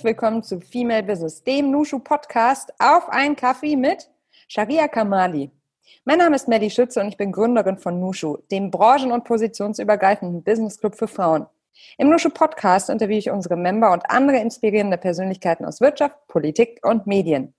herzlich 0.00 0.16
willkommen 0.16 0.42
zu 0.42 0.60
Female 0.62 1.02
Business, 1.02 1.44
dem 1.44 1.70
Nushu 1.70 1.98
Podcast 1.98 2.72
auf 2.78 3.10
einen 3.10 3.36
Kaffee 3.36 3.76
mit 3.76 4.08
Sharia 4.48 4.88
Kamali. 4.88 5.50
Mein 6.06 6.16
Name 6.16 6.36
ist 6.36 6.48
Melly 6.48 6.70
Schütze 6.70 7.02
und 7.02 7.08
ich 7.08 7.18
bin 7.18 7.32
Gründerin 7.32 7.76
von 7.76 8.00
Nushu, 8.00 8.38
dem 8.50 8.70
branchen- 8.70 9.12
und 9.12 9.24
positionsübergreifenden 9.24 10.42
Business 10.42 10.80
Club 10.80 10.94
für 10.94 11.06
Frauen. 11.06 11.44
Im 11.98 12.08
Nushu 12.08 12.30
Podcast 12.30 12.88
interviewe 12.88 13.18
ich 13.18 13.30
unsere 13.30 13.56
Member 13.56 13.92
und 13.92 14.10
andere 14.10 14.38
inspirierende 14.38 14.96
Persönlichkeiten 14.96 15.66
aus 15.66 15.82
Wirtschaft, 15.82 16.16
Politik 16.28 16.80
und 16.82 17.06
Medien. 17.06 17.52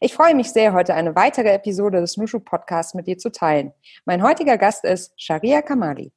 Ich 0.00 0.14
freue 0.14 0.36
mich 0.36 0.52
sehr, 0.52 0.72
heute 0.72 0.94
eine 0.94 1.16
weitere 1.16 1.48
Episode 1.48 2.00
des 2.00 2.16
Nushu 2.16 2.38
Podcasts 2.38 2.94
mit 2.94 3.08
dir 3.08 3.18
zu 3.18 3.32
teilen. 3.32 3.72
Mein 4.04 4.22
heutiger 4.22 4.58
Gast 4.58 4.84
ist 4.84 5.12
Sharia 5.16 5.60
Kamali. 5.60 6.12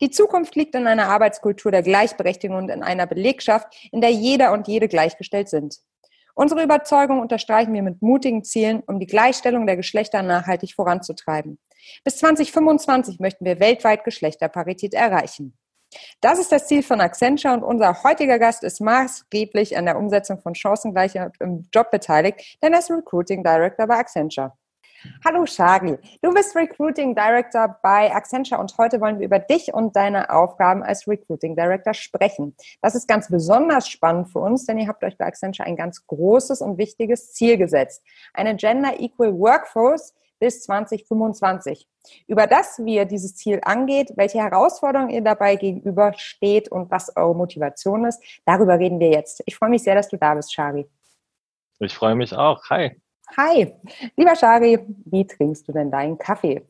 Die 0.00 0.10
Zukunft 0.10 0.54
liegt 0.56 0.74
in 0.74 0.86
einer 0.86 1.08
Arbeitskultur 1.08 1.70
der 1.72 1.82
Gleichberechtigung 1.82 2.56
und 2.56 2.68
in 2.70 2.82
einer 2.82 3.06
Belegschaft, 3.06 3.88
in 3.92 4.00
der 4.00 4.10
jeder 4.10 4.52
und 4.52 4.68
jede 4.68 4.88
gleichgestellt 4.88 5.48
sind. 5.48 5.78
Unsere 6.34 6.62
Überzeugung 6.62 7.20
unterstreichen 7.20 7.74
wir 7.74 7.82
mit 7.82 8.00
mutigen 8.00 8.44
Zielen, 8.44 8.80
um 8.86 9.00
die 9.00 9.06
Gleichstellung 9.06 9.66
der 9.66 9.76
Geschlechter 9.76 10.22
nachhaltig 10.22 10.74
voranzutreiben. 10.74 11.58
Bis 12.04 12.18
2025 12.18 13.18
möchten 13.18 13.44
wir 13.44 13.58
weltweit 13.60 14.04
Geschlechterparität 14.04 14.94
erreichen. 14.94 15.56
Das 16.20 16.38
ist 16.38 16.52
das 16.52 16.66
Ziel 16.66 16.82
von 16.82 17.00
Accenture 17.00 17.54
und 17.54 17.62
unser 17.62 18.02
heutiger 18.02 18.38
Gast 18.38 18.62
ist 18.62 18.80
maßgeblich 18.80 19.76
an 19.76 19.86
der 19.86 19.98
Umsetzung 19.98 20.40
von 20.40 20.54
Chancengleichheit 20.54 21.32
im 21.40 21.68
Job 21.72 21.90
beteiligt, 21.90 22.58
denn 22.62 22.72
er 22.72 22.80
ist 22.80 22.90
Recruiting 22.90 23.42
Director 23.42 23.86
bei 23.86 23.96
Accenture. 23.96 24.52
Hallo 25.24 25.46
Shari, 25.46 25.96
du 26.22 26.34
bist 26.34 26.56
Recruiting 26.56 27.14
Director 27.14 27.78
bei 27.82 28.12
Accenture 28.12 28.60
und 28.60 28.76
heute 28.78 29.00
wollen 29.00 29.20
wir 29.20 29.26
über 29.26 29.38
dich 29.38 29.72
und 29.72 29.94
deine 29.94 30.30
Aufgaben 30.30 30.82
als 30.82 31.06
Recruiting 31.06 31.54
Director 31.54 31.94
sprechen. 31.94 32.56
Das 32.82 32.96
ist 32.96 33.06
ganz 33.06 33.28
besonders 33.28 33.88
spannend 33.88 34.28
für 34.28 34.40
uns, 34.40 34.66
denn 34.66 34.76
ihr 34.76 34.88
habt 34.88 35.04
euch 35.04 35.16
bei 35.16 35.26
Accenture 35.26 35.66
ein 35.66 35.76
ganz 35.76 36.04
großes 36.06 36.60
und 36.62 36.78
wichtiges 36.78 37.32
Ziel 37.32 37.58
gesetzt. 37.58 38.02
Eine 38.34 38.56
Gender 38.56 38.98
Equal 38.98 39.38
Workforce 39.38 40.14
bis 40.40 40.62
2025. 40.62 41.86
Über 42.26 42.48
das, 42.48 42.80
wie 42.84 42.96
ihr 42.96 43.04
dieses 43.04 43.36
Ziel 43.36 43.60
angeht, 43.62 44.12
welche 44.16 44.38
Herausforderungen 44.38 45.10
ihr 45.10 45.22
dabei 45.22 45.54
gegenüber 45.54 46.12
steht 46.16 46.72
und 46.72 46.90
was 46.90 47.16
eure 47.16 47.36
Motivation 47.36 48.04
ist, 48.04 48.20
darüber 48.44 48.78
reden 48.78 48.98
wir 48.98 49.10
jetzt. 49.10 49.42
Ich 49.46 49.54
freue 49.54 49.70
mich 49.70 49.84
sehr, 49.84 49.94
dass 49.94 50.08
du 50.08 50.16
da 50.16 50.34
bist, 50.34 50.52
Shari. 50.52 50.88
Ich 51.78 51.94
freue 51.94 52.16
mich 52.16 52.34
auch. 52.34 52.68
Hi. 52.70 53.00
Hi, 53.36 53.72
lieber 54.16 54.34
Shari, 54.34 54.78
wie 55.04 55.26
trinkst 55.26 55.68
du 55.68 55.72
denn 55.72 55.90
deinen 55.90 56.18
Kaffee? 56.18 56.66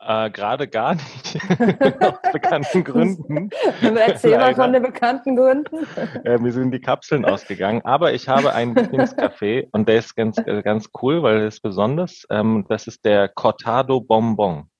Äh, 0.00 0.30
Gerade 0.30 0.68
gar 0.68 0.94
nicht. 0.94 1.38
Aus 2.00 2.32
bekannten 2.32 2.84
Gründen. 2.84 3.50
Erzähl 3.82 4.38
mal 4.38 4.54
von 4.54 4.72
den 4.72 4.82
bekannten 4.82 5.34
Gründen. 5.34 5.86
Äh, 6.24 6.38
mir 6.38 6.52
sind 6.52 6.70
die 6.70 6.80
Kapseln 6.80 7.24
ausgegangen. 7.24 7.82
Aber 7.84 8.12
ich 8.12 8.28
habe 8.28 8.52
einen 8.52 8.76
Lieblingskaffee 8.76 9.68
und 9.72 9.88
der 9.88 9.98
ist 9.98 10.14
ganz, 10.14 10.38
äh, 10.38 10.62
ganz 10.62 10.90
cool, 11.02 11.22
weil 11.24 11.40
er 11.40 11.46
ist 11.48 11.60
besonders. 11.60 12.24
Ähm, 12.30 12.64
das 12.68 12.86
ist 12.86 13.04
der 13.04 13.28
Cortado 13.28 14.00
Bonbon. 14.00 14.70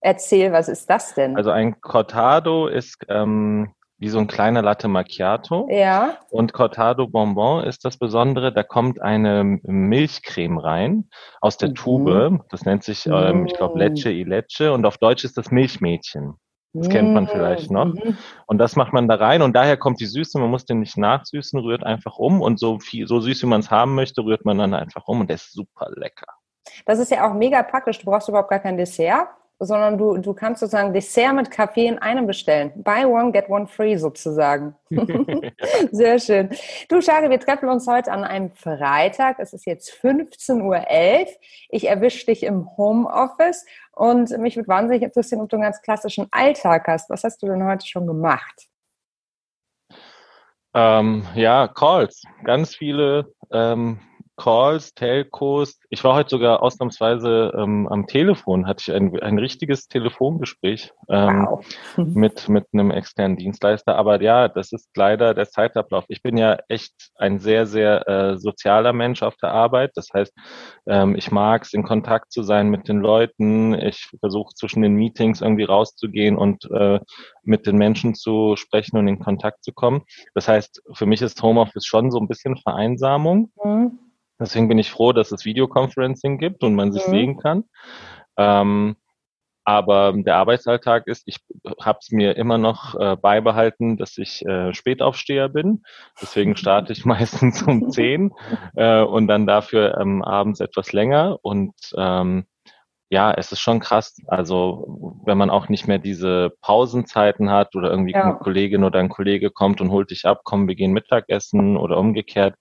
Erzähl, 0.00 0.52
was 0.52 0.68
ist 0.68 0.90
das 0.90 1.14
denn? 1.14 1.36
Also 1.36 1.50
ein 1.50 1.80
Cortado 1.80 2.66
ist 2.66 2.98
ähm, 3.08 3.72
wie 3.98 4.08
so 4.08 4.18
ein 4.18 4.26
kleiner 4.26 4.62
Latte 4.62 4.88
Macchiato. 4.88 5.68
Ja. 5.70 6.18
Und 6.30 6.52
Cortado 6.52 7.06
Bonbon 7.06 7.64
ist 7.64 7.84
das 7.84 7.96
Besondere, 7.96 8.52
da 8.52 8.62
kommt 8.62 9.00
eine 9.00 9.44
Milchcreme 9.62 10.58
rein 10.58 11.08
aus 11.40 11.56
der 11.56 11.70
mhm. 11.70 11.74
Tube. 11.74 12.40
Das 12.50 12.64
nennt 12.64 12.84
sich, 12.84 13.06
ähm, 13.06 13.46
ich 13.46 13.54
glaube, 13.54 13.78
Leche 13.78 14.10
y 14.10 14.28
Leche 14.28 14.72
und 14.72 14.84
auf 14.84 14.98
Deutsch 14.98 15.24
ist 15.24 15.36
das 15.38 15.50
Milchmädchen. 15.50 16.34
Das 16.76 16.88
kennt 16.88 17.14
man 17.14 17.28
vielleicht 17.28 17.70
noch. 17.70 17.94
Mhm. 17.94 18.18
Und 18.46 18.58
das 18.58 18.74
macht 18.74 18.92
man 18.92 19.06
da 19.06 19.14
rein 19.14 19.42
und 19.42 19.54
daher 19.54 19.76
kommt 19.76 20.00
die 20.00 20.06
Süße. 20.06 20.40
Man 20.40 20.50
muss 20.50 20.64
den 20.64 20.80
nicht 20.80 20.96
nachsüßen, 20.96 21.60
rührt 21.60 21.84
einfach 21.84 22.18
um 22.18 22.40
und 22.40 22.58
so 22.58 22.80
viel, 22.80 23.06
so 23.06 23.20
süß 23.20 23.42
wie 23.42 23.46
man 23.46 23.60
es 23.60 23.70
haben 23.70 23.94
möchte, 23.94 24.24
rührt 24.24 24.44
man 24.44 24.58
dann 24.58 24.74
einfach 24.74 25.06
um 25.06 25.20
und 25.20 25.28
der 25.28 25.36
ist 25.36 25.52
super 25.52 25.88
lecker. 25.94 26.26
Das 26.84 26.98
ist 26.98 27.12
ja 27.12 27.30
auch 27.30 27.34
mega 27.34 27.62
praktisch. 27.62 27.98
Du 27.98 28.06
brauchst 28.06 28.28
überhaupt 28.28 28.50
gar 28.50 28.58
kein 28.58 28.76
Dessert 28.76 29.28
sondern 29.58 29.98
du, 29.98 30.16
du 30.18 30.34
kannst 30.34 30.60
sozusagen 30.60 30.92
Dessert 30.92 31.34
mit 31.34 31.50
Kaffee 31.50 31.86
in 31.86 31.98
einem 31.98 32.26
bestellen. 32.26 32.72
Buy 32.76 33.04
one, 33.04 33.32
get 33.32 33.48
one 33.48 33.66
free 33.66 33.96
sozusagen. 33.96 34.74
Sehr 35.92 36.18
schön. 36.18 36.50
Du, 36.88 37.00
Schade, 37.00 37.30
wir 37.30 37.40
treffen 37.40 37.68
uns 37.68 37.86
heute 37.86 38.10
an 38.12 38.24
einem 38.24 38.50
Freitag. 38.50 39.38
Es 39.38 39.52
ist 39.52 39.66
jetzt 39.66 39.92
15.11 40.02 40.62
Uhr. 40.62 41.26
Ich 41.70 41.88
erwische 41.88 42.26
dich 42.26 42.42
im 42.42 42.68
Homeoffice 42.76 43.64
und 43.92 44.36
mich 44.38 44.56
würde 44.56 44.68
wahnsinnig 44.68 45.02
interessieren, 45.02 45.40
ob 45.40 45.48
du 45.48 45.56
einen 45.56 45.64
ganz 45.64 45.80
klassischen 45.82 46.26
Alltag 46.30 46.86
hast. 46.88 47.08
Was 47.10 47.24
hast 47.24 47.42
du 47.42 47.46
denn 47.46 47.64
heute 47.64 47.86
schon 47.86 48.06
gemacht? 48.06 48.68
Ähm, 50.74 51.24
ja, 51.36 51.68
Calls. 51.68 52.22
Ganz 52.42 52.74
viele 52.74 53.32
ähm, 53.52 54.00
Calls, 54.36 54.94
Telcos. 54.94 55.78
Ich 55.90 56.02
war 56.02 56.14
heute 56.14 56.30
sogar 56.30 56.62
ausnahmsweise 56.62 57.52
ähm, 57.56 57.86
am 57.88 58.06
Telefon, 58.06 58.66
hatte 58.66 58.82
ich 58.86 58.92
ein, 58.92 59.16
ein 59.22 59.38
richtiges 59.38 59.86
Telefongespräch 59.86 60.92
ähm, 61.08 61.46
wow. 61.48 61.64
mit, 61.96 62.48
mit 62.48 62.66
einem 62.72 62.90
externen 62.90 63.36
Dienstleister. 63.36 63.96
Aber 63.96 64.20
ja, 64.20 64.48
das 64.48 64.72
ist 64.72 64.90
leider 64.96 65.34
der 65.34 65.48
Zeitablauf. 65.48 66.04
Ich 66.08 66.22
bin 66.22 66.36
ja 66.36 66.58
echt 66.68 67.10
ein 67.16 67.38
sehr, 67.38 67.66
sehr 67.66 68.08
äh, 68.08 68.38
sozialer 68.38 68.92
Mensch 68.92 69.22
auf 69.22 69.36
der 69.36 69.52
Arbeit. 69.52 69.92
Das 69.94 70.08
heißt, 70.12 70.34
ähm, 70.86 71.14
ich 71.14 71.30
mag 71.30 71.62
es, 71.62 71.72
in 71.72 71.84
Kontakt 71.84 72.32
zu 72.32 72.42
sein 72.42 72.70
mit 72.70 72.88
den 72.88 73.00
Leuten. 73.00 73.74
Ich 73.74 74.08
versuche 74.18 74.54
zwischen 74.54 74.82
den 74.82 74.94
Meetings 74.94 75.42
irgendwie 75.42 75.64
rauszugehen 75.64 76.36
und 76.36 76.68
äh, 76.72 76.98
mit 77.44 77.66
den 77.66 77.76
Menschen 77.76 78.14
zu 78.14 78.56
sprechen 78.56 78.96
und 78.96 79.06
in 79.06 79.20
Kontakt 79.20 79.62
zu 79.62 79.72
kommen. 79.72 80.02
Das 80.34 80.48
heißt, 80.48 80.82
für 80.92 81.06
mich 81.06 81.22
ist 81.22 81.42
Homeoffice 81.42 81.86
schon 81.86 82.10
so 82.10 82.18
ein 82.18 82.28
bisschen 82.28 82.56
Vereinsamung. 82.56 83.52
Mhm. 83.62 83.98
Deswegen 84.40 84.68
bin 84.68 84.78
ich 84.78 84.90
froh, 84.90 85.12
dass 85.12 85.32
es 85.32 85.44
Videoconferencing 85.44 86.38
gibt 86.38 86.64
und 86.64 86.74
man 86.74 86.92
sich 86.92 87.06
mhm. 87.06 87.10
sehen 87.10 87.36
kann. 87.38 87.64
Ähm, 88.36 88.96
aber 89.64 90.12
der 90.14 90.36
Arbeitsalltag 90.36 91.06
ist, 91.06 91.22
ich 91.26 91.38
habe 91.80 91.98
es 92.00 92.10
mir 92.10 92.36
immer 92.36 92.58
noch 92.58 92.94
äh, 93.00 93.16
beibehalten, 93.16 93.96
dass 93.96 94.18
ich 94.18 94.44
äh, 94.44 94.74
Spätaufsteher 94.74 95.48
bin. 95.48 95.82
Deswegen 96.20 96.56
starte 96.56 96.92
ich 96.92 97.06
meistens 97.06 97.62
um 97.62 97.88
zehn 97.90 98.32
äh, 98.76 99.00
und 99.00 99.26
dann 99.26 99.46
dafür 99.46 99.96
ähm, 99.98 100.22
abends 100.22 100.60
etwas 100.60 100.92
länger. 100.92 101.38
Und 101.42 101.74
ähm, 101.96 102.46
ja, 103.08 103.32
es 103.32 103.52
ist 103.52 103.60
schon 103.60 103.80
krass. 103.80 104.16
Also 104.26 105.20
wenn 105.24 105.38
man 105.38 105.48
auch 105.48 105.68
nicht 105.68 105.86
mehr 105.88 105.98
diese 105.98 106.52
Pausenzeiten 106.60 107.50
hat 107.50 107.74
oder 107.74 107.90
irgendwie 107.90 108.12
ja. 108.12 108.24
eine 108.24 108.34
Kollegin 108.34 108.84
oder 108.84 108.98
ein 108.98 109.08
Kollege 109.08 109.50
kommt 109.50 109.80
und 109.80 109.90
holt 109.90 110.10
dich 110.10 110.26
ab, 110.26 110.40
komm, 110.44 110.68
wir 110.68 110.74
gehen 110.74 110.92
Mittagessen 110.92 111.78
oder 111.78 111.96
umgekehrt. 111.96 112.56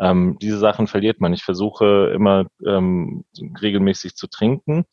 Ähm, 0.00 0.38
diese 0.40 0.58
Sachen 0.58 0.86
verliert 0.86 1.20
man. 1.20 1.32
Ich 1.32 1.44
versuche 1.44 2.12
immer 2.14 2.46
ähm, 2.66 3.24
regelmäßig 3.60 4.16
zu 4.16 4.28
trinken. 4.28 4.84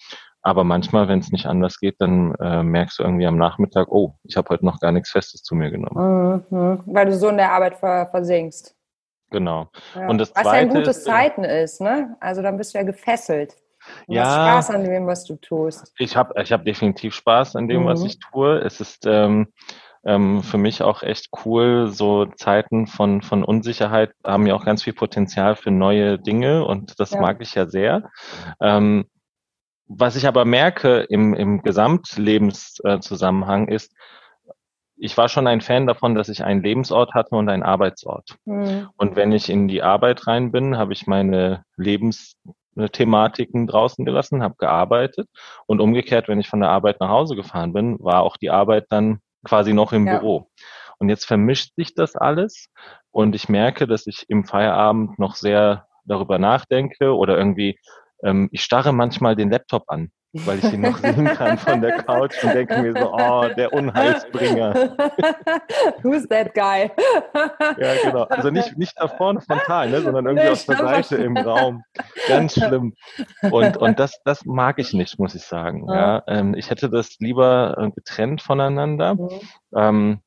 Aber 0.41 0.63
manchmal, 0.63 1.07
wenn 1.07 1.19
es 1.19 1.31
nicht 1.31 1.45
anders 1.45 1.79
geht, 1.79 1.95
dann 1.99 2.33
äh, 2.35 2.63
merkst 2.63 2.99
du 2.99 3.03
irgendwie 3.03 3.27
am 3.27 3.37
Nachmittag, 3.37 3.87
oh, 3.89 4.15
ich 4.23 4.37
habe 4.37 4.49
heute 4.49 4.65
noch 4.65 4.79
gar 4.79 4.91
nichts 4.91 5.09
Festes 5.09 5.43
zu 5.43 5.55
mir 5.55 5.71
genommen. 5.71 6.45
Mhm, 6.49 6.83
weil 6.85 7.05
du 7.07 7.15
so 7.15 7.29
in 7.29 7.37
der 7.37 7.51
Arbeit 7.51 7.75
versinkst. 7.77 8.73
Genau. 9.29 9.69
Ja. 9.93 10.07
Und 10.07 10.19
das 10.19 10.33
Was 10.35 10.43
Zweite 10.43 10.55
ja 10.55 10.61
ein 10.61 10.69
gutes 10.69 10.97
ist, 10.97 11.05
Zeiten 11.05 11.43
ist, 11.43 11.81
ne? 11.81 12.15
Also 12.21 12.41
dann 12.41 12.57
bist 12.57 12.73
du 12.73 12.77
ja 12.77 12.85
gefesselt. 12.85 13.57
Du 14.07 14.13
ja, 14.13 14.23
hast 14.23 14.67
Spaß 14.67 14.75
an 14.75 14.83
dem, 14.85 15.05
was 15.07 15.25
du 15.25 15.35
tust. 15.35 15.93
Ich 15.97 16.15
habe 16.15 16.41
ich 16.41 16.51
hab 16.51 16.63
definitiv 16.65 17.13
Spaß 17.13 17.55
an 17.55 17.67
dem, 17.67 17.81
mhm. 17.83 17.87
was 17.87 18.03
ich 18.03 18.19
tue. 18.19 18.59
Es 18.59 18.79
ist 18.79 19.05
ähm, 19.05 19.51
ähm, 20.07 20.41
für 20.41 20.57
mich 20.57 20.81
auch 20.81 21.03
echt 21.03 21.27
cool. 21.45 21.89
So 21.89 22.25
Zeiten 22.25 22.87
von, 22.87 23.21
von 23.21 23.43
Unsicherheit 23.43 24.13
haben 24.23 24.47
ja 24.47 24.55
auch 24.55 24.65
ganz 24.65 24.81
viel 24.83 24.93
Potenzial 24.93 25.57
für 25.57 25.69
neue 25.69 26.17
Dinge 26.17 26.65
und 26.65 26.99
das 26.99 27.11
ja. 27.11 27.21
mag 27.21 27.39
ich 27.41 27.53
ja 27.53 27.67
sehr. 27.67 28.09
Ähm, 28.61 29.05
was 29.85 30.15
ich 30.15 30.27
aber 30.27 30.45
merke 30.45 31.01
im, 31.01 31.33
im 31.33 31.61
Gesamtlebenszusammenhang 31.61 33.67
ist, 33.67 33.93
ich 34.99 35.15
war 35.17 35.29
schon 35.29 35.45
ein 35.45 35.61
Fan 35.61 35.85
davon, 35.85 36.15
dass 36.15 36.29
ich 36.29 36.43
einen 36.43 36.63
Lebensort 36.63 37.13
hatte 37.13 37.35
und 37.35 37.49
einen 37.49 37.61
Arbeitsort. 37.63 38.37
Mhm. 38.45 38.89
Und 38.97 39.15
wenn 39.15 39.31
ich 39.31 39.49
in 39.49 39.67
die 39.67 39.83
Arbeit 39.83 40.25
rein 40.25 40.51
bin, 40.51 40.75
habe 40.77 40.93
ich 40.93 41.05
meine 41.05 41.63
Lebens 41.75 42.35
Thematiken 42.91 43.67
draußen 43.67 44.05
gelassen, 44.05 44.43
habe 44.43 44.55
gearbeitet 44.57 45.27
und 45.65 45.81
umgekehrt, 45.81 46.27
wenn 46.27 46.39
ich 46.39 46.47
von 46.47 46.59
der 46.59 46.69
Arbeit 46.69 46.99
nach 46.99 47.09
Hause 47.09 47.35
gefahren 47.35 47.73
bin, 47.73 47.97
war 47.99 48.21
auch 48.21 48.37
die 48.37 48.51
Arbeit 48.51 48.85
dann 48.89 49.19
quasi 49.47 49.73
noch 49.73 49.93
im 49.93 50.05
ja. 50.05 50.17
Büro. 50.17 50.49
Und 50.99 51.09
jetzt 51.09 51.25
vermischt 51.25 51.73
sich 51.75 51.93
das 51.93 52.15
alles 52.15 52.69
und 53.11 53.35
ich 53.35 53.49
merke, 53.49 53.87
dass 53.87 54.07
ich 54.07 54.25
im 54.29 54.45
Feierabend 54.45 55.19
noch 55.19 55.35
sehr 55.35 55.87
darüber 56.05 56.39
nachdenke 56.39 57.15
oder 57.15 57.37
irgendwie, 57.37 57.79
ähm, 58.23 58.49
ich 58.51 58.63
starre 58.63 58.93
manchmal 58.93 59.35
den 59.35 59.51
Laptop 59.51 59.83
an 59.87 60.11
weil 60.33 60.59
ich 60.59 60.73
ihn 60.73 60.81
noch 60.81 60.97
sehen 60.97 61.25
kann 61.25 61.57
von 61.57 61.81
der 61.81 62.03
Couch 62.03 62.43
und 62.43 62.53
denke 62.53 62.81
mir 62.81 62.93
so, 62.93 63.13
oh, 63.13 63.47
der 63.55 63.73
Unheilsbringer. 63.73 64.95
Who's 66.03 66.27
that 66.27 66.53
guy? 66.53 66.91
ja, 67.77 67.93
genau. 68.03 68.23
Also 68.23 68.49
nicht, 68.49 68.77
nicht 68.77 68.93
da 68.97 69.07
vorne 69.07 69.41
frontal, 69.41 69.89
ne, 69.89 70.01
sondern 70.01 70.27
irgendwie 70.27 70.49
aus 70.49 70.65
der 70.65 70.77
Seite 70.77 71.15
im 71.17 71.37
Raum. 71.37 71.83
Ganz 72.27 72.53
schlimm. 72.53 72.93
Und, 73.51 73.77
und 73.77 73.99
das, 73.99 74.21
das 74.25 74.45
mag 74.45 74.79
ich 74.79 74.93
nicht, 74.93 75.17
muss 75.19 75.35
ich 75.35 75.43
sagen. 75.43 75.87
Ja, 75.89 76.23
ähm, 76.27 76.53
ich 76.55 76.69
hätte 76.69 76.89
das 76.89 77.17
lieber 77.19 77.75
äh, 77.77 77.91
getrennt 77.91 78.41
voneinander. 78.41 79.15
Mhm. 79.15 79.29
Ähm, 79.75 80.21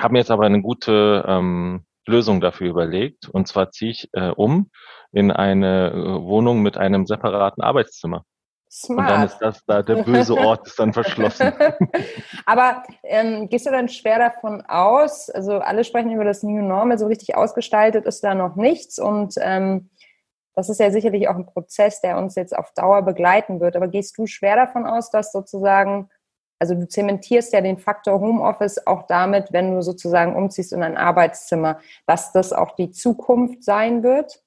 habe 0.00 0.12
mir 0.12 0.20
jetzt 0.20 0.30
aber 0.30 0.46
eine 0.46 0.62
gute 0.62 1.24
ähm, 1.26 1.84
Lösung 2.06 2.40
dafür 2.40 2.68
überlegt. 2.68 3.28
Und 3.28 3.46
zwar 3.48 3.70
ziehe 3.70 3.90
ich 3.90 4.08
äh, 4.12 4.30
um 4.30 4.70
in 5.12 5.30
eine 5.30 5.90
äh, 5.90 6.22
Wohnung 6.22 6.62
mit 6.62 6.76
einem 6.76 7.06
separaten 7.06 7.62
Arbeitszimmer. 7.62 8.24
Smart. 8.70 8.98
Und 8.98 9.08
dann 9.08 9.26
ist 9.26 9.38
das 9.38 9.64
da, 9.64 9.82
der 9.82 10.02
böse 10.02 10.36
Ort 10.36 10.66
ist 10.66 10.78
dann 10.78 10.92
verschlossen. 10.92 11.52
Aber 12.46 12.82
ähm, 13.02 13.48
gehst 13.48 13.66
du 13.66 13.70
dann 13.70 13.88
schwer 13.88 14.18
davon 14.18 14.62
aus, 14.66 15.30
also 15.30 15.58
alle 15.58 15.84
sprechen 15.84 16.10
über 16.10 16.24
das 16.24 16.42
New 16.42 16.62
Normal, 16.62 16.98
so 16.98 17.06
richtig 17.06 17.36
ausgestaltet 17.36 18.04
ist 18.04 18.22
da 18.22 18.34
noch 18.34 18.56
nichts 18.56 18.98
und 18.98 19.34
ähm, 19.40 19.90
das 20.58 20.68
ist 20.68 20.80
ja 20.80 20.90
sicherlich 20.90 21.28
auch 21.28 21.36
ein 21.36 21.46
Prozess, 21.46 22.00
der 22.00 22.18
uns 22.18 22.34
jetzt 22.34 22.56
auf 22.56 22.72
Dauer 22.72 23.02
begleiten 23.02 23.60
wird. 23.60 23.76
Aber 23.76 23.86
gehst 23.86 24.18
du 24.18 24.26
schwer 24.26 24.56
davon 24.56 24.86
aus, 24.86 25.08
dass 25.12 25.30
sozusagen, 25.30 26.10
also 26.58 26.74
du 26.74 26.88
zementierst 26.88 27.52
ja 27.52 27.60
den 27.60 27.78
Faktor 27.78 28.18
Homeoffice 28.18 28.84
auch 28.84 29.06
damit, 29.06 29.52
wenn 29.52 29.72
du 29.72 29.82
sozusagen 29.82 30.34
umziehst 30.34 30.72
in 30.72 30.82
ein 30.82 30.96
Arbeitszimmer, 30.96 31.78
dass 32.06 32.32
das 32.32 32.52
auch 32.52 32.74
die 32.74 32.90
Zukunft 32.90 33.62
sein 33.62 34.02
wird? 34.02 34.42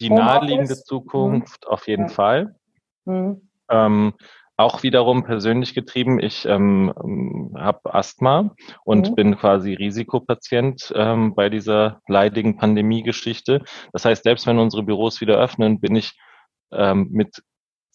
Die 0.00 0.10
naheliegende 0.10 0.76
Zukunft 0.76 1.64
mhm. 1.64 1.72
auf 1.72 1.88
jeden 1.88 2.08
ja. 2.08 2.12
Fall. 2.12 2.56
Mhm. 3.04 3.48
Ähm, 3.70 4.14
auch 4.58 4.82
wiederum 4.82 5.24
persönlich 5.24 5.74
getrieben. 5.74 6.18
Ich 6.18 6.46
ähm, 6.46 7.52
habe 7.56 7.94
Asthma 7.94 8.54
und 8.84 9.10
mhm. 9.10 9.14
bin 9.14 9.36
quasi 9.36 9.74
Risikopatient 9.74 10.92
ähm, 10.96 11.34
bei 11.34 11.50
dieser 11.50 12.00
leidigen 12.08 12.56
Pandemie-Geschichte. 12.56 13.62
Das 13.92 14.06
heißt, 14.06 14.24
selbst 14.24 14.46
wenn 14.46 14.58
unsere 14.58 14.82
Büros 14.82 15.20
wieder 15.20 15.36
öffnen, 15.36 15.78
bin 15.80 15.94
ich 15.94 16.18
ähm, 16.72 17.08
mit 17.10 17.42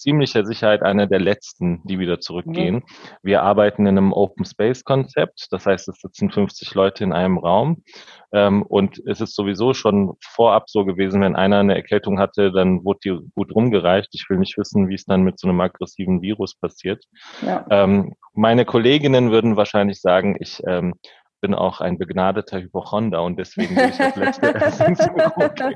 ziemlicher 0.01 0.45
Sicherheit 0.45 0.81
einer 0.81 1.07
der 1.07 1.19
letzten, 1.19 1.81
die 1.86 2.00
wieder 2.00 2.19
zurückgehen. 2.19 2.75
Mhm. 2.75 2.83
Wir 3.21 3.44
arbeiten 3.44 3.86
in 3.86 3.98
einem 3.98 4.13
Open 4.13 4.45
Space 4.45 4.83
Konzept, 4.83 5.48
das 5.51 5.65
heißt, 5.65 5.88
es 5.88 6.01
sitzen 6.01 6.31
50 6.31 6.74
Leute 6.74 7.03
in 7.03 7.13
einem 7.13 7.38
Raum 7.38 7.83
ähm, 8.33 8.63
und 8.63 9.01
es 9.06 9.21
ist 9.21 9.36
sowieso 9.36 9.74
schon 9.74 10.13
vorab 10.21 10.69
so 10.69 10.86
gewesen, 10.86 11.21
wenn 11.21 11.36
einer 11.36 11.59
eine 11.59 11.75
Erkältung 11.75 12.19
hatte, 12.19 12.51
dann 12.51 12.83
wurde 12.83 13.00
die 13.03 13.19
gut 13.36 13.53
rumgereicht. 13.53 14.09
Ich 14.13 14.30
will 14.30 14.38
nicht 14.38 14.57
wissen, 14.57 14.89
wie 14.89 14.95
es 14.95 15.06
dann 15.06 15.24
mit 15.24 15.39
so 15.39 15.48
einem 15.48 15.59
aggressiven 15.59 16.21
Virus 16.21 16.56
passiert. 16.56 17.03
Ja. 17.45 17.65
Ähm, 17.69 18.13
meine 18.33 18.65
Kolleginnen 18.65 19.31
würden 19.31 19.57
wahrscheinlich 19.57 20.00
sagen, 20.00 20.38
ich 20.39 20.62
ähm, 20.65 20.94
bin 21.42 21.54
auch 21.56 21.82
ein 21.82 21.98
begnadeter 21.98 22.62
Hypochonder 22.62 23.24
und 23.24 23.38
deswegen 23.38 23.76
bin 23.76 23.90
ich 23.90 23.98
das 23.98 24.16
letzte 24.16 24.56
Essen 24.56 24.96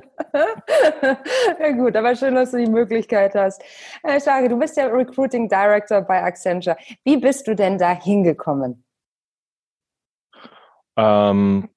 Ja 1.59 1.71
gut, 1.71 1.95
aber 1.95 2.15
schön, 2.15 2.35
dass 2.35 2.51
du 2.51 2.57
die 2.57 2.69
Möglichkeit 2.71 3.33
hast. 3.35 3.61
Äh, 4.03 4.21
Shari, 4.21 4.47
du 4.47 4.57
bist 4.57 4.77
ja 4.77 4.85
Recruiting 4.85 5.49
Director 5.49 6.01
bei 6.01 6.23
Accenture. 6.23 6.77
Wie 7.03 7.17
bist 7.17 7.47
du 7.47 7.55
denn 7.55 7.77
da 7.77 7.91
hingekommen? 7.91 8.85
Ähm, 10.97 11.69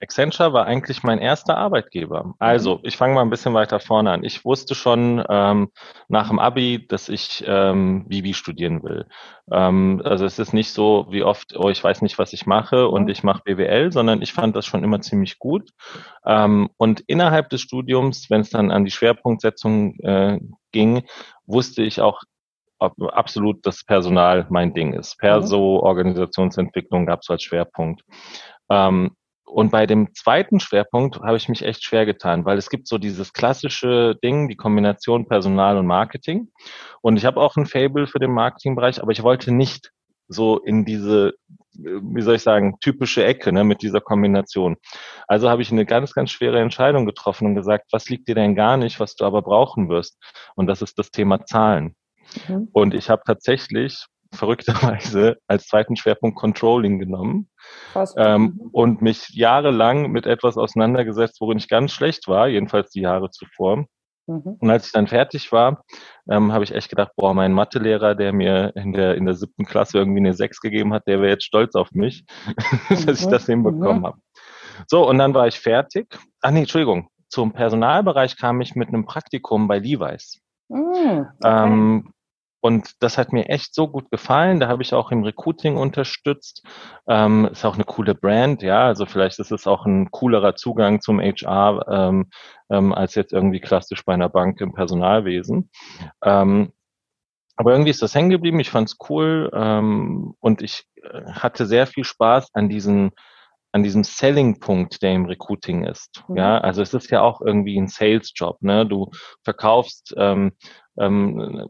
Accenture 0.00 0.52
war 0.52 0.66
eigentlich 0.66 1.02
mein 1.02 1.18
erster 1.18 1.56
Arbeitgeber. 1.56 2.34
Also, 2.38 2.76
mhm. 2.76 2.80
ich 2.84 2.96
fange 2.96 3.14
mal 3.14 3.22
ein 3.22 3.30
bisschen 3.30 3.54
weiter 3.54 3.80
vorne 3.80 4.12
an. 4.12 4.24
Ich 4.24 4.44
wusste 4.44 4.74
schon 4.74 5.24
ähm, 5.28 5.70
nach 6.08 6.28
dem 6.28 6.38
Abi, 6.38 6.86
dass 6.86 7.08
ich 7.08 7.44
ähm, 7.46 8.06
Bibi 8.08 8.34
studieren 8.34 8.82
will. 8.82 9.06
Ähm, 9.50 10.00
also 10.04 10.24
es 10.24 10.38
ist 10.38 10.52
nicht 10.52 10.72
so 10.72 11.06
wie 11.10 11.22
oft, 11.22 11.56
oh, 11.56 11.68
ich 11.68 11.82
weiß 11.82 12.02
nicht, 12.02 12.18
was 12.18 12.32
ich 12.32 12.46
mache 12.46 12.88
und 12.88 13.04
mhm. 13.04 13.08
ich 13.08 13.22
mache 13.22 13.42
BWL, 13.44 13.92
sondern 13.92 14.22
ich 14.22 14.32
fand 14.32 14.54
das 14.54 14.66
schon 14.66 14.84
immer 14.84 15.00
ziemlich 15.00 15.38
gut. 15.38 15.70
Ähm, 16.24 16.70
und 16.76 17.00
innerhalb 17.00 17.48
des 17.50 17.62
Studiums, 17.62 18.30
wenn 18.30 18.42
es 18.42 18.50
dann 18.50 18.70
an 18.70 18.84
die 18.84 18.90
Schwerpunktsetzung 18.90 19.98
äh, 20.00 20.38
ging, 20.72 21.02
wusste 21.46 21.82
ich 21.82 22.00
auch 22.00 22.22
absolut, 22.78 23.66
dass 23.66 23.84
Personal 23.84 24.46
mein 24.50 24.72
Ding 24.72 24.92
ist. 24.92 25.16
Mhm. 25.16 25.26
Perso, 25.26 25.80
Organisationsentwicklung 25.80 27.06
gab 27.06 27.20
es 27.22 27.30
als 27.30 27.42
Schwerpunkt. 27.42 28.02
Ähm, 28.70 29.16
und 29.48 29.70
bei 29.70 29.86
dem 29.86 30.14
zweiten 30.14 30.60
Schwerpunkt 30.60 31.20
habe 31.20 31.36
ich 31.36 31.48
mich 31.48 31.62
echt 31.62 31.82
schwer 31.82 32.06
getan, 32.06 32.44
weil 32.44 32.58
es 32.58 32.70
gibt 32.70 32.86
so 32.86 32.98
dieses 32.98 33.32
klassische 33.32 34.16
Ding, 34.22 34.48
die 34.48 34.56
Kombination 34.56 35.26
Personal 35.26 35.78
und 35.78 35.86
Marketing. 35.86 36.50
Und 37.00 37.16
ich 37.16 37.24
habe 37.24 37.40
auch 37.40 37.56
ein 37.56 37.66
Fable 37.66 38.06
für 38.06 38.18
den 38.18 38.32
Marketingbereich, 38.32 39.02
aber 39.02 39.12
ich 39.12 39.22
wollte 39.22 39.52
nicht 39.52 39.92
so 40.28 40.58
in 40.58 40.84
diese, 40.84 41.32
wie 41.72 42.22
soll 42.22 42.36
ich 42.36 42.42
sagen, 42.42 42.78
typische 42.80 43.24
Ecke 43.24 43.52
ne, 43.52 43.64
mit 43.64 43.82
dieser 43.82 44.00
Kombination. 44.00 44.76
Also 45.26 45.48
habe 45.48 45.62
ich 45.62 45.72
eine 45.72 45.86
ganz, 45.86 46.12
ganz 46.12 46.30
schwere 46.30 46.60
Entscheidung 46.60 47.06
getroffen 47.06 47.46
und 47.46 47.54
gesagt, 47.54 47.86
was 47.92 48.08
liegt 48.10 48.28
dir 48.28 48.34
denn 48.34 48.54
gar 48.54 48.76
nicht, 48.76 49.00
was 49.00 49.16
du 49.16 49.24
aber 49.24 49.42
brauchen 49.42 49.88
wirst? 49.88 50.18
Und 50.54 50.66
das 50.66 50.82
ist 50.82 50.98
das 50.98 51.10
Thema 51.10 51.44
Zahlen. 51.46 51.96
Mhm. 52.46 52.68
Und 52.72 52.94
ich 52.94 53.08
habe 53.08 53.22
tatsächlich 53.24 54.06
verrückterweise 54.32 55.38
als 55.46 55.66
zweiten 55.66 55.96
Schwerpunkt 55.96 56.38
Controlling 56.38 56.98
genommen 56.98 57.48
ähm, 58.16 58.60
und 58.72 59.02
mich 59.02 59.30
jahrelang 59.30 60.10
mit 60.10 60.26
etwas 60.26 60.56
auseinandergesetzt, 60.56 61.40
worin 61.40 61.58
ich 61.58 61.68
ganz 61.68 61.92
schlecht 61.92 62.28
war, 62.28 62.48
jedenfalls 62.48 62.90
die 62.90 63.00
Jahre 63.00 63.30
zuvor. 63.30 63.86
Mhm. 64.26 64.56
Und 64.60 64.70
als 64.70 64.86
ich 64.86 64.92
dann 64.92 65.06
fertig 65.06 65.50
war, 65.52 65.84
ähm, 66.30 66.52
habe 66.52 66.62
ich 66.62 66.74
echt 66.74 66.90
gedacht, 66.90 67.12
boah, 67.16 67.32
mein 67.32 67.52
Mathelehrer, 67.54 68.14
der 68.14 68.32
mir 68.32 68.72
in 68.76 68.92
der, 68.92 69.14
in 69.14 69.24
der 69.24 69.34
siebten 69.34 69.64
Klasse 69.64 69.98
irgendwie 69.98 70.20
eine 70.20 70.34
Sechs 70.34 70.60
gegeben 70.60 70.92
hat, 70.92 71.06
der 71.06 71.20
wäre 71.20 71.32
jetzt 71.32 71.44
stolz 71.44 71.74
auf 71.74 71.92
mich, 71.92 72.24
dass 72.90 73.20
ich 73.20 73.26
mhm. 73.26 73.30
das 73.30 73.46
hinbekommen 73.46 74.00
mhm. 74.00 74.06
habe. 74.06 74.18
So, 74.86 75.08
und 75.08 75.18
dann 75.18 75.34
war 75.34 75.48
ich 75.48 75.58
fertig. 75.58 76.14
Ach 76.42 76.50
nee, 76.50 76.60
Entschuldigung. 76.60 77.08
Zum 77.28 77.52
Personalbereich 77.52 78.36
kam 78.36 78.60
ich 78.60 78.74
mit 78.74 78.88
einem 78.88 79.06
Praktikum 79.06 79.66
bei 79.66 79.78
Levi's. 79.78 80.40
Okay. 80.70 81.24
ähm, 81.44 82.12
und 82.60 83.02
das 83.02 83.18
hat 83.18 83.32
mir 83.32 83.48
echt 83.48 83.74
so 83.74 83.88
gut 83.88 84.10
gefallen. 84.10 84.58
Da 84.58 84.68
habe 84.68 84.82
ich 84.82 84.92
auch 84.92 85.12
im 85.12 85.22
Recruiting 85.22 85.76
unterstützt. 85.76 86.64
Ähm, 87.06 87.48
ist 87.52 87.64
auch 87.64 87.74
eine 87.74 87.84
coole 87.84 88.14
Brand, 88.14 88.62
ja. 88.62 88.86
Also 88.86 89.06
vielleicht 89.06 89.38
ist 89.38 89.52
es 89.52 89.66
auch 89.66 89.86
ein 89.86 90.10
coolerer 90.10 90.56
Zugang 90.56 91.00
zum 91.00 91.20
HR 91.20 91.86
ähm, 91.88 92.30
ähm, 92.70 92.92
als 92.92 93.14
jetzt 93.14 93.32
irgendwie 93.32 93.60
klassisch 93.60 94.04
bei 94.04 94.14
einer 94.14 94.28
Bank 94.28 94.60
im 94.60 94.72
Personalwesen. 94.72 95.70
Ähm, 96.24 96.72
aber 97.56 97.72
irgendwie 97.72 97.90
ist 97.90 98.02
das 98.02 98.14
hängen 98.14 98.30
geblieben. 98.30 98.60
Ich 98.60 98.70
fand 98.70 98.88
es 98.88 98.96
cool 99.08 99.50
ähm, 99.52 100.34
und 100.40 100.62
ich 100.62 100.84
äh, 101.02 101.24
hatte 101.30 101.66
sehr 101.66 101.86
viel 101.86 102.04
Spaß 102.04 102.54
an 102.54 102.68
diesen 102.68 103.12
an 103.70 103.82
diesem 103.82 104.02
Selling-Punkt, 104.02 105.02
der 105.02 105.12
im 105.12 105.26
Recruiting 105.26 105.84
ist. 105.84 106.24
Mhm. 106.26 106.38
Ja, 106.38 106.58
also 106.58 106.80
es 106.80 106.94
ist 106.94 107.10
ja 107.10 107.20
auch 107.20 107.42
irgendwie 107.42 107.78
ein 107.78 107.88
Sales-Job. 107.88 108.62
Ne? 108.62 108.86
Du 108.86 109.10
verkaufst 109.44 110.14
ähm, 110.16 110.52
ähm, 110.98 111.68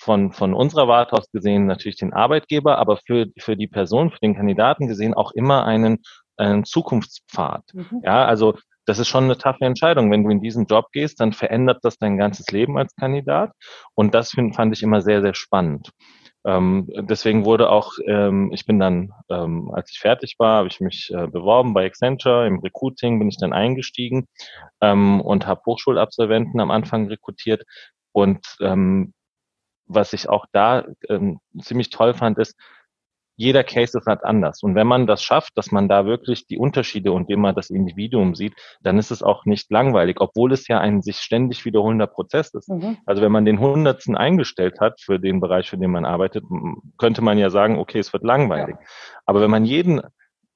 von, 0.00 0.32
von 0.32 0.54
unserer 0.54 0.88
Warte 0.88 1.12
aus 1.12 1.30
gesehen 1.30 1.66
natürlich 1.66 1.96
den 1.96 2.12
Arbeitgeber, 2.12 2.78
aber 2.78 2.96
für, 2.96 3.26
für 3.38 3.56
die 3.56 3.68
Person, 3.68 4.10
für 4.10 4.18
den 4.20 4.34
Kandidaten 4.34 4.88
gesehen 4.88 5.14
auch 5.14 5.32
immer 5.32 5.64
einen, 5.66 5.98
einen 6.36 6.64
Zukunftspfad. 6.64 7.62
Mhm. 7.74 8.00
Ja, 8.02 8.24
also 8.24 8.56
das 8.86 8.98
ist 8.98 9.08
schon 9.08 9.24
eine 9.24 9.36
taffe 9.36 9.64
Entscheidung. 9.66 10.10
Wenn 10.10 10.24
du 10.24 10.30
in 10.30 10.40
diesen 10.40 10.66
Job 10.66 10.86
gehst, 10.92 11.20
dann 11.20 11.32
verändert 11.32 11.80
das 11.82 11.98
dein 11.98 12.16
ganzes 12.16 12.50
Leben 12.50 12.78
als 12.78 12.94
Kandidat. 12.96 13.52
Und 13.94 14.14
das 14.14 14.30
find, 14.30 14.56
fand 14.56 14.74
ich 14.74 14.82
immer 14.82 15.02
sehr, 15.02 15.20
sehr 15.20 15.34
spannend. 15.34 15.90
Ähm, 16.46 16.88
deswegen 17.02 17.44
wurde 17.44 17.68
auch, 17.68 17.92
ähm, 18.06 18.50
ich 18.54 18.64
bin 18.64 18.78
dann, 18.78 19.12
ähm, 19.28 19.70
als 19.74 19.92
ich 19.92 20.00
fertig 20.00 20.36
war, 20.38 20.58
habe 20.58 20.68
ich 20.68 20.80
mich 20.80 21.12
äh, 21.14 21.26
beworben 21.26 21.74
bei 21.74 21.84
Accenture 21.84 22.46
im 22.46 22.60
Recruiting, 22.60 23.18
bin 23.18 23.28
ich 23.28 23.36
dann 23.36 23.52
eingestiegen 23.52 24.26
ähm, 24.80 25.20
und 25.20 25.46
habe 25.46 25.60
Hochschulabsolventen 25.66 26.58
am 26.58 26.70
Anfang 26.70 27.08
rekrutiert. 27.08 27.64
Und 28.12 28.40
ähm, 28.60 29.12
was 29.90 30.12
ich 30.12 30.28
auch 30.28 30.46
da 30.52 30.84
ähm, 31.08 31.40
ziemlich 31.60 31.90
toll 31.90 32.14
fand, 32.14 32.38
ist, 32.38 32.56
jeder 33.36 33.64
Case 33.64 33.96
ist 33.96 34.06
halt 34.06 34.22
anders. 34.22 34.62
Und 34.62 34.74
wenn 34.74 34.86
man 34.86 35.06
das 35.06 35.22
schafft, 35.22 35.56
dass 35.56 35.72
man 35.72 35.88
da 35.88 36.04
wirklich 36.04 36.46
die 36.46 36.58
Unterschiede 36.58 37.10
und 37.12 37.30
immer 37.30 37.54
das 37.54 37.70
Individuum 37.70 38.34
sieht, 38.34 38.52
dann 38.82 38.98
ist 38.98 39.10
es 39.10 39.22
auch 39.22 39.46
nicht 39.46 39.70
langweilig, 39.70 40.20
obwohl 40.20 40.52
es 40.52 40.68
ja 40.68 40.78
ein 40.78 41.00
sich 41.00 41.16
ständig 41.16 41.64
wiederholender 41.64 42.06
Prozess 42.06 42.52
ist. 42.52 42.68
Mhm. 42.68 42.98
Also 43.06 43.22
wenn 43.22 43.32
man 43.32 43.46
den 43.46 43.58
Hundertsten 43.58 44.14
eingestellt 44.14 44.78
hat 44.78 45.00
für 45.00 45.18
den 45.18 45.40
Bereich, 45.40 45.70
für 45.70 45.78
den 45.78 45.90
man 45.90 46.04
arbeitet, 46.04 46.44
könnte 46.98 47.22
man 47.22 47.38
ja 47.38 47.48
sagen, 47.48 47.78
okay, 47.78 47.98
es 47.98 48.12
wird 48.12 48.24
langweilig. 48.24 48.76
Ja. 48.78 48.86
Aber 49.24 49.40
wenn 49.40 49.50
man 49.50 49.64
jeden 49.64 50.02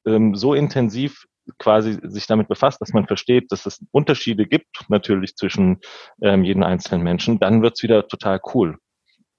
ähm, 0.07 0.35
so 0.35 0.53
intensiv 0.53 1.25
quasi 1.59 1.99
sich 2.03 2.27
damit 2.27 2.49
befasst, 2.49 2.83
dass 2.83 2.93
man 2.93 3.07
versteht, 3.07 3.51
dass 3.51 3.65
es 3.65 3.83
Unterschiede 3.93 4.47
gibt 4.47 4.85
natürlich 4.89 5.37
zwischen 5.37 5.81
ähm, 6.21 6.45
jedem 6.45 6.63
einzelnen 6.63 7.03
Menschen, 7.03 7.39
dann 7.39 7.63
wird's 7.63 7.83
wieder 7.83 8.07
total 8.09 8.41
cool. 8.55 8.77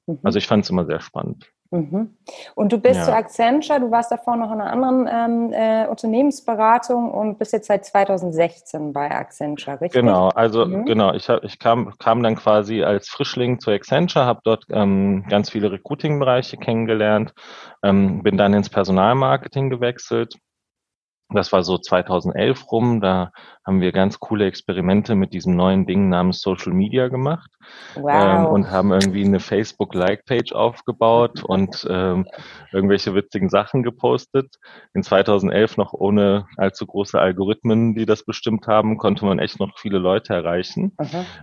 Mhm. 0.07 0.19
Also 0.23 0.37
ich 0.37 0.47
fand 0.47 0.63
es 0.63 0.69
immer 0.69 0.85
sehr 0.85 0.99
spannend. 0.99 1.51
Mhm. 1.71 2.15
Und 2.53 2.71
du 2.71 2.77
bist 2.77 2.99
ja. 2.99 3.05
zu 3.05 3.13
Accenture, 3.13 3.79
du 3.79 3.91
warst 3.91 4.11
davor 4.11 4.37
noch 4.37 4.51
in 4.51 4.61
einer 4.61 4.71
anderen 4.71 5.09
ähm, 5.11 5.53
äh, 5.53 5.87
Unternehmensberatung 5.87 7.11
und 7.11 7.39
bist 7.39 7.53
jetzt 7.53 7.67
seit 7.67 7.85
2016 7.85 8.93
bei 8.93 9.09
Accenture, 9.11 9.81
richtig? 9.81 9.99
Genau, 9.99 10.29
also 10.29 10.65
mhm. 10.65 10.85
genau, 10.85 11.13
ich, 11.13 11.27
hab, 11.27 11.43
ich 11.43 11.57
kam, 11.57 11.93
kam 11.97 12.21
dann 12.21 12.35
quasi 12.35 12.83
als 12.83 13.09
Frischling 13.09 13.59
zu 13.59 13.71
Accenture, 13.71 14.25
habe 14.25 14.41
dort 14.43 14.65
ähm, 14.69 15.25
ganz 15.27 15.49
viele 15.49 15.71
Recruiting-Bereiche 15.71 16.57
kennengelernt, 16.57 17.33
ähm, 17.83 18.21
bin 18.21 18.37
dann 18.37 18.53
ins 18.53 18.69
Personalmarketing 18.69 19.69
gewechselt 19.69 20.35
das 21.29 21.51
war 21.51 21.63
so 21.63 21.77
2011 21.77 22.71
rum. 22.71 23.01
Da 23.01 23.31
haben 23.65 23.81
wir 23.81 23.91
ganz 23.91 24.19
coole 24.19 24.45
Experimente 24.45 25.15
mit 25.15 25.33
diesem 25.33 25.55
neuen 25.55 25.85
Ding 25.85 26.09
namens 26.09 26.41
Social 26.41 26.73
Media 26.73 27.07
gemacht 27.07 27.49
wow. 27.95 28.11
ähm, 28.13 28.45
und 28.45 28.71
haben 28.71 28.91
irgendwie 28.91 29.25
eine 29.25 29.39
Facebook-Like-Page 29.39 30.53
aufgebaut 30.53 31.43
und 31.43 31.87
ähm, 31.89 32.27
irgendwelche 32.71 33.15
witzigen 33.15 33.49
Sachen 33.49 33.83
gepostet. 33.83 34.55
In 34.93 35.03
2011 35.03 35.77
noch 35.77 35.93
ohne 35.93 36.45
allzu 36.57 36.85
große 36.85 37.19
Algorithmen, 37.19 37.95
die 37.95 38.05
das 38.05 38.23
bestimmt 38.23 38.67
haben, 38.67 38.97
konnte 38.97 39.25
man 39.25 39.39
echt 39.39 39.59
noch 39.59 39.77
viele 39.79 39.97
Leute 39.97 40.33
erreichen. 40.33 40.91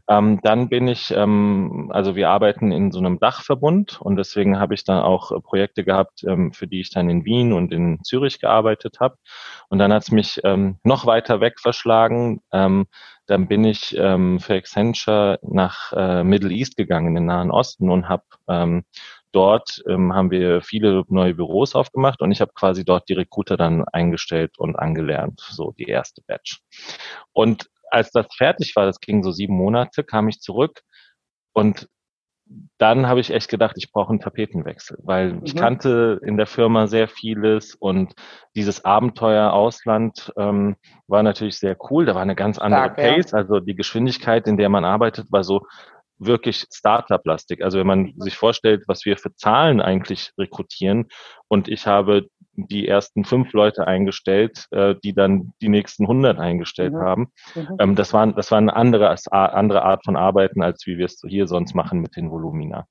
Ähm, 0.09 0.41
dann 0.43 0.69
bin 0.69 0.89
ich, 0.89 1.13
ähm, 1.17 1.91
also 1.93 2.15
wir 2.15 2.29
arbeiten 2.29 2.73
in 2.73 2.93
so 2.93 2.99
einem 2.99 3.19
Dachverbund 3.19 4.01
und 4.01 4.17
deswegen 4.17 4.59
habe 4.59 4.75
ich 4.75 4.85
dann 4.85 5.03
auch 5.03 5.33
Projekte 5.43 5.85
gehabt, 5.85 6.23
ähm, 6.25 6.53
für 6.53 6.67
die 6.67 6.81
ich 6.81 6.91
dann 6.91 7.11
in 7.11 7.25
Wien 7.25 7.53
und 7.53 7.73
in 7.73 7.99
Zürich 8.05 8.41
gearbeitet 8.41 8.99
habe. 9.01 9.17
Und 9.69 9.79
dann 9.79 9.93
hat 9.93 10.03
es 10.03 10.11
mich 10.11 10.41
ähm, 10.45 10.79
noch 10.85 11.07
weiter 11.07 11.41
weg 11.41 11.59
verschlagen. 11.61 12.12
Ähm, 12.53 12.87
dann 13.27 13.49
bin 13.49 13.65
ich 13.65 13.97
ähm, 13.97 14.41
für 14.41 14.55
Accenture 14.55 15.39
nach 15.43 15.93
äh, 15.93 16.25
Middle 16.25 16.53
East 16.53 16.77
gegangen, 16.77 17.09
in 17.09 17.15
den 17.15 17.27
Nahen 17.27 17.51
Osten 17.51 17.91
und 17.91 18.09
habe 18.09 18.25
ähm, 18.49 18.85
dort 19.33 19.83
ähm, 19.89 20.13
haben 20.13 20.31
wir 20.31 20.63
viele 20.63 21.05
neue 21.09 21.35
Büros 21.35 21.75
aufgemacht 21.75 22.21
und 22.21 22.31
ich 22.33 22.41
habe 22.41 22.53
quasi 22.55 22.85
dort 22.85 23.09
die 23.09 23.15
Recruiter 23.15 23.57
dann 23.57 23.85
eingestellt 23.85 24.59
und 24.59 24.77
angelernt, 24.77 25.41
so 25.51 25.73
die 25.73 25.89
erste 25.89 26.23
Batch. 26.27 26.61
Und 27.33 27.71
als 27.91 28.11
das 28.11 28.27
fertig 28.35 28.75
war, 28.77 28.87
das 28.87 29.01
ging 29.01 29.23
so 29.23 29.33
sieben 29.33 29.57
Monate, 29.57 30.05
kam 30.05 30.29
ich 30.29 30.41
zurück 30.41 30.83
und 31.53 31.89
dann 32.79 33.07
habe 33.07 33.21
ich 33.21 33.31
echt 33.31 33.49
gedacht, 33.49 33.75
ich 33.77 33.93
brauche 33.93 34.11
einen 34.11 34.21
Tapetenwechsel, 34.21 34.99
weil 35.03 35.35
mhm. 35.35 35.41
ich 35.45 35.55
kannte 35.55 36.21
in 36.25 36.37
der 36.37 36.47
Firma 36.47 36.87
sehr 36.87 37.09
vieles 37.09 37.75
und 37.75 38.15
dieses 38.57 38.85
Abenteuer 38.85 39.53
Ausland 39.53 40.33
ähm, 40.37 40.77
war 41.07 41.23
natürlich 41.23 41.59
sehr 41.59 41.77
cool. 41.91 42.05
Da 42.07 42.15
war 42.15 42.23
eine 42.23 42.35
ganz 42.35 42.59
andere 42.59 42.85
Stark, 42.85 42.97
Pace, 42.97 43.31
ja. 43.33 43.39
also 43.39 43.61
die 43.61 43.75
Geschwindigkeit, 43.75 44.47
in 44.47 44.57
der 44.57 44.69
man 44.69 44.85
arbeitet, 44.85 45.31
war 45.31 45.45
so 45.45 45.63
wirklich 46.19 46.67
Startup-lastig. 46.73 47.63
Also 47.65 47.79
wenn 47.79 47.87
man 47.87 48.15
sich 48.17 48.37
vorstellt, 48.37 48.85
was 48.87 49.05
wir 49.05 49.17
für 49.17 49.35
Zahlen 49.35 49.81
eigentlich 49.81 50.33
rekrutieren 50.39 51.09
und 51.49 51.69
ich 51.69 51.87
habe 51.87 52.29
die 52.55 52.87
ersten 52.87 53.25
fünf 53.25 53.53
Leute 53.53 53.87
eingestellt, 53.87 54.67
äh, 54.71 54.95
die 55.03 55.15
dann 55.15 55.53
die 55.61 55.69
nächsten 55.69 56.07
hundert 56.07 56.39
eingestellt 56.39 56.93
mhm. 56.93 57.01
haben. 57.01 57.33
Mhm. 57.55 57.77
Ähm, 57.79 57.95
das 57.97 58.13
war, 58.13 58.27
das 58.27 58.51
war 58.51 58.59
eine 58.59 58.75
andere, 58.75 59.17
andere 59.31 59.83
Art 59.83 60.05
von 60.05 60.17
Arbeiten, 60.17 60.63
als 60.63 60.87
wie 60.87 60.99
wir 60.99 61.07
es 61.07 61.23
hier 61.27 61.47
sonst 61.47 61.75
machen 61.75 62.01
mit 62.01 62.17
den 62.17 62.31
Volumina. 62.31 62.87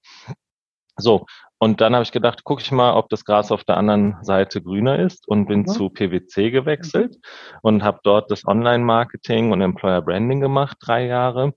So, 0.97 1.25
und 1.57 1.79
dann 1.79 1.93
habe 1.93 2.03
ich 2.03 2.11
gedacht, 2.11 2.43
gucke 2.43 2.61
ich 2.61 2.71
mal, 2.71 2.93
ob 2.93 3.09
das 3.09 3.23
Gras 3.23 3.51
auf 3.51 3.63
der 3.63 3.77
anderen 3.77 4.17
Seite 4.21 4.61
grüner 4.61 4.99
ist 4.99 5.27
und 5.27 5.47
bin 5.47 5.61
mhm. 5.61 5.67
zu 5.67 5.89
PwC 5.89 6.51
gewechselt 6.51 7.17
und 7.61 7.83
habe 7.83 7.99
dort 8.03 8.29
das 8.29 8.45
Online-Marketing 8.45 9.51
und 9.51 9.61
Employer 9.61 10.01
Branding 10.01 10.41
gemacht, 10.41 10.77
drei 10.81 11.05
Jahre. 11.05 11.53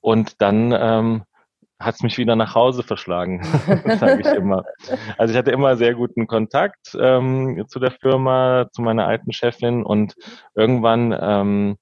Und 0.00 0.40
dann 0.40 0.74
ähm, 0.76 1.24
hat 1.80 1.94
es 1.94 2.02
mich 2.02 2.18
wieder 2.18 2.34
nach 2.34 2.54
Hause 2.54 2.82
verschlagen, 2.82 3.42
sage 3.98 4.20
ich 4.20 4.26
immer. 4.26 4.64
Also 5.16 5.32
ich 5.32 5.38
hatte 5.38 5.52
immer 5.52 5.76
sehr 5.76 5.94
guten 5.94 6.26
Kontakt 6.26 6.96
ähm, 6.98 7.64
zu 7.68 7.78
der 7.78 7.92
Firma, 7.92 8.66
zu 8.72 8.82
meiner 8.82 9.06
alten 9.06 9.32
Chefin 9.32 9.84
und 9.84 10.14
irgendwann 10.54 11.16
ähm, 11.18 11.76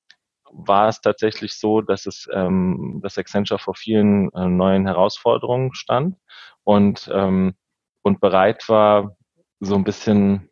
war 0.52 0.88
es 0.88 1.00
tatsächlich 1.00 1.58
so, 1.58 1.80
dass 1.80 2.06
es 2.06 2.28
ähm, 2.32 3.00
dass 3.02 3.18
Accenture 3.18 3.58
vor 3.58 3.74
vielen 3.74 4.30
äh, 4.32 4.46
neuen 4.46 4.86
Herausforderungen 4.86 5.74
stand 5.74 6.16
und 6.64 7.10
ähm, 7.12 7.54
und 8.02 8.20
bereit 8.20 8.68
war, 8.68 9.16
so 9.60 9.74
ein 9.74 9.84
bisschen 9.84 10.50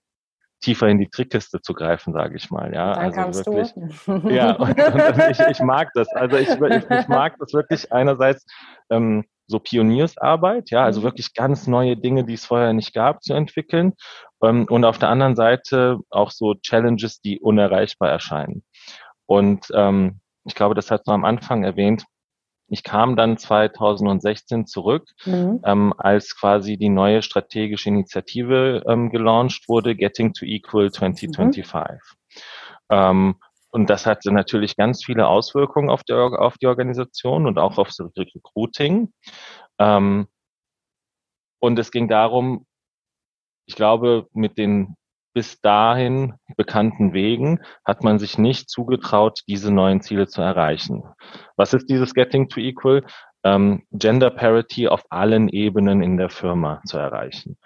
tiefer 0.61 0.89
in 0.89 0.99
die 0.99 1.09
Trickkiste 1.09 1.61
zu 1.61 1.75
greifen, 1.75 2.15
sage 2.15 2.37
ich 2.37 2.51
mal. 2.51 2.75
Ja, 2.75 2.95
Dann 2.95 3.27
also 3.27 3.45
wirklich. 3.53 3.73
Du. 4.07 4.29
Ja, 4.31 4.53
und, 4.57 4.71
und 4.71 5.31
ich, 5.31 5.39
ich 5.39 5.61
mag 5.61 5.91
das. 5.95 6.09
Also 6.15 6.37
ich, 6.37 6.49
ich, 6.49 6.91
ich 6.91 7.09
mag 7.09 7.37
das 7.39 7.53
wirklich 7.53 7.93
einerseits. 7.93 8.47
Ähm, 8.91 9.25
so 9.47 9.59
Pioniersarbeit, 9.59 10.71
ja, 10.71 10.85
also 10.85 11.01
mhm. 11.01 11.05
wirklich 11.05 11.35
ganz 11.35 11.67
neue 11.67 11.97
Dinge, 11.97 12.25
die 12.25 12.35
es 12.35 12.47
vorher 12.47 12.73
nicht 12.73 12.95
gab, 12.95 13.23
zu 13.23 13.35
entwickeln. 13.35 13.95
Ähm, 14.43 14.67
und 14.69 14.85
auf 14.85 14.99
der 14.99 15.09
anderen 15.09 15.37
Seite 15.37 15.99
auch 16.11 16.31
so 16.31 16.55
Challenges, 16.55 17.21
die 17.21 17.41
unerreichbar 17.41 18.11
erscheinen. 18.11 18.65
Und 19.27 19.67
ähm, 19.75 20.21
ich 20.45 20.55
glaube, 20.55 20.75
das 20.75 20.91
hat 20.91 21.07
man 21.07 21.15
am 21.15 21.25
Anfang 21.25 21.65
erwähnt. 21.65 22.05
Ich 22.69 22.83
kam 22.83 23.17
dann 23.17 23.37
2016 23.37 24.67
zurück, 24.67 25.11
mhm. 25.27 25.61
ähm, 25.65 25.95
als 25.99 26.35
quasi 26.35 26.77
die 26.77 26.89
neue 26.89 27.23
strategische 27.23 27.91
Initiative 27.91 28.83
ähm, 28.87 29.11
gelauncht 29.11 29.69
wurde, 29.69 29.95
Getting 29.95 30.33
to 30.33 30.47
Equal 30.47 30.91
2025. 30.91 31.69
Mhm. 31.69 31.99
Ähm, 32.91 33.35
und 33.75 33.91
das 33.91 34.07
hatte 34.07 34.31
natürlich 34.31 34.77
ganz 34.77 35.05
viele 35.05 35.27
Auswirkungen 35.27 35.91
auf 35.91 36.05
die, 36.05 36.13
auf 36.13 36.59
die 36.59 36.69
Organisation 36.69 37.49
und 37.49 37.59
auch 37.59 37.77
auf 37.77 37.89
das 37.89 38.09
Recruiting. 38.17 39.13
Ähm, 39.81 40.29
und 41.59 41.77
es 41.81 41.91
ging 41.91 42.07
darum, 42.07 42.67
ich 43.67 43.75
glaube, 43.75 44.29
mit 44.33 44.59
den 44.59 44.95
bis 45.35 45.61
dahin 45.61 46.35
bekannten 46.57 47.15
Wegen 47.15 47.65
hat 47.85 48.05
man 48.05 48.21
sich 48.21 48.39
nicht 48.39 48.71
zugetraut, 48.71 49.41
diese 49.49 49.75
neuen 49.75 50.01
Ziele 50.03 50.29
zu 50.29 50.41
erreichen. 50.41 51.03
Was 51.57 51.75
ist 51.75 51.91
dieses 51.91 52.15
Getting 52.15 52.49
to 52.49 52.61
Equal? 52.61 53.05
Ähm, 53.43 53.83
Gender 53.91 54.31
Parity 54.31 54.87
auf 54.87 55.03
allen 55.11 55.49
Ebenen 55.49 56.01
in 56.01 56.17
der 56.17 56.31
Firma 56.31 56.81
zu 56.87 56.97
erreichen. 56.97 57.59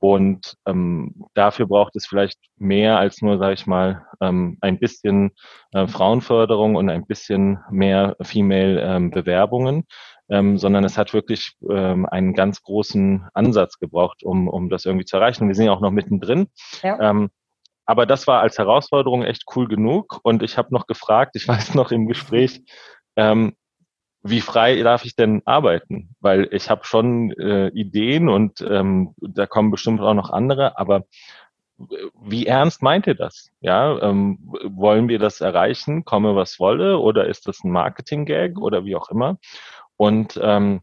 Und 0.00 0.54
ähm, 0.66 1.24
dafür 1.34 1.66
braucht 1.66 1.96
es 1.96 2.06
vielleicht 2.06 2.38
mehr 2.56 2.98
als 2.98 3.20
nur, 3.20 3.38
sage 3.38 3.54
ich 3.54 3.66
mal, 3.66 4.06
ähm, 4.20 4.56
ein 4.60 4.78
bisschen 4.78 5.32
äh, 5.72 5.88
Frauenförderung 5.88 6.76
und 6.76 6.88
ein 6.88 7.06
bisschen 7.06 7.58
mehr 7.70 8.16
Female-Bewerbungen, 8.20 9.84
ähm, 10.28 10.56
sondern 10.56 10.84
es 10.84 10.96
hat 10.96 11.14
wirklich 11.14 11.56
ähm, 11.68 12.06
einen 12.06 12.34
ganz 12.34 12.62
großen 12.62 13.26
Ansatz 13.34 13.78
gebraucht, 13.78 14.22
um, 14.22 14.48
um 14.48 14.68
das 14.68 14.84
irgendwie 14.84 15.04
zu 15.04 15.16
erreichen. 15.16 15.48
Wir 15.48 15.54
sind 15.54 15.66
ja 15.66 15.72
auch 15.72 15.80
noch 15.80 15.90
mittendrin. 15.90 16.48
Ja. 16.82 17.00
Ähm, 17.00 17.30
aber 17.84 18.04
das 18.04 18.26
war 18.26 18.40
als 18.40 18.58
Herausforderung 18.58 19.24
echt 19.24 19.44
cool 19.56 19.66
genug. 19.66 20.20
Und 20.22 20.42
ich 20.42 20.58
habe 20.58 20.72
noch 20.72 20.86
gefragt, 20.86 21.34
ich 21.34 21.48
weiß 21.48 21.74
noch 21.74 21.90
im 21.90 22.06
Gespräch, 22.06 22.62
ähm, 23.16 23.54
wie 24.22 24.40
frei 24.40 24.82
darf 24.82 25.04
ich 25.04 25.14
denn 25.16 25.42
arbeiten? 25.44 26.14
Weil 26.20 26.48
ich 26.52 26.70
habe 26.70 26.84
schon 26.84 27.32
äh, 27.32 27.68
Ideen 27.68 28.28
und 28.28 28.60
ähm, 28.60 29.14
da 29.20 29.46
kommen 29.46 29.70
bestimmt 29.70 30.00
auch 30.00 30.14
noch 30.14 30.30
andere, 30.30 30.78
aber 30.78 31.04
wie 32.20 32.46
ernst 32.46 32.82
meint 32.82 33.06
ihr 33.06 33.14
das? 33.14 33.50
Ja, 33.60 34.00
ähm, 34.02 34.38
wollen 34.64 35.08
wir 35.08 35.18
das 35.18 35.40
erreichen, 35.40 36.04
komme 36.04 36.34
was 36.34 36.58
wolle, 36.58 36.98
oder 36.98 37.26
ist 37.26 37.46
das 37.46 37.62
ein 37.62 37.70
Marketing-Gag 37.70 38.58
oder 38.58 38.84
wie 38.84 38.96
auch 38.96 39.10
immer? 39.10 39.38
Und 39.96 40.38
ähm, 40.42 40.80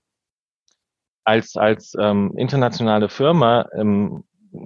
als 1.26 1.58
als 1.58 1.94
ähm, 2.00 2.34
internationale 2.38 3.10
Firma 3.10 3.68
ähm, 3.74 4.24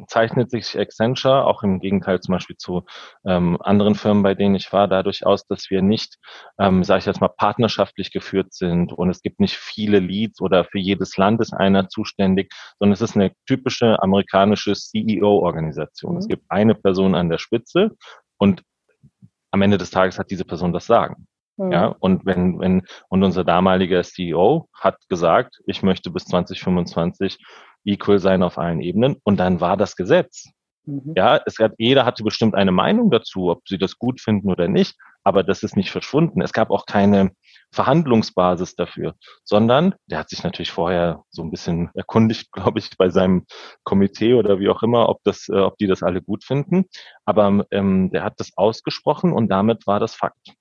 zeichnet 0.07 0.51
sich 0.51 0.77
Accenture 0.77 1.45
auch 1.45 1.63
im 1.63 1.79
Gegenteil 1.79 2.19
zum 2.19 2.33
Beispiel 2.33 2.57
zu 2.57 2.83
ähm, 3.25 3.57
anderen 3.61 3.95
Firmen, 3.95 4.23
bei 4.23 4.35
denen 4.35 4.55
ich 4.55 4.71
war, 4.71 4.87
dadurch 4.87 5.25
aus, 5.25 5.45
dass 5.47 5.69
wir 5.69 5.81
nicht, 5.81 6.17
ähm, 6.59 6.83
sage 6.83 6.99
ich 6.99 7.05
jetzt 7.05 7.21
mal, 7.21 7.29
partnerschaftlich 7.29 8.11
geführt 8.11 8.53
sind 8.53 8.93
und 8.93 9.09
es 9.09 9.21
gibt 9.21 9.39
nicht 9.39 9.55
viele 9.55 9.99
Leads 9.99 10.41
oder 10.41 10.65
für 10.65 10.79
jedes 10.79 11.17
Land 11.17 11.41
ist 11.41 11.53
einer 11.53 11.89
zuständig, 11.89 12.51
sondern 12.79 12.93
es 12.93 13.01
ist 13.01 13.15
eine 13.15 13.31
typische 13.45 14.01
amerikanische 14.01 14.73
CEO-Organisation. 14.73 16.13
Mhm. 16.13 16.17
Es 16.19 16.27
gibt 16.27 16.43
eine 16.49 16.75
Person 16.75 17.15
an 17.15 17.29
der 17.29 17.37
Spitze 17.37 17.91
und 18.37 18.63
am 19.51 19.61
Ende 19.61 19.77
des 19.77 19.89
Tages 19.89 20.19
hat 20.19 20.29
diese 20.31 20.45
Person 20.45 20.73
das 20.73 20.85
Sagen. 20.85 21.27
Mhm. 21.59 21.71
Ja, 21.71 21.87
und 21.99 22.25
wenn, 22.25 22.59
wenn, 22.59 22.83
und 23.09 23.23
unser 23.23 23.43
damaliger 23.43 24.01
CEO 24.01 24.69
hat 24.73 24.97
gesagt, 25.09 25.61
ich 25.65 25.83
möchte 25.83 26.09
bis 26.09 26.25
2025 26.25 27.37
equal 27.85 28.19
sein 28.19 28.43
auf 28.43 28.57
allen 28.57 28.81
Ebenen. 28.81 29.17
Und 29.23 29.37
dann 29.39 29.61
war 29.61 29.75
das 29.75 29.95
Gesetz. 29.95 30.49
Mhm. 30.85 31.13
Ja, 31.15 31.41
es 31.45 31.57
gab, 31.57 31.73
jeder 31.77 32.05
hatte 32.05 32.23
bestimmt 32.23 32.55
eine 32.55 32.71
Meinung 32.71 33.11
dazu, 33.11 33.49
ob 33.49 33.67
sie 33.67 33.77
das 33.77 33.97
gut 33.97 34.21
finden 34.21 34.49
oder 34.49 34.67
nicht, 34.69 34.95
aber 35.23 35.43
das 35.43 35.63
ist 35.63 35.75
nicht 35.75 35.91
verschwunden. 35.91 36.41
Es 36.41 36.53
gab 36.53 36.71
auch 36.71 36.85
keine 36.85 37.31
Verhandlungsbasis 37.73 38.75
dafür, 38.75 39.15
sondern 39.43 39.93
der 40.07 40.19
hat 40.19 40.29
sich 40.29 40.43
natürlich 40.43 40.71
vorher 40.71 41.23
so 41.29 41.43
ein 41.43 41.51
bisschen 41.51 41.89
erkundigt, 41.93 42.51
glaube 42.53 42.79
ich, 42.79 42.89
bei 42.97 43.09
seinem 43.09 43.45
Komitee 43.83 44.33
oder 44.33 44.59
wie 44.59 44.69
auch 44.69 44.81
immer, 44.81 45.09
ob 45.09 45.19
das, 45.25 45.49
äh, 45.49 45.59
ob 45.59 45.77
die 45.77 45.87
das 45.87 46.03
alle 46.03 46.21
gut 46.21 46.45
finden. 46.45 46.85
Aber 47.25 47.65
ähm, 47.71 48.11
der 48.11 48.23
hat 48.23 48.39
das 48.39 48.51
ausgesprochen 48.55 49.33
und 49.33 49.49
damit 49.49 49.87
war 49.87 49.99
das 49.99 50.15
Fakt. 50.15 50.53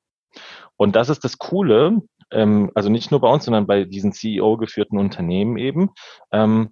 Und 0.77 0.97
das 0.97 1.09
ist 1.09 1.25
das 1.25 1.39
Coole, 1.39 1.99
ähm, 2.31 2.71
also 2.75 2.89
nicht 2.89 3.11
nur 3.11 3.21
bei 3.21 3.31
uns, 3.31 3.45
sondern 3.45 3.67
bei 3.67 3.85
diesen 3.85 4.13
CEO-geführten 4.13 4.99
Unternehmen 4.99 5.57
eben. 5.57 5.91
Ähm, 6.33 6.71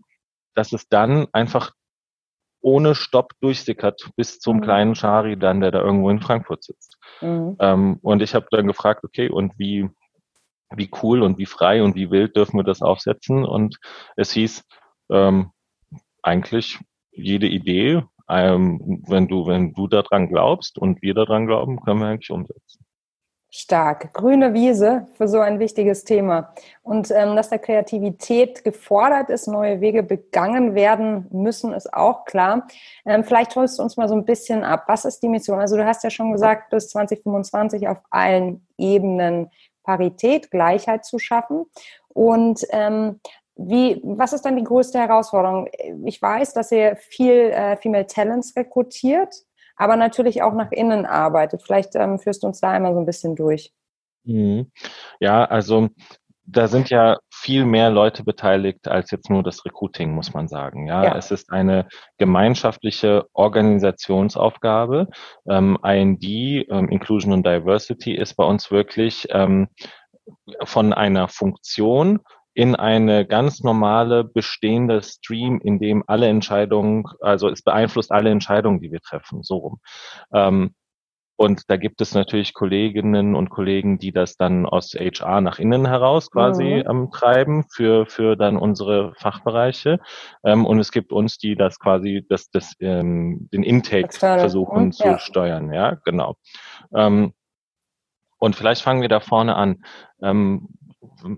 dass 0.56 0.72
es 0.72 0.88
dann 0.88 1.28
einfach 1.32 1.72
ohne 2.60 2.96
Stopp 2.96 3.32
durchsickert 3.40 4.10
bis 4.16 4.40
zum 4.40 4.56
mhm. 4.56 4.62
kleinen 4.62 4.94
Schari 4.96 5.38
dann, 5.38 5.60
der 5.60 5.70
da 5.70 5.80
irgendwo 5.80 6.10
in 6.10 6.20
Frankfurt 6.20 6.64
sitzt. 6.64 6.98
Mhm. 7.20 7.56
Ähm, 7.60 7.98
und 8.02 8.22
ich 8.22 8.34
habe 8.34 8.46
dann 8.50 8.66
gefragt, 8.66 9.04
okay, 9.04 9.28
und 9.28 9.52
wie, 9.58 9.88
wie 10.74 10.90
cool 11.02 11.22
und 11.22 11.38
wie 11.38 11.46
frei 11.46 11.82
und 11.82 11.94
wie 11.94 12.10
wild 12.10 12.34
dürfen 12.36 12.58
wir 12.58 12.64
das 12.64 12.82
aufsetzen? 12.82 13.44
Und 13.44 13.78
es 14.16 14.32
hieß 14.32 14.64
ähm, 15.10 15.52
eigentlich 16.22 16.80
jede 17.12 17.46
Idee, 17.46 18.02
ähm, 18.28 19.04
wenn 19.06 19.28
du, 19.28 19.46
wenn 19.46 19.72
du 19.74 19.86
daran 19.86 20.28
glaubst 20.28 20.78
und 20.78 21.02
wir 21.02 21.14
daran 21.14 21.46
glauben, 21.46 21.80
können 21.80 22.00
wir 22.00 22.08
eigentlich 22.08 22.30
umsetzen. 22.30 22.85
Stark. 23.50 24.12
Grüne 24.12 24.54
Wiese 24.54 25.06
für 25.14 25.28
so 25.28 25.40
ein 25.40 25.58
wichtiges 25.58 26.04
Thema. 26.04 26.52
Und 26.82 27.10
ähm, 27.10 27.36
dass 27.36 27.48
der 27.48 27.58
Kreativität 27.58 28.64
gefordert 28.64 29.30
ist, 29.30 29.46
neue 29.46 29.80
Wege 29.80 30.02
begangen 30.02 30.74
werden 30.74 31.26
müssen, 31.30 31.72
ist 31.72 31.94
auch 31.94 32.24
klar. 32.24 32.66
Ähm, 33.04 33.24
vielleicht 33.24 33.54
holst 33.56 33.78
du 33.78 33.82
uns 33.82 33.96
mal 33.96 34.08
so 34.08 34.14
ein 34.14 34.24
bisschen 34.24 34.64
ab. 34.64 34.84
Was 34.88 35.04
ist 35.04 35.22
die 35.22 35.28
Mission? 35.28 35.60
Also 35.60 35.76
du 35.76 35.86
hast 35.86 36.04
ja 36.04 36.10
schon 36.10 36.32
gesagt, 36.32 36.70
bis 36.70 36.90
2025 36.90 37.88
auf 37.88 37.98
allen 38.10 38.66
Ebenen 38.76 39.50
Parität, 39.84 40.50
Gleichheit 40.50 41.04
zu 41.04 41.18
schaffen. 41.18 41.66
Und 42.08 42.66
ähm, 42.70 43.20
wie, 43.54 44.02
was 44.04 44.34
ist 44.34 44.44
dann 44.44 44.56
die 44.56 44.64
größte 44.64 44.98
Herausforderung? 44.98 45.68
Ich 46.04 46.20
weiß, 46.20 46.52
dass 46.52 46.72
ihr 46.72 46.96
viel 46.96 47.50
äh, 47.50 47.76
Female 47.76 48.06
Talents 48.06 48.54
rekrutiert 48.54 49.45
aber 49.76 49.96
natürlich 49.96 50.42
auch 50.42 50.54
nach 50.54 50.72
innen 50.72 51.06
arbeitet. 51.06 51.62
Vielleicht 51.62 51.94
ähm, 51.94 52.18
führst 52.18 52.42
du 52.42 52.46
uns 52.46 52.60
da 52.60 52.70
einmal 52.70 52.94
so 52.94 53.00
ein 53.00 53.06
bisschen 53.06 53.36
durch. 53.36 53.72
Mhm. 54.24 54.70
Ja, 55.20 55.44
also 55.44 55.88
da 56.46 56.68
sind 56.68 56.90
ja 56.90 57.18
viel 57.28 57.64
mehr 57.64 57.90
Leute 57.90 58.22
beteiligt 58.22 58.86
als 58.86 59.10
jetzt 59.10 59.30
nur 59.30 59.42
das 59.42 59.64
Recruiting, 59.64 60.12
muss 60.12 60.32
man 60.32 60.46
sagen. 60.48 60.86
Ja, 60.86 61.04
ja. 61.04 61.16
es 61.16 61.30
ist 61.30 61.50
eine 61.50 61.88
gemeinschaftliche 62.18 63.26
Organisationsaufgabe. 63.32 65.08
Ähm, 65.48 65.76
IND, 65.82 66.24
ähm, 66.24 66.88
Inclusion 66.88 67.32
and 67.32 67.46
Diversity, 67.46 68.14
ist 68.14 68.34
bei 68.34 68.44
uns 68.44 68.70
wirklich 68.70 69.26
ähm, 69.30 69.68
von 70.64 70.92
einer 70.92 71.28
Funktion 71.28 72.20
in 72.56 72.74
eine 72.74 73.26
ganz 73.26 73.62
normale 73.62 74.24
bestehende 74.24 75.02
Stream, 75.02 75.60
in 75.62 75.78
dem 75.78 76.02
alle 76.06 76.26
Entscheidungen, 76.26 77.04
also 77.20 77.50
es 77.50 77.60
beeinflusst 77.60 78.10
alle 78.10 78.30
Entscheidungen, 78.30 78.80
die 78.80 78.90
wir 78.90 79.00
treffen, 79.00 79.42
so 79.42 79.56
rum. 79.56 79.80
Ähm, 80.32 80.74
und 81.38 81.68
da 81.68 81.76
gibt 81.76 82.00
es 82.00 82.14
natürlich 82.14 82.54
Kolleginnen 82.54 83.34
und 83.34 83.50
Kollegen, 83.50 83.98
die 83.98 84.10
das 84.10 84.38
dann 84.38 84.64
aus 84.64 84.94
HR 84.94 85.42
nach 85.42 85.58
innen 85.58 85.86
heraus 85.86 86.30
quasi 86.30 86.82
mhm. 86.82 86.90
ähm, 86.90 87.10
treiben 87.12 87.66
für, 87.70 88.06
für 88.06 88.36
dann 88.36 88.56
unsere 88.56 89.12
Fachbereiche. 89.16 90.00
Ähm, 90.42 90.64
und 90.64 90.80
es 90.80 90.92
gibt 90.92 91.12
uns, 91.12 91.36
die 91.36 91.56
das 91.56 91.78
quasi 91.78 92.24
das, 92.26 92.48
das, 92.50 92.72
ähm, 92.80 93.50
den 93.52 93.64
Intake 93.64 94.06
Externe. 94.06 94.40
versuchen 94.40 94.86
mhm, 94.86 94.92
zu 94.92 95.04
ja. 95.04 95.18
steuern. 95.18 95.74
Ja, 95.74 95.98
genau. 96.06 96.36
Ähm, 96.94 97.34
und 98.38 98.56
vielleicht 98.56 98.80
fangen 98.80 99.02
wir 99.02 99.10
da 99.10 99.20
vorne 99.20 99.56
an. 99.56 99.84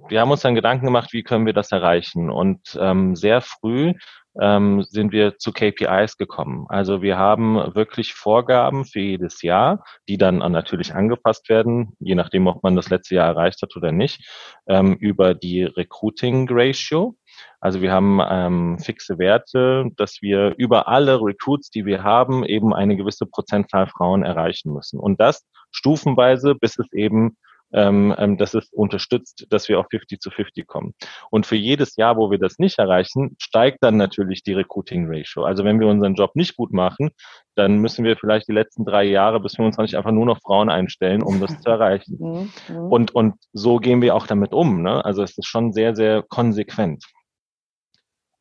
Wir 0.08 0.20
haben 0.20 0.30
uns 0.30 0.42
dann 0.42 0.54
Gedanken 0.54 0.86
gemacht, 0.86 1.12
wie 1.12 1.22
können 1.22 1.46
wir 1.46 1.52
das 1.52 1.72
erreichen. 1.72 2.30
Und 2.30 2.78
ähm, 2.80 3.14
sehr 3.14 3.40
früh 3.40 3.94
ähm, 4.40 4.82
sind 4.82 5.12
wir 5.12 5.38
zu 5.38 5.52
KPIs 5.52 6.16
gekommen. 6.16 6.66
Also 6.68 7.02
wir 7.02 7.18
haben 7.18 7.56
wirklich 7.74 8.14
Vorgaben 8.14 8.84
für 8.84 9.00
jedes 9.00 9.42
Jahr, 9.42 9.84
die 10.08 10.18
dann 10.18 10.38
natürlich 10.38 10.94
angepasst 10.94 11.48
werden, 11.48 11.96
je 11.98 12.14
nachdem, 12.14 12.46
ob 12.46 12.62
man 12.62 12.76
das 12.76 12.90
letzte 12.90 13.16
Jahr 13.16 13.28
erreicht 13.28 13.62
hat 13.62 13.76
oder 13.76 13.92
nicht, 13.92 14.28
ähm, 14.68 14.94
über 14.94 15.34
die 15.34 15.64
Recruiting 15.64 16.48
Ratio. 16.50 17.16
Also 17.60 17.80
wir 17.80 17.92
haben 17.92 18.20
ähm, 18.28 18.78
fixe 18.78 19.18
Werte, 19.18 19.86
dass 19.96 20.22
wir 20.22 20.54
über 20.56 20.88
alle 20.88 21.20
Recruits, 21.20 21.70
die 21.70 21.84
wir 21.84 22.02
haben, 22.02 22.44
eben 22.44 22.74
eine 22.74 22.96
gewisse 22.96 23.26
Prozentzahl 23.26 23.88
Frauen 23.88 24.22
erreichen 24.22 24.72
müssen. 24.72 24.98
Und 25.00 25.20
das 25.20 25.44
stufenweise, 25.70 26.54
bis 26.54 26.78
es 26.78 26.92
eben 26.92 27.36
ähm, 27.72 28.14
ähm, 28.16 28.38
dass 28.38 28.54
es 28.54 28.70
unterstützt, 28.72 29.46
dass 29.50 29.68
wir 29.68 29.78
auf 29.78 29.86
50 29.90 30.20
zu 30.20 30.30
50 30.30 30.66
kommen. 30.66 30.94
Und 31.30 31.46
für 31.46 31.56
jedes 31.56 31.96
Jahr, 31.96 32.16
wo 32.16 32.30
wir 32.30 32.38
das 32.38 32.58
nicht 32.58 32.78
erreichen, 32.78 33.36
steigt 33.38 33.82
dann 33.82 33.96
natürlich 33.96 34.42
die 34.42 34.54
Recruiting 34.54 35.06
Ratio. 35.08 35.44
Also 35.44 35.64
wenn 35.64 35.80
wir 35.80 35.86
unseren 35.86 36.14
Job 36.14 36.34
nicht 36.34 36.56
gut 36.56 36.72
machen, 36.72 37.10
dann 37.54 37.78
müssen 37.78 38.04
wir 38.04 38.16
vielleicht 38.16 38.48
die 38.48 38.52
letzten 38.52 38.84
drei 38.84 39.04
Jahre 39.04 39.40
bis 39.40 39.56
25 39.56 39.96
einfach 39.96 40.12
nur 40.12 40.26
noch 40.26 40.40
Frauen 40.40 40.70
einstellen, 40.70 41.22
um 41.22 41.40
das 41.40 41.60
zu 41.60 41.68
erreichen. 41.68 42.18
Mhm, 42.28 42.50
mhm. 42.68 42.92
Und, 42.92 43.14
und 43.14 43.34
so 43.52 43.78
gehen 43.78 44.02
wir 44.02 44.14
auch 44.14 44.26
damit 44.26 44.52
um. 44.52 44.82
Ne? 44.82 45.04
Also 45.04 45.22
es 45.22 45.38
ist 45.38 45.46
schon 45.46 45.72
sehr, 45.72 45.94
sehr 45.94 46.22
konsequent. 46.22 47.04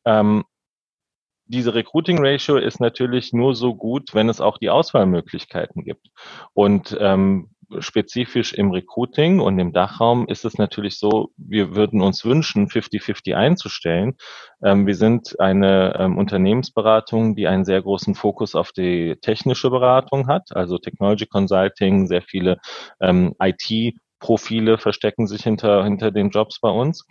Ähm, 0.04 0.44
diese 1.46 1.74
Recruiting 1.74 2.18
Ratio 2.20 2.56
ist 2.56 2.80
natürlich 2.80 3.32
nur 3.32 3.54
so 3.54 3.74
gut, 3.74 4.14
wenn 4.14 4.28
es 4.28 4.40
auch 4.40 4.58
die 4.58 4.70
Auswahlmöglichkeiten 4.70 5.84
gibt. 5.84 6.08
Und 6.52 6.96
ähm, 7.00 7.50
spezifisch 7.80 8.52
im 8.52 8.70
Recruiting 8.70 9.40
und 9.40 9.58
im 9.58 9.72
Dachraum 9.72 10.26
ist 10.26 10.44
es 10.44 10.58
natürlich 10.58 10.98
so, 10.98 11.30
wir 11.36 11.74
würden 11.74 12.00
uns 12.00 12.24
wünschen, 12.24 12.68
50-50 12.68 13.34
einzustellen. 13.34 14.16
Ähm, 14.62 14.86
wir 14.86 14.94
sind 14.94 15.38
eine 15.40 15.96
ähm, 15.98 16.18
Unternehmensberatung, 16.18 17.36
die 17.36 17.46
einen 17.46 17.64
sehr 17.64 17.82
großen 17.82 18.14
Fokus 18.14 18.54
auf 18.54 18.72
die 18.72 19.16
technische 19.20 19.70
Beratung 19.70 20.28
hat, 20.28 20.54
also 20.54 20.78
Technology 20.78 21.26
Consulting, 21.26 22.06
sehr 22.06 22.22
viele 22.22 22.58
ähm, 23.00 23.34
IT-Profile 23.40 24.78
verstecken 24.78 25.26
sich 25.26 25.42
hinter, 25.42 25.84
hinter 25.84 26.10
den 26.10 26.30
Jobs 26.30 26.60
bei 26.60 26.70
uns. 26.70 27.06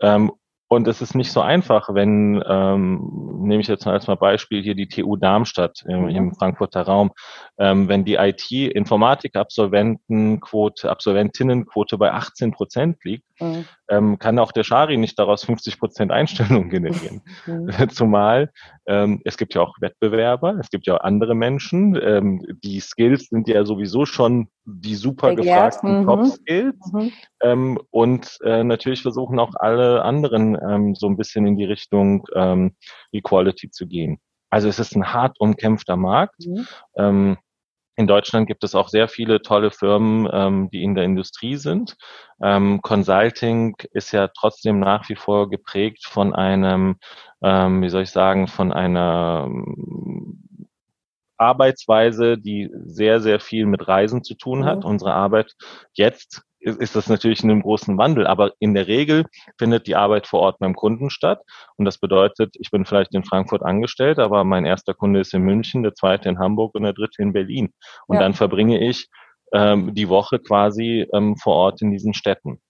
Ähm, 0.00 0.32
und 0.68 0.86
es 0.86 1.00
ist 1.00 1.14
nicht 1.14 1.32
so 1.32 1.40
einfach, 1.40 1.94
wenn, 1.94 2.44
ähm, 2.46 3.38
nehme 3.40 3.62
ich 3.62 3.68
jetzt 3.68 3.86
mal 3.86 3.92
als 3.92 4.06
mal 4.06 4.16
Beispiel 4.16 4.62
hier 4.62 4.74
die 4.74 4.88
TU 4.88 5.16
Darmstadt 5.16 5.82
im, 5.88 6.02
mhm. 6.02 6.10
im 6.10 6.34
Frankfurter 6.34 6.82
Raum, 6.82 7.12
ähm, 7.58 7.88
wenn 7.88 8.04
die 8.04 8.16
IT-Informatik-Absolventenquote, 8.16 10.90
Absolventinnenquote 10.90 11.96
bei 11.96 12.12
18 12.12 12.52
Prozent 12.52 13.02
liegt, 13.02 13.24
mhm. 13.40 13.64
Ähm, 13.88 14.18
kann 14.18 14.38
auch 14.38 14.52
der 14.52 14.64
Schari 14.64 14.96
nicht 14.96 15.18
daraus 15.18 15.44
50 15.44 15.78
Prozent 15.78 16.12
Einstellungen 16.12 16.70
generieren. 16.70 17.22
Mhm. 17.46 17.68
Zumal 17.90 18.50
ähm, 18.86 19.20
es 19.24 19.36
gibt 19.36 19.54
ja 19.54 19.62
auch 19.62 19.76
Wettbewerber, 19.80 20.56
es 20.60 20.70
gibt 20.70 20.86
ja 20.86 20.96
auch 20.96 21.00
andere 21.00 21.34
Menschen. 21.34 21.98
Ähm, 22.00 22.42
die 22.62 22.80
Skills 22.80 23.28
sind 23.28 23.48
ja 23.48 23.64
sowieso 23.64 24.06
schon 24.06 24.48
die 24.64 24.94
super 24.94 25.34
Begehrt. 25.34 25.46
gefragten 25.46 26.00
mhm. 26.00 26.06
Top-Skills. 26.06 26.92
Mhm. 26.92 27.12
Ähm, 27.42 27.80
und 27.90 28.38
äh, 28.44 28.64
natürlich 28.64 29.02
versuchen 29.02 29.38
auch 29.38 29.54
alle 29.54 30.02
anderen 30.02 30.56
ähm, 30.68 30.94
so 30.94 31.06
ein 31.06 31.16
bisschen 31.16 31.46
in 31.46 31.56
die 31.56 31.64
Richtung 31.64 32.26
ähm, 32.34 32.74
Equality 33.12 33.70
zu 33.70 33.86
gehen. 33.86 34.18
Also 34.50 34.68
es 34.68 34.78
ist 34.78 34.96
ein 34.96 35.12
hart 35.12 35.38
umkämpfter 35.40 35.96
Markt. 35.96 36.46
Mhm. 36.46 36.66
Ähm, 36.96 37.36
in 37.98 38.06
Deutschland 38.06 38.46
gibt 38.46 38.62
es 38.62 38.76
auch 38.76 38.88
sehr 38.88 39.08
viele 39.08 39.42
tolle 39.42 39.72
Firmen, 39.72 40.28
ähm, 40.32 40.70
die 40.70 40.84
in 40.84 40.94
der 40.94 41.02
Industrie 41.02 41.56
sind. 41.56 41.96
Ähm, 42.40 42.80
Consulting 42.80 43.74
ist 43.92 44.12
ja 44.12 44.28
trotzdem 44.28 44.78
nach 44.78 45.08
wie 45.08 45.16
vor 45.16 45.50
geprägt 45.50 46.06
von 46.06 46.32
einem, 46.32 46.98
ähm, 47.42 47.82
wie 47.82 47.88
soll 47.88 48.02
ich 48.02 48.12
sagen, 48.12 48.46
von 48.46 48.72
einer 48.72 49.46
ähm, 49.48 50.68
Arbeitsweise, 51.38 52.38
die 52.38 52.70
sehr, 52.86 53.20
sehr 53.20 53.40
viel 53.40 53.66
mit 53.66 53.88
Reisen 53.88 54.22
zu 54.22 54.36
tun 54.36 54.64
hat. 54.64 54.84
Mhm. 54.84 54.90
Unsere 54.90 55.14
Arbeit 55.14 55.56
jetzt 55.92 56.44
ist, 56.60 56.80
ist 56.80 56.96
das 56.96 57.08
natürlich 57.08 57.42
in 57.42 57.50
einem 57.50 57.62
großen 57.62 57.96
Wandel, 57.98 58.26
aber 58.26 58.52
in 58.58 58.74
der 58.74 58.86
Regel 58.86 59.26
findet 59.58 59.86
die 59.86 59.96
Arbeit 59.96 60.26
vor 60.26 60.40
Ort 60.40 60.58
beim 60.58 60.74
Kunden 60.74 61.10
statt. 61.10 61.42
Und 61.76 61.84
das 61.84 61.98
bedeutet, 61.98 62.54
ich 62.58 62.70
bin 62.70 62.84
vielleicht 62.84 63.14
in 63.14 63.24
Frankfurt 63.24 63.62
angestellt, 63.62 64.18
aber 64.18 64.44
mein 64.44 64.64
erster 64.64 64.94
Kunde 64.94 65.20
ist 65.20 65.34
in 65.34 65.42
München, 65.42 65.82
der 65.82 65.94
zweite 65.94 66.28
in 66.28 66.38
Hamburg 66.38 66.74
und 66.74 66.82
der 66.82 66.92
dritte 66.92 67.22
in 67.22 67.32
Berlin. 67.32 67.72
Und 68.06 68.16
ja. 68.16 68.22
dann 68.22 68.34
verbringe 68.34 68.80
ich 68.80 69.08
ähm, 69.52 69.94
die 69.94 70.08
Woche 70.08 70.38
quasi 70.38 71.06
ähm, 71.12 71.36
vor 71.36 71.54
Ort 71.54 71.82
in 71.82 71.90
diesen 71.90 72.14
Städten. 72.14 72.60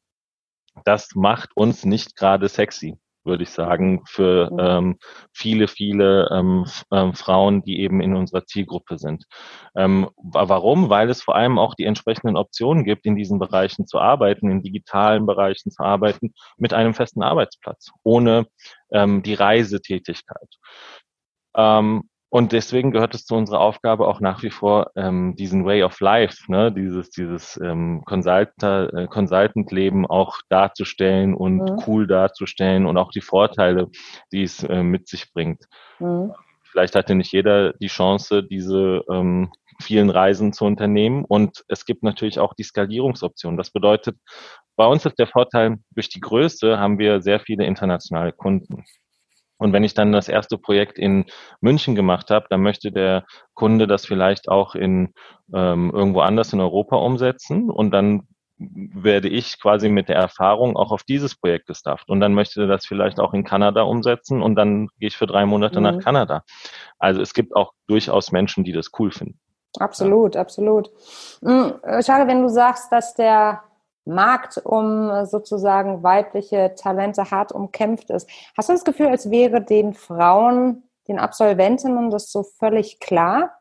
Das 0.84 1.14
macht 1.14 1.50
uns 1.56 1.84
nicht 1.84 2.16
gerade 2.16 2.48
sexy 2.48 2.98
würde 3.24 3.42
ich 3.42 3.50
sagen, 3.50 4.02
für 4.06 4.50
mhm. 4.50 4.58
ähm, 4.60 4.98
viele, 5.32 5.68
viele 5.68 6.28
ähm, 6.32 6.66
ähm, 6.92 7.14
Frauen, 7.14 7.62
die 7.62 7.80
eben 7.80 8.00
in 8.00 8.16
unserer 8.16 8.44
Zielgruppe 8.46 8.98
sind. 8.98 9.24
Ähm, 9.76 10.08
warum? 10.16 10.90
Weil 10.90 11.10
es 11.10 11.22
vor 11.22 11.36
allem 11.36 11.58
auch 11.58 11.74
die 11.74 11.84
entsprechenden 11.84 12.36
Optionen 12.36 12.84
gibt, 12.84 13.06
in 13.06 13.16
diesen 13.16 13.38
Bereichen 13.38 13.86
zu 13.86 13.98
arbeiten, 13.98 14.50
in 14.50 14.62
digitalen 14.62 15.26
Bereichen 15.26 15.70
zu 15.70 15.82
arbeiten, 15.82 16.32
mit 16.56 16.72
einem 16.72 16.94
festen 16.94 17.22
Arbeitsplatz, 17.22 17.90
ohne 18.02 18.46
ähm, 18.92 19.22
die 19.22 19.34
Reisetätigkeit. 19.34 20.48
Ähm, 21.54 22.07
und 22.30 22.52
deswegen 22.52 22.90
gehört 22.90 23.14
es 23.14 23.24
zu 23.24 23.34
unserer 23.34 23.60
Aufgabe 23.60 24.06
auch 24.06 24.20
nach 24.20 24.42
wie 24.42 24.50
vor, 24.50 24.90
ähm, 24.96 25.34
diesen 25.36 25.64
Way 25.64 25.82
of 25.84 25.98
Life, 26.00 26.50
ne, 26.50 26.70
dieses, 26.70 27.10
dieses 27.10 27.58
ähm, 27.62 28.02
Consultant, 28.04 28.62
äh, 28.62 29.06
Consultant-Leben 29.06 30.04
auch 30.06 30.36
darzustellen 30.50 31.34
und 31.34 31.58
mhm. 31.58 31.82
cool 31.86 32.06
darzustellen 32.06 32.84
und 32.84 32.98
auch 32.98 33.10
die 33.10 33.22
Vorteile, 33.22 33.88
die 34.30 34.42
es 34.42 34.62
äh, 34.62 34.82
mit 34.82 35.08
sich 35.08 35.32
bringt. 35.32 35.64
Mhm. 36.00 36.34
Vielleicht 36.70 36.94
hatte 36.94 37.14
nicht 37.14 37.32
jeder 37.32 37.72
die 37.72 37.86
Chance, 37.86 38.42
diese 38.42 39.02
ähm, 39.10 39.50
vielen 39.80 40.10
Reisen 40.10 40.52
zu 40.52 40.66
unternehmen. 40.66 41.24
Und 41.24 41.64
es 41.68 41.86
gibt 41.86 42.02
natürlich 42.02 42.38
auch 42.38 42.52
die 42.52 42.62
Skalierungsoption. 42.62 43.56
Das 43.56 43.70
bedeutet, 43.70 44.18
bei 44.76 44.86
uns 44.86 45.06
ist 45.06 45.18
der 45.18 45.26
Vorteil, 45.26 45.78
durch 45.92 46.08
die 46.08 46.20
Größe 46.20 46.78
haben 46.78 46.98
wir 46.98 47.22
sehr 47.22 47.40
viele 47.40 47.64
internationale 47.64 48.32
Kunden. 48.32 48.84
Und 49.58 49.72
wenn 49.72 49.84
ich 49.84 49.94
dann 49.94 50.12
das 50.12 50.28
erste 50.28 50.56
Projekt 50.56 50.98
in 50.98 51.26
München 51.60 51.94
gemacht 51.94 52.30
habe, 52.30 52.46
dann 52.48 52.62
möchte 52.62 52.92
der 52.92 53.24
Kunde 53.54 53.86
das 53.86 54.06
vielleicht 54.06 54.48
auch 54.48 54.74
in 54.74 55.12
ähm, 55.52 55.90
irgendwo 55.92 56.20
anders 56.20 56.52
in 56.52 56.60
Europa 56.60 56.96
umsetzen. 56.96 57.70
Und 57.70 57.90
dann 57.90 58.28
werde 58.58 59.28
ich 59.28 59.60
quasi 59.60 59.88
mit 59.88 60.08
der 60.08 60.16
Erfahrung 60.16 60.76
auch 60.76 60.90
auf 60.90 61.04
dieses 61.04 61.36
Projekt 61.36 61.66
gestafft. 61.66 62.08
Und 62.08 62.20
dann 62.20 62.34
möchte 62.34 62.66
das 62.66 62.86
vielleicht 62.86 63.20
auch 63.20 63.32
in 63.32 63.44
Kanada 63.44 63.82
umsetzen 63.82 64.42
und 64.42 64.56
dann 64.56 64.88
gehe 64.98 65.08
ich 65.08 65.16
für 65.16 65.26
drei 65.26 65.46
Monate 65.46 65.78
mhm. 65.78 65.84
nach 65.84 65.98
Kanada. 66.00 66.42
Also 66.98 67.20
es 67.20 67.34
gibt 67.34 67.54
auch 67.54 67.72
durchaus 67.86 68.32
Menschen, 68.32 68.64
die 68.64 68.72
das 68.72 68.90
cool 68.98 69.12
finden. 69.12 69.38
Absolut, 69.78 70.34
ja. 70.34 70.40
absolut. 70.40 70.90
Hm, 71.42 71.74
schade, 72.04 72.26
wenn 72.26 72.42
du 72.42 72.48
sagst, 72.48 72.90
dass 72.90 73.14
der 73.14 73.62
Markt 74.08 74.58
um 74.64 75.24
sozusagen 75.26 76.02
weibliche 76.02 76.74
Talente 76.74 77.30
hart 77.30 77.52
umkämpft 77.52 78.10
ist. 78.10 78.28
Hast 78.56 78.68
du 78.68 78.72
das 78.72 78.84
Gefühl, 78.84 79.08
als 79.08 79.30
wäre 79.30 79.60
den 79.62 79.94
Frauen, 79.94 80.82
den 81.06 81.18
Absolventinnen 81.18 82.10
das 82.10 82.32
so 82.32 82.42
völlig 82.42 83.00
klar? 83.00 83.58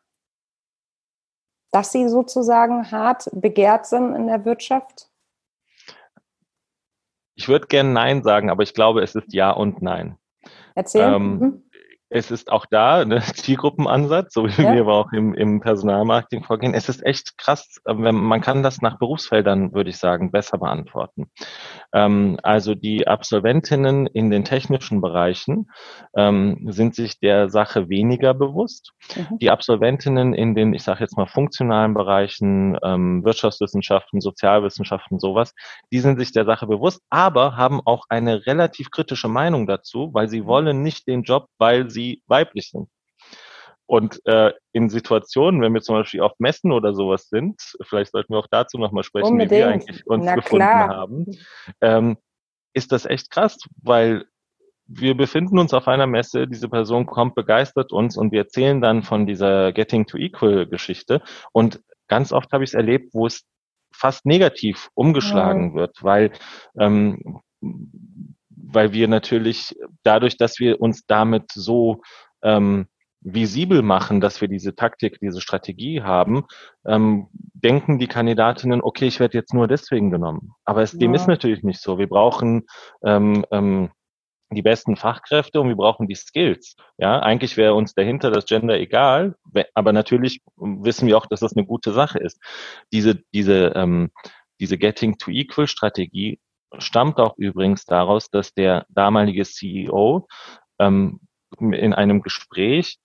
dass 1.70 1.92
sie 1.92 2.08
sozusagen 2.08 2.90
hart 2.90 3.28
begehrt 3.32 3.86
sind 3.86 4.14
in 4.14 4.26
der 4.26 4.44
Wirtschaft? 4.44 5.10
Ich 7.34 7.48
würde 7.48 7.66
gerne 7.66 7.90
Nein 7.90 8.22
sagen, 8.22 8.50
aber 8.50 8.62
ich 8.62 8.74
glaube, 8.74 9.02
es 9.02 9.14
ist 9.14 9.32
Ja 9.32 9.50
und 9.50 9.82
Nein. 9.82 10.18
Erzähl. 10.74 11.02
Ähm, 11.02 11.38
mhm 11.38 11.67
es 12.10 12.30
ist 12.30 12.50
auch 12.50 12.66
da 12.66 13.00
ein 13.00 13.20
Zielgruppenansatz, 13.20 14.32
so 14.32 14.46
wie 14.46 14.62
ja. 14.62 14.72
wir 14.72 14.80
aber 14.82 14.94
auch 14.94 15.12
im, 15.12 15.34
im 15.34 15.60
Personalmarketing 15.60 16.42
vorgehen. 16.42 16.74
Es 16.74 16.88
ist 16.88 17.04
echt 17.04 17.36
krass. 17.36 17.80
Wenn, 17.84 18.14
man 18.14 18.40
kann 18.40 18.62
das 18.62 18.80
nach 18.80 18.98
Berufsfeldern, 18.98 19.74
würde 19.74 19.90
ich 19.90 19.98
sagen, 19.98 20.30
besser 20.30 20.58
beantworten. 20.58 21.30
Ähm, 21.92 22.38
also 22.42 22.74
die 22.74 23.06
Absolventinnen 23.06 24.06
in 24.06 24.30
den 24.30 24.44
technischen 24.44 25.00
Bereichen 25.00 25.70
ähm, 26.16 26.66
sind 26.70 26.94
sich 26.94 27.20
der 27.20 27.50
Sache 27.50 27.88
weniger 27.88 28.32
bewusst. 28.32 28.92
Mhm. 29.14 29.38
Die 29.38 29.50
Absolventinnen 29.50 30.32
in 30.32 30.54
den, 30.54 30.72
ich 30.72 30.84
sage 30.84 31.00
jetzt 31.00 31.16
mal, 31.16 31.26
funktionalen 31.26 31.92
Bereichen, 31.92 32.78
ähm, 32.82 33.24
Wirtschaftswissenschaften, 33.24 34.20
Sozialwissenschaften, 34.20 35.18
sowas, 35.18 35.54
die 35.92 36.00
sind 36.00 36.18
sich 36.18 36.32
der 36.32 36.46
Sache 36.46 36.66
bewusst, 36.66 37.02
aber 37.10 37.56
haben 37.56 37.80
auch 37.84 38.04
eine 38.08 38.46
relativ 38.46 38.90
kritische 38.90 39.28
Meinung 39.28 39.66
dazu, 39.66 40.10
weil 40.14 40.28
sie 40.28 40.42
mhm. 40.42 40.46
wollen 40.46 40.82
nicht 40.82 41.06
den 41.06 41.22
Job, 41.22 41.48
weil 41.58 41.90
sie 41.90 41.97
sie 41.98 42.22
weiblich 42.26 42.70
sind. 42.70 42.88
Und 43.86 44.20
äh, 44.26 44.52
in 44.72 44.90
Situationen, 44.90 45.62
wenn 45.62 45.72
wir 45.72 45.80
zum 45.80 45.96
Beispiel 45.96 46.20
auf 46.20 46.32
Messen 46.38 46.72
oder 46.72 46.92
sowas 46.92 47.30
sind, 47.30 47.60
vielleicht 47.82 48.12
sollten 48.12 48.34
wir 48.34 48.38
auch 48.38 48.48
dazu 48.50 48.76
nochmal 48.76 49.02
sprechen, 49.02 49.28
Unbedingt. 49.28 49.50
wie 49.50 49.56
wir 49.56 49.68
eigentlich 49.68 50.06
uns 50.06 50.26
Na, 50.26 50.34
gefunden 50.34 50.66
klar. 50.66 50.88
haben, 50.88 51.26
ähm, 51.80 52.18
ist 52.74 52.92
das 52.92 53.06
echt 53.06 53.30
krass, 53.30 53.56
weil 53.82 54.26
wir 54.86 55.16
befinden 55.16 55.58
uns 55.58 55.72
auf 55.72 55.88
einer 55.88 56.06
Messe, 56.06 56.46
diese 56.46 56.68
Person 56.68 57.06
kommt 57.06 57.34
begeistert 57.34 57.92
uns 57.92 58.16
und 58.18 58.30
wir 58.30 58.40
erzählen 58.40 58.80
dann 58.80 59.02
von 59.02 59.26
dieser 59.26 59.72
Getting 59.72 60.06
to 60.06 60.18
Equal 60.18 60.66
Geschichte. 60.66 61.22
Und 61.52 61.80
ganz 62.08 62.32
oft 62.32 62.52
habe 62.52 62.64
ich 62.64 62.70
es 62.70 62.74
erlebt, 62.74 63.14
wo 63.14 63.26
es 63.26 63.46
fast 63.90 64.26
negativ 64.26 64.90
umgeschlagen 64.94 65.70
ja. 65.70 65.74
wird, 65.76 66.02
weil 66.02 66.32
ähm, 66.78 67.40
weil 68.70 68.92
wir 68.92 69.08
natürlich 69.08 69.74
dadurch, 70.02 70.36
dass 70.36 70.58
wir 70.58 70.80
uns 70.80 71.06
damit 71.06 71.50
so 71.52 72.02
ähm, 72.42 72.86
visibel 73.20 73.82
machen, 73.82 74.20
dass 74.20 74.40
wir 74.40 74.48
diese 74.48 74.74
Taktik, 74.74 75.18
diese 75.20 75.40
Strategie 75.40 76.02
haben, 76.02 76.44
ähm, 76.86 77.28
denken 77.32 77.98
die 77.98 78.06
Kandidatinnen, 78.06 78.80
okay, 78.80 79.06
ich 79.06 79.20
werde 79.20 79.36
jetzt 79.36 79.54
nur 79.54 79.66
deswegen 79.66 80.10
genommen. 80.10 80.52
Aber 80.64 80.82
es, 80.82 80.92
ja. 80.92 80.98
dem 81.00 81.14
ist 81.14 81.26
natürlich 81.26 81.62
nicht 81.62 81.80
so. 81.80 81.98
Wir 81.98 82.08
brauchen 82.08 82.66
ähm, 83.04 83.44
ähm, 83.50 83.90
die 84.50 84.62
besten 84.62 84.96
Fachkräfte 84.96 85.60
und 85.60 85.68
wir 85.68 85.76
brauchen 85.76 86.06
die 86.06 86.14
Skills. 86.14 86.76
Ja, 86.96 87.20
eigentlich 87.20 87.56
wäre 87.56 87.74
uns 87.74 87.94
dahinter 87.94 88.30
das 88.30 88.46
Gender 88.46 88.78
egal, 88.78 89.34
aber 89.74 89.92
natürlich 89.92 90.40
wissen 90.56 91.06
wir 91.06 91.18
auch, 91.18 91.26
dass 91.26 91.40
das 91.40 91.56
eine 91.56 91.66
gute 91.66 91.92
Sache 91.92 92.18
ist. 92.18 92.38
Diese, 92.92 93.20
diese, 93.34 93.72
ähm, 93.74 94.10
diese 94.60 94.78
Getting 94.78 95.18
to 95.18 95.30
Equal 95.30 95.66
Strategie 95.66 96.38
stammt 96.78 97.18
auch 97.18 97.36
übrigens 97.36 97.84
daraus, 97.84 98.30
dass 98.30 98.52
der 98.54 98.86
damalige 98.88 99.44
CEO 99.44 100.28
ähm, 100.78 101.20
in 101.58 101.94
einem 101.94 102.22
Gespräch 102.22 102.98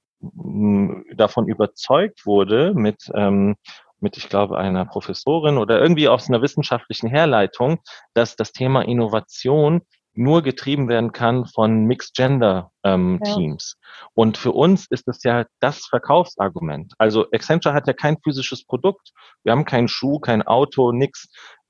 davon 1.16 1.48
überzeugt 1.48 2.26
wurde 2.26 2.74
mit, 2.74 3.10
ähm, 3.14 3.56
mit, 4.00 4.18
ich 4.18 4.30
glaube, 4.30 4.58
einer 4.58 4.86
Professorin 4.86 5.58
oder 5.58 5.80
irgendwie 5.82 6.08
aus 6.08 6.30
einer 6.30 6.42
wissenschaftlichen 6.42 7.10
Herleitung, 7.10 7.80
dass 8.14 8.36
das 8.36 8.52
Thema 8.52 8.82
Innovation 8.82 9.82
nur 10.16 10.44
getrieben 10.44 10.88
werden 10.90 11.12
kann 11.12 11.46
von 11.46 11.86
Mixed 11.86 12.16
Gender 12.16 12.72
ähm, 12.84 13.20
ja. 13.24 13.34
Teams. 13.34 13.78
Und 14.14 14.38
für 14.38 14.52
uns 14.52 14.86
ist 14.90 15.08
das 15.08 15.24
ja 15.24 15.46
das 15.60 15.86
Verkaufsargument. 15.88 16.94
Also 17.00 17.26
Accenture 17.32 17.74
hat 17.74 17.88
ja 17.88 17.94
kein 17.94 18.18
physisches 18.24 18.66
Produkt. 18.66 19.12
Wir 19.44 19.52
haben 19.52 19.66
keinen 19.66 19.88
Schuh, 19.88 20.20
kein 20.20 20.44
Auto, 20.44 20.92
nix. 20.92 21.30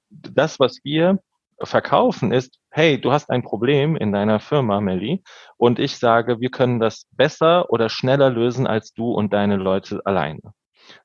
Das, 0.09 0.59
was 0.59 0.79
wir 0.83 1.19
verkaufen 1.63 2.31
ist, 2.31 2.59
hey, 2.69 2.99
du 2.99 3.11
hast 3.11 3.29
ein 3.29 3.43
Problem 3.43 3.95
in 3.95 4.11
deiner 4.11 4.39
Firma, 4.39 4.81
Melly, 4.81 5.23
und 5.57 5.79
ich 5.79 5.97
sage, 5.97 6.39
wir 6.39 6.49
können 6.49 6.79
das 6.79 7.07
besser 7.11 7.69
oder 7.69 7.89
schneller 7.89 8.29
lösen 8.29 8.67
als 8.67 8.93
du 8.93 9.11
und 9.11 9.33
deine 9.33 9.57
Leute 9.57 10.01
alleine. 10.05 10.41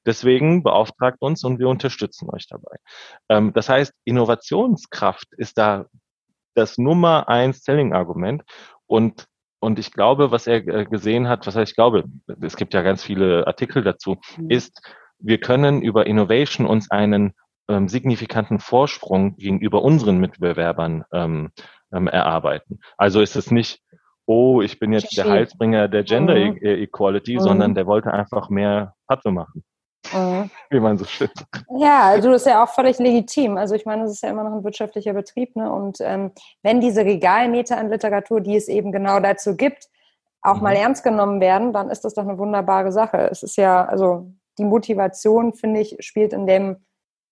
Deswegen 0.04 0.62
beauftragt 0.62 1.18
uns 1.20 1.44
und 1.44 1.58
wir 1.58 1.68
unterstützen 1.68 2.28
euch 2.30 2.46
dabei. 2.48 2.76
Ähm, 3.28 3.52
das 3.52 3.68
heißt, 3.68 3.92
Innovationskraft 4.04 5.28
ist 5.36 5.58
da 5.58 5.86
das 6.54 6.78
Nummer 6.78 7.28
eins 7.28 7.62
Selling-Argument 7.62 8.42
und 8.86 9.26
und 9.60 9.80
ich 9.80 9.92
glaube, 9.92 10.30
was 10.30 10.46
er 10.46 10.66
äh, 10.68 10.84
gesehen 10.84 11.28
hat, 11.28 11.46
was 11.46 11.56
heißt, 11.56 11.72
ich 11.72 11.74
glaube, 11.74 12.04
es 12.40 12.56
gibt 12.56 12.74
ja 12.74 12.82
ganz 12.82 13.02
viele 13.02 13.44
Artikel 13.46 13.82
dazu, 13.82 14.16
mhm. 14.36 14.50
ist, 14.50 14.80
wir 15.18 15.38
können 15.38 15.82
über 15.82 16.06
Innovation 16.06 16.64
uns 16.64 16.90
einen 16.92 17.34
ähm, 17.68 17.88
signifikanten 17.88 18.60
Vorsprung 18.60 19.36
gegenüber 19.36 19.82
unseren 19.82 20.18
Mitbewerbern 20.18 21.04
ähm, 21.12 21.50
ähm, 21.92 22.08
erarbeiten. 22.08 22.80
Also 22.96 23.20
ist 23.20 23.36
es 23.36 23.50
nicht, 23.50 23.82
oh, 24.26 24.60
ich 24.60 24.78
bin 24.78 24.92
jetzt 24.92 25.16
der 25.16 25.28
Heilsbringer 25.28 25.88
der 25.88 26.04
Gender 26.04 26.34
mhm. 26.34 26.58
E-, 26.60 26.82
Equality, 26.82 27.36
mhm. 27.36 27.40
sondern 27.40 27.74
der 27.74 27.86
wollte 27.86 28.12
einfach 28.12 28.50
mehr 28.50 28.94
Patte 29.06 29.30
machen. 29.30 29.64
Mhm. 30.12 30.50
Wie 30.70 30.80
man 30.80 30.98
so 30.98 31.04
schön 31.04 31.30
sagt. 31.34 31.64
Ja, 31.78 32.02
also 32.02 32.30
das 32.30 32.42
ist 32.42 32.48
ja 32.48 32.62
auch 32.62 32.68
völlig 32.68 32.98
legitim. 32.98 33.56
Also 33.56 33.74
ich 33.74 33.86
meine, 33.86 34.04
es 34.04 34.12
ist 34.12 34.22
ja 34.22 34.30
immer 34.30 34.44
noch 34.44 34.52
ein 34.52 34.64
wirtschaftlicher 34.64 35.12
Betrieb. 35.12 35.56
Ne? 35.56 35.70
Und 35.70 35.98
ähm, 36.00 36.32
wenn 36.62 36.80
diese 36.80 37.04
Regalmeter 37.04 37.78
an 37.78 37.90
Literatur, 37.90 38.40
die 38.40 38.56
es 38.56 38.68
eben 38.68 38.92
genau 38.92 39.20
dazu 39.20 39.56
gibt, 39.56 39.88
auch 40.42 40.56
mhm. 40.56 40.62
mal 40.62 40.76
ernst 40.76 41.04
genommen 41.04 41.40
werden, 41.40 41.72
dann 41.72 41.90
ist 41.90 42.04
das 42.04 42.14
doch 42.14 42.22
eine 42.22 42.38
wunderbare 42.38 42.92
Sache. 42.92 43.28
Es 43.30 43.42
ist 43.42 43.56
ja, 43.56 43.84
also 43.84 44.30
die 44.58 44.64
Motivation, 44.64 45.54
finde 45.54 45.80
ich, 45.80 45.96
spielt 46.00 46.32
in 46.32 46.46
dem 46.46 46.76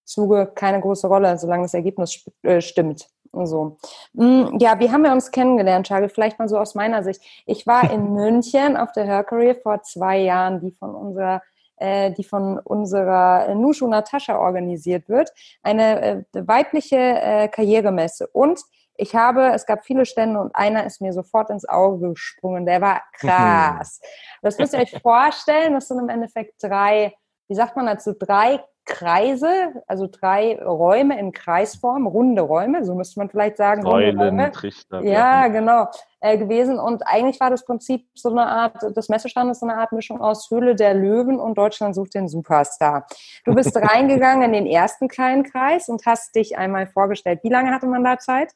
Zuge 0.07 0.51
keine 0.55 0.81
große 0.81 1.07
Rolle, 1.07 1.37
solange 1.39 1.65
das 1.65 1.75
Ergebnis 1.75 2.25
äh, 2.43 2.61
stimmt. 2.61 3.09
So. 3.33 3.77
Mm, 4.15 4.57
ja, 4.59 4.79
wie 4.81 4.91
haben 4.91 5.03
wir 5.03 5.13
uns 5.13 5.31
kennengelernt, 5.31 5.87
Charlie? 5.87 6.09
Vielleicht 6.09 6.39
mal 6.39 6.49
so 6.49 6.59
aus 6.59 6.75
meiner 6.75 7.03
Sicht. 7.03 7.21
Ich 7.45 7.67
war 7.67 7.91
in 7.91 8.13
München 8.15 8.77
auf 8.77 8.93
der 8.93 9.05
Her 9.05 9.27
vor 9.63 9.83
zwei 9.83 10.19
Jahren, 10.19 10.61
die 10.61 10.71
von 10.71 10.95
unserer 10.95 11.43
äh, 11.79 12.13
die 12.13 12.25
von 12.25 12.59
unserer 12.59 13.55
Nushu 13.55 13.87
Natascha 13.87 14.39
organisiert 14.39 15.11
wird, 15.11 15.31
eine 15.63 16.01
äh, 16.01 16.25
weibliche 16.33 16.97
äh, 16.97 17.49
Karrieremesse. 17.49 18.29
Und 18.29 18.61
ich 18.97 19.15
habe, 19.15 19.53
es 19.53 19.67
gab 19.67 19.85
viele 19.85 20.07
Stände 20.07 20.41
und 20.41 20.55
einer 20.57 20.87
ist 20.87 21.03
mir 21.03 21.13
sofort 21.13 21.51
ins 21.51 21.69
Auge 21.69 22.11
gesprungen. 22.11 22.65
Der 22.65 22.81
war 22.81 23.03
krass. 23.13 24.01
Mhm. 24.01 24.39
Das 24.41 24.59
müsst 24.59 24.73
ihr 24.73 24.81
euch 24.81 24.99
vorstellen. 25.03 25.75
Das 25.75 25.89
sind 25.89 25.99
im 25.99 26.09
Endeffekt 26.09 26.63
drei, 26.63 27.15
wie 27.49 27.55
sagt 27.55 27.77
man 27.77 27.85
dazu, 27.87 28.15
drei 28.19 28.65
Kreise, 28.87 29.83
also 29.89 30.07
drei 30.07 30.63
Räume 30.63 31.19
in 31.19 31.33
Kreisform, 31.33 32.07
runde 32.07 32.41
Räume, 32.41 32.85
so 32.85 32.95
müsste 32.95 33.19
man 33.19 33.29
vielleicht 33.29 33.57
sagen. 33.57 33.83
Säulen, 33.83 34.53
Trichter. 34.53 35.03
Ja, 35.03 35.49
genau, 35.49 35.89
äh, 36.21 36.39
gewesen. 36.39 36.79
Und 36.79 37.07
eigentlich 37.07 37.41
war 37.41 37.51
das 37.51 37.65
Prinzip 37.65 38.07
so 38.15 38.31
eine 38.31 38.47
Art, 38.47 38.77
das 38.95 39.09
Messestand 39.09 39.51
ist 39.51 39.61
so 39.61 39.67
eine 39.67 39.77
Art 39.77 39.93
Mischung 39.93 40.21
aus 40.21 40.49
Höhle 40.51 40.77
der 40.77 40.95
Löwen 40.95 41.41
und 41.41 41.59
Deutschland 41.59 41.95
sucht 41.97 42.15
den 42.15 42.29
Superstar. 42.29 43.07
Du 43.45 43.55
bist 43.55 43.77
reingegangen 43.77 44.45
in 44.45 44.53
den 44.53 44.67
ersten 44.67 45.09
kleinen 45.09 45.43
Kreis 45.43 45.89
und 45.89 46.07
hast 46.07 46.35
dich 46.37 46.57
einmal 46.57 46.87
vorgestellt. 46.87 47.41
Wie 47.43 47.51
lange 47.51 47.73
hatte 47.73 47.87
man 47.87 48.05
da 48.05 48.19
Zeit? 48.19 48.53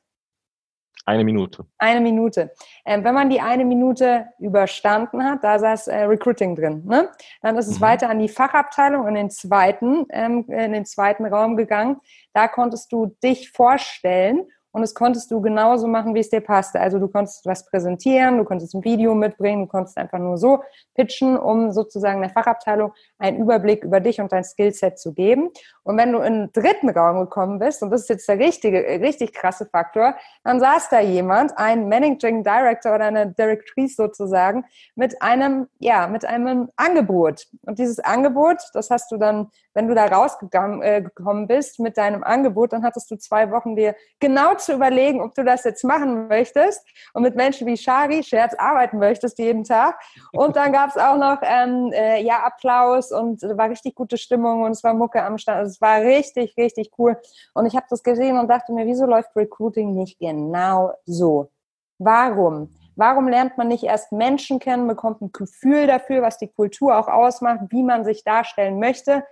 Eine 1.06 1.24
Minute. 1.24 1.64
Eine 1.78 2.00
Minute. 2.00 2.52
Ähm, 2.84 3.04
wenn 3.04 3.14
man 3.14 3.30
die 3.30 3.40
eine 3.40 3.64
Minute 3.64 4.26
überstanden 4.38 5.24
hat, 5.24 5.42
da 5.42 5.58
saß 5.58 5.88
äh, 5.88 6.02
Recruiting 6.02 6.54
drin. 6.54 6.82
Ne? 6.86 7.08
Dann 7.42 7.56
ist 7.56 7.68
es 7.68 7.78
mhm. 7.78 7.84
weiter 7.84 8.10
an 8.10 8.18
die 8.18 8.28
Fachabteilung 8.28 9.08
in 9.08 9.14
den 9.14 9.30
zweiten, 9.30 10.06
ähm, 10.10 10.44
in 10.48 10.72
den 10.72 10.84
zweiten 10.84 11.24
Raum 11.26 11.56
gegangen. 11.56 12.00
Da 12.32 12.48
konntest 12.48 12.92
du 12.92 13.16
dich 13.22 13.50
vorstellen 13.50 14.46
und 14.72 14.82
das 14.82 14.94
konntest 14.94 15.30
du 15.30 15.40
genauso 15.40 15.88
machen, 15.88 16.14
wie 16.14 16.20
es 16.20 16.30
dir 16.30 16.40
passte. 16.40 16.80
Also 16.80 16.98
du 16.98 17.08
konntest 17.08 17.44
was 17.44 17.66
präsentieren, 17.66 18.38
du 18.38 18.44
konntest 18.44 18.74
ein 18.74 18.84
Video 18.84 19.14
mitbringen, 19.14 19.62
du 19.62 19.68
konntest 19.68 19.96
einfach 19.98 20.18
nur 20.18 20.38
so 20.38 20.62
pitchen, 20.94 21.36
um 21.36 21.72
sozusagen 21.72 22.20
der 22.20 22.30
Fachabteilung 22.30 22.92
einen 23.18 23.38
Überblick 23.38 23.82
über 23.82 24.00
dich 24.00 24.20
und 24.20 24.30
dein 24.30 24.44
Skillset 24.44 24.98
zu 24.98 25.12
geben. 25.12 25.50
Und 25.82 25.96
wenn 25.96 26.12
du 26.12 26.20
in 26.20 26.34
den 26.34 26.52
dritten 26.52 26.88
Raum 26.88 27.20
gekommen 27.20 27.58
bist, 27.58 27.82
und 27.82 27.90
das 27.90 28.02
ist 28.02 28.10
jetzt 28.10 28.28
der 28.28 28.38
richtige, 28.38 28.78
richtig 29.00 29.32
krasse 29.32 29.66
Faktor, 29.66 30.14
dann 30.44 30.60
saß 30.60 30.88
da 30.88 31.00
jemand, 31.00 31.58
ein 31.58 31.88
Managing 31.88 32.44
Director 32.44 32.94
oder 32.94 33.06
eine 33.06 33.32
Directrice 33.32 33.96
sozusagen, 33.96 34.64
mit 34.94 35.20
einem, 35.20 35.66
ja, 35.78 36.06
mit 36.06 36.24
einem 36.24 36.70
Angebot. 36.76 37.48
Und 37.62 37.78
dieses 37.78 37.98
Angebot, 37.98 38.58
das 38.74 38.90
hast 38.90 39.10
du 39.10 39.16
dann 39.16 39.50
wenn 39.74 39.88
du 39.88 39.94
da 39.94 40.06
rausgekommen 40.06 40.82
äh, 40.82 41.46
bist 41.46 41.78
mit 41.78 41.96
deinem 41.96 42.24
Angebot, 42.24 42.72
dann 42.72 42.82
hattest 42.82 43.10
du 43.10 43.16
zwei 43.16 43.50
Wochen 43.50 43.76
dir 43.76 43.94
genau 44.18 44.54
zu 44.60 44.72
überlegen, 44.74 45.20
ob 45.20 45.34
du 45.34 45.44
das 45.44 45.64
jetzt 45.64 45.84
machen 45.84 46.28
möchtest 46.28 46.86
und 47.14 47.22
mit 47.22 47.36
Menschen 47.36 47.66
wie 47.66 47.76
Shari, 47.76 48.22
Scherz, 48.22 48.54
arbeiten 48.54 48.98
möchtest 48.98 49.38
jeden 49.38 49.64
Tag. 49.64 50.00
Und 50.32 50.56
dann 50.56 50.72
gab 50.72 50.90
es 50.90 50.96
auch 50.96 51.16
noch 51.16 51.38
ähm, 51.42 51.90
äh, 51.92 52.22
ja 52.22 52.44
Applaus 52.44 53.12
und 53.12 53.42
war 53.42 53.70
richtig 53.70 53.94
gute 53.94 54.18
Stimmung 54.18 54.62
und 54.62 54.72
es 54.72 54.84
war 54.84 54.94
Mucke 54.94 55.22
am 55.22 55.38
Stand. 55.38 55.58
Also 55.58 55.70
es 55.70 55.80
war 55.80 56.00
richtig, 56.00 56.56
richtig 56.56 56.92
cool. 56.98 57.16
Und 57.54 57.66
ich 57.66 57.76
habe 57.76 57.86
das 57.90 58.02
gesehen 58.02 58.38
und 58.38 58.48
dachte 58.48 58.72
mir, 58.72 58.86
wieso 58.86 59.06
läuft 59.06 59.34
Recruiting 59.36 59.94
nicht 59.94 60.18
genau 60.18 60.92
so? 61.04 61.50
Warum? 61.98 62.70
Warum 62.96 63.28
lernt 63.28 63.56
man 63.56 63.68
nicht 63.68 63.84
erst 63.84 64.12
Menschen 64.12 64.58
kennen, 64.58 64.86
bekommt 64.86 65.22
ein 65.22 65.32
Gefühl 65.32 65.86
dafür, 65.86 66.22
was 66.22 66.38
die 66.38 66.48
Kultur 66.48 66.98
auch 66.98 67.08
ausmacht, 67.08 67.60
wie 67.68 67.82
man 67.82 68.04
sich 68.04 68.24
darstellen 68.24 68.78
möchte? 68.78 69.24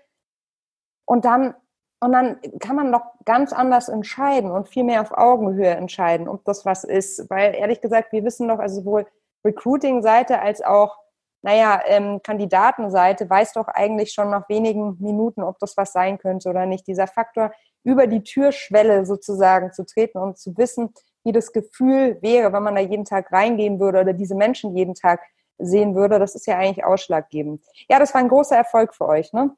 Und 1.05 1.25
dann, 1.25 1.55
und 2.01 2.13
dann 2.13 2.39
kann 2.61 2.77
man 2.77 2.93
doch 2.93 3.03
ganz 3.25 3.53
anders 3.53 3.89
entscheiden 3.89 4.51
und 4.51 4.69
viel 4.69 4.85
mehr 4.85 5.01
auf 5.01 5.13
Augenhöhe 5.13 5.71
entscheiden, 5.71 6.29
ob 6.29 6.45
das 6.45 6.65
was 6.65 6.85
ist. 6.85 7.29
Weil 7.29 7.55
ehrlich 7.55 7.81
gesagt, 7.81 8.13
wir 8.13 8.25
wissen 8.25 8.49
doch, 8.49 8.61
also 8.61 8.81
sowohl 8.81 9.07
Recruiting-Seite 9.45 10.41
als 10.41 10.63
auch, 10.63 10.97
naja, 11.43 11.81
ähm, 11.87 12.21
Kandidatenseite 12.23 13.29
weiß 13.29 13.53
doch 13.55 13.69
eigentlich 13.69 14.13
schon 14.13 14.31
nach 14.31 14.49
wenigen 14.49 14.97
Minuten, 15.01 15.43
ob 15.43 15.59
das 15.59 15.77
was 15.77 15.93
sein 15.93 16.19
könnte 16.19 16.49
oder 16.49 16.67
nicht. 16.67 16.87
Dieser 16.87 17.07
Faktor, 17.07 17.53
über 17.85 18.07
die 18.07 18.23
Türschwelle 18.23 19.07
sozusagen 19.07 19.73
zu 19.73 19.85
treten 19.85 20.19
und 20.19 20.39
zu 20.39 20.57
wissen, 20.57 20.93
wie 21.25 21.33
das 21.33 21.53
Gefühl 21.53 22.19
wäre, 22.23 22.53
wenn 22.53 22.63
man 22.63 22.75
da 22.75 22.81
jeden 22.81 23.05
Tag 23.05 23.33
reingehen 23.33 23.81
würde 23.81 24.01
oder 24.01 24.13
diese 24.13 24.35
Menschen 24.35 24.77
jeden 24.77 24.95
Tag 24.95 25.21
sehen 25.59 25.95
würde, 25.95 26.19
das 26.19 26.35
ist 26.35 26.47
ja 26.47 26.57
eigentlich 26.57 26.85
ausschlaggebend. 26.85 27.65
Ja, 27.89 27.99
das 27.99 28.15
war 28.15 28.21
ein 28.21 28.29
großer 28.29 28.57
Erfolg 28.57 28.95
für 28.95 29.07
euch, 29.07 29.33
ne? 29.33 29.57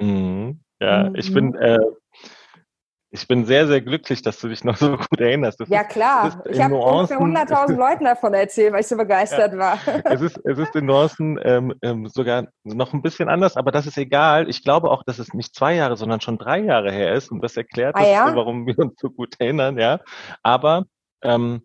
Mhm. 0.00 0.63
Ja, 0.84 1.08
mhm. 1.08 1.16
ich 1.16 1.32
bin 1.32 1.54
äh, 1.54 1.78
ich 3.14 3.28
bin 3.28 3.44
sehr, 3.44 3.68
sehr 3.68 3.80
glücklich, 3.80 4.22
dass 4.22 4.40
du 4.40 4.48
dich 4.48 4.64
noch 4.64 4.76
so 4.76 4.96
gut 4.96 5.20
erinnerst. 5.20 5.60
Das 5.60 5.68
ja, 5.68 5.82
ist, 5.82 5.90
klar. 5.90 6.42
ich 6.50 6.60
habe 6.60 6.74
ungefähr 6.74 7.20
100.000 7.20 7.76
Leuten 7.76 8.04
davon 8.04 8.34
erzählt, 8.34 8.72
weil 8.72 8.80
ich 8.80 8.88
so 8.88 8.96
begeistert 8.96 9.52
ja. 9.52 9.58
war. 9.58 9.78
Es 10.04 10.20
ist, 10.20 10.40
es 10.44 10.58
ist 10.58 10.74
in 10.74 10.86
Nuancen 10.86 11.38
ähm, 11.44 11.72
ähm, 11.82 12.08
sogar 12.08 12.48
noch 12.64 12.92
ein 12.92 13.02
bisschen 13.02 13.28
anders, 13.28 13.56
aber 13.56 13.70
das 13.70 13.86
ist 13.86 13.98
egal. 13.98 14.48
Ich 14.50 14.64
glaube 14.64 14.90
auch, 14.90 15.04
dass 15.04 15.20
es 15.20 15.32
nicht 15.32 15.54
zwei 15.54 15.76
Jahre, 15.76 15.96
sondern 15.96 16.20
schon 16.20 16.38
drei 16.38 16.58
Jahre 16.58 16.90
her 16.90 17.14
ist 17.14 17.30
und 17.30 17.40
das 17.40 17.56
erklärt, 17.56 17.94
ah, 17.94 18.04
ja? 18.04 18.34
warum 18.34 18.66
wir 18.66 18.76
uns 18.80 18.94
so 18.98 19.10
gut 19.10 19.36
erinnern. 19.38 19.78
Ja, 19.78 20.00
Aber 20.42 20.86
ähm, 21.22 21.62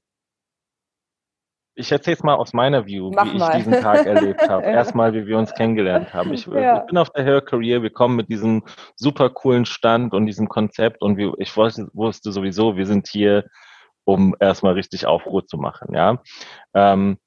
ich 1.80 1.92
erzähle 1.92 2.18
es 2.18 2.24
mal 2.24 2.36
aus 2.36 2.54
meiner 2.54 2.86
View, 2.86 3.12
Mach 3.15 3.26
wie 3.26 3.38
mal. 3.38 3.52
ich 3.52 3.63
diesen 3.63 3.82
Tag 3.82 4.06
erlebt 4.06 4.48
habe. 4.50 4.63
Erstmal, 4.65 5.13
wie 5.13 5.26
wir 5.26 5.38
uns 5.38 5.54
kennengelernt 5.54 6.13
haben. 6.13 6.34
Ich, 6.34 6.46
ja. 6.46 6.80
ich, 6.80 6.86
bin 6.88 6.98
auf 6.98 7.10
der 7.12 7.24
Hair 7.24 7.42
Career, 7.42 7.82
wir 7.82 7.89
kommen 7.89 8.15
mit 8.15 8.30
diesem 8.30 8.63
super 8.96 9.30
coolen 9.30 9.65
Stand 9.65 10.13
und 10.13 10.26
diesem 10.26 10.50
Konzept 10.50 11.02
und 11.02 11.18
wir, 11.18 11.34
ich 11.38 11.56
wusste, 11.56 11.88
wusste 11.94 12.32
sowieso, 12.32 12.76
wir 12.76 12.86
sind 12.86 13.08
hier, 13.08 13.46
um 14.04 14.36
erstmal 14.39 14.74
richtig 14.74 15.06
Aufruhr 15.06 15.46
zu 15.46 15.58
machen, 15.58 15.96
ja. 15.96 16.22
Ähm, 16.74 17.18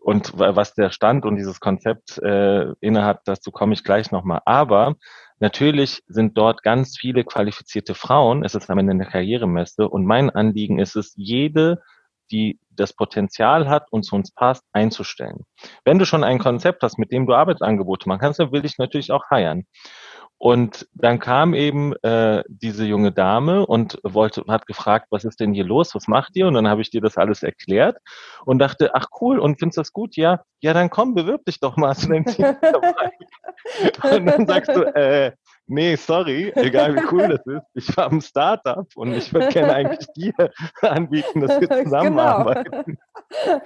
und 0.00 0.32
was 0.36 0.74
der 0.74 0.90
Stand 0.90 1.24
und 1.24 1.36
dieses 1.36 1.60
Konzept 1.60 2.18
äh, 2.18 2.72
innehat, 2.80 3.20
dazu 3.24 3.52
komme 3.52 3.72
ich 3.72 3.84
gleich 3.84 4.10
nochmal. 4.10 4.40
Aber 4.44 4.96
natürlich 5.38 6.02
sind 6.08 6.36
dort 6.36 6.64
ganz 6.64 6.98
viele 6.98 7.22
qualifizierte 7.22 7.94
Frauen. 7.94 8.44
Es 8.44 8.56
ist 8.56 8.68
am 8.68 8.78
Ende 8.78 8.90
eine 8.90 9.06
Karrieremesse 9.06 9.88
und 9.88 10.04
mein 10.04 10.28
Anliegen 10.28 10.80
ist 10.80 10.96
es, 10.96 11.14
jede 11.16 11.80
die 12.30 12.58
das 12.70 12.92
Potenzial 12.92 13.68
hat 13.68 13.86
und 13.90 14.04
zu 14.04 14.14
uns 14.14 14.32
passt, 14.32 14.64
einzustellen. 14.72 15.44
Wenn 15.84 15.98
du 15.98 16.06
schon 16.06 16.24
ein 16.24 16.38
Konzept 16.38 16.82
hast, 16.82 16.98
mit 16.98 17.12
dem 17.12 17.26
du 17.26 17.34
Arbeitsangebote 17.34 18.08
machen 18.08 18.20
kannst, 18.20 18.40
dann 18.40 18.52
will 18.52 18.64
ich 18.64 18.78
natürlich 18.78 19.12
auch 19.12 19.28
heiern. 19.30 19.64
Und 20.42 20.88
dann 20.94 21.20
kam 21.20 21.54
eben 21.54 21.94
äh, 22.02 22.42
diese 22.48 22.84
junge 22.84 23.12
Dame 23.12 23.64
und 23.64 24.00
wollte, 24.02 24.42
hat 24.48 24.66
gefragt, 24.66 25.06
was 25.10 25.22
ist 25.22 25.38
denn 25.38 25.54
hier 25.54 25.62
los, 25.62 25.94
was 25.94 26.08
macht 26.08 26.34
ihr? 26.34 26.48
Und 26.48 26.54
dann 26.54 26.66
habe 26.66 26.82
ich 26.82 26.90
dir 26.90 27.00
das 27.00 27.16
alles 27.16 27.44
erklärt 27.44 27.98
und 28.44 28.58
dachte, 28.58 28.92
ach 28.92 29.06
cool, 29.20 29.38
und 29.38 29.60
findest 29.60 29.78
das 29.78 29.92
gut? 29.92 30.16
Ja, 30.16 30.42
ja, 30.60 30.72
dann 30.72 30.90
komm, 30.90 31.14
bewirb 31.14 31.44
dich 31.44 31.60
doch 31.60 31.76
mal, 31.76 31.94
du 31.94 32.08
dein 32.08 32.24
Team 32.24 32.56
und 34.02 34.26
dann 34.26 34.46
sagst 34.48 34.74
du, 34.74 34.82
äh, 34.96 35.30
nee, 35.66 35.96
sorry, 35.96 36.52
egal 36.56 36.96
wie 36.96 37.06
cool 37.10 37.28
das 37.28 37.46
ist, 37.46 37.66
ich 37.74 37.96
war 37.96 38.10
im 38.10 38.20
Startup 38.20 38.86
und 38.96 39.12
ich 39.12 39.32
würde 39.32 39.48
gerne 39.52 39.74
eigentlich 39.74 40.06
dir 40.14 40.32
anbieten, 40.82 41.40
dass 41.40 41.60
wir 41.60 41.68
genau. 41.68 41.82
zusammenarbeiten. 41.84 42.98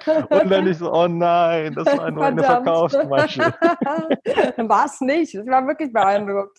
Genau. 0.05 0.41
Und 0.41 0.51
dann 0.51 0.67
ich 0.67 0.79
so, 0.79 0.93
oh 0.93 1.09
nein, 1.09 1.75
das 1.75 1.87
war 1.87 2.11
nur 2.11 2.25
Verdammt. 2.25 2.25
eine 2.25 2.43
Verkaufsmasche. 2.45 3.41
war 4.69 4.87
es 4.87 5.01
nicht, 5.01 5.35
das 5.35 5.47
war 5.47 5.67
wirklich 5.67 5.93
beeindruckt. 5.93 6.59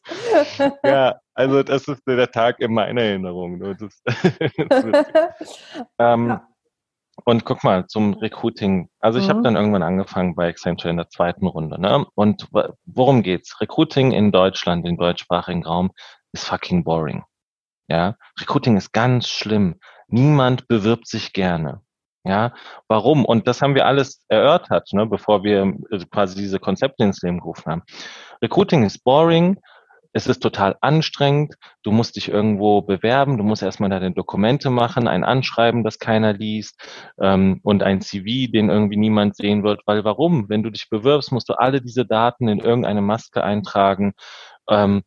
ja, 0.83 1.15
also 1.33 1.63
das 1.63 1.87
ist 1.87 2.01
der 2.07 2.29
Tag 2.31 2.59
in 2.59 2.73
meiner 2.73 3.01
Erinnerung. 3.01 3.59
Das, 3.59 4.01
das 4.07 5.03
ähm, 5.99 6.29
ja. 6.29 6.47
Und 7.25 7.45
guck 7.45 7.63
mal, 7.63 7.87
zum 7.87 8.13
Recruiting. 8.13 8.89
Also 8.99 9.19
ich 9.19 9.25
mhm. 9.25 9.29
habe 9.29 9.41
dann 9.41 9.55
irgendwann 9.55 9.83
angefangen 9.83 10.35
bei 10.35 10.47
Accenture 10.49 10.89
in 10.89 10.97
der 10.97 11.09
zweiten 11.09 11.47
Runde. 11.47 11.79
Ne? 11.81 12.05
Und 12.15 12.47
worum 12.85 13.23
geht's? 13.23 13.59
Recruiting 13.59 14.11
in 14.11 14.31
Deutschland, 14.31 14.85
im 14.87 14.97
deutschsprachigen 14.97 15.65
Raum, 15.65 15.91
ist 16.31 16.45
fucking 16.45 16.83
boring. 16.83 17.23
Ja, 17.89 18.15
Recruiting 18.39 18.77
ist 18.77 18.91
ganz 18.91 19.27
schlimm. 19.27 19.79
Niemand 20.07 20.67
bewirbt 20.67 21.07
sich 21.07 21.33
gerne. 21.33 21.81
Ja, 22.23 22.53
warum? 22.89 23.23
Und 23.23 23.47
das 23.47 23.61
haben 23.61 23.73
wir 23.75 23.85
alles 23.85 24.25
erörtert, 24.27 24.91
ne, 24.91 25.05
bevor 25.05 25.43
wir 25.43 25.73
äh, 25.91 25.99
quasi 26.11 26.35
diese 26.35 26.59
Konzepte 26.59 27.05
ins 27.05 27.21
Leben 27.21 27.39
gerufen 27.39 27.71
haben. 27.71 27.83
Recruiting 28.41 28.83
ist 28.83 29.03
boring 29.05 29.57
es 30.13 30.27
ist 30.27 30.39
total 30.39 30.75
anstrengend. 30.81 31.55
Du 31.83 31.91
musst 31.91 32.15
dich 32.15 32.29
irgendwo 32.29 32.81
bewerben. 32.81 33.37
Du 33.37 33.43
musst 33.43 33.63
erstmal 33.63 33.89
deine 33.89 34.11
Dokumente 34.11 34.69
machen, 34.69 35.07
ein 35.07 35.23
Anschreiben, 35.23 35.83
das 35.83 35.99
keiner 35.99 36.33
liest 36.33 36.79
ähm, 37.19 37.59
und 37.63 37.83
ein 37.83 38.01
CV, 38.01 38.51
den 38.51 38.69
irgendwie 38.69 38.97
niemand 38.97 39.35
sehen 39.35 39.63
wird. 39.63 39.81
Weil 39.85 40.03
warum? 40.03 40.49
Wenn 40.49 40.63
du 40.63 40.69
dich 40.69 40.89
bewirbst, 40.89 41.31
musst 41.31 41.49
du 41.49 41.53
alle 41.53 41.81
diese 41.81 42.05
Daten 42.05 42.47
in 42.47 42.59
irgendeine 42.59 43.01
Maske 43.01 43.43
eintragen. 43.43 44.13
Ähm, 44.69 45.03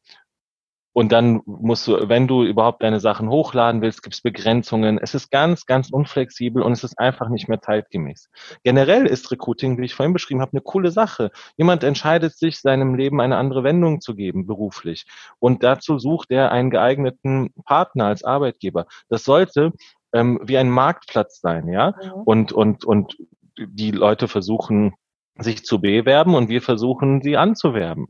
und 0.92 1.12
dann 1.12 1.40
musst 1.44 1.86
du, 1.86 2.08
wenn 2.08 2.26
du 2.26 2.42
überhaupt 2.42 2.82
deine 2.82 2.98
Sachen 2.98 3.28
hochladen 3.28 3.80
willst, 3.80 4.02
gibt 4.02 4.14
es 4.14 4.22
Begrenzungen. 4.22 4.98
Es 4.98 5.14
ist 5.14 5.30
ganz, 5.30 5.66
ganz 5.66 5.90
unflexibel 5.90 6.62
und 6.62 6.72
es 6.72 6.82
ist 6.82 6.98
einfach 6.98 7.28
nicht 7.28 7.48
mehr 7.48 7.60
zeitgemäß. 7.60 8.28
Generell 8.64 9.06
ist 9.06 9.30
Recruiting, 9.30 9.78
wie 9.78 9.84
ich 9.84 9.94
vorhin 9.94 10.12
beschrieben 10.12 10.40
habe, 10.40 10.52
eine 10.52 10.62
coole 10.62 10.90
Sache. 10.90 11.30
Jemand 11.56 11.84
entscheidet 11.84 12.36
sich, 12.36 12.60
seinem 12.60 12.94
Leben 12.94 13.20
eine 13.20 13.36
andere 13.36 13.62
Wendung 13.62 14.00
zu 14.00 14.14
geben, 14.16 14.46
beruflich. 14.46 15.06
Und 15.38 15.62
dazu 15.62 15.98
sucht 15.98 16.30
er 16.30 16.50
einen 16.50 16.70
geeigneten 16.70 17.54
Partner 17.64 18.06
als 18.06 18.24
Arbeitgeber. 18.24 18.86
Das 19.08 19.24
sollte 19.24 19.72
ähm, 20.12 20.40
wie 20.42 20.58
ein 20.58 20.70
Marktplatz 20.70 21.40
sein, 21.40 21.68
ja. 21.68 21.94
Mhm. 22.02 22.12
Und, 22.24 22.52
und, 22.52 22.84
und 22.84 23.16
die 23.58 23.92
Leute 23.92 24.26
versuchen, 24.26 24.94
sich 25.38 25.64
zu 25.64 25.80
bewerben 25.80 26.34
und 26.34 26.48
wir 26.48 26.62
versuchen, 26.62 27.22
sie 27.22 27.36
anzuwerben. 27.36 28.08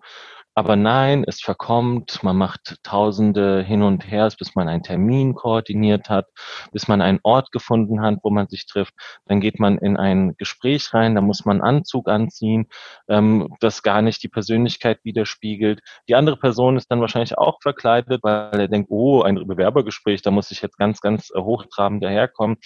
Aber 0.61 0.77
nein, 0.77 1.25
es 1.27 1.40
verkommt, 1.40 2.23
man 2.23 2.37
macht 2.37 2.77
Tausende 2.83 3.62
hin 3.62 3.83
und 3.83 4.11
her, 4.11 4.31
bis 4.38 4.55
man 4.55 4.68
einen 4.68 4.83
Termin 4.83 5.35
koordiniert 5.35 6.11
hat, 6.11 6.27
bis 6.70 6.87
man 6.87 7.01
einen 7.01 7.18
Ort 7.23 7.51
gefunden 7.51 8.03
hat, 8.03 8.18
wo 8.23 8.29
man 8.29 8.46
sich 8.46 8.66
trifft. 8.66 8.92
Dann 9.25 9.40
geht 9.40 9.59
man 9.59 9.79
in 9.79 9.96
ein 9.96 10.35
Gespräch 10.37 10.92
rein, 10.92 11.14
da 11.14 11.23
muss 11.23 11.46
man 11.46 11.62
Anzug 11.62 12.11
anziehen, 12.11 12.66
ähm, 13.09 13.57
das 13.61 13.83
gar 13.83 14.03
nicht 14.03 14.23
die 14.23 14.29
Persönlichkeit 14.29 14.99
widerspiegelt. 15.03 15.81
Die 16.11 16.14
andere 16.14 16.37
Person 16.37 16.77
ist 16.77 16.90
dann 16.90 17.01
wahrscheinlich 17.01 17.38
auch 17.38 17.62
verkleidet, 17.62 18.23
weil 18.23 18.61
er 18.61 18.68
denkt, 18.68 18.90
oh, 18.90 19.23
ein 19.23 19.37
Bewerbergespräch, 19.37 20.20
da 20.20 20.31
muss 20.31 20.51
ich 20.51 20.61
jetzt 20.61 20.77
ganz, 20.77 21.01
ganz 21.01 21.31
hochtrabend 21.35 22.05
daherkommen. 22.05 22.59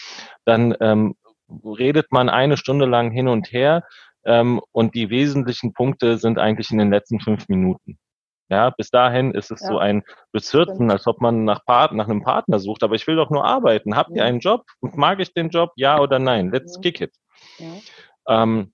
Dann 0.44 0.74
ähm, 0.80 1.14
redet 1.64 2.10
man 2.10 2.28
eine 2.28 2.56
Stunde 2.56 2.86
lang 2.86 3.12
hin 3.12 3.28
und 3.28 3.52
her, 3.52 3.84
ähm, 4.24 4.60
und 4.72 4.94
die 4.94 5.10
wesentlichen 5.10 5.72
Punkte 5.72 6.18
sind 6.18 6.38
eigentlich 6.38 6.70
in 6.70 6.78
den 6.78 6.90
letzten 6.90 7.20
fünf 7.20 7.48
Minuten. 7.48 7.98
Ja, 8.50 8.70
bis 8.70 8.90
dahin 8.90 9.32
ist 9.32 9.50
es 9.50 9.62
ja. 9.62 9.68
so 9.68 9.78
ein 9.78 10.02
Bezirzen, 10.32 10.90
als 10.90 11.06
ob 11.06 11.20
man 11.20 11.44
nach, 11.44 11.64
Part 11.64 11.92
nach 11.92 12.08
einem 12.08 12.22
Partner 12.22 12.58
sucht. 12.58 12.82
Aber 12.82 12.94
ich 12.94 13.06
will 13.06 13.16
doch 13.16 13.30
nur 13.30 13.44
arbeiten. 13.44 13.96
Habt 13.96 14.10
ja. 14.10 14.16
ihr 14.16 14.24
einen 14.24 14.40
Job? 14.40 14.64
Mag 14.80 15.20
ich 15.20 15.32
den 15.32 15.48
Job? 15.48 15.72
Ja 15.76 15.98
oder 15.98 16.18
nein? 16.18 16.50
Let's 16.50 16.74
ja. 16.76 16.80
kick 16.82 17.00
it. 17.00 17.14
Ähm, 18.28 18.72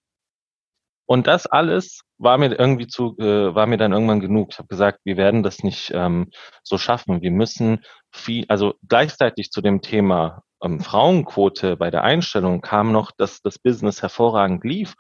und 1.07 1.27
das 1.27 1.47
alles 1.47 2.03
war 2.19 2.37
mir 2.39 2.59
irgendwie 2.59 2.87
zu, 2.87 3.17
äh, 3.19 3.55
war 3.55 3.67
mir 3.67 3.79
dann 3.79 3.93
irgendwann 3.93 4.21
genug. 4.21 4.51
Ich 4.53 4.59
habe 4.59 4.69
gesagt, 4.69 5.01
wir 5.05 5.17
werden 5.17 5.43
das 5.43 5.63
nicht 5.63 5.93
ähm, 5.95 6.31
so 6.63 6.77
schaffen. 6.77 7.23
Wir 7.23 7.31
müssen 7.31 7.85
viel, 8.13 8.45
also 8.49 8.75
gleichzeitig 8.87 9.51
zu 9.51 9.61
dem 9.61 9.83
Thema 9.83 10.43
ähm, 10.63 10.81
Frauenquote 10.81 11.77
bei 11.77 11.91
der 11.91 12.05
Einstellung 12.05 12.61
kam 12.61 12.93
noch, 12.93 13.13
dass 13.13 13.41
das 13.41 13.59
Business 13.59 14.03
hervorragend 14.03 14.65
lief 14.65 14.95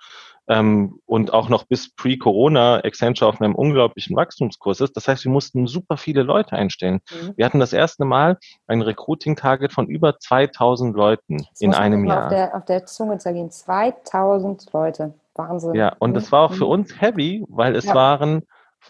ähm, 0.49 1.01
und 1.07 1.33
auch 1.33 1.49
noch 1.49 1.65
bis 1.65 1.95
pre-Corona 1.95 2.77
Accenture 2.85 3.29
auf 3.29 3.41
einem 3.41 3.55
unglaublichen 3.55 4.17
Wachstumskurs 4.17 4.81
ist. 4.81 4.97
Das 4.97 5.09
heißt, 5.09 5.25
wir 5.25 5.33
mussten 5.33 5.67
super 5.67 5.97
viele 5.97 6.23
Leute 6.23 6.53
einstellen. 6.53 7.01
Mhm. 7.11 7.35
Wir 7.37 7.47
hatten 7.47 7.61
das 7.61 7.73
erste 7.73 8.05
Mal 8.05 8.39
ein 8.67 8.83
Recruiting-Target 8.83 9.73
von 9.73 9.87
über 9.87 10.19
2000 10.19 10.97
Leuten 10.97 11.39
das 11.39 11.61
in 11.61 11.75
einem 11.75 12.05
Jahr. 12.05 12.25
Auf 12.25 12.31
der, 12.31 12.57
auf 12.57 12.65
der 12.65 12.87
Zunge 12.87 13.19
zergehen. 13.19 13.51
2000 13.51 14.73
Leute. 14.73 15.15
Wahnsinn. 15.35 15.75
Ja, 15.75 15.95
und 15.99 16.11
mhm. 16.11 16.15
das 16.15 16.33
war 16.33 16.43
auch 16.43 16.53
für 16.53 16.67
uns 16.67 17.01
heavy, 17.01 17.45
weil 17.49 17.77
es 17.77 17.87
ja. 17.87 17.95
waren 17.95 18.43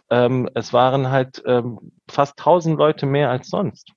ähm, 0.08 0.48
es 0.54 0.72
waren 0.72 1.10
halt 1.10 1.42
ähm, 1.46 1.92
fast 2.08 2.38
1000 2.38 2.78
Leute 2.78 3.06
mehr 3.06 3.30
als 3.30 3.48
sonst. 3.48 3.92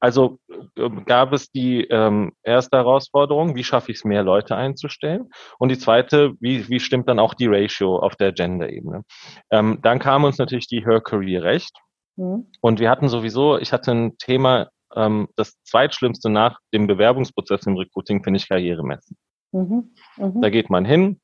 Also 0.00 0.38
äh, 0.76 0.88
gab 1.04 1.32
es 1.32 1.50
die 1.50 1.84
ähm, 1.84 2.32
erste 2.42 2.78
Herausforderung, 2.78 3.54
wie 3.54 3.64
schaffe 3.64 3.92
ich 3.92 3.98
es, 3.98 4.04
mehr 4.04 4.22
Leute 4.22 4.56
einzustellen? 4.56 5.30
Und 5.58 5.70
die 5.70 5.78
zweite, 5.78 6.34
wie, 6.40 6.68
wie 6.68 6.80
stimmt 6.80 7.08
dann 7.08 7.18
auch 7.18 7.34
die 7.34 7.46
Ratio 7.46 7.98
auf 7.98 8.16
der 8.16 8.32
Gender-Ebene? 8.32 9.02
Ähm, 9.50 9.78
dann 9.82 9.98
kam 9.98 10.24
uns 10.24 10.38
natürlich 10.38 10.66
die 10.66 10.84
Her 10.84 11.00
Career 11.00 11.42
Recht. 11.42 11.76
Mhm. 12.16 12.46
Und 12.60 12.80
wir 12.80 12.90
hatten 12.90 13.08
sowieso, 13.08 13.58
ich 13.58 13.72
hatte 13.72 13.92
ein 13.92 14.18
Thema, 14.18 14.68
ähm, 14.94 15.28
das 15.36 15.62
zweitschlimmste 15.62 16.30
nach 16.30 16.58
dem 16.72 16.86
Bewerbungsprozess 16.86 17.66
im 17.66 17.76
Recruiting 17.76 18.22
finde 18.22 18.38
ich 18.38 18.48
Karrieremessen. 18.48 19.16
Mhm. 19.52 19.94
Mhm. 20.16 20.40
Da 20.40 20.50
geht 20.50 20.70
man 20.70 20.84
hin, 20.84 21.20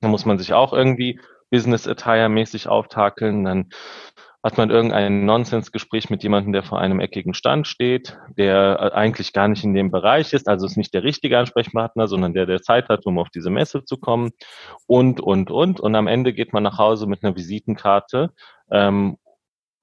da 0.00 0.08
muss 0.08 0.24
man 0.24 0.38
sich 0.38 0.52
auch 0.52 0.72
irgendwie 0.72 1.20
Business 1.50 1.86
Attire 1.86 2.28
mäßig 2.28 2.66
auftakeln, 2.68 3.44
dann 3.44 3.68
hat 4.42 4.58
man 4.58 4.70
irgendein 4.70 5.24
Nonsensgespräch 5.24 6.10
mit 6.10 6.22
jemandem, 6.22 6.52
der 6.52 6.64
vor 6.64 6.80
einem 6.80 7.00
eckigen 7.00 7.34
Stand 7.34 7.68
steht, 7.68 8.18
der 8.36 8.78
äh, 8.80 8.96
eigentlich 8.96 9.32
gar 9.32 9.48
nicht 9.48 9.62
in 9.62 9.74
dem 9.74 9.90
Bereich 9.90 10.32
ist, 10.32 10.48
also 10.48 10.66
ist 10.66 10.76
nicht 10.76 10.94
der 10.94 11.04
richtige 11.04 11.38
Ansprechpartner, 11.38 12.08
sondern 12.08 12.34
der, 12.34 12.46
der 12.46 12.62
Zeit 12.62 12.88
hat, 12.88 13.06
um 13.06 13.18
auf 13.18 13.28
diese 13.30 13.50
Messe 13.50 13.84
zu 13.84 13.96
kommen 13.96 14.30
und, 14.86 15.20
und, 15.20 15.50
und. 15.50 15.80
Und 15.80 15.94
am 15.94 16.06
Ende 16.06 16.32
geht 16.32 16.52
man 16.52 16.62
nach 16.62 16.78
Hause 16.78 17.06
mit 17.06 17.22
einer 17.22 17.36
Visitenkarte 17.36 18.30
ähm, 18.70 19.18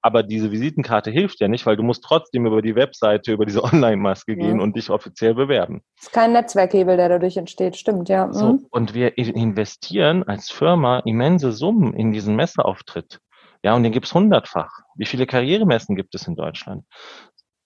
aber 0.02 0.22
diese 0.22 0.50
Visitenkarte 0.50 1.10
hilft 1.10 1.40
ja 1.40 1.48
nicht, 1.48 1.66
weil 1.66 1.76
du 1.76 1.82
musst 1.82 2.02
trotzdem 2.04 2.46
über 2.46 2.62
die 2.62 2.74
Webseite, 2.74 3.32
über 3.32 3.44
diese 3.44 3.62
Online-Maske 3.64 4.36
gehen 4.36 4.56
ja. 4.56 4.62
und 4.62 4.76
dich 4.76 4.90
offiziell 4.90 5.34
bewerben. 5.34 5.82
Das 5.96 6.06
ist 6.06 6.12
kein 6.12 6.32
Netzwerkhebel, 6.32 6.96
der 6.96 7.08
dadurch 7.08 7.36
entsteht, 7.36 7.76
stimmt, 7.76 8.08
ja. 8.08 8.26
Mhm. 8.26 8.32
So, 8.32 8.58
und 8.70 8.94
wir 8.94 9.18
investieren 9.18 10.22
als 10.24 10.50
Firma 10.50 11.00
immense 11.00 11.52
Summen 11.52 11.94
in 11.94 12.12
diesen 12.12 12.36
Messeauftritt. 12.36 13.20
Ja, 13.62 13.74
und 13.74 13.82
den 13.82 13.92
gibt's 13.92 14.14
hundertfach. 14.14 14.70
Wie 14.94 15.06
viele 15.06 15.26
Karrieremessen 15.26 15.96
gibt 15.96 16.14
es 16.14 16.26
in 16.26 16.36
Deutschland? 16.36 16.84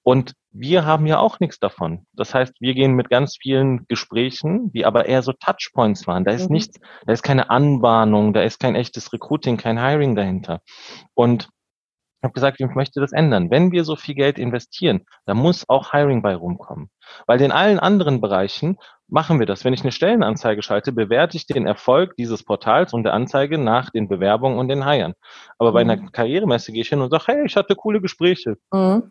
Und 0.03 0.35
wir 0.51 0.85
haben 0.85 1.07
ja 1.07 1.19
auch 1.19 1.41
nichts 1.41 1.59
davon. 1.59 2.07
Das 2.13 2.35
heißt, 2.35 2.61
wir 2.61 2.75
gehen 2.75 2.93
mit 2.93 3.09
ganz 3.09 3.39
vielen 3.41 3.87
Gesprächen, 3.89 4.71
die 4.73 4.85
aber 4.85 5.07
eher 5.07 5.23
so 5.23 5.33
Touchpoints 5.33 6.07
waren. 6.07 6.25
Da 6.25 6.33
ist 6.33 6.51
mhm. 6.51 6.57
nichts, 6.57 6.79
da 7.07 7.13
ist 7.13 7.23
keine 7.23 7.49
Anbahnung, 7.49 8.35
da 8.35 8.43
ist 8.43 8.61
kein 8.61 8.75
echtes 8.75 9.13
Recruiting, 9.15 9.57
kein 9.57 9.81
Hiring 9.81 10.15
dahinter. 10.15 10.61
Und 11.15 11.49
ich 12.25 12.27
habe 12.27 12.33
gesagt, 12.33 12.59
ich 12.59 12.75
möchte 12.75 13.01
das 13.01 13.13
ändern. 13.13 13.51
Wenn 13.51 13.71
wir 13.71 13.85
so 13.85 13.97
viel 13.97 14.15
Geld 14.15 14.39
investieren, 14.39 15.05
dann 15.27 15.37
muss 15.37 15.69
auch 15.69 15.93
Hiring 15.93 16.23
bei 16.23 16.35
rumkommen. 16.35 16.89
Weil 17.27 17.39
in 17.43 17.53
allen 17.53 17.79
anderen 17.79 18.23
Bereichen 18.23 18.79
machen 19.09 19.41
wir 19.41 19.45
das. 19.45 19.63
Wenn 19.63 19.75
ich 19.75 19.83
eine 19.83 19.93
Stellenanzeige 19.93 20.63
schalte, 20.63 20.93
bewerte 20.93 21.37
ich 21.37 21.47
den 21.47 21.67
Erfolg 21.67 22.17
dieses 22.17 22.43
Portals 22.43 22.95
und 22.95 23.03
der 23.03 23.13
Anzeige 23.13 23.59
nach 23.59 23.91
den 23.91 24.09
Bewerbungen 24.09 24.59
und 24.59 24.69
den 24.69 24.89
Hiren. 24.89 25.13
Aber 25.59 25.69
mhm. 25.69 25.75
bei 25.75 25.81
einer 25.83 25.97
mhm. 25.97 26.13
Karrieremesse 26.13 26.73
gehe 26.73 26.81
ich 26.81 26.89
hin 26.89 27.03
und 27.03 27.11
sage, 27.11 27.25
hey, 27.27 27.45
ich 27.45 27.57
hatte 27.57 27.77
coole 27.77 28.01
Gespräche. 28.01 28.57
Mhm. 28.73 29.03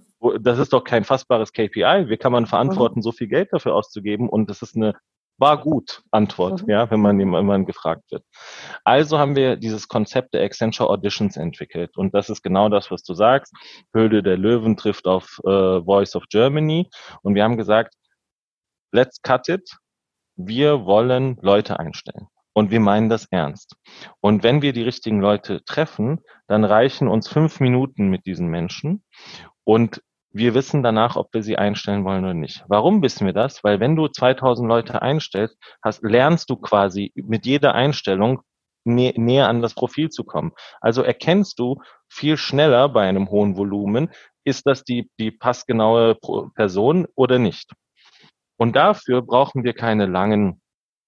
Das 0.41 0.57
ist 0.57 0.73
doch 0.73 0.83
kein 0.83 1.03
fassbares 1.03 1.53
KPI. 1.53 2.09
Wie 2.09 2.17
kann 2.17 2.31
man 2.31 2.47
verantworten, 2.47 2.99
mhm. 2.99 3.03
so 3.03 3.11
viel 3.11 3.27
Geld 3.27 3.49
dafür 3.51 3.75
auszugeben? 3.75 4.27
Und 4.27 4.49
das 4.49 4.63
ist 4.63 4.75
eine 4.75 4.95
war 5.37 5.61
gut 5.61 6.03
Antwort, 6.11 6.63
mhm. 6.63 6.69
ja, 6.69 6.91
wenn 6.91 6.99
man 6.99 7.19
jemand 7.19 7.67
gefragt 7.67 8.11
wird. 8.11 8.23
Also 8.83 9.19
haben 9.19 9.35
wir 9.35 9.55
dieses 9.57 9.87
Konzept 9.87 10.33
der 10.33 10.43
Accenture 10.43 10.89
Auditions 10.89 11.37
entwickelt 11.37 11.97
und 11.97 12.13
das 12.13 12.29
ist 12.29 12.43
genau 12.43 12.69
das, 12.69 12.91
was 12.91 13.03
du 13.03 13.13
sagst. 13.13 13.53
Höhle 13.93 14.23
der 14.23 14.37
Löwen 14.37 14.77
trifft 14.77 15.07
auf 15.07 15.39
äh, 15.45 15.81
Voice 15.81 16.15
of 16.15 16.25
Germany 16.29 16.89
und 17.21 17.35
wir 17.35 17.43
haben 17.43 17.57
gesagt, 17.57 17.95
let's 18.91 19.21
cut 19.21 19.49
it. 19.49 19.77
Wir 20.35 20.85
wollen 20.85 21.37
Leute 21.41 21.79
einstellen. 21.79 22.27
Und 22.55 22.69
wir 22.69 22.79
meinen 22.79 23.09
das 23.09 23.25
ernst. 23.31 23.75
Und 24.21 24.43
wenn 24.43 24.61
wir 24.61 24.73
die 24.73 24.83
richtigen 24.83 25.19
Leute 25.19 25.63
treffen, 25.65 26.21
dann 26.47 26.63
reichen 26.63 27.07
uns 27.07 27.27
fünf 27.27 27.59
Minuten 27.59 28.09
mit 28.09 28.27
diesen 28.27 28.47
Menschen. 28.47 29.03
Und 29.63 30.03
wir 30.33 30.55
wissen 30.55 30.81
danach, 30.81 31.15
ob 31.15 31.33
wir 31.33 31.43
sie 31.43 31.57
einstellen 31.57 32.03
wollen 32.03 32.23
oder 32.23 32.33
nicht. 32.33 32.65
Warum 32.67 33.03
wissen 33.03 33.25
wir 33.27 33.33
das? 33.33 33.63
Weil 33.63 33.79
wenn 33.79 33.95
du 33.95 34.07
2000 34.07 34.67
Leute 34.67 35.01
einstellst, 35.01 35.57
hast, 35.81 36.01
lernst 36.03 36.49
du 36.49 36.55
quasi 36.55 37.11
mit 37.15 37.45
jeder 37.45 37.75
Einstellung 37.75 38.41
nä 38.83 39.13
näher 39.15 39.47
an 39.47 39.61
das 39.61 39.75
Profil 39.75 40.09
zu 40.09 40.23
kommen. 40.23 40.51
Also 40.81 41.03
erkennst 41.03 41.59
du 41.59 41.81
viel 42.09 42.35
schneller 42.35 42.89
bei 42.89 43.07
einem 43.07 43.29
hohen 43.29 43.55
Volumen, 43.55 44.09
ist 44.43 44.65
das 44.65 44.83
die, 44.83 45.09
die 45.19 45.31
passgenaue 45.31 46.17
Person 46.55 47.07
oder 47.15 47.39
nicht. 47.39 47.71
Und 48.57 48.75
dafür 48.75 49.21
brauchen 49.21 49.63
wir 49.63 49.73
keine 49.73 50.07
langen 50.07 50.61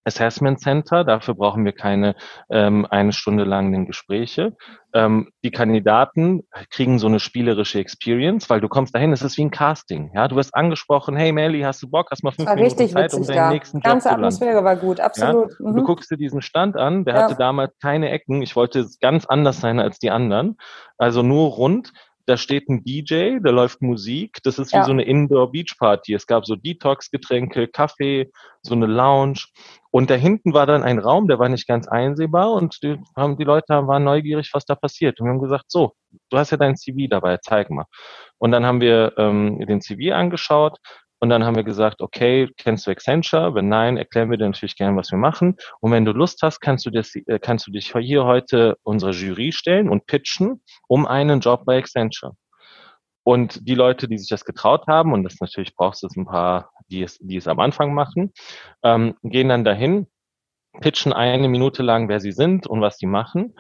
Assessment 0.06 0.60
Center. 0.60 1.04
Dafür 1.04 1.34
brauchen 1.34 1.66
wir 1.66 1.74
keine 1.74 2.16
ähm, 2.50 2.86
eine 2.90 3.12
Stunde 3.12 3.44
langen 3.44 3.86
Gespräche. 3.86 4.56
Ähm, 4.94 5.30
die 5.44 5.52
Kandidaten 5.52 6.44
kriegen 6.70 7.00
so 7.00 7.08
eine 7.08 7.20
spielerische 7.20 7.80
Experience, 7.80 8.50
weil 8.50 8.62
du 8.62 8.70
kommst 8.70 8.96
dahin, 8.96 9.12
es 9.12 9.22
ist 9.22 9.38
wie 9.38 9.44
ein 9.44 9.52
Casting. 9.52 10.12
Ja, 10.14 10.28
du 10.28 10.38
wirst 10.38 10.56
angesprochen, 10.56 11.18
hey 11.18 11.34
Melly, 11.34 11.62
hast 11.62 11.84
du 11.84 11.90
Bock, 11.90 12.08
hast 12.12 12.24
mal 12.24 12.32
fünf 12.32 12.48
Minuten 12.48 12.64
richtig 12.64 12.94
Zeit, 12.94 13.14
um 13.14 13.26
deinen 13.26 13.36
ja. 13.36 13.50
nächsten 13.50 13.78
Job 13.80 13.84
Ganze 13.84 14.08
zu 14.08 14.14
Atmosphäre 14.16 14.64
war 14.64 14.78
gut, 14.78 15.00
absolut. 15.00 15.52
Ja? 15.60 15.70
Mhm. 15.70 15.76
Du 15.76 15.84
guckst 15.84 16.10
dir 16.12 16.18
diesen 16.18 16.42
Stand 16.42 16.78
an, 16.78 17.04
der 17.04 17.16
ja. 17.16 17.24
hatte 17.24 17.36
damals 17.36 17.74
keine 17.82 18.10
Ecken. 18.10 18.42
Ich 18.42 18.56
wollte 18.56 18.88
ganz 19.02 19.26
anders 19.26 19.60
sein 19.60 19.80
als 19.80 20.00
die 20.00 20.12
anderen. 20.12 20.58
Also 20.98 21.24
nur 21.24 21.50
rund 21.50 21.92
da 22.26 22.38
steht 22.38 22.70
ein 22.70 22.84
DJ, 22.84 23.40
da 23.44 23.52
läuft 23.52 23.82
Musik. 23.82 24.40
Das 24.44 24.58
ist 24.58 24.74
wie 24.74 24.78
ja. 24.78 24.84
so 24.84 24.92
eine 24.92 25.04
Indoor-Beach-Party. 25.04 26.14
Es 26.14 26.26
gab 26.26 26.46
so 26.46 26.56
Detox-Getränke, 26.56 27.68
Kaffee, 27.68 28.32
so 28.62 28.74
eine 28.74 28.88
Lounge. 28.88 29.46
Und 29.92 30.10
da 30.10 30.16
hinten 30.16 30.54
war 30.54 30.66
dann 30.66 30.84
ein 30.84 31.00
Raum, 31.00 31.28
der 31.28 31.40
war 31.40 31.50
nicht 31.50 31.68
ganz 31.68 31.88
einsehbar 31.88 32.52
und 32.52 32.82
die, 32.84 32.98
haben, 33.16 33.38
die 33.38 33.44
Leute 33.44 33.88
waren 33.88 34.04
neugierig, 34.04 34.50
was 34.54 34.66
da 34.66 34.76
passiert. 34.76 35.20
Und 35.20 35.28
wir 35.28 35.34
haben 35.34 35.42
gesagt, 35.42 35.66
so, 35.68 35.94
du 36.30 36.38
hast 36.38 36.52
ja 36.52 36.58
dein 36.58 36.76
CV 36.76 37.08
dabei, 37.10 37.38
zeig 37.38 37.70
mal. 37.70 37.86
Und 38.38 38.52
dann 38.52 38.66
haben 38.66 38.82
wir 38.82 39.14
ähm, 39.18 39.60
den 39.66 39.82
CV 39.82 40.14
angeschaut 40.14 40.80
und 41.20 41.30
dann 41.30 41.46
haben 41.46 41.56
wir 41.56 41.64
gesagt, 41.64 42.02
okay, 42.02 42.50
kennst 42.58 42.86
du 42.86 42.92
Accenture? 42.92 43.56
Wenn 43.56 43.70
nein, 43.70 43.98
erklären 43.98 44.30
wir 44.30 44.38
dir 44.38 44.46
natürlich 44.46 44.76
gerne, 44.76 44.98
was 44.98 45.12
wir 45.12 45.18
machen. 45.18 45.56
Und 45.80 45.92
wenn 45.92 46.06
du 46.06 46.12
Lust 46.12 46.42
hast, 46.42 46.60
kannst 46.60 46.86
du, 46.86 46.90
das, 46.90 47.16
äh, 47.16 47.40
kannst 47.40 47.68
du 47.68 47.72
dich 47.72 47.94
hier 47.94 48.26
heute 48.26 48.78
unserer 48.84 49.12
Jury 49.12 49.52
stellen 49.52 49.90
und 49.90 50.06
pitchen 50.08 50.62
um 50.88 51.06
einen 51.06 51.40
Job 51.40 51.66
bei 51.66 51.78
Accenture. 51.78 52.34
Und 53.24 53.68
die 53.68 53.76
Leute, 53.76 54.08
die 54.08 54.20
sich 54.20 54.30
das 54.30 54.46
getraut 54.46 54.86
haben, 54.88 55.14
und 55.14 55.24
das 55.24 55.40
natürlich 55.40 55.74
brauchst 55.76 56.04
du 56.04 56.08
ein 56.16 56.26
paar, 56.26 56.70
die 56.90 57.02
es, 57.02 57.18
die 57.20 57.38
es 57.38 57.48
am 57.48 57.60
Anfang 57.60 57.94
machen, 57.94 58.32
ähm, 58.84 59.16
gehen 59.24 59.50
dann 59.50 59.64
dahin, 59.64 60.08
pitchen 60.82 61.12
eine 61.12 61.48
Minute 61.48 61.82
lang, 61.82 62.08
wer 62.08 62.20
sie 62.20 62.34
sind 62.34 62.68
und 62.68 62.82
was 62.82 62.98
sie 62.98 63.08
machen. 63.08 63.56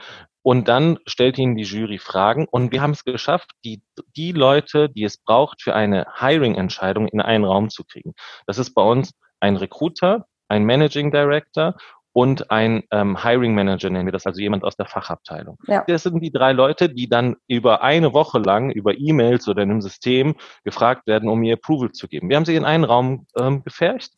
Und 0.45 0.67
dann 0.67 0.99
stellt 1.07 1.39
ihnen 1.39 1.55
die 1.55 1.63
Jury 1.63 1.97
Fragen. 1.97 2.45
Und 2.47 2.71
wir 2.71 2.83
haben 2.83 2.91
es 2.91 3.03
geschafft, 3.03 3.49
die, 3.63 3.81
die 4.15 4.31
Leute, 4.31 4.89
die 4.89 5.03
es 5.03 5.17
braucht, 5.17 5.63
für 5.63 5.73
eine 5.73 6.05
Hiring-Entscheidung 6.19 7.07
in 7.07 7.19
einen 7.19 7.45
Raum 7.45 7.71
zu 7.71 7.83
kriegen. 7.83 8.13
Das 8.45 8.59
ist 8.59 8.75
bei 8.75 8.83
uns 8.83 9.15
ein 9.39 9.55
Recruiter, 9.55 10.27
ein 10.47 10.63
Managing 10.63 11.09
Director 11.09 11.73
und 12.13 12.51
ein 12.51 12.83
ähm, 12.91 13.21
Hiring 13.21 13.55
Manager 13.55 13.89
nennen 13.89 14.05
wir 14.05 14.13
das, 14.13 14.27
also 14.27 14.39
jemand 14.39 14.63
aus 14.63 14.77
der 14.77 14.85
Fachabteilung. 14.85 15.57
Ja. 15.67 15.83
Das 15.85 16.03
sind 16.03 16.21
die 16.21 16.31
drei 16.31 16.53
Leute, 16.53 16.89
die 16.89 17.09
dann 17.09 17.35
über 17.47 17.81
eine 17.81 18.13
Woche 18.13 18.37
lang 18.37 18.69
über 18.69 18.97
E-Mails 18.97 19.47
oder 19.47 19.63
in 19.63 19.71
einem 19.71 19.81
System 19.81 20.35
gefragt 20.63 21.07
werden, 21.07 21.27
um 21.27 21.43
ihr 21.43 21.55
Approval 21.55 21.91
zu 21.91 22.07
geben. 22.07 22.29
Wir 22.29 22.37
haben 22.37 22.45
sie 22.45 22.55
in 22.55 22.63
einen 22.63 22.83
Raum 22.85 23.25
ähm, 23.37 23.63
gefercht 23.63 24.13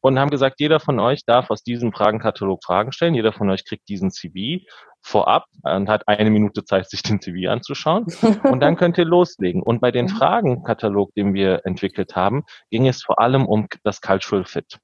und 0.00 0.18
haben 0.18 0.30
gesagt, 0.30 0.58
jeder 0.58 0.80
von 0.80 0.98
euch 0.98 1.24
darf 1.26 1.50
aus 1.50 1.62
diesem 1.62 1.92
Fragenkatalog 1.92 2.64
Fragen 2.64 2.92
stellen, 2.92 3.14
jeder 3.14 3.32
von 3.32 3.50
euch 3.50 3.64
kriegt 3.64 3.88
diesen 3.90 4.10
CV 4.10 4.64
vorab 5.06 5.46
und 5.62 5.88
hat 5.88 6.06
eine 6.08 6.30
Minute 6.30 6.64
Zeit, 6.64 6.90
sich 6.90 7.02
den 7.02 7.20
CV 7.20 7.50
anzuschauen. 7.50 8.06
Und 8.42 8.60
dann 8.60 8.76
könnt 8.76 8.98
ihr 8.98 9.04
loslegen. 9.04 9.62
Und 9.62 9.80
bei 9.80 9.92
den 9.92 10.08
Fragenkatalog, 10.08 11.14
den 11.14 11.32
wir 11.32 11.64
entwickelt 11.64 12.16
haben, 12.16 12.44
ging 12.70 12.88
es 12.88 13.02
vor 13.02 13.20
allem 13.20 13.46
um 13.46 13.68
das 13.84 14.00
Cultural 14.00 14.44
Fit. 14.44 14.78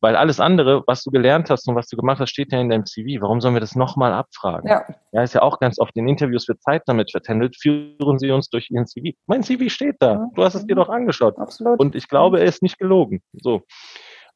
Weil 0.00 0.16
alles 0.16 0.40
andere, 0.40 0.82
was 0.86 1.02
du 1.02 1.10
gelernt 1.10 1.50
hast 1.50 1.68
und 1.68 1.74
was 1.74 1.88
du 1.88 1.96
gemacht 1.98 2.20
hast, 2.20 2.30
steht 2.30 2.52
ja 2.52 2.60
in 2.60 2.70
deinem 2.70 2.86
CV. 2.86 3.20
Warum 3.20 3.42
sollen 3.42 3.54
wir 3.54 3.60
das 3.60 3.76
nochmal 3.76 4.14
abfragen? 4.14 4.68
Ja. 4.68 4.84
ja, 5.12 5.22
ist 5.22 5.34
ja 5.34 5.42
auch 5.42 5.58
ganz 5.58 5.78
oft 5.78 5.94
in 5.96 6.08
Interviews 6.08 6.46
für 6.46 6.58
Zeit 6.58 6.82
damit 6.86 7.10
vertändelt. 7.10 7.56
Führen 7.60 8.18
Sie 8.18 8.30
uns 8.30 8.48
durch 8.48 8.70
Ihren 8.70 8.86
CV. 8.86 9.10
Mein 9.26 9.42
CV 9.42 9.68
steht 9.68 9.96
da. 10.00 10.26
Du 10.34 10.42
hast 10.42 10.54
es 10.54 10.66
dir 10.66 10.76
doch 10.76 10.88
angeschaut. 10.88 11.38
Absolut. 11.38 11.78
Und 11.78 11.94
ich 11.94 12.08
glaube, 12.08 12.40
er 12.40 12.46
ist 12.46 12.62
nicht 12.62 12.78
gelogen. 12.78 13.20
So. 13.32 13.62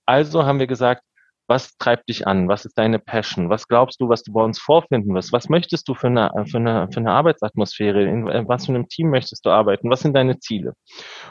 Also 0.05 0.45
haben 0.45 0.59
wir 0.59 0.67
gesagt, 0.67 1.03
was 1.51 1.77
treibt 1.79 2.09
dich 2.09 2.29
an? 2.29 2.49
Was 2.49 2.65
ist 2.65 2.79
deine 2.79 3.01
Passion? 3.01 3.51
Was 3.51 3.67
glaubst 3.67 4.01
du, 4.01 4.09
was 4.09 4.23
du 4.23 4.33
bei 4.33 4.43
uns 4.43 4.61
vorfinden 4.61 5.13
wirst? 5.15 5.33
Was 5.33 5.49
möchtest 5.49 5.89
du 5.89 5.95
für 5.95 6.07
eine, 6.07 6.31
für 6.47 6.59
eine, 6.59 6.89
für 6.93 7.01
eine 7.01 7.11
Arbeitsatmosphäre? 7.11 8.05
In 8.05 8.25
was 8.49 8.67
für 8.67 8.73
einem 8.73 8.89
Team 8.89 9.11
möchtest 9.11 9.45
du 9.45 9.51
arbeiten? 9.51 9.91
Was 9.91 10.01
sind 10.01 10.15
deine 10.15 10.39
Ziele? 10.39 10.75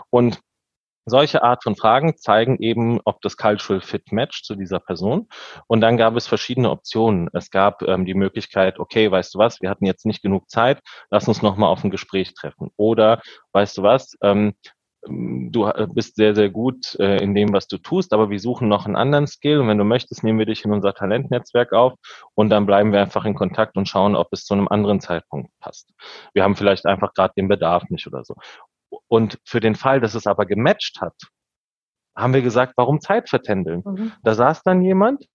Und 0.10 0.42
solche 1.06 1.42
Art 1.42 1.64
von 1.64 1.78
Fragen 1.78 2.18
zeigen 2.18 2.58
eben, 2.60 3.00
ob 3.06 3.22
das 3.22 3.38
Cultural 3.38 3.82
Fit 3.82 4.12
matcht 4.12 4.46
zu 4.46 4.56
dieser 4.56 4.82
Person. 4.82 5.30
Und 5.68 5.80
dann 5.80 5.96
gab 5.96 6.18
es 6.18 6.28
verschiedene 6.28 6.70
Optionen. 6.70 7.30
Es 7.32 7.50
gab 7.50 7.82
ähm, 7.84 8.06
die 8.06 8.14
Möglichkeit, 8.14 8.78
okay, 8.78 9.10
weißt 9.10 9.34
du 9.34 9.40
was, 9.40 9.62
wir 9.62 9.70
hatten 9.70 9.86
jetzt 9.86 10.06
nicht 10.06 10.22
genug 10.22 10.50
Zeit, 10.50 10.82
lass 11.10 11.30
uns 11.30 11.42
nochmal 11.42 11.70
auf 11.70 11.84
ein 11.84 11.92
Gespräch 11.92 12.34
treffen. 12.34 12.72
Oder, 12.76 13.22
weißt 13.54 13.78
du 13.78 13.84
was, 13.84 14.18
ähm, 14.22 14.54
du 15.08 15.66
äh, 15.66 15.88
bist 15.92 16.16
sehr, 16.16 16.36
sehr 16.36 16.50
gut 16.50 16.96
äh, 17.00 17.24
in 17.24 17.34
dem, 17.34 17.54
was 17.54 17.68
du 17.68 17.78
tust, 17.78 18.14
aber 18.14 18.30
wir 18.30 18.40
suchen 18.40 18.68
noch 18.68 18.86
einen 18.86 18.96
anderen 18.96 19.28
Skill 19.28 19.60
und 19.60 19.68
wenn 19.68 19.78
du 19.78 19.84
möchtest, 19.84 20.24
nehmen 20.24 20.40
wir 20.40 20.46
dich 20.46 20.66
in 20.66 20.72
unser 20.72 20.94
Talentnetzwerk 20.94 21.74
auf 21.74 21.94
und 22.36 22.50
dann 22.50 22.66
bleiben 22.66 22.92
wir 22.92 23.02
einfach 23.02 23.26
in 23.26 23.36
Kontakt 23.36 23.78
und 23.78 23.88
schauen, 23.88 24.16
ob 24.16 24.28
es 24.32 24.46
zu 24.46 24.54
einem 24.54 24.68
anderen 24.68 25.00
Zeitpunkt 25.00 25.52
passt. 25.60 25.94
Wir 26.34 26.44
haben 26.44 26.56
vielleicht 26.56 26.86
einfach 26.86 27.14
gerade 27.14 27.34
den 27.38 27.48
Bedarf 27.48 27.84
nicht 27.90 28.08
oder 28.08 28.24
so. 28.24 28.36
Und 29.08 29.40
für 29.46 29.60
den 29.60 29.76
Fall, 29.76 30.02
dass 30.02 30.16
es 30.16 30.28
aber 30.28 30.46
gematcht 30.46 31.00
hat, 31.02 31.16
haben 32.16 32.34
wir 32.34 32.42
gesagt, 32.42 32.74
warum 32.76 33.00
Zeit 33.00 33.30
vertändeln? 33.30 33.84
Mhm. 33.86 34.12
Da 34.24 34.34
saß 34.34 34.64
dann 34.64 34.82
jemand 34.82 35.26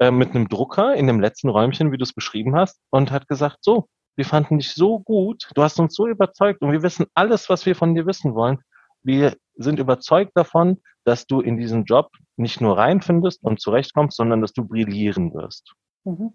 äh, 0.00 0.10
mit 0.10 0.30
einem 0.30 0.48
Drucker 0.48 0.94
in 0.94 1.06
dem 1.06 1.20
letzten 1.20 1.48
Räumchen, 1.48 1.92
wie 1.92 1.98
du 1.98 2.02
es 2.02 2.12
beschrieben 2.12 2.56
hast, 2.56 2.80
und 2.90 3.12
hat 3.12 3.28
gesagt, 3.28 3.58
so, 3.60 3.88
wir 4.16 4.24
fanden 4.24 4.58
dich 4.58 4.74
so 4.74 5.00
gut, 5.00 5.48
du 5.54 5.62
hast 5.62 5.78
uns 5.78 5.94
so 5.94 6.06
überzeugt 6.06 6.62
und 6.62 6.72
wir 6.72 6.82
wissen 6.82 7.06
alles, 7.14 7.48
was 7.48 7.66
wir 7.66 7.76
von 7.76 7.94
dir 7.94 8.06
wissen 8.06 8.34
wollen. 8.34 8.58
Wir 9.04 9.36
sind 9.56 9.78
überzeugt 9.78 10.32
davon, 10.34 10.80
dass 11.04 11.26
du 11.26 11.40
in 11.40 11.56
diesen 11.56 11.84
Job 11.84 12.10
nicht 12.36 12.60
nur 12.60 12.76
reinfindest 12.76 13.44
und 13.44 13.60
zurechtkommst, 13.60 14.16
sondern 14.16 14.40
dass 14.40 14.52
du 14.52 14.66
brillieren 14.66 15.32
wirst. 15.34 15.74
Mhm. 16.04 16.32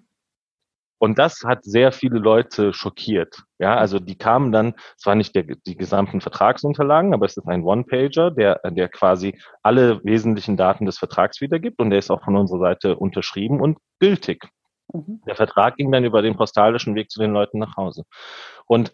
Und 1.01 1.17
das 1.17 1.43
hat 1.45 1.63
sehr 1.63 1.93
viele 1.93 2.19
Leute 2.19 2.73
schockiert. 2.73 3.43
Ja, 3.57 3.77
also 3.77 3.99
die 3.99 4.17
kamen 4.17 4.51
dann, 4.51 4.73
es 4.97 5.05
war 5.05 5.15
nicht 5.15 5.33
der, 5.33 5.43
die 5.43 5.77
gesamten 5.77 6.19
Vertragsunterlagen, 6.19 7.13
aber 7.13 7.25
es 7.25 7.37
ist 7.37 7.47
ein 7.47 7.63
One-Pager, 7.63 8.31
der, 8.31 8.59
der 8.65 8.89
quasi 8.89 9.39
alle 9.63 10.03
wesentlichen 10.03 10.57
Daten 10.57 10.85
des 10.85 10.97
Vertrags 10.97 11.39
wiedergibt 11.39 11.79
und 11.79 11.89
der 11.89 11.99
ist 11.99 12.11
auch 12.11 12.23
von 12.23 12.35
unserer 12.35 12.59
Seite 12.59 12.97
unterschrieben 12.97 13.61
und 13.61 13.77
gültig. 13.99 14.49
Mhm. 14.93 15.21
Der 15.25 15.35
Vertrag 15.35 15.77
ging 15.77 15.89
dann 15.89 16.03
über 16.03 16.21
den 16.21 16.35
postalischen 16.35 16.95
Weg 16.95 17.09
zu 17.09 17.21
den 17.21 17.31
Leuten 17.31 17.59
nach 17.59 17.77
Hause. 17.77 18.03
Und 18.65 18.91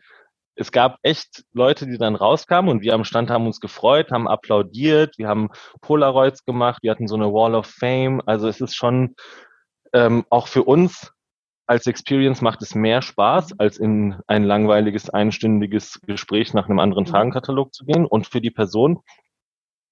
es 0.56 0.72
gab 0.72 0.97
echt 1.01 1.43
Leute, 1.53 1.86
die 1.86 1.97
dann 1.97 2.16
rauskamen 2.16 2.72
und 2.72 2.82
wir 2.82 2.93
am 2.93 3.03
Stand 3.03 3.30
haben 3.30 3.45
uns 3.45 3.60
gefreut, 3.60 4.12
haben 4.12 4.28
applaudiert, 4.28 5.18
wir 5.18 5.28
haben 5.28 5.49
Polaroids 5.82 6.45
gemacht, 6.45 6.82
wir 6.82 6.91
hatten 6.91 7.08
so 7.08 7.16
eine 7.16 7.32
Wall 7.34 7.56
of 7.56 7.68
Fame. 7.68 8.22
Also 8.26 8.47
es 8.47 8.62
ist 8.62 8.76
schon 8.76 9.16
ähm, 9.93 10.26
auch 10.30 10.47
für 10.47 10.64
uns 10.64 11.12
als 11.68 11.88
Experience 11.88 12.41
macht 12.41 12.62
es 12.62 12.76
mehr 12.76 13.01
Spaß, 13.01 13.60
als 13.60 13.78
in 13.78 14.20
ein 14.28 14.43
langweiliges, 14.43 15.10
einstündiges 15.10 15.99
Gespräch 16.06 16.53
nach 16.53 16.70
einem 16.70 16.80
anderen 16.80 17.08
Fragenkatalog 17.08 17.74
zu 17.74 17.86
gehen. 17.86 18.06
Und 18.06 18.28
für 18.28 18.39
die 18.39 18.51
Person 18.51 18.99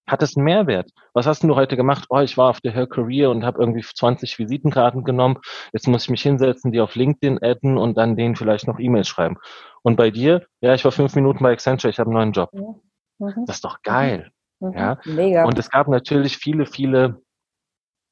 hat 0.08 0.22
es 0.22 0.36
einen 0.36 0.46
Mehrwert. 0.46 0.92
Was 1.14 1.26
hast 1.26 1.44
du 1.44 1.56
heute 1.56 1.78
gemacht? 1.78 2.06
Oh, 2.10 2.20
ich 2.20 2.38
war 2.38 2.50
auf 2.50 2.62
der 2.62 2.74
Her 2.74 2.88
Career 2.88 3.30
und 3.30 3.46
habe 3.46 3.62
irgendwie 3.62 3.82
20 3.82 4.38
Visitenkarten 4.38 5.04
genommen. 5.04 5.38
Jetzt 5.72 5.88
muss 5.88 6.04
ich 6.04 6.10
mich 6.10 6.22
hinsetzen, 6.22 6.72
die 6.72 6.82
auf 6.82 6.96
LinkedIn 6.96 7.40
adden 7.42 7.78
und 7.78 7.98
dann 7.98 8.16
denen 8.16 8.36
vielleicht 8.36 8.68
noch 8.68 8.80
E-Mails 8.80 9.08
schreiben. 9.08 9.38
Und 9.82 9.96
bei 9.96 10.12
dir, 10.12 10.46
ja, 10.62 10.74
ich 10.74 10.84
war 10.84 10.92
fünf 10.92 11.16
Minuten 11.16 11.44
bei 11.44 11.52
Accenture, 11.52 11.90
ich 11.90 12.00
habe 12.00 12.10
einen 12.10 12.18
neuen 12.18 12.32
Job. 12.34 12.50
Mhm. 12.54 13.46
Das 13.46 13.58
ist 13.58 13.66
doch 13.66 13.82
geil. 13.82 14.32
Mhm. 14.60 14.74
Ja. 14.74 14.98
Mega. 15.06 15.46
Und 15.46 15.58
es 15.60 15.70
gab 15.70 15.88
natürlich 15.88 16.38
viele, 16.38 16.66
viele 16.66 17.22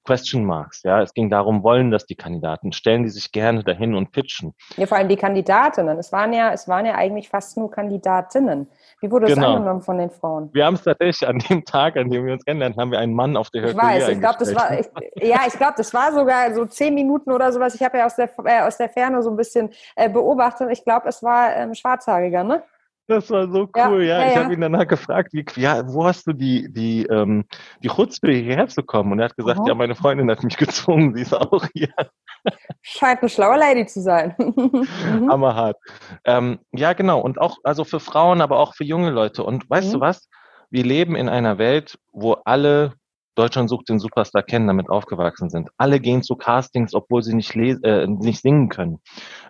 Question 0.04 0.44
Marks. 0.46 0.84
Ja, 0.84 1.02
es 1.02 1.14
ging 1.14 1.30
darum, 1.30 1.64
wollen 1.64 1.92
das 1.92 2.06
die 2.06 2.16
Kandidaten, 2.16 2.72
stellen 2.72 3.04
die 3.04 3.10
sich 3.10 3.32
gerne 3.32 3.64
dahin 3.64 3.94
und 3.94 4.12
pitchen. 4.12 4.54
Ja, 4.78 4.88
vor 4.88 4.98
allem 4.98 5.10
die 5.10 5.16
Kandidatinnen. 5.16 5.98
Es 6.00 6.12
waren 6.12 6.34
ja, 6.34 6.52
es 6.52 6.68
waren 6.68 6.86
ja 6.86 6.96
eigentlich 6.96 7.30
fast 7.30 7.58
nur 7.58 7.70
Kandidatinnen. 7.70 8.68
Wie 9.00 9.12
wurde 9.12 9.28
es 9.28 9.36
genau. 9.36 9.54
angenommen 9.54 9.82
von 9.82 9.98
den 9.98 10.10
Frauen? 10.10 10.50
Wir 10.54 10.66
haben 10.66 10.76
es 10.76 10.84
tatsächlich 10.84 11.28
an 11.28 11.40
dem 11.40 11.66
Tag, 11.66 11.98
an 11.98 12.10
dem 12.10 12.26
wir 12.26 12.34
uns 12.34 12.46
kennenlernen, 12.46 12.78
haben 12.80 12.92
wir 12.92 13.00
einen 13.00 13.14
Mann 13.14 13.38
auf 13.38 13.50
der 13.52 13.62
Höhe. 13.62 13.72
Ich 13.72 13.78
weiß, 13.78 14.10
ich 14.10 14.20
glaube, 14.20 14.38
das 14.40 14.56
war, 14.56 14.80
ich, 14.80 14.88
ja, 15.22 15.40
ich 15.48 15.54
glaube, 15.54 15.74
das 15.78 15.94
war 15.94 16.12
sogar 16.14 16.54
so 16.54 16.66
zehn 16.66 16.96
Minuten 16.96 17.32
oder 17.32 17.52
sowas. 17.52 17.76
Ich 17.76 17.84
habe 17.84 18.00
ja 18.00 18.06
aus 18.06 18.16
der, 18.16 18.30
äh, 18.46 18.62
aus 18.62 18.78
der 18.78 18.90
Ferne 18.90 19.22
so 19.22 19.30
ein 19.30 19.38
bisschen 19.38 19.70
äh, 19.96 20.10
beobachtet. 20.10 20.70
Ich 20.72 20.84
glaube, 20.84 21.10
es 21.10 21.22
war 21.22 21.56
ähm, 21.56 21.76
Schwarzhaariger, 21.76 22.44
ne? 22.44 22.64
Das 23.12 23.30
war 23.30 23.52
so 23.52 23.68
cool, 23.76 24.04
ja. 24.04 24.20
ja. 24.20 24.22
ja 24.22 24.32
ich 24.32 24.38
habe 24.38 24.54
ihn 24.54 24.62
danach 24.62 24.88
gefragt, 24.88 25.34
wie, 25.34 25.44
ja, 25.58 25.84
wo 25.86 26.06
hast 26.06 26.26
du 26.28 26.32
die, 26.32 26.72
die, 26.72 27.06
ähm, 27.08 27.44
die 27.84 27.90
Chutzpe 27.90 28.32
hierher 28.32 28.70
zu 28.70 28.84
kommen? 28.84 29.12
Und 29.12 29.20
er 29.20 29.26
hat 29.26 29.36
gesagt, 29.36 29.60
Aha. 29.60 29.68
ja, 29.68 29.76
meine 29.76 29.96
Freundin 29.96 30.32
hat 30.32 30.42
mich 30.44 30.56
gezwungen, 30.58 31.14
sie 31.14 31.24
ist 31.24 31.34
auch 31.34 31.66
hier. 31.74 31.90
Scheint 32.82 33.20
eine 33.20 33.28
schlaue 33.28 33.58
Lady 33.58 33.86
zu 33.86 34.02
sein. 34.02 34.34
Mhm. 34.62 35.30
Hammerhart. 35.30 35.78
Ähm, 36.26 36.60
ja, 36.72 36.94
genau. 36.94 37.20
Und 37.20 37.40
auch, 37.40 37.58
also 37.64 37.84
für 37.84 38.00
Frauen, 38.00 38.40
aber 38.42 38.60
auch 38.60 38.76
für 38.76 38.84
junge 38.84 39.10
Leute. 39.10 39.44
Und 39.44 39.70
weißt 39.70 39.90
mhm. 39.90 39.94
du 39.94 40.00
was? 40.00 40.30
Wir 40.70 40.84
leben 40.84 41.16
in 41.16 41.28
einer 41.28 41.58
Welt, 41.58 41.98
wo 42.12 42.34
alle 42.46 42.94
Deutschland 43.36 43.70
sucht 43.70 43.90
den 43.90 44.00
Superstar 44.00 44.44
kennen, 44.44 44.68
damit 44.68 44.90
aufgewachsen 44.90 45.50
sind. 45.50 45.70
Alle 45.78 46.00
gehen 46.00 46.24
zu 46.24 46.36
Castings, 46.36 46.94
obwohl 46.94 47.24
sie 47.24 47.34
nicht, 47.34 47.56
äh, 47.56 48.08
nicht 48.08 48.42
singen 48.42 48.70
können. 48.70 49.00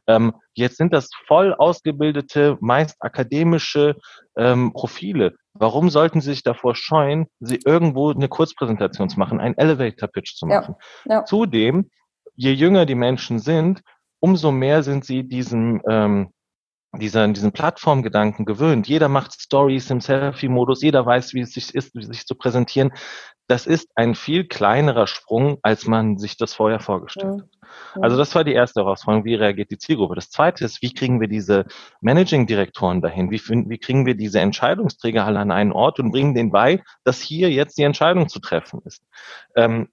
Ähm, 0.08 0.34
jetzt 0.54 0.78
sind 0.78 0.94
das 0.94 1.10
voll 1.28 1.54
ausgebildete, 1.54 2.58
meist 2.62 2.98
akademische 3.00 3.96
ähm, 4.38 4.74
Profile. 4.74 5.36
Warum 5.54 5.90
sollten 5.90 6.22
sie 6.22 6.32
sich 6.32 6.44
davor 6.44 6.76
scheuen, 6.76 7.28
sie 7.40 7.60
irgendwo 7.66 8.12
eine 8.12 8.30
Kurzpräsentation 8.30 9.10
zu 9.10 9.20
machen, 9.20 9.40
einen 9.40 9.58
Elevator-Pitch 9.58 10.36
zu 10.36 10.46
machen? 10.46 10.76
Ja, 11.06 11.16
ja. 11.16 11.26
Zudem, 11.26 11.90
je 12.36 12.52
jünger 12.52 12.86
die 12.86 12.96
Menschen 12.96 13.40
sind, 13.40 13.82
umso 14.20 14.52
mehr 14.52 14.84
sind 14.84 15.06
sie 15.06 15.28
diesem 15.28 15.82
ähm, 15.90 16.32
dieser, 17.00 17.28
diesen 17.30 17.54
Plattformgedanken 17.54 18.46
gewöhnt. 18.46 18.88
Jeder 18.88 19.08
macht 19.08 19.40
Stories 19.40 19.90
im 19.90 20.02
Selfie-Modus, 20.02 20.82
jeder 20.82 21.06
weiß, 21.06 21.34
wie 21.34 21.42
es 21.42 21.54
sich 21.54 21.74
ist, 21.74 21.94
sich 21.94 22.26
zu 22.26 22.36
präsentieren 22.36 22.92
das 23.52 23.68
ist 23.68 23.90
ein 23.96 24.16
viel 24.16 24.46
kleinerer 24.46 25.08
Sprung, 25.08 25.58
als 25.62 25.86
man 25.86 26.18
sich 26.18 26.38
das 26.38 26.54
vorher 26.54 26.80
vorgestellt 26.80 27.42
hat. 27.42 27.50
Also 28.02 28.16
das 28.16 28.34
war 28.34 28.46
die 28.46 28.54
erste 28.54 28.80
Herausforderung, 28.80 29.26
wie 29.26 29.36
reagiert 29.36 29.72
die 29.72 29.78
Zielgruppe. 29.78 30.16
Das 30.16 30.30
zweite 30.30 30.64
ist, 30.64 30.82
wie 30.82 30.94
kriegen 30.94 31.20
wir 31.20 31.28
diese 31.28 31.66
Managing-Direktoren 32.00 33.02
dahin? 33.02 33.30
Wie, 33.30 33.42
wie 33.42 33.78
kriegen 33.78 34.06
wir 34.06 34.16
diese 34.16 34.40
Entscheidungsträger 34.40 35.26
alle 35.26 35.40
an 35.40 35.52
einen 35.52 35.74
Ort 35.74 36.00
und 36.00 36.12
bringen 36.12 36.34
denen 36.34 36.52
bei, 36.52 36.82
dass 37.04 37.20
hier 37.20 37.52
jetzt 37.52 37.78
die 37.78 37.84
Entscheidung 37.84 38.30
zu 38.30 38.40
treffen 38.40 38.82
ist? 38.86 39.04
Ähm, 39.58 39.90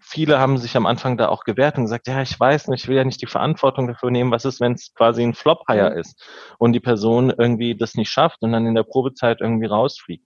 viele 0.00 0.38
haben 0.38 0.56
sich 0.56 0.74
am 0.74 0.86
Anfang 0.86 1.18
da 1.18 1.28
auch 1.28 1.44
gewehrt 1.44 1.76
und 1.76 1.84
gesagt, 1.84 2.08
ja, 2.08 2.22
ich 2.22 2.40
weiß 2.40 2.68
nicht, 2.68 2.84
ich 2.84 2.88
will 2.88 2.96
ja 2.96 3.04
nicht 3.04 3.20
die 3.20 3.26
Verantwortung 3.26 3.86
dafür 3.86 4.10
nehmen, 4.10 4.30
was 4.30 4.46
ist, 4.46 4.60
wenn 4.60 4.72
es 4.72 4.94
quasi 4.94 5.22
ein 5.22 5.34
Flop-Hire 5.34 5.90
mhm. 5.90 5.98
ist 5.98 6.26
und 6.56 6.72
die 6.72 6.80
Person 6.80 7.34
irgendwie 7.36 7.76
das 7.76 7.96
nicht 7.96 8.10
schafft 8.10 8.40
und 8.40 8.52
dann 8.52 8.66
in 8.66 8.74
der 8.74 8.84
Probezeit 8.84 9.42
irgendwie 9.42 9.66
rausfliegt. 9.66 10.24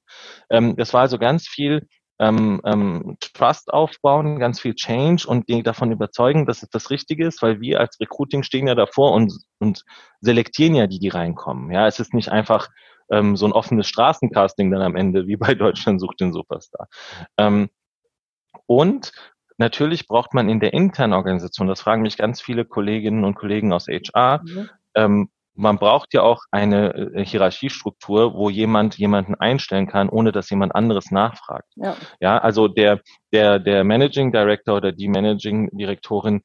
Ähm, 0.48 0.76
das 0.76 0.94
war 0.94 1.00
also 1.00 1.18
ganz 1.18 1.48
viel 1.48 1.88
ähm, 2.22 2.60
ähm, 2.64 3.16
Trust 3.34 3.72
aufbauen, 3.72 4.38
ganz 4.38 4.60
viel 4.60 4.76
Change 4.76 5.26
und 5.26 5.48
die 5.48 5.64
davon 5.64 5.90
überzeugen, 5.90 6.46
dass 6.46 6.62
es 6.62 6.70
das 6.70 6.90
Richtige 6.90 7.26
ist, 7.26 7.42
weil 7.42 7.60
wir 7.60 7.80
als 7.80 7.98
Recruiting 7.98 8.44
stehen 8.44 8.68
ja 8.68 8.76
davor 8.76 9.12
und, 9.12 9.32
und 9.58 9.82
selektieren 10.20 10.76
ja 10.76 10.86
die, 10.86 11.00
die 11.00 11.08
reinkommen. 11.08 11.72
Ja, 11.72 11.88
es 11.88 11.98
ist 11.98 12.14
nicht 12.14 12.30
einfach 12.30 12.68
ähm, 13.10 13.36
so 13.36 13.44
ein 13.44 13.52
offenes 13.52 13.88
Straßencasting 13.88 14.70
dann 14.70 14.82
am 14.82 14.94
Ende, 14.94 15.26
wie 15.26 15.36
bei 15.36 15.56
Deutschland 15.56 16.00
sucht 16.00 16.20
den 16.20 16.32
Superstar. 16.32 16.86
Ähm, 17.38 17.70
und 18.66 19.10
natürlich 19.56 20.06
braucht 20.06 20.32
man 20.32 20.48
in 20.48 20.60
der 20.60 20.74
internen 20.74 21.14
Organisation, 21.14 21.66
das 21.66 21.80
fragen 21.80 22.02
mich 22.02 22.16
ganz 22.16 22.40
viele 22.40 22.64
Kolleginnen 22.64 23.24
und 23.24 23.34
Kollegen 23.34 23.72
aus 23.72 23.88
HR, 23.88 24.42
mhm. 24.44 24.70
ähm, 24.94 25.28
man 25.54 25.78
braucht 25.78 26.14
ja 26.14 26.22
auch 26.22 26.44
eine 26.50 26.94
äh, 27.14 27.24
Hierarchiestruktur, 27.24 28.34
wo 28.34 28.50
jemand 28.50 28.96
jemanden 28.96 29.34
einstellen 29.34 29.86
kann, 29.86 30.08
ohne 30.08 30.32
dass 30.32 30.50
jemand 30.50 30.74
anderes 30.74 31.10
nachfragt. 31.10 31.68
Ja, 31.76 31.96
ja 32.20 32.38
also 32.38 32.68
der, 32.68 33.00
der, 33.32 33.58
der 33.58 33.84
Managing 33.84 34.32
Director 34.32 34.76
oder 34.76 34.92
die 34.92 35.08
Managing 35.08 35.68
Direktorin 35.72 36.42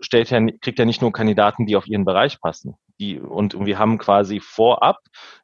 stellt 0.00 0.30
ja, 0.30 0.40
kriegt 0.60 0.78
ja 0.78 0.84
nicht 0.84 1.02
nur 1.02 1.12
Kandidaten, 1.12 1.66
die 1.66 1.76
auf 1.76 1.86
ihren 1.86 2.04
Bereich 2.04 2.40
passen. 2.40 2.76
Die, 3.00 3.18
und 3.18 3.58
wir 3.66 3.78
haben 3.78 3.98
quasi 3.98 4.40
vorab 4.40 4.98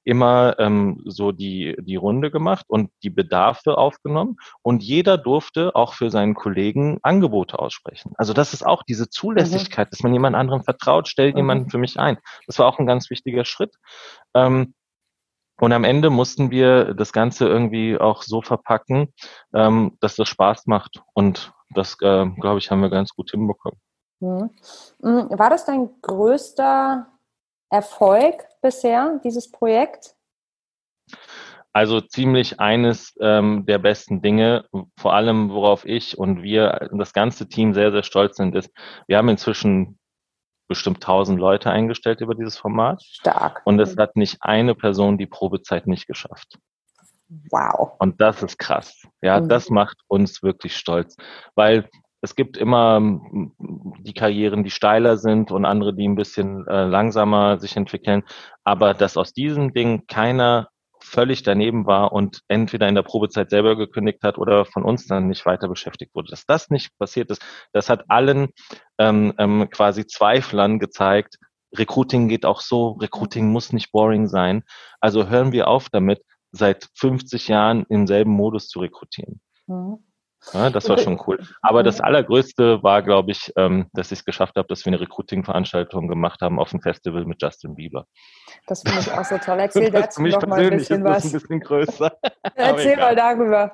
immer 0.05 0.57
ähm, 0.59 1.03
so 1.05 1.33
die, 1.33 1.77
die 1.81 1.97
Runde 1.97 2.31
gemacht 2.31 2.67
und 2.69 2.91
die 3.03 3.11
Bedarfe 3.11 3.77
aufgenommen 3.77 4.37
und 4.63 4.83
jeder 4.83 5.19
durfte 5.19 5.75
auch 5.75 5.95
für 5.95 6.11
seinen 6.11 6.35
Kollegen 6.35 6.99
Angebote 7.03 7.59
aussprechen. 7.59 8.13
Also 8.17 8.33
das 8.33 8.55
ist 8.55 8.65
auch 8.65 8.83
diese 8.85 9.11
Zulässigkeit, 9.11 9.89
mhm. 9.89 9.91
dass 9.91 10.03
man 10.03 10.13
jemand 10.13 10.37
anderem 10.37 10.63
vertraut, 10.63 11.09
stellt 11.09 11.35
mhm. 11.35 11.39
jemanden 11.39 11.71
für 11.71 11.79
mich 11.79 11.99
ein. 11.99 12.19
Das 12.47 12.59
war 12.59 12.67
auch 12.67 12.79
ein 12.79 12.87
ganz 12.87 13.11
wichtiger 13.11 13.45
Schritt. 13.45 13.75
Ähm, 14.35 14.75
und 15.61 15.73
am 15.73 15.85
Ende 15.85 16.09
mussten 16.09 16.51
wir 16.51 16.95
das 16.95 17.13
Ganze 17.13 17.47
irgendwie 17.47 17.99
auch 17.99 18.23
so 18.23 18.41
verpacken, 18.41 19.13
ähm, 19.55 19.97
dass 20.01 20.17
das 20.17 20.29
Spaß 20.29 20.67
macht. 20.67 21.03
Und 21.13 21.53
das, 21.75 21.97
äh, 22.01 22.27
glaube 22.41 22.59
ich, 22.59 22.71
haben 22.71 22.81
wir 22.81 22.89
ganz 22.89 23.11
gut 23.11 23.31
hinbekommen. 23.31 23.79
Mhm. 24.21 24.51
Mhm. 25.01 25.39
War 25.39 25.51
das 25.51 25.67
dein 25.67 25.91
größter 26.01 27.07
Erfolg 27.71 28.47
bisher, 28.61 29.21
dieses 29.25 29.51
Projekt? 29.51 30.15
Also 31.73 32.01
ziemlich 32.01 32.59
eines 32.59 33.15
ähm, 33.21 33.65
der 33.65 33.79
besten 33.79 34.23
Dinge, 34.23 34.65
vor 34.99 35.15
allem 35.15 35.51
worauf 35.51 35.85
ich 35.87 36.19
und 36.19 36.43
wir, 36.43 36.91
das 36.93 37.13
ganze 37.13 37.49
Team 37.49 37.75
sehr, 37.75 37.93
sehr 37.93 38.03
stolz 38.03 38.37
sind, 38.37 38.57
ist, 38.57 38.71
wir 39.07 39.19
haben 39.19 39.29
inzwischen 39.29 39.99
bestimmt 40.67 40.99
1000 40.99 41.39
Leute 41.39 41.71
eingestellt 41.71 42.21
über 42.21 42.35
dieses 42.35 42.59
Format. 42.59 43.03
Stark. 43.03 43.63
Und 43.65 43.79
es 43.81 43.97
hat 43.97 44.17
nicht 44.17 44.39
eine 44.41 44.75
Person 44.75 45.19
die 45.19 45.27
Probezeit 45.27 45.87
nicht 45.87 46.07
geschafft. 46.07 46.59
Wow. 47.51 47.93
Und 47.99 48.21
das 48.21 48.43
ist 48.43 48.59
krass. 48.59 49.07
Ja, 49.23 49.41
mhm. 49.41 49.49
das 49.49 49.71
macht 49.71 49.99
uns 50.09 50.43
wirklich 50.43 50.77
stolz, 50.77 51.17
weil 51.55 51.89
es 52.21 52.37
gibt 52.37 52.57
immer 52.57 52.97
ähm, 52.97 53.53
die 54.01 54.13
Karrieren, 54.13 54.65
die 54.65 54.71
steiler 54.71 55.17
sind 55.17 55.51
und 55.51 55.65
andere, 55.65 55.95
die 55.95 56.07
ein 56.07 56.17
bisschen 56.17 56.67
äh, 56.67 56.85
langsamer 56.85 57.59
sich 57.59 57.77
entwickeln. 57.77 58.23
Aber 58.65 58.95
dass 58.95 59.17
aus 59.17 59.33
diesem 59.33 59.73
Ding 59.73 60.07
keiner 60.07 60.69
völlig 61.03 61.43
daneben 61.43 61.87
war 61.87 62.13
und 62.13 62.43
entweder 62.49 62.87
in 62.87 62.95
der 62.95 63.03
Probezeit 63.03 63.51
selber 63.51 63.77
gekündigt 63.77 64.23
hat 64.23 64.37
oder 64.37 64.67
von 64.67 64.85
uns 64.85 65.07
dann 65.07 65.29
nicht 65.29 65.47
weiter 65.47 65.67
beschäftigt 65.67 66.15
wurde. 66.15 66.31
Dass 66.31 66.45
das 66.45 66.69
nicht 66.69 66.97
passiert 66.99 67.31
ist, 67.31 67.43
das 67.73 67.89
hat 67.89 68.05
allen 68.09 68.49
ähm, 68.99 69.33
ähm, 69.39 69.69
quasi 69.71 70.07
Zweiflern 70.07 70.79
gezeigt, 70.79 71.39
Recruiting 71.77 72.29
geht 72.29 72.45
auch 72.45 72.61
so, 72.61 72.93
Recruiting 73.01 73.51
muss 73.51 73.73
nicht 73.73 73.93
boring 73.93 74.27
sein. 74.27 74.65
Also 75.01 75.29
hören 75.29 75.53
wir 75.53 75.69
auf 75.69 75.89
damit, 75.89 76.21
seit 76.53 76.89
50 76.97 77.49
Jahren 77.49 77.87
im 77.89 78.07
selben 78.07 78.33
Modus 78.33 78.69
zu 78.69 78.81
rekrutieren. 78.81 79.41
Mhm. 79.67 79.99
Ja, 80.53 80.71
das 80.71 80.89
war 80.89 80.99
schon 80.99 81.21
cool. 81.27 81.39
Aber 81.63 81.83
das 81.83 82.01
Allergrößte 82.01 82.83
war, 82.83 83.03
glaube 83.03 83.33
ich, 83.33 83.53
ähm, 83.57 83.87
dass 83.93 84.11
ich 84.11 84.21
es 84.21 84.25
geschafft 84.25 84.57
habe, 84.57 84.67
dass 84.69 84.85
wir 84.85 84.93
eine 84.93 85.01
Recruiting-Veranstaltung 85.01 86.09
gemacht 86.09 86.41
haben 86.41 86.59
auf 86.59 86.71
dem 86.71 86.81
Festival 86.81 87.25
mit 87.27 87.43
Justin 87.43 87.75
Bieber. 87.75 88.07
Das 88.67 88.83
finde 88.83 89.01
ich 89.01 89.13
auch 89.13 89.25
so 89.25 89.39
toll. 89.39 89.59
Erzähl 89.61 89.91
dazu 89.91 90.23
noch 90.23 90.47
mal 90.47 90.61
ein 90.61 90.71
bisschen 90.71 91.05
was. 91.05 91.25
ein 91.27 91.33
bisschen 91.33 91.61
größer. 91.61 92.13
Erzähl 92.55 92.97
mal 92.97 93.15
darüber. 93.15 93.71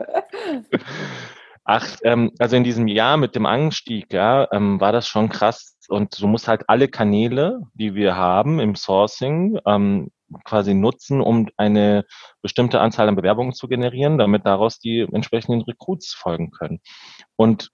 Ach, 1.64 1.96
ähm, 2.04 2.30
also 2.38 2.56
in 2.56 2.64
diesem 2.64 2.86
Jahr 2.86 3.16
mit 3.16 3.34
dem 3.34 3.46
Anstieg, 3.46 4.12
ja, 4.12 4.48
ähm, 4.52 4.80
war 4.80 4.92
das 4.92 5.08
schon 5.08 5.28
krass. 5.28 5.76
Und 5.88 6.20
du 6.20 6.26
musst 6.26 6.48
halt 6.48 6.62
alle 6.68 6.88
Kanäle, 6.88 7.60
die 7.74 7.94
wir 7.94 8.16
haben 8.16 8.60
im 8.60 8.74
Sourcing, 8.74 9.58
ähm, 9.66 10.10
quasi 10.44 10.74
nutzen, 10.74 11.20
um 11.20 11.48
eine 11.56 12.04
bestimmte 12.42 12.80
Anzahl 12.80 13.08
an 13.08 13.16
Bewerbungen 13.16 13.52
zu 13.52 13.68
generieren, 13.68 14.18
damit 14.18 14.46
daraus 14.46 14.78
die 14.78 15.00
entsprechenden 15.00 15.62
Recruits 15.62 16.14
folgen 16.14 16.50
können. 16.50 16.80
Und 17.36 17.70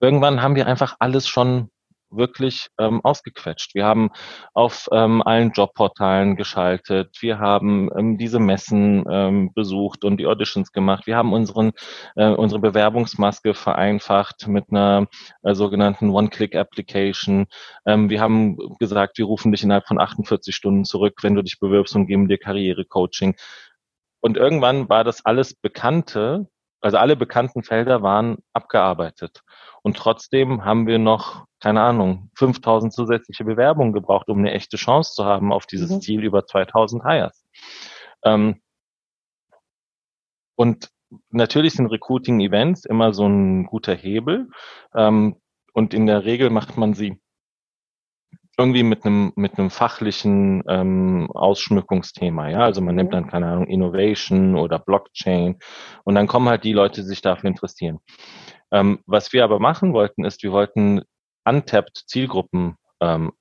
irgendwann 0.00 0.42
haben 0.42 0.54
wir 0.54 0.66
einfach 0.66 0.96
alles 0.98 1.28
schon 1.28 1.70
wirklich 2.10 2.68
ähm, 2.78 3.00
ausgequetscht. 3.04 3.74
Wir 3.74 3.84
haben 3.84 4.10
auf 4.54 4.88
ähm, 4.92 5.22
allen 5.22 5.52
Jobportalen 5.52 6.36
geschaltet. 6.36 7.16
Wir 7.20 7.38
haben 7.38 7.90
ähm, 7.96 8.18
diese 8.18 8.38
Messen 8.38 9.04
ähm, 9.10 9.52
besucht 9.54 10.04
und 10.04 10.18
die 10.18 10.26
Auditions 10.26 10.72
gemacht. 10.72 11.06
Wir 11.06 11.16
haben 11.16 11.32
unseren, 11.32 11.72
äh, 12.16 12.28
unsere 12.28 12.60
Bewerbungsmaske 12.60 13.54
vereinfacht 13.54 14.48
mit 14.48 14.66
einer 14.70 15.06
äh, 15.42 15.54
sogenannten 15.54 16.10
One-Click-Application. 16.10 17.46
Ähm, 17.86 18.10
wir 18.10 18.20
haben 18.20 18.56
gesagt, 18.78 19.18
wir 19.18 19.26
rufen 19.26 19.52
dich 19.52 19.62
innerhalb 19.62 19.86
von 19.86 20.00
48 20.00 20.54
Stunden 20.54 20.84
zurück, 20.84 21.18
wenn 21.22 21.34
du 21.34 21.42
dich 21.42 21.58
bewirbst 21.58 21.94
und 21.96 22.06
geben 22.06 22.28
dir 22.28 22.38
Karrierecoaching. 22.38 23.36
Und 24.20 24.36
irgendwann 24.36 24.88
war 24.88 25.04
das 25.04 25.24
alles 25.24 25.54
Bekannte, 25.54 26.48
also 26.80 26.96
alle 26.96 27.16
bekannten 27.16 27.62
Felder 27.62 28.02
waren 28.02 28.38
abgearbeitet. 28.52 29.42
Und 29.82 29.96
trotzdem 29.96 30.64
haben 30.64 30.86
wir 30.86 30.98
noch, 30.98 31.46
keine 31.60 31.80
Ahnung, 31.82 32.30
5000 32.34 32.92
zusätzliche 32.92 33.44
Bewerbungen 33.44 33.92
gebraucht, 33.92 34.28
um 34.28 34.38
eine 34.38 34.52
echte 34.52 34.76
Chance 34.76 35.14
zu 35.14 35.24
haben 35.24 35.52
auf 35.52 35.66
dieses 35.66 35.90
mhm. 35.90 36.00
Ziel 36.00 36.24
über 36.24 36.46
2000 36.46 37.04
Hires. 37.04 37.44
Ähm, 38.24 38.60
und 40.56 40.90
natürlich 41.30 41.74
sind 41.74 41.86
Recruiting-Events 41.86 42.84
immer 42.84 43.12
so 43.12 43.26
ein 43.26 43.66
guter 43.66 43.94
Hebel. 43.94 44.50
Ähm, 44.94 45.36
und 45.72 45.94
in 45.94 46.06
der 46.06 46.24
Regel 46.24 46.50
macht 46.50 46.76
man 46.76 46.94
sie 46.94 47.20
irgendwie 48.58 48.82
mit 48.82 49.06
einem 49.06 49.32
mit 49.36 49.56
einem 49.56 49.70
fachlichen 49.70 50.64
ähm, 50.68 51.30
Ausschmückungsthema, 51.30 52.48
ja. 52.48 52.60
Also 52.60 52.80
man 52.80 52.96
nimmt 52.96 53.10
mhm. 53.10 53.12
dann 53.12 53.26
keine 53.28 53.46
Ahnung 53.46 53.68
Innovation 53.68 54.56
oder 54.56 54.80
Blockchain 54.80 55.58
und 56.04 56.14
dann 56.16 56.26
kommen 56.26 56.48
halt 56.48 56.64
die 56.64 56.72
Leute, 56.72 57.02
die 57.02 57.06
sich 57.06 57.22
dafür 57.22 57.48
interessieren. 57.48 58.00
Ähm, 58.72 58.98
was 59.06 59.32
wir 59.32 59.44
aber 59.44 59.60
machen 59.60 59.92
wollten, 59.92 60.24
ist, 60.24 60.42
wir 60.42 60.52
wollten 60.52 61.02
untapped 61.44 62.04
Zielgruppen 62.06 62.76
ähm, 63.00 63.32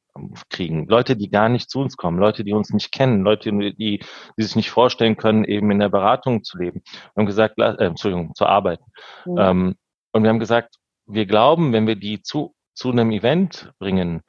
kriegen. 0.49 0.87
Leute, 0.87 1.15
die 1.15 1.29
gar 1.29 1.49
nicht 1.49 1.69
zu 1.69 1.79
uns 1.79 1.97
kommen, 1.97 2.19
Leute, 2.19 2.43
die 2.43 2.53
uns 2.53 2.71
nicht 2.71 2.91
kennen, 2.91 3.23
Leute, 3.23 3.51
die, 3.51 3.99
die 4.37 4.43
sich 4.43 4.55
nicht 4.55 4.69
vorstellen 4.69 5.17
können, 5.17 5.45
eben 5.45 5.69
in 5.71 5.79
der 5.79 5.89
Beratung 5.89 6.43
zu 6.43 6.57
leben. 6.57 6.81
Wir 6.85 7.21
haben 7.21 7.25
gesagt, 7.25 7.59
äh, 7.59 7.85
Entschuldigung, 7.85 8.33
zu 8.35 8.45
arbeiten. 8.45 8.85
Mhm. 9.25 9.37
Ähm, 9.37 9.75
und 10.13 10.23
wir 10.23 10.29
haben 10.29 10.39
gesagt, 10.39 10.75
wir 11.07 11.25
glauben, 11.25 11.73
wenn 11.73 11.87
wir 11.87 11.95
die 11.95 12.21
zu, 12.21 12.53
zu 12.73 12.91
einem 12.91 13.11
Event 13.11 13.71
bringen, 13.79 14.21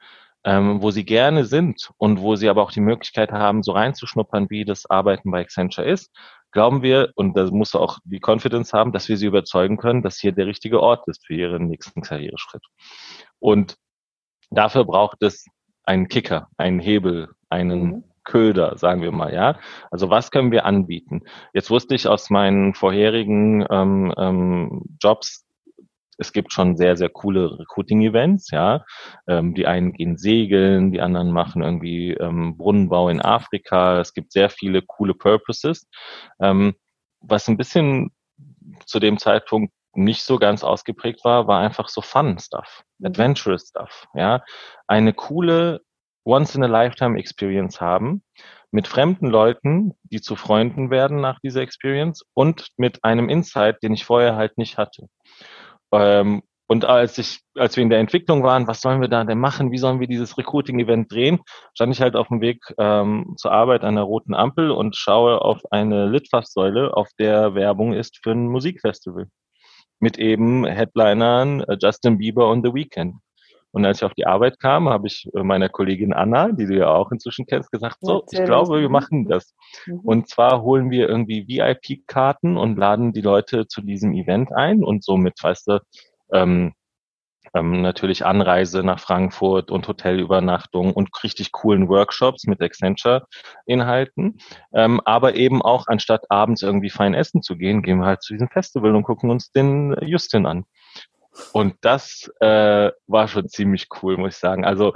ähm, 0.43 0.81
wo 0.81 0.91
sie 0.91 1.05
gerne 1.05 1.45
sind 1.45 1.91
und 1.97 2.21
wo 2.21 2.35
sie 2.35 2.49
aber 2.49 2.63
auch 2.63 2.71
die 2.71 2.81
Möglichkeit 2.81 3.31
haben, 3.31 3.63
so 3.63 3.73
reinzuschnuppern, 3.73 4.49
wie 4.49 4.65
das 4.65 4.89
Arbeiten 4.89 5.31
bei 5.31 5.41
Accenture 5.41 5.87
ist, 5.87 6.11
glauben 6.51 6.81
wir, 6.81 7.11
und 7.15 7.35
da 7.37 7.45
musst 7.51 7.73
du 7.73 7.79
auch 7.79 7.99
die 8.05 8.21
Confidence 8.21 8.73
haben, 8.73 8.91
dass 8.91 9.09
wir 9.09 9.17
sie 9.17 9.27
überzeugen 9.27 9.77
können, 9.77 10.01
dass 10.01 10.19
hier 10.19 10.31
der 10.31 10.47
richtige 10.47 10.81
Ort 10.81 11.07
ist 11.07 11.25
für 11.25 11.33
ihren 11.33 11.67
nächsten 11.67 12.01
Karriereschritt. 12.01 12.63
Und 13.39 13.75
dafür 14.49 14.85
braucht 14.85 15.21
es 15.21 15.45
einen 15.83 16.07
Kicker, 16.07 16.47
einen 16.57 16.79
Hebel, 16.79 17.29
einen 17.49 17.83
mhm. 17.83 18.03
Köder, 18.25 18.77
sagen 18.77 19.01
wir 19.01 19.11
mal, 19.11 19.33
ja. 19.33 19.57
Also 19.89 20.11
was 20.11 20.29
können 20.29 20.51
wir 20.51 20.65
anbieten? 20.65 21.21
Jetzt 21.51 21.71
wusste 21.71 21.95
ich 21.95 22.07
aus 22.07 22.29
meinen 22.29 22.75
vorherigen 22.75 23.65
ähm, 23.71 24.13
ähm, 24.17 24.83
Jobs, 25.01 25.47
es 26.19 26.33
gibt 26.33 26.51
schon 26.53 26.75
sehr, 26.75 26.97
sehr 26.97 27.09
coole 27.09 27.59
Recruiting-Events, 27.59 28.51
ja. 28.51 28.83
Ähm, 29.27 29.53
die 29.55 29.65
einen 29.65 29.93
gehen 29.93 30.17
segeln, 30.17 30.91
die 30.91 31.01
anderen 31.01 31.31
machen 31.31 31.63
irgendwie 31.63 32.11
ähm, 32.11 32.57
Brunnenbau 32.57 33.09
in 33.09 33.21
Afrika. 33.21 33.99
Es 33.99 34.13
gibt 34.13 34.33
sehr 34.33 34.49
viele 34.49 34.81
coole 34.81 35.13
Purposes. 35.13 35.87
Ähm, 36.41 36.75
was 37.21 37.47
ein 37.47 37.57
bisschen 37.57 38.11
zu 38.85 38.99
dem 38.99 39.17
Zeitpunkt 39.17 39.73
nicht 39.93 40.23
so 40.23 40.37
ganz 40.37 40.63
ausgeprägt 40.63 41.23
war, 41.23 41.47
war 41.47 41.61
einfach 41.61 41.87
so 41.89 42.01
Fun 42.01 42.37
Stuff, 42.37 42.83
mhm. 42.99 43.07
Adventurous 43.07 43.69
Stuff, 43.69 44.07
ja. 44.13 44.43
Eine 44.87 45.13
coole 45.13 45.81
Once-in-a-Lifetime-Experience 46.25 47.79
haben 47.79 48.23
mit 48.71 48.87
fremden 48.87 49.27
Leuten, 49.27 49.93
die 50.03 50.21
zu 50.21 50.35
Freunden 50.35 50.91
werden 50.91 51.21
nach 51.21 51.39
dieser 51.39 51.61
Experience 51.61 52.23
und 52.33 52.67
mit 52.77 53.03
einem 53.03 53.29
Insight, 53.29 53.81
den 53.81 53.93
ich 53.93 54.05
vorher 54.05 54.35
halt 54.35 54.57
nicht 54.57 54.77
hatte. 54.77 55.07
Ähm, 55.91 56.43
und 56.67 56.85
als 56.85 57.17
ich, 57.17 57.39
als 57.55 57.77
wir 57.77 57.83
in 57.83 57.89
der 57.89 57.97
Entwicklung 57.97 58.43
waren, 58.43 58.67
was 58.67 58.81
sollen 58.81 59.01
wir 59.01 59.07
da 59.07 59.23
denn 59.23 59.39
machen? 59.39 59.71
Wie 59.71 59.79
sollen 59.79 59.99
wir 59.99 60.07
dieses 60.07 60.37
Recruiting-Event 60.37 61.11
drehen? 61.11 61.39
Stand 61.73 61.93
ich 61.93 62.01
halt 62.01 62.15
auf 62.15 62.27
dem 62.27 62.41
Weg 62.41 62.63
ähm, 62.77 63.33
zur 63.37 63.51
Arbeit 63.51 63.83
an 63.83 63.95
der 63.95 64.03
roten 64.03 64.35
Ampel 64.35 64.69
und 64.69 64.95
schaue 64.95 65.41
auf 65.41 65.61
eine 65.71 66.05
Litfaßsäule, 66.07 66.95
auf 66.95 67.09
der 67.17 67.55
Werbung 67.55 67.93
ist 67.93 68.19
für 68.21 68.33
ein 68.33 68.47
Musikfestival. 68.47 69.29
Mit 69.99 70.19
eben 70.19 70.63
Headlinern 70.63 71.61
äh, 71.61 71.75
Justin 71.81 72.19
Bieber 72.19 72.51
und 72.51 72.63
The 72.63 72.73
Weeknd. 72.73 73.15
Und 73.71 73.85
als 73.85 73.97
ich 73.97 74.03
auf 74.03 74.13
die 74.13 74.25
Arbeit 74.25 74.59
kam, 74.59 74.89
habe 74.89 75.07
ich 75.07 75.29
äh, 75.33 75.43
meiner 75.43 75.69
Kollegin 75.69 76.13
Anna, 76.13 76.51
die 76.51 76.65
du 76.65 76.77
ja 76.77 76.89
auch 76.89 77.11
inzwischen 77.11 77.45
kennst, 77.45 77.71
gesagt, 77.71 77.97
so, 78.01 78.23
ich 78.31 78.43
glaube, 78.43 78.81
wir 78.81 78.89
machen 78.89 79.27
das. 79.27 79.53
Mhm. 79.85 79.99
Und 79.99 80.27
zwar 80.27 80.61
holen 80.63 80.89
wir 80.89 81.07
irgendwie 81.07 81.47
VIP-Karten 81.47 82.57
und 82.57 82.77
laden 82.77 83.13
die 83.13 83.21
Leute 83.21 83.67
zu 83.67 83.81
diesem 83.81 84.13
Event 84.13 84.51
ein 84.51 84.83
und 84.83 85.03
somit, 85.03 85.35
weißt 85.41 85.67
du, 85.67 85.79
ähm, 86.33 86.73
ähm, 87.53 87.81
natürlich 87.81 88.25
Anreise 88.25 88.83
nach 88.83 88.99
Frankfurt 88.99 89.71
und 89.71 89.87
Hotelübernachtung 89.87 90.93
und 90.93 91.09
richtig 91.23 91.51
coolen 91.51 91.87
Workshops 91.89 92.45
mit 92.45 92.61
Accenture-Inhalten. 92.61 94.39
Ähm, 94.73 95.01
aber 95.05 95.35
eben 95.35 95.61
auch 95.61 95.87
anstatt 95.87 96.29
abends 96.29 96.61
irgendwie 96.61 96.89
fein 96.89 97.13
essen 97.13 97.41
zu 97.41 97.57
gehen, 97.57 97.81
gehen 97.81 97.99
wir 97.99 98.05
halt 98.05 98.21
zu 98.21 98.33
diesem 98.33 98.49
Festival 98.49 98.95
und 98.95 99.03
gucken 99.03 99.29
uns 99.29 99.51
den 99.51 99.95
Justin 100.01 100.45
an. 100.45 100.65
Und 101.53 101.75
das 101.81 102.31
äh, 102.39 102.91
war 103.07 103.27
schon 103.27 103.47
ziemlich 103.49 103.87
cool, 104.01 104.17
muss 104.17 104.35
ich 104.35 104.39
sagen. 104.39 104.65
Also 104.65 104.93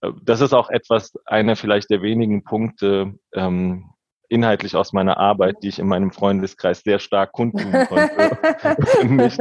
äh, 0.00 0.10
das 0.22 0.40
ist 0.40 0.52
auch 0.52 0.70
etwas, 0.70 1.12
einer 1.26 1.56
vielleicht 1.56 1.90
der 1.90 2.02
wenigen 2.02 2.44
Punkte 2.44 3.14
ähm, 3.32 3.93
inhaltlich 4.34 4.74
aus 4.74 4.92
meiner 4.92 5.16
Arbeit, 5.16 5.62
die 5.62 5.68
ich 5.68 5.78
in 5.78 5.86
meinem 5.86 6.10
Freundeskreis 6.10 6.82
sehr 6.82 6.98
stark 6.98 7.32
kundtun 7.32 7.72
konnte. 7.86 8.36
Nicht 9.04 9.40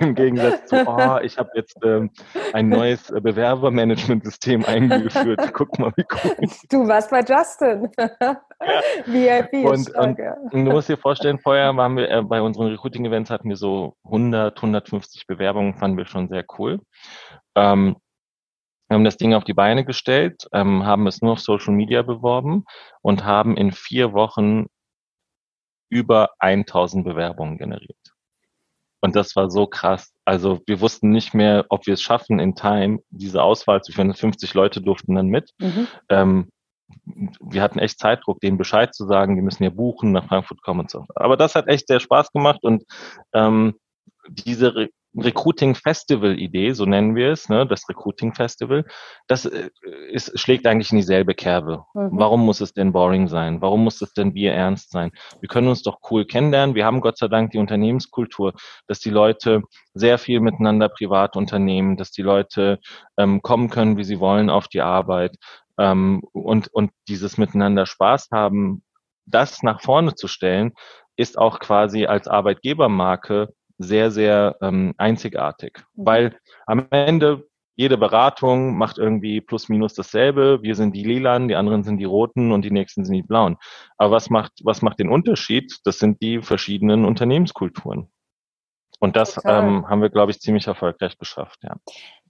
im 0.00 0.14
Gegensatz 0.14 0.66
zu, 0.66 0.86
oh, 0.86 1.18
ich 1.22 1.38
habe 1.38 1.50
jetzt 1.54 1.78
ähm, 1.82 2.10
ein 2.52 2.68
neues 2.68 3.08
Bewerbermanagementsystem 3.08 4.64
eingeführt. 4.66 5.40
Guck 5.54 5.78
mal, 5.78 5.92
wie 5.96 6.04
cool. 6.12 6.48
Du 6.70 6.86
warst 6.86 7.10
bei 7.10 7.20
Justin. 7.20 7.88
VIP. 9.06 9.64
Und, 9.64 9.94
und, 9.96 10.18
und, 10.52 10.64
du 10.64 10.70
musst 10.72 10.88
dir 10.88 10.98
vorstellen, 10.98 11.38
vorher 11.38 11.74
waren 11.76 11.96
wir 11.96 12.10
äh, 12.10 12.22
bei 12.22 12.42
unseren 12.42 12.68
Recruiting-Events 12.68 13.30
hatten 13.30 13.48
wir 13.48 13.56
so 13.56 13.94
100, 14.04 14.56
150 14.56 15.26
Bewerbungen, 15.26 15.74
fanden 15.74 15.96
wir 15.96 16.06
schon 16.06 16.28
sehr 16.28 16.44
cool. 16.58 16.80
Ähm, 17.54 17.96
wir 18.88 18.94
haben 18.94 19.04
das 19.04 19.18
Ding 19.18 19.34
auf 19.34 19.44
die 19.44 19.54
Beine 19.54 19.84
gestellt, 19.84 20.48
ähm, 20.52 20.84
haben 20.84 21.06
es 21.06 21.20
nur 21.20 21.32
auf 21.32 21.40
Social 21.40 21.74
Media 21.74 22.02
beworben 22.02 22.64
und 23.02 23.24
haben 23.24 23.56
in 23.56 23.72
vier 23.72 24.12
Wochen 24.14 24.66
über 25.90 26.30
1000 26.38 27.04
Bewerbungen 27.04 27.58
generiert. 27.58 27.96
Und 29.00 29.14
das 29.14 29.36
war 29.36 29.50
so 29.50 29.66
krass. 29.66 30.12
Also 30.24 30.60
wir 30.66 30.80
wussten 30.80 31.10
nicht 31.10 31.32
mehr, 31.34 31.66
ob 31.68 31.86
wir 31.86 31.94
es 31.94 32.02
schaffen 32.02 32.40
in 32.40 32.54
Time, 32.56 32.98
diese 33.10 33.42
Auswahl 33.42 33.82
zu 33.82 33.92
führen. 33.92 34.12
50 34.12 34.54
Leute 34.54 34.80
durften 34.80 35.14
dann 35.14 35.28
mit. 35.28 35.52
Mhm. 35.58 35.86
Ähm, 36.08 36.48
wir 37.40 37.62
hatten 37.62 37.78
echt 37.78 37.98
Zeitdruck, 37.98 38.40
denen 38.40 38.58
Bescheid 38.58 38.94
zu 38.94 39.06
sagen, 39.06 39.36
die 39.36 39.42
müssen 39.42 39.62
ja 39.62 39.70
buchen, 39.70 40.12
nach 40.12 40.26
Frankfurt 40.26 40.62
kommen 40.62 40.80
und 40.80 40.90
so. 40.90 41.04
Aber 41.14 41.36
das 41.36 41.54
hat 41.54 41.68
echt 41.68 41.86
sehr 41.86 42.00
Spaß 42.00 42.32
gemacht 42.32 42.60
und 42.62 42.84
ähm, 43.34 43.74
diese 44.28 44.88
Recruiting 45.16 45.74
Festival 45.74 46.38
Idee, 46.38 46.72
so 46.72 46.84
nennen 46.84 47.14
wir 47.16 47.32
es, 47.32 47.48
ne, 47.48 47.66
das 47.66 47.88
Recruiting 47.88 48.34
Festival, 48.34 48.84
das 49.26 49.46
äh, 49.46 49.70
ist, 50.10 50.38
schlägt 50.38 50.66
eigentlich 50.66 50.92
in 50.92 50.98
dieselbe 50.98 51.34
Kerbe. 51.34 51.84
Mhm. 51.94 52.10
Warum 52.12 52.44
muss 52.44 52.60
es 52.60 52.72
denn 52.74 52.92
boring 52.92 53.26
sein? 53.26 53.60
Warum 53.60 53.84
muss 53.84 54.02
es 54.02 54.12
denn 54.12 54.34
Bier 54.34 54.52
ernst 54.52 54.90
sein? 54.90 55.10
Wir 55.40 55.48
können 55.48 55.68
uns 55.68 55.82
doch 55.82 55.98
cool 56.10 56.26
kennenlernen. 56.26 56.74
Wir 56.74 56.84
haben 56.84 57.00
Gott 57.00 57.18
sei 57.18 57.28
Dank 57.28 57.52
die 57.52 57.58
Unternehmenskultur, 57.58 58.52
dass 58.86 59.00
die 59.00 59.10
Leute 59.10 59.62
sehr 59.94 60.18
viel 60.18 60.40
miteinander 60.40 60.88
privat 60.88 61.36
unternehmen, 61.36 61.96
dass 61.96 62.10
die 62.10 62.22
Leute 62.22 62.78
ähm, 63.16 63.40
kommen 63.42 63.70
können, 63.70 63.96
wie 63.96 64.04
sie 64.04 64.20
wollen, 64.20 64.50
auf 64.50 64.68
die 64.68 64.82
Arbeit 64.82 65.36
ähm, 65.78 66.22
und, 66.32 66.68
und 66.68 66.90
dieses 67.08 67.38
Miteinander 67.38 67.86
Spaß 67.86 68.28
haben, 68.32 68.82
das 69.26 69.62
nach 69.62 69.80
vorne 69.80 70.14
zu 70.14 70.28
stellen, 70.28 70.72
ist 71.16 71.38
auch 71.38 71.58
quasi 71.58 72.06
als 72.06 72.28
Arbeitgebermarke 72.28 73.48
sehr, 73.78 74.10
sehr 74.10 74.56
ähm, 74.60 74.94
einzigartig, 74.98 75.78
mhm. 75.94 76.06
weil 76.06 76.36
am 76.66 76.86
Ende 76.90 77.48
jede 77.76 77.96
Beratung 77.96 78.76
macht 78.76 78.98
irgendwie 78.98 79.40
plus 79.40 79.68
minus 79.68 79.94
dasselbe. 79.94 80.58
Wir 80.62 80.74
sind 80.74 80.96
die 80.96 81.04
Lilanen, 81.04 81.46
die 81.46 81.54
anderen 81.54 81.84
sind 81.84 81.98
die 81.98 82.04
Roten 82.04 82.50
und 82.50 82.62
die 82.62 82.72
nächsten 82.72 83.04
sind 83.04 83.14
die 83.14 83.22
Blauen. 83.22 83.56
Aber 83.96 84.10
was 84.10 84.30
macht, 84.30 84.52
was 84.64 84.82
macht 84.82 84.98
den 84.98 85.08
Unterschied? 85.08 85.78
Das 85.84 86.00
sind 86.00 86.20
die 86.20 86.42
verschiedenen 86.42 87.04
Unternehmenskulturen. 87.04 88.10
Und 88.98 89.14
das 89.14 89.40
ähm, 89.44 89.88
haben 89.88 90.02
wir, 90.02 90.10
glaube 90.10 90.32
ich, 90.32 90.40
ziemlich 90.40 90.66
erfolgreich 90.66 91.16
geschafft, 91.18 91.60
ja. 91.62 91.76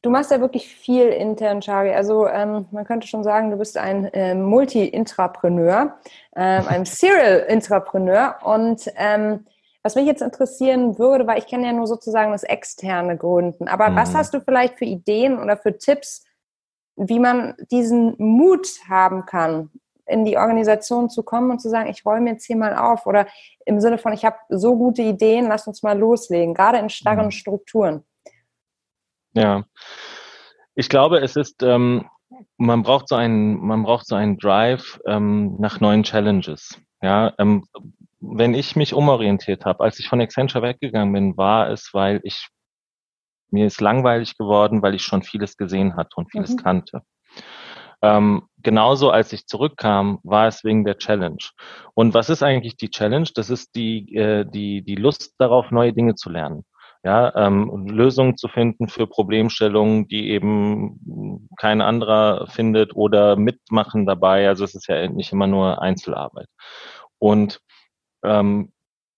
Du 0.03 0.11
machst 0.11 0.31
ja 0.31 0.41
wirklich 0.41 0.69
viel 0.69 1.09
intern, 1.09 1.61
Chari. 1.61 1.93
Also 1.93 2.29
ähm, 2.29 2.67
man 2.71 2.85
könnte 2.85 3.09
schon 3.09 3.25
sagen, 3.25 3.51
du 3.51 3.57
bist 3.57 3.77
ein 3.77 4.05
äh, 4.13 4.35
Multi-Intrapreneur, 4.35 5.99
ähm, 6.37 6.65
ein 6.69 6.85
Serial-Intrapreneur 6.85 8.37
und 8.45 8.83
ähm, 8.97 9.47
was 9.89 9.95
mich 9.95 10.05
jetzt 10.05 10.21
interessieren 10.21 10.99
würde, 10.99 11.27
weil 11.27 11.39
ich 11.39 11.47
kenne 11.47 11.67
ja 11.67 11.73
nur 11.73 11.87
sozusagen 11.87 12.33
das 12.33 12.43
externe 12.43 13.17
Gründen. 13.17 13.69
Aber 13.69 13.89
mhm. 13.89 13.97
was 13.97 14.15
hast 14.15 14.35
du 14.35 14.41
vielleicht 14.43 14.77
für 14.77 14.85
Ideen 14.85 15.39
oder 15.39 15.57
für 15.57 15.79
Tipps, 15.79 16.27
wie 16.97 17.19
man 17.19 17.55
diesen 17.71 18.15
Mut 18.19 18.69
haben 18.87 19.25
kann, 19.25 19.71
in 20.05 20.27
die 20.27 20.37
Organisation 20.37 21.09
zu 21.09 21.23
kommen 21.23 21.51
und 21.51 21.61
zu 21.61 21.71
sagen, 21.71 21.89
ich 21.89 22.05
räume 22.05 22.29
jetzt 22.29 22.45
hier 22.45 22.57
mal 22.57 22.77
auf 22.77 23.07
oder 23.07 23.27
im 23.65 23.81
Sinne 23.81 23.97
von, 23.97 24.13
ich 24.13 24.27
habe 24.27 24.37
so 24.51 24.77
gute 24.77 25.01
Ideen, 25.01 25.49
lass 25.49 25.67
uns 25.67 25.83
mal 25.83 25.99
loslegen, 25.99 26.53
gerade 26.53 26.77
in 26.77 26.91
starren 26.91 27.27
mhm. 27.27 27.31
Strukturen. 27.31 28.05
Ja, 29.33 29.65
ich 30.75 30.91
glaube, 30.91 31.21
es 31.21 31.35
ist, 31.35 31.63
ähm, 31.63 32.11
man 32.59 32.83
braucht 32.83 33.09
so 33.09 33.15
einen, 33.15 33.59
man 33.59 33.85
braucht 33.85 34.07
so 34.07 34.17
einen 34.17 34.37
Drive 34.37 35.01
ähm, 35.07 35.57
nach 35.59 35.81
neuen 35.81 36.03
Challenges. 36.03 36.79
Ja, 37.01 37.33
ähm, 37.39 37.65
wenn 38.21 38.55
ich 38.55 38.77
mich 38.77 38.95
umorientiert 38.95 39.65
habe, 39.65 39.85
als 39.85 39.99
ich 39.99 40.09
von 40.09 40.21
Accenture 40.21 40.63
weggegangen 40.63 41.13
bin, 41.13 41.37
war 41.37 41.71
es, 41.71 41.91
weil 41.93 42.21
ich 42.25 42.49
mir 43.51 43.67
ist 43.67 43.81
langweilig 43.81 44.37
geworden, 44.37 44.83
weil 44.83 44.95
ich 44.95 45.03
schon 45.03 45.23
vieles 45.23 45.57
gesehen 45.57 45.97
hatte 45.97 46.17
und 46.17 46.31
vieles 46.31 46.53
mhm. 46.53 46.57
kannte. 46.59 47.03
Ähm, 48.01 48.43
genauso 48.59 49.11
als 49.11 49.33
ich 49.33 49.47
zurückkam, 49.47 50.21
war 50.23 50.47
es 50.47 50.63
wegen 50.65 50.85
der 50.85 50.99
Challenge. 50.99 51.39
Und 51.95 52.15
was 52.15 52.31
ist 52.31 52.43
eigentlich 52.43 52.77
die 52.77 52.91
Challenge? 52.91 53.29
Das 53.35 53.51
ist 53.51 53.75
die, 53.75 54.15
äh, 54.15 54.45
die, 54.45 54.83
die 54.83 54.95
Lust 54.95 55.35
darauf, 55.39 55.71
neue 55.71 55.93
Dinge 55.93 56.15
zu 56.15 56.31
lernen. 56.31 56.65
Ja, 57.05 57.35
ähm, 57.37 57.87
Lösungen 57.89 58.37
zu 58.37 58.49
finden 58.49 58.89
für 58.89 59.07
Problemstellungen, 59.07 60.09
die 60.09 60.31
eben 60.31 61.49
kein 61.57 61.81
anderer 61.81 62.49
findet 62.49 62.95
oder 62.95 63.37
mitmachen 63.37 64.05
dabei. 64.05 64.49
Also 64.49 64.65
es 64.65 64.75
ist 64.75 64.89
ja 64.89 65.09
nicht 65.09 65.33
immer 65.33 65.47
nur 65.47 65.81
Einzelarbeit. 65.81 66.49
Und 67.19 67.61
ähm, 68.25 68.73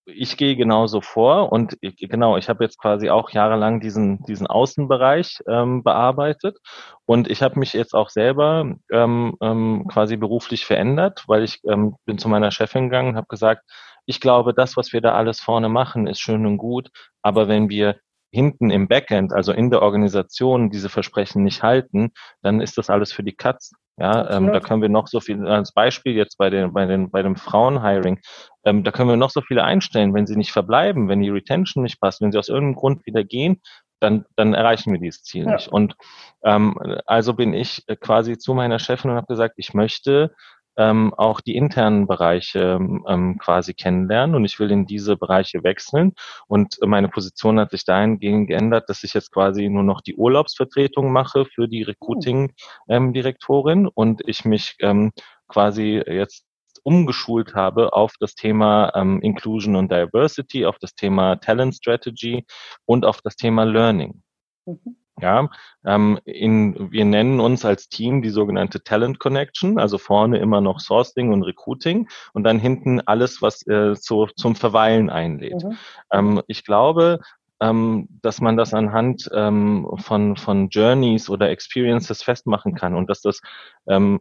ich 0.06 0.36
gehe 0.36 0.56
genauso 0.56 1.00
vor 1.00 1.52
und 1.52 1.76
ich, 1.80 1.96
genau, 1.96 2.36
ich 2.36 2.48
habe 2.48 2.64
jetzt 2.64 2.78
quasi 2.78 3.10
auch 3.10 3.30
jahrelang 3.30 3.80
diesen, 3.80 4.22
diesen 4.24 4.46
Außenbereich 4.46 5.38
ähm, 5.46 5.82
bearbeitet 5.82 6.58
und 7.06 7.30
ich 7.30 7.42
habe 7.42 7.58
mich 7.58 7.72
jetzt 7.72 7.94
auch 7.94 8.10
selber 8.10 8.74
ähm, 8.90 9.36
ähm, 9.40 9.86
quasi 9.88 10.16
beruflich 10.16 10.64
verändert, 10.66 11.24
weil 11.26 11.44
ich 11.44 11.60
ähm, 11.64 11.96
bin 12.06 12.18
zu 12.18 12.28
meiner 12.28 12.50
Chefin 12.50 12.84
gegangen 12.84 13.10
und 13.10 13.16
habe 13.16 13.28
gesagt, 13.28 13.62
ich 14.06 14.20
glaube, 14.20 14.54
das, 14.54 14.76
was 14.76 14.92
wir 14.92 15.00
da 15.00 15.14
alles 15.14 15.40
vorne 15.40 15.68
machen, 15.68 16.06
ist 16.06 16.20
schön 16.20 16.46
und 16.46 16.56
gut, 16.56 16.90
aber 17.22 17.48
wenn 17.48 17.68
wir 17.68 17.96
hinten 18.32 18.70
im 18.70 18.88
Backend, 18.88 19.32
also 19.32 19.52
in 19.52 19.70
der 19.70 19.82
Organisation, 19.82 20.70
diese 20.70 20.88
Versprechen 20.88 21.42
nicht 21.42 21.62
halten, 21.62 22.12
dann 22.42 22.60
ist 22.60 22.78
das 22.78 22.90
alles 22.90 23.12
für 23.12 23.22
die 23.22 23.34
Katz. 23.34 23.72
Ja, 24.00 24.30
ähm, 24.30 24.46
da 24.50 24.60
können 24.60 24.80
wir 24.80 24.88
noch 24.88 25.08
so 25.08 25.20
viel, 25.20 25.46
als 25.46 25.72
Beispiel 25.72 26.14
jetzt 26.14 26.38
bei 26.38 26.48
den, 26.48 26.72
bei 26.72 26.86
den, 26.86 27.10
bei 27.10 27.22
dem 27.22 27.36
Frauenhiring, 27.36 28.18
ähm, 28.64 28.82
da 28.82 28.92
können 28.92 29.10
wir 29.10 29.16
noch 29.18 29.28
so 29.28 29.42
viele 29.42 29.62
einstellen. 29.62 30.14
Wenn 30.14 30.26
sie 30.26 30.36
nicht 30.36 30.52
verbleiben, 30.52 31.08
wenn 31.08 31.20
die 31.20 31.28
Retention 31.28 31.82
nicht 31.82 32.00
passt, 32.00 32.22
wenn 32.22 32.32
sie 32.32 32.38
aus 32.38 32.48
irgendeinem 32.48 32.76
Grund 32.76 33.04
wieder 33.04 33.24
gehen, 33.24 33.60
dann, 34.00 34.24
dann 34.36 34.54
erreichen 34.54 34.92
wir 34.92 35.00
dieses 35.00 35.22
Ziel 35.22 35.44
ja. 35.44 35.52
nicht. 35.52 35.68
Und 35.68 35.96
ähm, 36.42 36.78
also 37.04 37.34
bin 37.34 37.52
ich 37.52 37.84
quasi 38.00 38.38
zu 38.38 38.54
meiner 38.54 38.78
Chefin 38.78 39.10
und 39.10 39.18
habe 39.18 39.26
gesagt, 39.26 39.56
ich 39.58 39.74
möchte 39.74 40.34
ähm, 40.80 41.14
auch 41.14 41.40
die 41.42 41.56
internen 41.56 42.06
Bereiche 42.06 42.78
ähm, 43.06 43.36
quasi 43.38 43.74
kennenlernen 43.74 44.34
und 44.34 44.46
ich 44.46 44.58
will 44.58 44.70
in 44.70 44.86
diese 44.86 45.18
Bereiche 45.18 45.62
wechseln. 45.62 46.14
Und 46.48 46.78
meine 46.80 47.08
Position 47.08 47.60
hat 47.60 47.72
sich 47.72 47.84
dahingehend 47.84 48.48
geändert, 48.48 48.88
dass 48.88 49.04
ich 49.04 49.12
jetzt 49.12 49.30
quasi 49.30 49.68
nur 49.68 49.82
noch 49.82 50.00
die 50.00 50.16
Urlaubsvertretung 50.16 51.12
mache 51.12 51.44
für 51.44 51.68
die 51.68 51.82
Recruiting-Direktorin 51.82 53.84
ähm, 53.84 53.90
und 53.94 54.22
ich 54.26 54.46
mich 54.46 54.76
ähm, 54.80 55.12
quasi 55.48 56.02
jetzt 56.06 56.46
umgeschult 56.82 57.54
habe 57.54 57.92
auf 57.92 58.14
das 58.18 58.34
Thema 58.34 58.90
ähm, 58.94 59.20
Inclusion 59.20 59.76
und 59.76 59.92
Diversity, 59.92 60.64
auf 60.64 60.78
das 60.78 60.94
Thema 60.94 61.36
Talent 61.36 61.74
Strategy 61.74 62.46
und 62.86 63.04
auf 63.04 63.20
das 63.20 63.36
Thema 63.36 63.64
Learning. 63.64 64.22
Mhm. 64.64 64.96
Ja, 65.20 65.48
ähm, 65.84 66.18
in, 66.24 66.90
wir 66.90 67.04
nennen 67.04 67.40
uns 67.40 67.64
als 67.64 67.88
Team 67.88 68.22
die 68.22 68.30
sogenannte 68.30 68.82
Talent 68.82 69.18
Connection, 69.18 69.78
also 69.78 69.98
vorne 69.98 70.38
immer 70.38 70.60
noch 70.60 70.80
Sourcing 70.80 71.32
und 71.32 71.42
Recruiting 71.42 72.08
und 72.32 72.44
dann 72.44 72.58
hinten 72.58 73.00
alles, 73.00 73.42
was 73.42 73.66
äh, 73.66 73.94
zu, 73.94 74.26
zum 74.36 74.56
Verweilen 74.56 75.10
einlädt. 75.10 75.62
Mhm. 75.64 75.76
Ähm, 76.10 76.42
ich 76.46 76.64
glaube, 76.64 77.20
ähm, 77.60 78.08
dass 78.22 78.40
man 78.40 78.56
das 78.56 78.74
anhand 78.74 79.30
ähm, 79.34 79.86
von, 79.98 80.36
von 80.36 80.68
Journeys 80.70 81.28
oder 81.28 81.50
Experiences 81.50 82.22
festmachen 82.22 82.74
kann 82.74 82.94
und 82.94 83.10
dass 83.10 83.20
das, 83.20 83.40
ähm, 83.86 84.20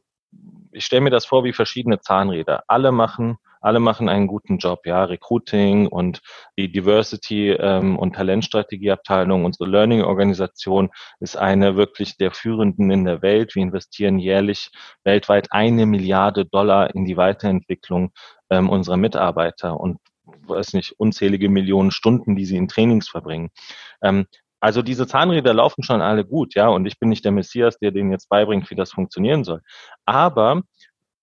ich 0.71 0.85
stelle 0.85 1.01
mir 1.01 1.09
das 1.09 1.25
vor 1.25 1.43
wie 1.43 1.53
verschiedene 1.53 1.99
Zahnräder. 1.99 2.63
Alle 2.67 2.91
machen 2.91 3.37
alle 3.61 3.79
machen 3.79 4.09
einen 4.09 4.27
guten 4.27 4.57
Job, 4.57 4.85
ja, 4.85 5.03
Recruiting 5.03 5.87
und 5.87 6.21
die 6.57 6.71
Diversity 6.71 7.51
ähm, 7.51 7.97
und 7.97 8.15
Talentstrategieabteilung, 8.15 9.45
unsere 9.45 9.69
Learning-Organisation 9.69 10.89
ist 11.19 11.37
eine 11.37 11.75
wirklich 11.75 12.17
der 12.17 12.31
führenden 12.31 12.91
in 12.91 13.05
der 13.05 13.21
Welt. 13.21 13.55
Wir 13.55 13.63
investieren 13.63 14.19
jährlich 14.19 14.71
weltweit 15.03 15.51
eine 15.51 15.85
Milliarde 15.85 16.45
Dollar 16.45 16.93
in 16.95 17.05
die 17.05 17.17
Weiterentwicklung 17.17 18.11
ähm, 18.49 18.69
unserer 18.69 18.97
Mitarbeiter 18.97 19.79
und 19.79 19.97
weiß 20.47 20.73
nicht, 20.73 20.93
unzählige 20.97 21.49
Millionen 21.49 21.91
Stunden, 21.91 22.35
die 22.35 22.45
sie 22.45 22.57
in 22.57 22.67
Trainings 22.67 23.09
verbringen. 23.09 23.49
Ähm, 24.01 24.25
also 24.61 24.81
diese 24.81 25.07
Zahnräder 25.07 25.53
laufen 25.53 25.83
schon 25.83 26.01
alle 26.01 26.25
gut, 26.25 26.53
ja, 26.55 26.67
und 26.67 26.85
ich 26.85 26.99
bin 26.99 27.09
nicht 27.09 27.23
der 27.23 27.31
Messias, 27.31 27.77
der 27.79 27.91
denen 27.91 28.11
jetzt 28.11 28.27
beibringt, 28.27 28.69
wie 28.69 28.75
das 28.75 28.91
funktionieren 28.91 29.45
soll. 29.45 29.61
Aber 30.05 30.63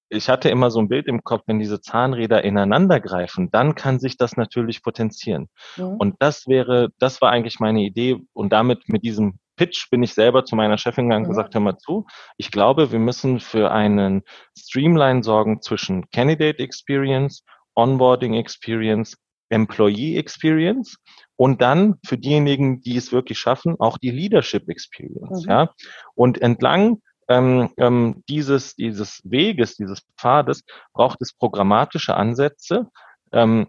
ich 0.08 0.28
hatte 0.28 0.48
immer 0.48 0.70
so 0.70 0.80
ein 0.80 0.88
Bild 0.88 1.06
im 1.06 1.22
Kopf, 1.22 1.42
wenn 1.46 1.58
diese 1.58 1.80
Zahnräder 1.80 2.44
ineinander 2.44 3.00
greifen, 3.00 3.50
dann 3.50 3.74
kann 3.74 3.98
sich 3.98 4.16
das 4.16 4.36
natürlich 4.36 4.82
potenzieren. 4.82 5.48
Mhm. 5.76 5.96
Und 5.98 6.16
das 6.20 6.46
wäre, 6.46 6.90
das 6.98 7.20
war 7.20 7.30
eigentlich 7.30 7.60
meine 7.60 7.82
Idee. 7.82 8.16
Und 8.32 8.52
damit 8.52 8.88
mit 8.88 9.04
diesem 9.04 9.38
Pitch 9.56 9.90
bin 9.90 10.02
ich 10.02 10.14
selber 10.14 10.44
zu 10.44 10.54
meiner 10.54 10.78
Chefin 10.78 11.08
gegangen 11.08 11.24
und 11.24 11.30
gesagt, 11.30 11.54
hör 11.54 11.60
mal 11.60 11.78
zu, 11.78 12.06
ich 12.36 12.50
glaube, 12.50 12.92
wir 12.92 12.98
müssen 12.98 13.40
für 13.40 13.70
einen 13.70 14.22
Streamline 14.56 15.22
sorgen 15.22 15.62
zwischen 15.62 16.08
Candidate 16.10 16.62
Experience, 16.62 17.42
Onboarding 17.74 18.34
Experience, 18.34 19.16
Employee 19.48 20.16
Experience 20.18 20.96
und 21.36 21.62
dann 21.62 21.96
für 22.04 22.18
diejenigen, 22.18 22.80
die 22.80 22.96
es 22.96 23.12
wirklich 23.12 23.38
schaffen, 23.38 23.76
auch 23.78 23.98
die 23.98 24.10
Leadership 24.10 24.68
Experience. 24.68 25.44
Mhm. 25.44 25.50
Ja? 25.50 25.70
Und 26.14 26.40
entlang 26.42 27.00
ähm, 27.28 27.70
ähm, 27.76 28.22
dieses, 28.28 28.74
dieses 28.74 29.20
Weges, 29.24 29.76
dieses 29.76 30.02
Pfades 30.18 30.64
braucht 30.92 31.20
es 31.20 31.32
programmatische 31.32 32.14
Ansätze, 32.14 32.88
ähm, 33.32 33.68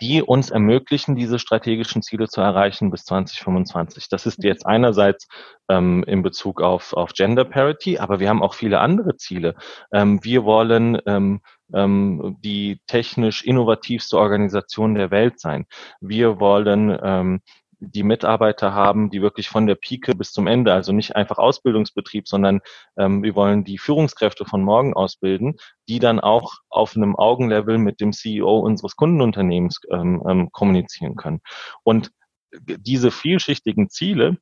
die 0.00 0.22
uns 0.22 0.50
ermöglichen, 0.50 1.16
diese 1.16 1.38
strategischen 1.38 2.02
Ziele 2.02 2.28
zu 2.28 2.40
erreichen 2.40 2.90
bis 2.90 3.04
2025. 3.04 4.08
Das 4.08 4.26
ist 4.26 4.42
jetzt 4.42 4.66
einerseits 4.66 5.28
ähm, 5.68 6.04
in 6.06 6.22
Bezug 6.22 6.62
auf, 6.62 6.92
auf 6.94 7.12
Gender 7.12 7.44
Parity, 7.44 7.98
aber 7.98 8.20
wir 8.20 8.28
haben 8.28 8.42
auch 8.42 8.54
viele 8.54 8.80
andere 8.80 9.16
Ziele. 9.16 9.54
Ähm, 9.92 10.20
wir 10.22 10.44
wollen 10.44 10.98
ähm, 11.06 11.40
ähm, 11.74 12.36
die 12.40 12.80
technisch 12.86 13.44
innovativste 13.44 14.18
Organisation 14.18 14.94
der 14.94 15.10
Welt 15.10 15.40
sein. 15.40 15.66
Wir 16.00 16.40
wollen 16.40 16.98
ähm, 17.02 17.40
die 17.84 18.04
Mitarbeiter 18.04 18.72
haben, 18.72 19.10
die 19.10 19.22
wirklich 19.22 19.48
von 19.48 19.66
der 19.66 19.74
Pike 19.74 20.14
bis 20.14 20.32
zum 20.32 20.46
Ende, 20.46 20.72
also 20.72 20.92
nicht 20.92 21.16
einfach 21.16 21.38
Ausbildungsbetrieb, 21.38 22.28
sondern 22.28 22.60
ähm, 22.96 23.22
wir 23.22 23.34
wollen 23.34 23.64
die 23.64 23.78
Führungskräfte 23.78 24.44
von 24.44 24.62
morgen 24.62 24.94
ausbilden, 24.94 25.56
die 25.88 25.98
dann 25.98 26.20
auch 26.20 26.54
auf 26.68 26.96
einem 26.96 27.16
Augenlevel 27.16 27.78
mit 27.78 28.00
dem 28.00 28.12
CEO 28.12 28.60
unseres 28.60 28.96
Kundenunternehmens 28.96 29.80
ähm, 29.90 30.22
ähm, 30.28 30.52
kommunizieren 30.52 31.16
können. 31.16 31.40
Und 31.82 32.12
diese 32.60 33.10
vielschichtigen 33.10 33.90
Ziele 33.90 34.36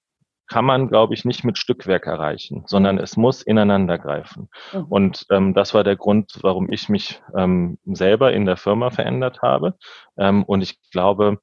kann 0.50 0.64
man, 0.64 0.88
glaube 0.88 1.14
ich, 1.14 1.24
nicht 1.24 1.44
mit 1.44 1.58
Stückwerk 1.58 2.06
erreichen, 2.06 2.64
sondern 2.66 2.98
es 2.98 3.16
muss 3.16 3.40
ineinander 3.40 3.98
greifen. 3.98 4.48
Mhm. 4.72 4.84
Und 4.88 5.26
ähm, 5.30 5.54
das 5.54 5.74
war 5.74 5.84
der 5.84 5.96
Grund, 5.96 6.38
warum 6.42 6.70
ich 6.72 6.88
mich 6.88 7.22
ähm, 7.36 7.78
selber 7.84 8.32
in 8.32 8.46
der 8.46 8.56
Firma 8.56 8.90
verändert 8.90 9.42
habe. 9.42 9.76
Ähm, 10.18 10.42
und 10.42 10.60
ich 10.62 10.78
glaube, 10.90 11.38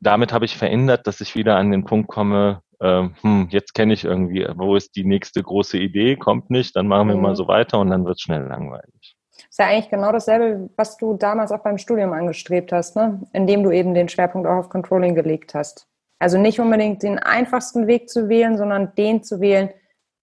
damit 0.00 0.32
habe 0.32 0.44
ich 0.44 0.56
verändert, 0.56 1.06
dass 1.06 1.20
ich 1.20 1.34
wieder 1.34 1.56
an 1.56 1.70
den 1.70 1.84
Punkt 1.84 2.08
komme, 2.08 2.62
äh, 2.80 3.08
hm, 3.20 3.48
jetzt 3.50 3.74
kenne 3.74 3.92
ich 3.92 4.04
irgendwie, 4.04 4.46
wo 4.56 4.74
ist 4.74 4.96
die 4.96 5.04
nächste 5.04 5.42
große 5.42 5.78
Idee, 5.78 6.16
kommt 6.16 6.50
nicht, 6.50 6.74
dann 6.76 6.88
machen 6.88 7.08
wir 7.08 7.16
mhm. 7.16 7.22
mal 7.22 7.36
so 7.36 7.46
weiter 7.46 7.78
und 7.78 7.90
dann 7.90 8.04
wird 8.04 8.16
es 8.16 8.22
schnell 8.22 8.46
langweilig. 8.46 9.16
Ist 9.48 9.58
ja 9.58 9.66
eigentlich 9.66 9.90
genau 9.90 10.12
dasselbe, 10.12 10.70
was 10.76 10.96
du 10.96 11.14
damals 11.14 11.52
auch 11.52 11.62
beim 11.62 11.78
Studium 11.78 12.12
angestrebt 12.12 12.72
hast, 12.72 12.96
ne? 12.96 13.20
indem 13.32 13.62
du 13.62 13.70
eben 13.70 13.94
den 13.94 14.08
Schwerpunkt 14.08 14.46
auch 14.46 14.56
auf 14.56 14.68
Controlling 14.68 15.14
gelegt 15.14 15.54
hast. 15.54 15.86
Also 16.18 16.38
nicht 16.38 16.60
unbedingt 16.60 17.02
den 17.02 17.18
einfachsten 17.18 17.86
Weg 17.86 18.08
zu 18.08 18.28
wählen, 18.28 18.56
sondern 18.56 18.94
den 18.94 19.22
zu 19.22 19.40
wählen, 19.40 19.70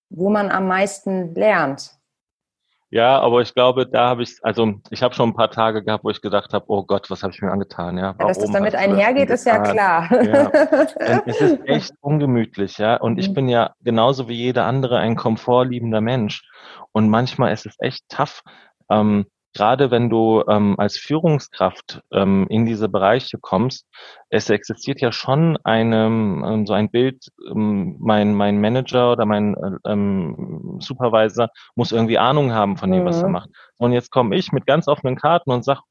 wo 0.10 0.30
man 0.30 0.52
am 0.52 0.68
meisten 0.68 1.34
lernt. 1.36 1.97
Ja, 2.90 3.20
aber 3.20 3.42
ich 3.42 3.54
glaube, 3.54 3.86
da 3.86 4.08
habe 4.08 4.24
ich, 4.24 4.38
also 4.44 4.76
ich 4.92 5.04
habe 5.04 5.14
schon 5.14 5.30
ein 5.30 5.36
paar 5.36 5.52
Tage 5.52 5.84
gehabt, 5.84 6.06
wo 6.06 6.10
ich 6.10 6.22
gedacht 6.22 6.54
habe, 6.54 6.66
oh 6.70 6.84
Gott, 6.84 7.10
was 7.10 7.22
habe 7.22 7.34
ich 7.34 7.42
mir 7.42 7.52
angetan, 7.52 7.98
ja. 7.98 8.16
ja 8.18 8.28
dass 8.28 8.40
das 8.40 8.50
damit 8.50 8.76
einhergeht, 8.76 9.30
ist 9.30 9.46
ja 9.46 9.60
klar. 9.60 10.10
Ja. 10.24 10.50
es 11.26 11.42
ist 11.42 11.60
echt 11.66 11.92
ungemütlich, 12.00 12.78
ja. 12.78 12.96
Und 12.96 13.18
ich 13.20 13.30
mhm. 13.30 13.34
bin 13.34 13.50
ja 13.50 13.74
genauso 13.82 14.30
wie 14.30 14.36
jeder 14.36 14.66
andere 14.66 15.00
ein 15.00 15.18
komfortliebender 15.18 16.00
Mensch. 16.00 16.44
Und 16.94 17.10
manchmal 17.10 17.52
ist 17.52 17.66
es 17.66 17.76
echt 17.80 18.08
tough, 18.08 18.42
ähm, 18.90 19.26
gerade 19.58 19.90
wenn 19.90 20.10
du 20.10 20.44
ähm, 20.48 20.76
als 20.78 20.98
Führungskraft 20.98 22.02
ähm, 22.12 22.46
in 22.50 22.68
diese 22.68 22.90
Bereiche 22.90 23.40
kommst, 23.40 23.88
es 24.30 24.52
existiert 24.52 25.02
ja 25.02 25.12
schon 25.12 25.58
eine, 25.64 26.06
ähm, 26.06 26.66
so 26.68 26.74
ein 26.74 26.92
Bild, 26.92 27.30
ähm, 27.50 27.98
mein, 28.00 28.36
mein 28.36 28.62
Manager 28.62 29.12
oder 29.14 29.26
mein 29.26 29.56
äh, 29.56 29.92
ähm, 29.92 30.78
Supervisor 30.80 31.50
muss 31.76 31.92
irgendwie 31.92 32.20
Ahnung 32.20 32.54
haben 32.54 32.78
von 32.78 32.92
dem, 32.92 33.02
mhm. 33.02 33.08
was 33.08 33.22
er 33.22 33.30
mhm. 33.30 33.34
macht. 33.34 33.50
Und 33.80 33.94
jetzt 33.94 34.12
komme 34.12 34.36
ich 34.36 34.52
mit 34.52 34.68
ganz 34.68 34.88
offenen 34.88 35.16
Karten 35.16 35.50
und 35.50 35.66
sag 35.66 35.82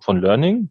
von 0.00 0.20
Learning, 0.20 0.70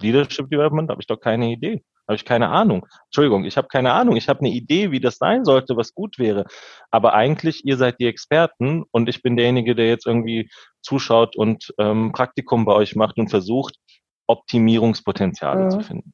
Leadership 0.00 0.48
Development, 0.50 0.88
habe 0.90 1.00
ich 1.00 1.08
doch 1.08 1.20
keine 1.20 1.50
Idee 1.50 1.82
habe 2.08 2.16
ich 2.16 2.24
keine 2.24 2.48
Ahnung. 2.48 2.86
Entschuldigung, 3.06 3.44
ich 3.44 3.56
habe 3.56 3.68
keine 3.68 3.92
Ahnung. 3.92 4.16
Ich 4.16 4.28
habe 4.28 4.40
eine 4.40 4.48
Idee, 4.48 4.90
wie 4.90 5.00
das 5.00 5.18
sein 5.18 5.44
sollte, 5.44 5.76
was 5.76 5.94
gut 5.94 6.18
wäre. 6.18 6.46
Aber 6.90 7.14
eigentlich, 7.14 7.64
ihr 7.64 7.76
seid 7.76 8.00
die 8.00 8.06
Experten 8.06 8.84
und 8.90 9.08
ich 9.08 9.22
bin 9.22 9.36
derjenige, 9.36 9.74
der 9.74 9.88
jetzt 9.88 10.06
irgendwie 10.06 10.50
zuschaut 10.80 11.36
und 11.36 11.72
ähm, 11.78 12.12
Praktikum 12.12 12.64
bei 12.64 12.72
euch 12.72 12.96
macht 12.96 13.18
und 13.18 13.28
versucht, 13.28 13.76
Optimierungspotenziale 14.26 15.64
mhm. 15.64 15.70
zu 15.70 15.80
finden. 15.80 16.12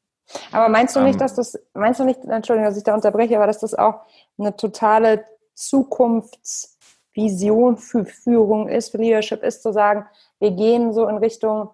Aber 0.52 0.68
meinst 0.68 0.94
du 0.96 1.00
nicht, 1.00 1.14
ähm, 1.14 1.20
dass 1.20 1.34
das, 1.34 1.58
meinst 1.74 2.00
du 2.00 2.04
nicht, 2.04 2.20
Entschuldigung, 2.24 2.68
dass 2.68 2.76
ich 2.76 2.84
da 2.84 2.94
unterbreche, 2.94 3.36
aber 3.36 3.46
dass 3.46 3.60
das 3.60 3.74
auch 3.74 4.00
eine 4.38 4.56
totale 4.56 5.24
Zukunftsvision 5.54 7.76
für 7.76 8.04
Führung 8.04 8.68
ist, 8.68 8.90
für 8.90 8.98
Leadership 8.98 9.44
ist, 9.44 9.62
zu 9.62 9.72
sagen, 9.72 10.06
wir 10.40 10.50
gehen 10.50 10.92
so 10.92 11.06
in 11.06 11.18
Richtung 11.18 11.70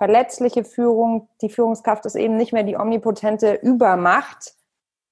verletzliche 0.00 0.64
Führung, 0.64 1.28
die 1.42 1.50
Führungskraft 1.50 2.06
ist 2.06 2.14
eben 2.14 2.38
nicht 2.38 2.54
mehr 2.54 2.62
die 2.62 2.74
omnipotente 2.74 3.52
Übermacht, 3.52 4.54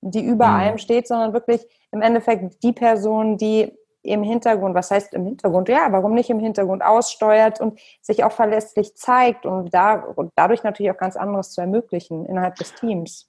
die 0.01 0.25
über 0.25 0.47
mhm. 0.47 0.55
allem 0.55 0.79
steht, 0.79 1.07
sondern 1.07 1.35
wirklich 1.35 1.61
im 1.93 2.01
Endeffekt 2.01 2.63
die 2.63 2.73
Person, 2.73 3.37
die 3.37 3.77
im 4.03 4.23
Hintergrund, 4.23 4.75
was 4.75 4.91
heißt 4.91 5.13
im 5.13 5.27
Hintergrund? 5.27 5.69
Ja, 5.69 5.89
warum 5.91 6.15
nicht 6.15 6.31
im 6.31 6.39
Hintergrund 6.39 6.83
aussteuert 6.83 7.61
und 7.61 7.79
sich 8.01 8.25
auch 8.25 8.33
verlässlich 8.33 8.97
zeigt 8.97 9.45
und, 9.45 9.75
da, 9.75 9.97
und 9.97 10.33
dadurch 10.37 10.63
natürlich 10.63 10.91
auch 10.91 10.97
ganz 10.97 11.17
anderes 11.17 11.53
zu 11.53 11.61
ermöglichen 11.61 12.25
innerhalb 12.25 12.55
des 12.55 12.75
Teams. 12.75 13.29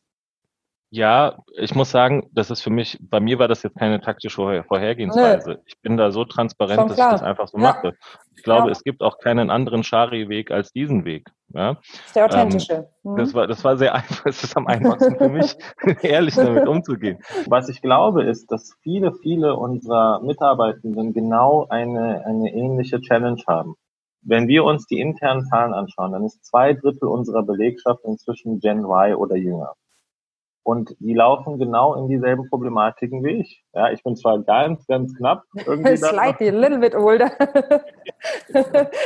Ja, 0.91 1.37
ich 1.55 1.75
muss 1.75 1.91
sagen, 1.91 2.29
das 2.33 2.49
ist 2.49 2.61
für 2.61 2.71
mich, 2.71 2.97
bei 2.99 3.19
mir 3.19 3.37
war 3.37 3.47
das 3.47 3.61
jetzt 3.61 3.77
keine 3.77 4.01
taktische 4.01 4.63
Vorhergehensweise. 4.63 5.51
Nö. 5.51 5.57
Ich 5.65 5.79
bin 5.81 5.97
da 5.97 6.09
so 6.11 6.25
transparent, 6.25 6.89
dass 6.89 6.97
ich 6.97 7.03
das 7.03 7.21
einfach 7.21 7.47
so 7.47 7.57
ja. 7.57 7.63
mache. 7.63 7.93
Ich 8.35 8.41
glaube, 8.41 8.67
ja. 8.67 8.71
es 8.71 8.83
gibt 8.83 9.03
auch 9.03 9.19
keinen 9.19 9.51
anderen 9.51 9.83
Schari-Weg 9.83 10.49
als 10.49 10.71
diesen 10.71 11.05
Weg. 11.05 11.29
Ja? 11.49 11.75
Das 11.75 12.05
ist 12.07 12.15
der 12.15 12.25
authentische. 12.25 12.73
Ähm, 12.73 13.11
mhm. 13.11 13.17
das, 13.17 13.33
war, 13.35 13.45
das 13.45 13.63
war 13.63 13.77
sehr 13.77 13.93
einfach, 13.95 14.25
es 14.25 14.43
ist 14.43 14.57
am 14.57 14.65
einfachsten 14.65 15.15
für 15.15 15.29
mich, 15.29 15.55
ehrlich 16.01 16.33
damit 16.33 16.67
umzugehen. 16.67 17.19
Was 17.45 17.69
ich 17.69 17.83
glaube, 17.83 18.23
ist, 18.23 18.51
dass 18.51 18.73
viele, 18.81 19.13
viele 19.13 19.55
unserer 19.55 20.21
Mitarbeitenden 20.21 21.13
genau 21.13 21.67
eine, 21.69 22.25
eine 22.25 22.51
ähnliche 22.51 22.99
Challenge 22.99 23.41
haben. 23.45 23.75
Wenn 24.21 24.47
wir 24.47 24.63
uns 24.63 24.87
die 24.87 24.99
internen 24.99 25.45
Zahlen 25.45 25.73
anschauen, 25.73 26.13
dann 26.13 26.25
ist 26.25 26.43
zwei 26.43 26.73
Drittel 26.73 27.07
unserer 27.07 27.43
Belegschaft 27.43 28.03
inzwischen 28.05 28.59
Gen 28.59 28.85
Y 28.85 29.13
oder 29.15 29.35
jünger. 29.35 29.75
Und 30.69 30.95
die 30.99 31.15
laufen 31.15 31.57
genau 31.57 31.95
in 31.95 32.07
dieselben 32.07 32.47
Problematiken 32.47 33.23
wie 33.23 33.41
ich. 33.41 33.65
Ja, 33.73 33.89
ich 33.89 34.03
bin 34.03 34.15
zwar 34.15 34.37
ganz, 34.37 34.85
ganz 34.85 35.15
knapp. 35.15 35.45
Irgendwie 35.65 35.97
Slightly, 35.97 36.49
a 36.49 36.51
little 36.51 36.77
bit 36.77 36.93
older. 36.93 37.31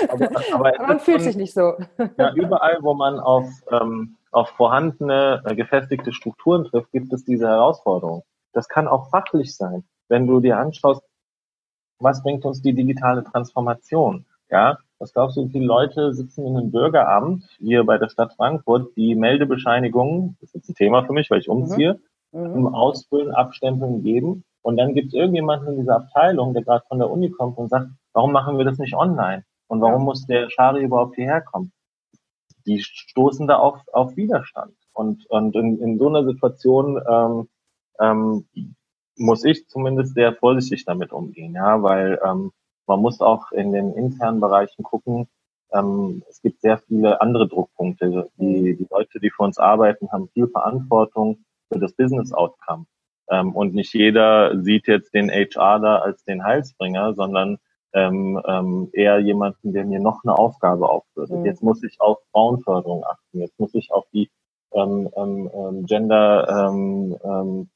aber, 0.10 0.30
aber 0.54 0.74
man 0.86 1.00
fühlt 1.00 1.22
sich 1.22 1.38
nicht 1.38 1.54
so. 1.54 1.76
ja, 2.18 2.34
überall, 2.34 2.80
wo 2.82 2.94
man 2.96 3.18
auf, 3.18 3.48
ähm, 3.72 4.18
auf 4.32 4.50
vorhandene, 4.50 5.42
äh, 5.46 5.56
gefestigte 5.56 6.12
Strukturen 6.12 6.66
trifft, 6.66 6.92
gibt 6.92 7.14
es 7.14 7.24
diese 7.24 7.48
Herausforderung. 7.48 8.26
Das 8.52 8.68
kann 8.68 8.90
auch 8.90 9.10
fachlich 9.10 9.56
sein. 9.56 9.86
Wenn 10.10 10.28
du 10.28 10.42
dir 10.42 10.58
anschaust, 10.58 11.02
was 11.98 12.22
bringt 12.24 12.44
uns 12.44 12.62
die 12.62 12.74
digitale 12.74 13.24
Transformation? 13.24 14.26
Ja, 14.50 14.80
was 15.00 15.14
glaubst 15.14 15.38
du, 15.38 15.46
wie 15.46 15.52
viele 15.52 15.66
Leute 15.66 16.14
sitzen 16.14 16.46
in 16.46 16.58
einem 16.58 16.72
Bürgeramt 16.72 17.44
hier 17.60 17.84
bei 17.84 17.98
der 17.98 18.10
Stadt 18.10 18.34
Frankfurt, 18.34 18.96
die 18.96 19.16
Meldebescheinigungen, 19.16 20.38
das 20.40 20.50
ist 20.50 20.56
jetzt 20.56 20.70
ein 20.70 20.76
Thema 20.76 21.04
für 21.04 21.14
mich, 21.14 21.30
weil 21.30 21.40
ich 21.40 21.50
umziehe, 21.50 22.00
mhm. 22.32 22.56
im 22.56 22.68
Ausfüllen, 22.68 23.32
Abstempeln 23.32 24.04
geben. 24.04 24.44
Und 24.62 24.78
dann 24.78 24.94
gibt 24.94 25.08
es 25.08 25.14
irgendjemanden 25.14 25.74
in 25.74 25.80
dieser 25.80 25.98
Abteilung, 25.98 26.54
der 26.54 26.64
gerade 26.64 26.86
von 26.88 27.00
der 27.00 27.10
Uni 27.10 27.30
kommt 27.30 27.58
und 27.58 27.70
sagt, 27.70 27.90
warum 28.14 28.32
machen 28.32 28.58
wir 28.58 28.66
das 28.66 28.78
nicht 28.78 28.96
online? 28.96 29.44
Und 29.68 29.82
warum 29.82 30.04
muss 30.04 30.26
der 30.26 30.50
Schari 30.50 30.84
überhaupt 30.84 31.16
hierher 31.16 31.42
kommen? 31.42 31.72
Die 32.66 32.80
stoßen 32.80 33.48
da 33.48 33.58
auf, 33.58 33.82
auf 33.92 34.16
Widerstand. 34.16 34.74
Und, 34.94 35.26
und 35.30 35.56
in, 35.56 35.80
in 35.80 35.98
so 35.98 36.08
einer 36.08 36.24
Situation 36.24 37.02
ähm, 37.10 37.50
ähm, 38.00 38.46
muss 39.18 39.44
ich 39.44 39.68
zumindest 39.68 40.14
sehr 40.14 40.34
vorsichtig 40.34 40.86
damit 40.86 41.12
umgehen, 41.12 41.54
ja, 41.56 41.82
weil 41.82 42.20
ähm, 42.24 42.52
man 42.88 43.00
muss 43.00 43.22
auch 43.22 43.52
in 43.52 43.72
den 43.72 43.94
internen 43.94 44.40
Bereichen 44.40 44.84
gucken. 44.84 45.28
Ähm, 45.72 46.24
es 46.30 46.42
gibt 46.42 46.62
sehr 46.62 46.78
viele 46.78 47.22
andere 47.22 47.48
Druckpunkte. 47.48 48.30
Die, 48.38 48.76
die 48.76 48.88
Leute, 48.90 49.20
die 49.20 49.32
für 49.32 49.44
uns 49.44 49.58
arbeiten, 49.58 50.12
haben 50.12 50.30
viel 50.30 50.48
Verantwortung 50.48 51.40
für 51.72 51.80
das 51.80 51.94
Business 51.94 52.34
Outcome. 52.34 52.86
Ähm, 53.30 53.56
und 53.56 53.74
nicht 53.74 53.94
jeder 53.94 54.62
sieht 54.62 54.88
jetzt 54.88 55.14
den 55.14 55.30
HR 55.30 55.80
da 55.80 55.98
als 55.98 56.24
den 56.24 56.44
Heilsbringer, 56.44 57.14
sondern 57.14 57.58
ähm, 57.94 58.42
ähm, 58.46 58.90
eher 58.94 59.20
jemanden, 59.20 59.72
der 59.72 59.86
mir 59.86 60.00
noch 60.00 60.24
eine 60.24 60.38
Aufgabe 60.38 60.90
aufbürdet. 60.90 61.40
Mhm. 61.40 61.46
Jetzt 61.46 61.64
muss 61.64 61.84
ich 61.84 62.02
auf 62.02 62.18
Frauenförderung 62.32 63.04
achten. 63.06 63.40
Jetzt 63.40 63.60
muss 63.60 63.74
ich 63.76 63.92
auf 63.92 64.06
die 64.12 64.30
ähm, 64.74 65.10
ähm, 65.16 65.50
ähm 65.54 65.86
Gender 65.86 66.70
ähm, 66.70 67.18
ähm, 67.24 67.70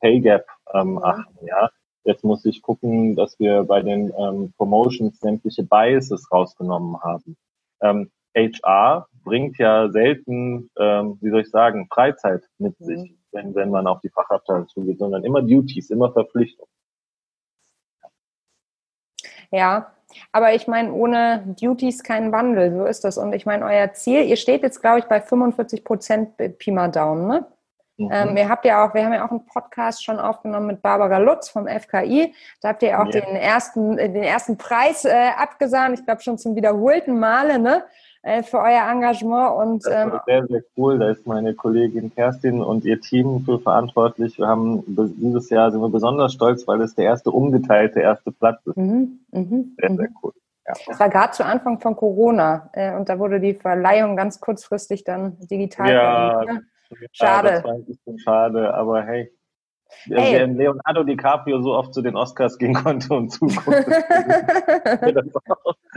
Pay 0.00 0.20
Gap 0.20 0.46
ähm, 0.72 0.92
mhm. 0.92 1.04
achten. 1.04 1.46
Ja, 1.46 1.70
Jetzt 2.08 2.24
muss 2.24 2.42
ich 2.46 2.62
gucken, 2.62 3.16
dass 3.16 3.38
wir 3.38 3.64
bei 3.64 3.82
den 3.82 4.10
ähm, 4.18 4.54
Promotions 4.56 5.20
sämtliche 5.20 5.62
Biases 5.62 6.32
rausgenommen 6.32 6.98
haben. 7.02 7.36
Ähm, 7.82 8.10
HR 8.34 9.08
bringt 9.24 9.58
ja 9.58 9.90
selten, 9.90 10.70
ähm, 10.78 11.18
wie 11.20 11.28
soll 11.28 11.42
ich 11.42 11.50
sagen, 11.50 11.86
Freizeit 11.92 12.48
mit 12.56 12.80
mhm. 12.80 12.84
sich, 12.86 13.14
wenn, 13.32 13.54
wenn 13.54 13.68
man 13.68 13.86
auf 13.86 14.00
die 14.00 14.08
Fachabteilung 14.08 14.66
zugeht, 14.68 14.98
sondern 14.98 15.22
immer 15.22 15.42
Duties, 15.42 15.90
immer 15.90 16.10
Verpflichtungen. 16.10 16.70
Ja, 19.50 19.92
aber 20.32 20.54
ich 20.54 20.66
meine, 20.66 20.90
ohne 20.94 21.54
Duties 21.60 22.02
kein 22.02 22.32
Wandel, 22.32 22.74
so 22.74 22.86
ist 22.86 23.04
das. 23.04 23.18
Und 23.18 23.34
ich 23.34 23.44
meine, 23.44 23.66
euer 23.66 23.92
Ziel, 23.92 24.24
ihr 24.24 24.36
steht 24.36 24.62
jetzt, 24.62 24.80
glaube 24.80 25.00
ich, 25.00 25.04
bei 25.04 25.20
45 25.20 25.84
Prozent 25.84 26.38
Pi 26.56 26.70
mal 26.70 26.88
Daumen, 26.88 27.28
ne? 27.28 27.46
Mhm. 27.98 28.10
Ähm, 28.12 28.36
ihr 28.36 28.48
habt 28.48 28.64
ja 28.64 28.86
auch, 28.86 28.94
wir 28.94 29.04
haben 29.04 29.12
ja 29.12 29.26
auch 29.26 29.30
einen 29.30 29.44
Podcast 29.44 30.04
schon 30.04 30.18
aufgenommen 30.20 30.68
mit 30.68 30.82
Barbara 30.82 31.18
Lutz 31.18 31.48
vom 31.48 31.66
FKI. 31.66 32.32
Da 32.62 32.68
habt 32.68 32.82
ihr 32.82 32.98
auch 33.00 33.06
ja. 33.06 33.20
den 33.20 33.36
ersten, 33.36 33.98
äh, 33.98 34.08
den 34.08 34.22
ersten 34.22 34.56
Preis 34.56 35.04
äh, 35.04 35.30
abgesahnt. 35.36 35.98
Ich 35.98 36.04
glaube 36.04 36.22
schon 36.22 36.38
zum 36.38 36.54
wiederholten 36.56 37.18
Male, 37.18 37.58
ne? 37.58 37.82
Äh, 38.22 38.42
für 38.42 38.58
euer 38.58 38.88
Engagement 38.90 39.56
und 39.56 39.86
das 39.86 39.92
ähm, 39.92 40.20
sehr, 40.26 40.46
sehr 40.46 40.62
cool. 40.76 40.98
Da 40.98 41.10
ist 41.10 41.26
meine 41.26 41.54
Kollegin 41.54 42.12
Kerstin 42.14 42.60
und 42.60 42.84
ihr 42.84 43.00
Team 43.00 43.44
für 43.44 43.60
verantwortlich. 43.60 44.38
Wir 44.38 44.46
haben 44.48 44.82
dieses 44.86 45.50
Jahr 45.50 45.70
sind 45.70 45.80
wir 45.80 45.88
besonders 45.88 46.32
stolz, 46.32 46.66
weil 46.66 46.80
es 46.80 46.94
der 46.94 47.04
erste 47.04 47.30
umgeteilte 47.30 48.00
erste 48.00 48.32
Platz 48.32 48.60
ist. 48.66 48.76
Mhm, 48.76 49.20
mh, 49.30 49.64
sehr, 49.78 49.96
sehr 49.96 50.10
mhm. 50.10 50.16
cool. 50.22 50.32
Ja. 50.66 50.74
Das 50.86 51.00
war 51.00 51.08
gerade 51.08 51.32
zu 51.32 51.44
Anfang 51.44 51.78
von 51.80 51.96
Corona 51.96 52.70
äh, 52.72 52.94
und 52.94 53.08
da 53.08 53.18
wurde 53.18 53.40
die 53.40 53.54
Verleihung 53.54 54.16
ganz 54.16 54.40
kurzfristig 54.40 55.04
dann 55.04 55.38
digital. 55.48 55.90
Ja, 55.90 56.44
ne? 56.44 56.62
Schade. 57.12 57.50
Das 57.50 57.64
war 57.64 57.74
ein 57.74 57.84
bisschen 57.84 58.18
schade, 58.18 58.74
aber 58.74 59.02
hey. 59.04 59.32
hey. 60.04 60.32
Während 60.34 60.56
Leonardo 60.56 61.04
DiCaprio 61.04 61.60
so 61.62 61.74
oft 61.74 61.94
zu 61.94 62.02
den 62.02 62.16
Oscars 62.16 62.58
gehen 62.58 62.74
konnte 62.74 63.14
und 63.14 63.30
zuguckt. 63.30 63.86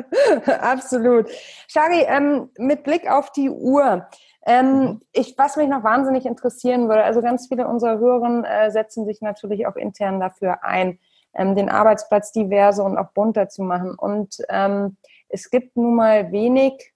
Absolut. 0.61 1.29
Shari, 1.67 2.05
ähm, 2.07 2.49
mit 2.57 2.83
Blick 2.83 3.09
auf 3.09 3.31
die 3.31 3.49
Uhr, 3.49 4.07
Ähm, 4.43 4.65
mhm. 4.65 5.01
ich, 5.11 5.37
was 5.37 5.55
mich 5.55 5.67
noch 5.67 5.83
wahnsinnig 5.83 6.25
interessieren 6.25 6.89
würde, 6.89 7.03
also 7.03 7.21
ganz 7.21 7.47
viele 7.47 7.67
unserer 7.67 7.99
Hörerinnen 7.99 8.43
äh, 8.43 8.71
setzen 8.71 9.05
sich 9.05 9.21
natürlich 9.21 9.67
auch 9.67 9.75
intern 9.75 10.19
dafür 10.19 10.63
ein, 10.63 10.97
ähm, 11.35 11.55
den 11.55 11.69
Arbeitsplatz 11.69 12.31
diverser 12.31 12.83
und 12.83 12.97
auch 12.97 13.11
bunter 13.13 13.49
zu 13.49 13.61
machen. 13.61 13.93
Und 13.95 14.37
ähm, 14.49 14.97
es 15.29 15.51
gibt 15.51 15.77
nun 15.77 15.95
mal 15.95 16.31
wenig 16.31 16.91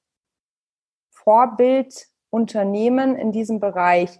Vorbildunternehmen 2.36 3.16
in 3.16 3.32
diesem 3.32 3.60
Bereich. 3.60 4.20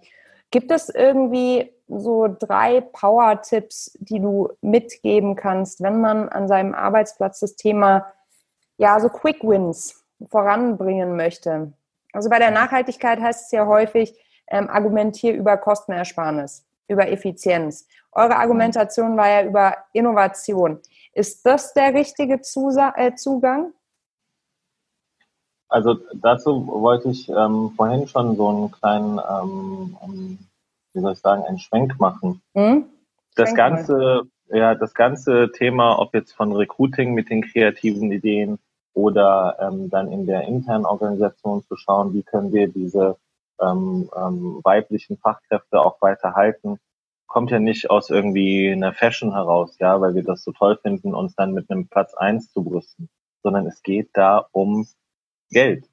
Gibt 0.50 0.70
es 0.70 0.88
irgendwie 0.88 1.72
so 1.88 2.28
drei 2.28 2.80
Power-Tipps, 2.80 3.96
die 4.00 4.20
du 4.20 4.50
mitgeben 4.60 5.36
kannst, 5.36 5.82
wenn 5.82 6.00
man 6.00 6.28
an 6.28 6.48
seinem 6.48 6.74
Arbeitsplatz 6.74 7.40
das 7.40 7.56
Thema, 7.56 8.12
ja, 8.78 8.98
so 9.00 9.08
Quick 9.08 9.42
Wins 9.42 10.04
voranbringen 10.30 11.16
möchte? 11.16 11.72
Also 12.12 12.30
bei 12.30 12.38
der 12.38 12.50
Nachhaltigkeit 12.50 13.20
heißt 13.20 13.46
es 13.46 13.50
ja 13.52 13.66
häufig, 13.66 14.18
ähm, 14.48 14.70
argumentier 14.70 15.34
über 15.34 15.56
Kostenersparnis, 15.56 16.64
über 16.88 17.08
Effizienz. 17.08 17.86
Eure 18.12 18.36
Argumentation 18.36 19.16
war 19.16 19.28
ja 19.28 19.44
über 19.44 19.76
Innovation. 19.92 20.80
Ist 21.12 21.44
das 21.44 21.74
der 21.74 21.92
richtige 21.92 22.40
Zusa 22.40 22.94
äh, 22.96 23.14
Zugang? 23.14 23.72
Also 25.68 25.98
dazu 26.14 26.66
wollte 26.66 27.10
ich 27.10 27.28
ähm, 27.28 27.72
vorhin 27.76 28.06
schon 28.06 28.36
so 28.36 28.48
einen 28.48 28.70
kleinen, 28.70 29.18
ähm, 29.18 30.38
wie 30.92 31.00
soll 31.00 31.12
ich 31.12 31.18
sagen, 31.18 31.42
einen 31.44 31.58
Schwenk 31.58 31.98
machen. 31.98 32.40
Hm? 32.54 32.86
Das 33.34 33.50
Schwenk 33.50 33.56
ganze, 33.56 34.22
mal. 34.48 34.58
ja, 34.58 34.74
das 34.74 34.94
ganze 34.94 35.50
Thema, 35.52 35.98
ob 35.98 36.14
jetzt 36.14 36.32
von 36.32 36.52
Recruiting 36.52 37.14
mit 37.14 37.30
den 37.30 37.42
kreativen 37.42 38.12
Ideen 38.12 38.58
oder 38.94 39.56
ähm, 39.60 39.90
dann 39.90 40.10
in 40.10 40.26
der 40.26 40.42
internen 40.42 40.86
Organisation 40.86 41.62
zu 41.64 41.76
schauen, 41.76 42.14
wie 42.14 42.22
können 42.22 42.52
wir 42.52 42.68
diese 42.68 43.16
ähm, 43.60 44.08
ähm, 44.16 44.60
weiblichen 44.62 45.18
Fachkräfte 45.18 45.80
auch 45.80 46.00
weiter 46.00 46.34
halten, 46.34 46.78
kommt 47.26 47.50
ja 47.50 47.58
nicht 47.58 47.90
aus 47.90 48.10
irgendwie 48.10 48.70
einer 48.70 48.92
Fashion 48.92 49.32
heraus, 49.32 49.76
ja, 49.80 50.00
weil 50.00 50.14
wir 50.14 50.22
das 50.22 50.42
so 50.42 50.52
toll 50.52 50.78
finden, 50.80 51.14
uns 51.14 51.34
dann 51.34 51.52
mit 51.52 51.70
einem 51.70 51.88
Platz 51.88 52.14
eins 52.14 52.52
zu 52.52 52.62
brüsten, 52.62 53.08
sondern 53.42 53.66
es 53.66 53.82
geht 53.82 54.10
da 54.14 54.46
um 54.52 54.86
Geld. 55.50 55.88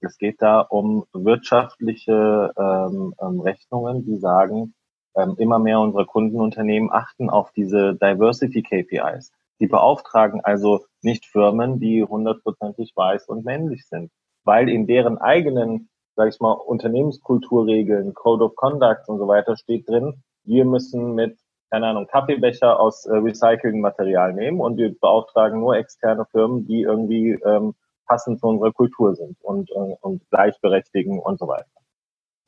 Es 0.00 0.18
geht 0.18 0.42
da 0.42 0.60
um 0.60 1.04
wirtschaftliche 1.12 2.52
ähm, 2.56 3.14
ähm, 3.20 3.40
Rechnungen, 3.40 4.04
die 4.04 4.16
sagen, 4.16 4.74
ähm, 5.16 5.36
immer 5.38 5.58
mehr 5.58 5.80
unserer 5.80 6.04
Kundenunternehmen 6.04 6.92
achten 6.92 7.30
auf 7.30 7.50
diese 7.52 7.94
Diversity 7.94 8.62
KPIs. 8.62 9.32
Die 9.60 9.66
beauftragen 9.66 10.42
also 10.42 10.84
nicht 11.02 11.24
Firmen, 11.24 11.80
die 11.80 12.04
hundertprozentig 12.04 12.92
weiß 12.94 13.26
und 13.28 13.44
männlich 13.44 13.86
sind, 13.88 14.10
weil 14.44 14.68
in 14.68 14.86
deren 14.86 15.18
eigenen, 15.18 15.88
sag 16.14 16.28
ich 16.28 16.40
mal, 16.40 16.52
Unternehmenskulturregeln, 16.52 18.12
Code 18.12 18.44
of 18.44 18.56
Conduct 18.56 19.08
und 19.08 19.18
so 19.18 19.26
weiter 19.28 19.56
steht 19.56 19.88
drin, 19.88 20.22
wir 20.44 20.64
müssen 20.66 21.14
mit, 21.14 21.38
keine 21.70 21.88
Ahnung, 21.88 22.06
Kaffeebecher 22.06 22.78
aus 22.78 23.06
äh, 23.06 23.16
recyceltem 23.16 23.80
Material 23.80 24.34
nehmen 24.34 24.60
und 24.60 24.76
wir 24.76 24.94
beauftragen 24.98 25.60
nur 25.60 25.76
externe 25.76 26.26
Firmen, 26.26 26.66
die 26.66 26.82
irgendwie 26.82 27.30
ähm, 27.44 27.74
passend 28.06 28.40
zu 28.40 28.46
unserer 28.46 28.72
Kultur 28.72 29.14
sind 29.14 29.36
und, 29.42 29.70
und, 29.70 29.90
äh, 29.90 29.96
und 30.00 30.30
gleichberechtigen 30.30 31.18
und 31.18 31.38
so 31.38 31.48
weiter. 31.48 31.66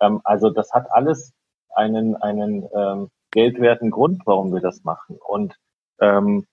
Ähm, 0.01 0.21
also 0.25 0.51
das 0.51 0.73
hat 0.73 0.91
alles 0.91 1.33
einen, 1.75 2.17
einen 2.17 2.69
ähm, 2.75 3.11
geldwerten 3.31 3.91
Grund, 3.91 4.23
warum 4.25 4.53
wir 4.53 4.61
das 4.61 4.85
machen. 4.85 5.19
Und 5.27 5.57
ähm, 6.01 6.47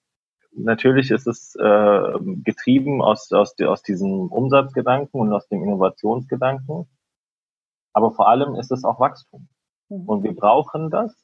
natürlich 0.51 1.11
ist 1.11 1.27
es 1.27 1.55
äh, 1.55 2.13
getrieben 2.43 3.01
aus, 3.01 3.31
aus, 3.31 3.55
aus 3.61 3.81
diesem 3.83 4.27
Umsatzgedanken 4.27 5.19
und 5.19 5.33
aus 5.33 5.47
dem 5.47 5.63
Innovationsgedanken. 5.63 6.87
Aber 7.93 8.11
vor 8.11 8.27
allem 8.27 8.55
ist 8.55 8.71
es 8.71 8.83
auch 8.83 8.99
Wachstum. 8.99 9.47
Mhm. 9.89 10.09
Und 10.09 10.23
wir 10.23 10.35
brauchen 10.35 10.89
das. 10.89 11.15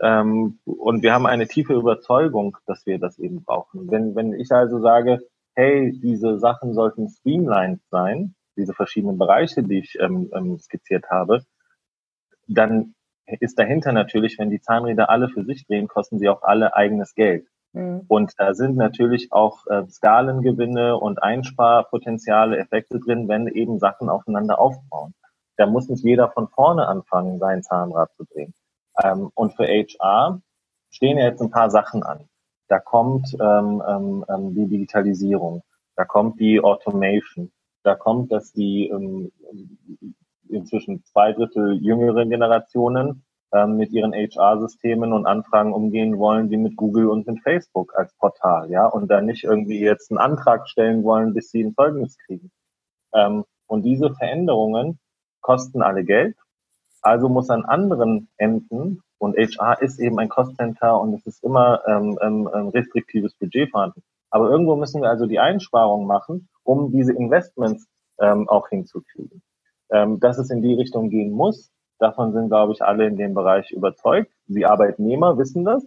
Ähm, 0.00 0.58
und 0.64 1.02
wir 1.02 1.12
haben 1.12 1.26
eine 1.26 1.46
tiefe 1.46 1.74
Überzeugung, 1.74 2.56
dass 2.66 2.86
wir 2.86 2.98
das 2.98 3.18
eben 3.18 3.44
brauchen. 3.44 3.90
Wenn, 3.90 4.14
wenn 4.14 4.32
ich 4.32 4.50
also 4.50 4.80
sage, 4.80 5.20
hey, 5.54 5.92
diese 6.02 6.38
Sachen 6.38 6.74
sollten 6.74 7.08
streamlined 7.08 7.80
sein, 7.90 8.34
diese 8.56 8.74
verschiedenen 8.74 9.18
Bereiche, 9.18 9.62
die 9.62 9.78
ich 9.78 9.98
ähm, 10.00 10.30
ähm, 10.34 10.58
skizziert 10.58 11.10
habe, 11.10 11.44
dann 12.46 12.94
ist 13.40 13.58
dahinter 13.58 13.92
natürlich, 13.92 14.38
wenn 14.38 14.50
die 14.50 14.60
Zahnräder 14.60 15.08
alle 15.08 15.28
für 15.28 15.44
sich 15.44 15.66
drehen, 15.66 15.88
kosten 15.88 16.18
sie 16.18 16.28
auch 16.28 16.42
alle 16.42 16.74
eigenes 16.74 17.14
Geld. 17.14 17.46
Mhm. 17.72 18.04
Und 18.08 18.32
da 18.38 18.54
sind 18.54 18.76
natürlich 18.76 19.32
auch 19.32 19.66
äh, 19.66 19.86
Skalengewinne 19.88 20.96
und 20.96 21.22
Einsparpotenziale, 21.22 22.58
Effekte 22.58 22.98
drin, 22.98 23.28
wenn 23.28 23.46
eben 23.46 23.78
Sachen 23.78 24.08
aufeinander 24.08 24.58
aufbauen. 24.58 25.14
Da 25.56 25.66
muss 25.66 25.88
nicht 25.88 26.04
jeder 26.04 26.30
von 26.30 26.48
vorne 26.48 26.88
anfangen, 26.88 27.38
sein 27.38 27.62
Zahnrad 27.62 28.12
zu 28.14 28.24
drehen. 28.24 28.54
Ähm, 29.02 29.30
und 29.34 29.54
für 29.54 29.66
HR 29.66 30.40
stehen 30.90 31.18
ja 31.18 31.26
jetzt 31.26 31.40
ein 31.40 31.50
paar 31.50 31.70
Sachen 31.70 32.02
an. 32.02 32.29
Da 32.70 32.78
kommt 32.78 33.36
ähm, 33.40 33.82
ähm, 33.84 34.24
ähm, 34.28 34.54
die 34.54 34.68
Digitalisierung, 34.68 35.64
da 35.96 36.04
kommt 36.04 36.38
die 36.38 36.60
Automation, 36.60 37.50
da 37.82 37.96
kommt, 37.96 38.30
dass 38.30 38.52
die 38.52 38.86
ähm, 38.86 39.32
inzwischen 40.48 41.02
zwei 41.04 41.32
Drittel 41.32 41.82
jüngeren 41.82 42.30
Generationen 42.30 43.24
ähm, 43.52 43.76
mit 43.76 43.90
ihren 43.90 44.12
HR-Systemen 44.12 45.12
und 45.12 45.26
Anfragen 45.26 45.72
umgehen 45.72 46.16
wollen, 46.18 46.48
wie 46.50 46.58
mit 46.58 46.76
Google 46.76 47.08
und 47.08 47.26
mit 47.26 47.42
Facebook 47.42 47.92
als 47.96 48.14
Portal, 48.14 48.70
ja, 48.70 48.86
und 48.86 49.10
dann 49.10 49.26
nicht 49.26 49.42
irgendwie 49.42 49.80
jetzt 49.80 50.12
einen 50.12 50.18
Antrag 50.18 50.68
stellen 50.68 51.02
wollen, 51.02 51.34
bis 51.34 51.50
sie 51.50 51.64
ein 51.64 51.74
Zeugnis 51.74 52.16
kriegen. 52.18 52.52
Ähm, 53.12 53.44
und 53.66 53.82
diese 53.82 54.14
Veränderungen 54.14 55.00
kosten 55.40 55.82
alle 55.82 56.04
Geld. 56.04 56.36
Also 57.02 57.28
muss 57.28 57.50
an 57.50 57.64
anderen 57.64 58.28
Enden 58.36 59.02
und 59.20 59.36
HR 59.36 59.82
ist 59.82 60.00
eben 60.00 60.18
ein 60.18 60.30
Cost-Center 60.30 60.98
und 60.98 61.12
es 61.12 61.26
ist 61.26 61.44
immer 61.44 61.82
ähm, 61.86 62.18
ähm, 62.22 62.46
restriktives 62.46 63.34
Budget 63.34 63.70
vorhanden. 63.70 64.02
Aber 64.30 64.48
irgendwo 64.48 64.76
müssen 64.76 65.02
wir 65.02 65.10
also 65.10 65.26
die 65.26 65.38
Einsparungen 65.38 66.06
machen, 66.06 66.48
um 66.64 66.90
diese 66.90 67.12
Investments 67.12 67.86
ähm, 68.18 68.48
auch 68.48 68.70
hinzukriegen. 68.70 69.42
Ähm, 69.90 70.20
dass 70.20 70.38
es 70.38 70.50
in 70.50 70.62
die 70.62 70.72
Richtung 70.72 71.10
gehen 71.10 71.32
muss, 71.32 71.70
davon 71.98 72.32
sind, 72.32 72.48
glaube 72.48 72.72
ich, 72.72 72.80
alle 72.82 73.06
in 73.06 73.18
dem 73.18 73.34
Bereich 73.34 73.70
überzeugt. 73.72 74.32
Die 74.46 74.64
Arbeitnehmer 74.64 75.36
wissen 75.36 75.66
das. 75.66 75.84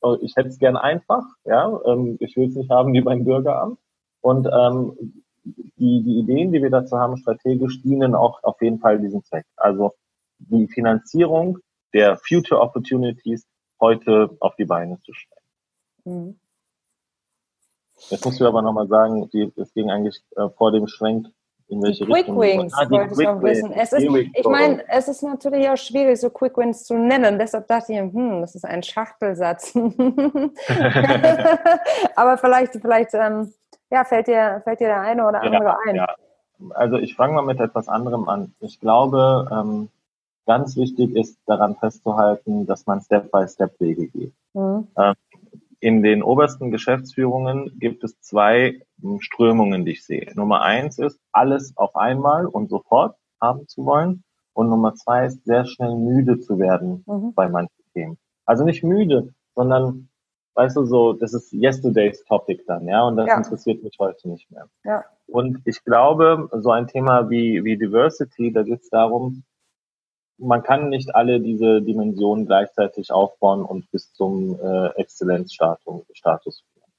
Oh, 0.00 0.16
ich 0.20 0.36
hätte 0.36 0.50
es 0.50 0.60
gern 0.60 0.76
einfach, 0.76 1.24
ja. 1.44 1.80
Ähm, 1.84 2.16
ich 2.20 2.36
will 2.36 2.48
es 2.48 2.54
nicht 2.54 2.70
haben 2.70 2.92
wie 2.92 3.00
beim 3.00 3.24
Bürgeramt. 3.24 3.78
Und 4.20 4.46
ähm, 4.46 5.24
die, 5.42 6.02
die 6.04 6.18
Ideen, 6.20 6.52
die 6.52 6.62
wir 6.62 6.70
dazu 6.70 6.96
haben, 6.96 7.16
strategisch 7.16 7.82
dienen 7.82 8.14
auch 8.14 8.44
auf 8.44 8.62
jeden 8.62 8.78
Fall 8.78 9.00
diesem 9.00 9.24
Zweck. 9.24 9.46
Also 9.56 9.94
die 10.38 10.68
Finanzierung 10.68 11.58
der 11.94 12.18
Future 12.18 12.60
Opportunities 12.60 13.46
heute 13.80 14.36
auf 14.40 14.56
die 14.56 14.64
Beine 14.64 14.98
zu 15.00 15.12
stellen. 15.12 15.38
Mhm. 16.04 16.40
Jetzt 18.10 18.24
musst 18.24 18.40
du 18.40 18.46
aber 18.46 18.62
nochmal 18.62 18.86
sagen, 18.86 19.28
es 19.56 19.74
ging 19.74 19.90
eigentlich 19.90 20.22
äh, 20.36 20.48
vor 20.50 20.72
dem 20.72 20.86
Schwenk 20.86 21.28
in 21.68 21.82
welche 21.82 22.06
die 22.06 22.12
Richtung. 22.12 22.38
Quick 22.38 22.58
Wings 22.58 22.72
ah, 22.74 22.90
wollte 22.90 23.12
ich 23.12 23.18
noch 23.26 23.42
wissen. 23.42 23.72
Es 23.72 23.92
ist, 23.92 24.02
ich 24.02 24.46
meine, 24.46 24.88
es 24.88 25.08
ist 25.08 25.22
natürlich 25.22 25.68
auch 25.68 25.76
schwierig, 25.76 26.18
so 26.18 26.30
Quick 26.30 26.56
Wins 26.56 26.84
zu 26.84 26.94
nennen. 26.94 27.38
Deshalb 27.38 27.66
dachte 27.66 27.92
ich, 27.92 27.98
hm, 27.98 28.40
das 28.40 28.54
ist 28.54 28.64
ein 28.64 28.82
Schachtelsatz. 28.82 29.74
aber 32.16 32.38
vielleicht, 32.38 32.72
vielleicht 32.72 33.12
ähm, 33.14 33.52
ja, 33.90 34.04
fällt, 34.04 34.28
dir, 34.28 34.62
fällt 34.64 34.80
dir 34.80 34.88
der 34.88 35.02
eine 35.02 35.26
oder 35.26 35.42
andere 35.42 35.64
ja, 35.64 35.76
ein. 35.86 35.96
Ja. 35.96 36.16
Also 36.70 36.96
ich 36.96 37.14
fange 37.14 37.34
mal 37.34 37.44
mit 37.44 37.60
etwas 37.60 37.88
anderem 37.88 38.28
an. 38.28 38.54
Ich 38.60 38.80
glaube, 38.80 39.48
ähm, 39.52 39.90
Ganz 40.48 40.78
wichtig 40.78 41.14
ist 41.14 41.38
daran 41.44 41.76
festzuhalten, 41.76 42.64
dass 42.64 42.86
man 42.86 43.02
Step-by-Step-Wege 43.02 44.08
geht. 44.08 44.32
Mhm. 44.54 44.88
Ähm, 44.96 45.14
in 45.78 46.02
den 46.02 46.22
obersten 46.22 46.70
Geschäftsführungen 46.70 47.78
gibt 47.78 48.02
es 48.02 48.18
zwei 48.22 48.80
hm, 49.02 49.20
Strömungen, 49.20 49.84
die 49.84 49.92
ich 49.92 50.06
sehe. 50.06 50.32
Nummer 50.36 50.62
eins 50.62 50.98
ist, 50.98 51.20
alles 51.32 51.76
auf 51.76 51.94
einmal 51.96 52.46
und 52.46 52.70
sofort 52.70 53.16
haben 53.38 53.68
zu 53.68 53.84
wollen. 53.84 54.24
Und 54.54 54.70
Nummer 54.70 54.94
zwei 54.94 55.26
ist, 55.26 55.44
sehr 55.44 55.66
schnell 55.66 55.94
müde 55.94 56.40
zu 56.40 56.58
werden 56.58 57.04
mhm. 57.06 57.34
bei 57.34 57.50
manchen 57.50 57.84
Themen. 57.92 58.16
Also 58.46 58.64
nicht 58.64 58.82
müde, 58.82 59.34
sondern, 59.54 60.08
weißt 60.54 60.78
du, 60.78 60.86
so, 60.86 61.12
das 61.12 61.34
ist 61.34 61.52
yesterday's 61.52 62.24
Topic 62.24 62.64
dann, 62.66 62.88
ja, 62.88 63.02
und 63.02 63.16
das 63.16 63.26
ja. 63.26 63.36
interessiert 63.36 63.82
mich 63.82 63.98
heute 63.98 64.30
nicht 64.30 64.50
mehr. 64.50 64.66
Ja. 64.82 65.04
Und 65.26 65.60
ich 65.66 65.84
glaube, 65.84 66.48
so 66.54 66.70
ein 66.70 66.86
Thema 66.86 67.28
wie, 67.28 67.62
wie 67.64 67.76
Diversity, 67.76 68.50
da 68.50 68.62
geht 68.62 68.80
es 68.80 68.88
darum, 68.88 69.44
man 70.38 70.62
kann 70.62 70.88
nicht 70.88 71.14
alle 71.14 71.40
diese 71.40 71.82
Dimensionen 71.82 72.46
gleichzeitig 72.46 73.10
aufbauen 73.10 73.64
und 73.64 73.90
bis 73.90 74.12
zum 74.12 74.58
äh, 74.60 74.88
Exzellenzstatus 74.96 76.64
führen. 76.72 76.92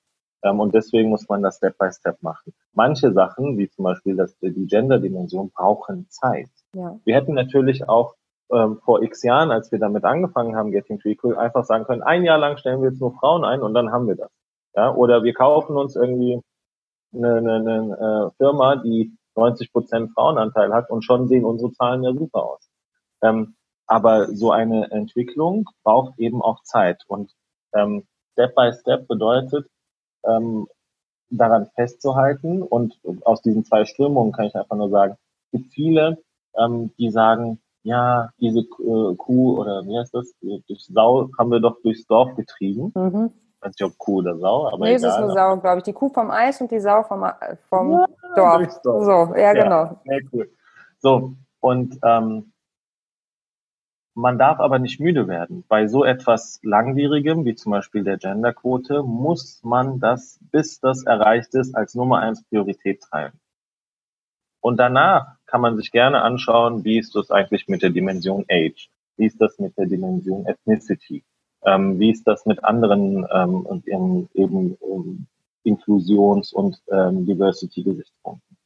Ähm, 0.43 0.59
und 0.59 0.73
deswegen 0.73 1.09
muss 1.09 1.27
man 1.27 1.41
das 1.41 1.57
Step 1.57 1.77
by 1.77 1.91
Step 1.91 2.21
machen. 2.21 2.53
Manche 2.73 3.11
Sachen, 3.13 3.57
wie 3.57 3.69
zum 3.69 3.83
Beispiel 3.83 4.15
das, 4.15 4.37
die 4.39 4.67
Gender-Dimension, 4.67 5.51
brauchen 5.51 6.07
Zeit. 6.09 6.49
Ja. 6.73 6.99
Wir 7.03 7.15
hätten 7.15 7.33
natürlich 7.33 7.87
auch 7.87 8.15
ähm, 8.51 8.79
vor 8.83 9.01
x 9.01 9.23
Jahren, 9.23 9.51
als 9.51 9.71
wir 9.71 9.79
damit 9.79 10.03
angefangen 10.03 10.55
haben, 10.55 10.71
Getting 10.71 10.99
to 10.99 11.09
Equal, 11.09 11.37
einfach 11.37 11.65
sagen 11.65 11.85
können, 11.85 12.01
ein 12.01 12.23
Jahr 12.23 12.37
lang 12.37 12.57
stellen 12.57 12.81
wir 12.81 12.89
jetzt 12.89 13.01
nur 13.01 13.13
Frauen 13.13 13.43
ein 13.45 13.61
und 13.61 13.73
dann 13.73 13.91
haben 13.91 14.07
wir 14.07 14.15
das. 14.15 14.31
Ja? 14.75 14.93
Oder 14.93 15.23
wir 15.23 15.33
kaufen 15.33 15.77
uns 15.77 15.95
irgendwie 15.95 16.41
eine, 17.13 17.35
eine, 17.35 17.55
eine 17.55 18.31
äh, 18.31 18.37
Firma, 18.37 18.75
die 18.77 19.15
90 19.35 19.71
Prozent 19.71 20.11
Frauenanteil 20.13 20.73
hat 20.73 20.89
und 20.89 21.03
schon 21.03 21.27
sehen 21.27 21.45
unsere 21.45 21.71
Zahlen 21.71 22.03
ja 22.03 22.13
super 22.13 22.43
aus. 22.43 22.68
Ähm, 23.22 23.55
aber 23.88 24.28
so 24.28 24.51
eine 24.51 24.91
Entwicklung 24.91 25.70
braucht 25.84 26.17
eben 26.20 26.41
auch 26.41 26.63
Zeit 26.63 27.03
und 27.07 27.34
ähm, 27.74 28.05
Step 28.34 28.55
by 28.55 28.72
Step 28.74 29.07
bedeutet, 29.07 29.67
ähm, 30.26 30.67
daran 31.32 31.67
festzuhalten 31.76 32.61
und 32.61 32.99
aus 33.24 33.41
diesen 33.41 33.63
zwei 33.63 33.86
Strömungen 33.86 34.32
kann 34.32 34.45
ich 34.45 34.55
einfach 34.55 34.76
nur 34.76 34.89
sagen, 34.89 35.15
es 35.51 35.59
gibt 35.59 35.74
viele, 35.74 36.17
ähm, 36.57 36.91
die 36.97 37.11
sagen, 37.11 37.59
ja, 37.84 38.30
diese 38.39 38.59
äh, 38.59 39.15
Kuh 39.15 39.59
oder 39.59 39.86
wie 39.86 39.97
heißt 39.97 40.13
das, 40.13 40.34
durch 40.41 40.86
Sau 40.86 41.30
haben 41.38 41.51
wir 41.51 41.59
doch 41.59 41.82
durchs 41.82 42.05
Dorf 42.05 42.36
getrieben. 42.36 42.91
Mhm. 42.95 43.32
Ich 43.55 43.65
weiß 43.65 43.74
nicht, 43.80 43.84
ob 43.84 43.97
Kuh 43.97 44.20
oder 44.20 44.38
Sau, 44.38 44.67
aber 44.67 44.86
nee, 44.86 44.95
egal. 44.95 44.95
es 44.95 45.03
ist 45.03 45.22
eine 45.22 45.32
Sau, 45.32 45.57
glaube 45.57 45.78
ich. 45.80 45.84
Die 45.84 45.93
Kuh 45.93 46.09
vom 46.09 46.32
Eis 46.32 46.61
und 46.61 46.72
die 46.72 46.80
Sau 46.80 47.03
vom, 47.03 47.24
äh, 47.24 47.55
vom 47.67 47.91
ja, 47.91 48.07
Dorf. 48.36 48.82
Dorf. 48.84 49.03
So, 49.03 49.36
ja, 49.36 49.53
genau. 49.53 49.84
Ja, 49.84 50.01
sehr 50.05 50.22
cool. 50.32 50.49
So, 50.99 51.34
und 51.59 51.97
ähm, 52.03 52.51
man 54.20 54.38
darf 54.38 54.59
aber 54.59 54.80
nicht 54.80 54.99
müde 54.99 55.28
werden. 55.28 55.63
Bei 55.67 55.88
so 55.88 56.03
etwas 56.03 56.59
Langwierigem, 56.61 57.45
wie 57.45 57.55
zum 57.55 57.72
Beispiel 57.72 58.03
der 58.03 58.17
Genderquote, 58.17 59.01
muss 59.03 59.63
man 59.63 59.99
das, 59.99 60.39
bis 60.51 60.80
das 60.80 61.03
erreicht 61.03 61.55
ist, 61.55 61.74
als 61.76 61.95
Nummer 61.95 62.20
eins 62.20 62.43
Priorität 62.43 63.01
treiben. 63.01 63.39
Und 64.61 64.78
danach 64.78 65.38
kann 65.45 65.61
man 65.61 65.78
sich 65.78 65.91
gerne 65.91 66.22
anschauen, 66.22 66.84
wie 66.84 66.99
ist 66.99 67.15
das 67.15 67.32
eigentlich 67.32 67.67
mit 67.70 67.82
der 67.82 67.91
Dimension 67.91 68.45
Age? 68.49 68.89
Wie 69.15 69.26
ist 69.26 69.39
das 69.39 69.57
mit 69.57 69.78
der 69.78 69.86
Dimension 69.86 70.45
Ethnicity? 70.45 71.24
Ähm, 71.63 71.97
wie 71.99 72.11
ist 72.11 72.28
das 72.28 72.45
mit 72.45 72.63
anderen 72.63 73.26
ähm, 73.32 73.65
und 73.65 73.88
eben, 73.88 74.30
eben 74.34 74.78
ähm, 74.82 75.28
Inklusions- 75.63 76.53
und 76.53 76.82
ähm, 76.91 77.26
Diversity-Gesichtspunkten? 77.26 78.57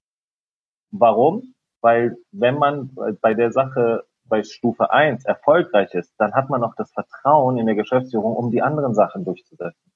Warum? 0.92 1.54
Weil 1.82 2.18
wenn 2.32 2.58
man 2.58 2.96
bei 3.22 3.34
der 3.34 3.52
Sache 3.52 4.06
bei 4.34 4.42
Stufe 4.42 4.90
1 4.90 5.26
erfolgreich 5.26 5.94
ist, 5.94 6.12
dann 6.18 6.34
hat 6.34 6.50
man 6.50 6.64
auch 6.64 6.74
das 6.76 6.92
Vertrauen 6.92 7.60
in 7.60 7.68
der 7.68 7.76
Geschäftsführung, 7.76 8.36
um 8.36 8.50
die 8.50 8.64
anderen 8.64 8.96
Sachen 8.96 9.26
durchzusetzen. 9.26 9.92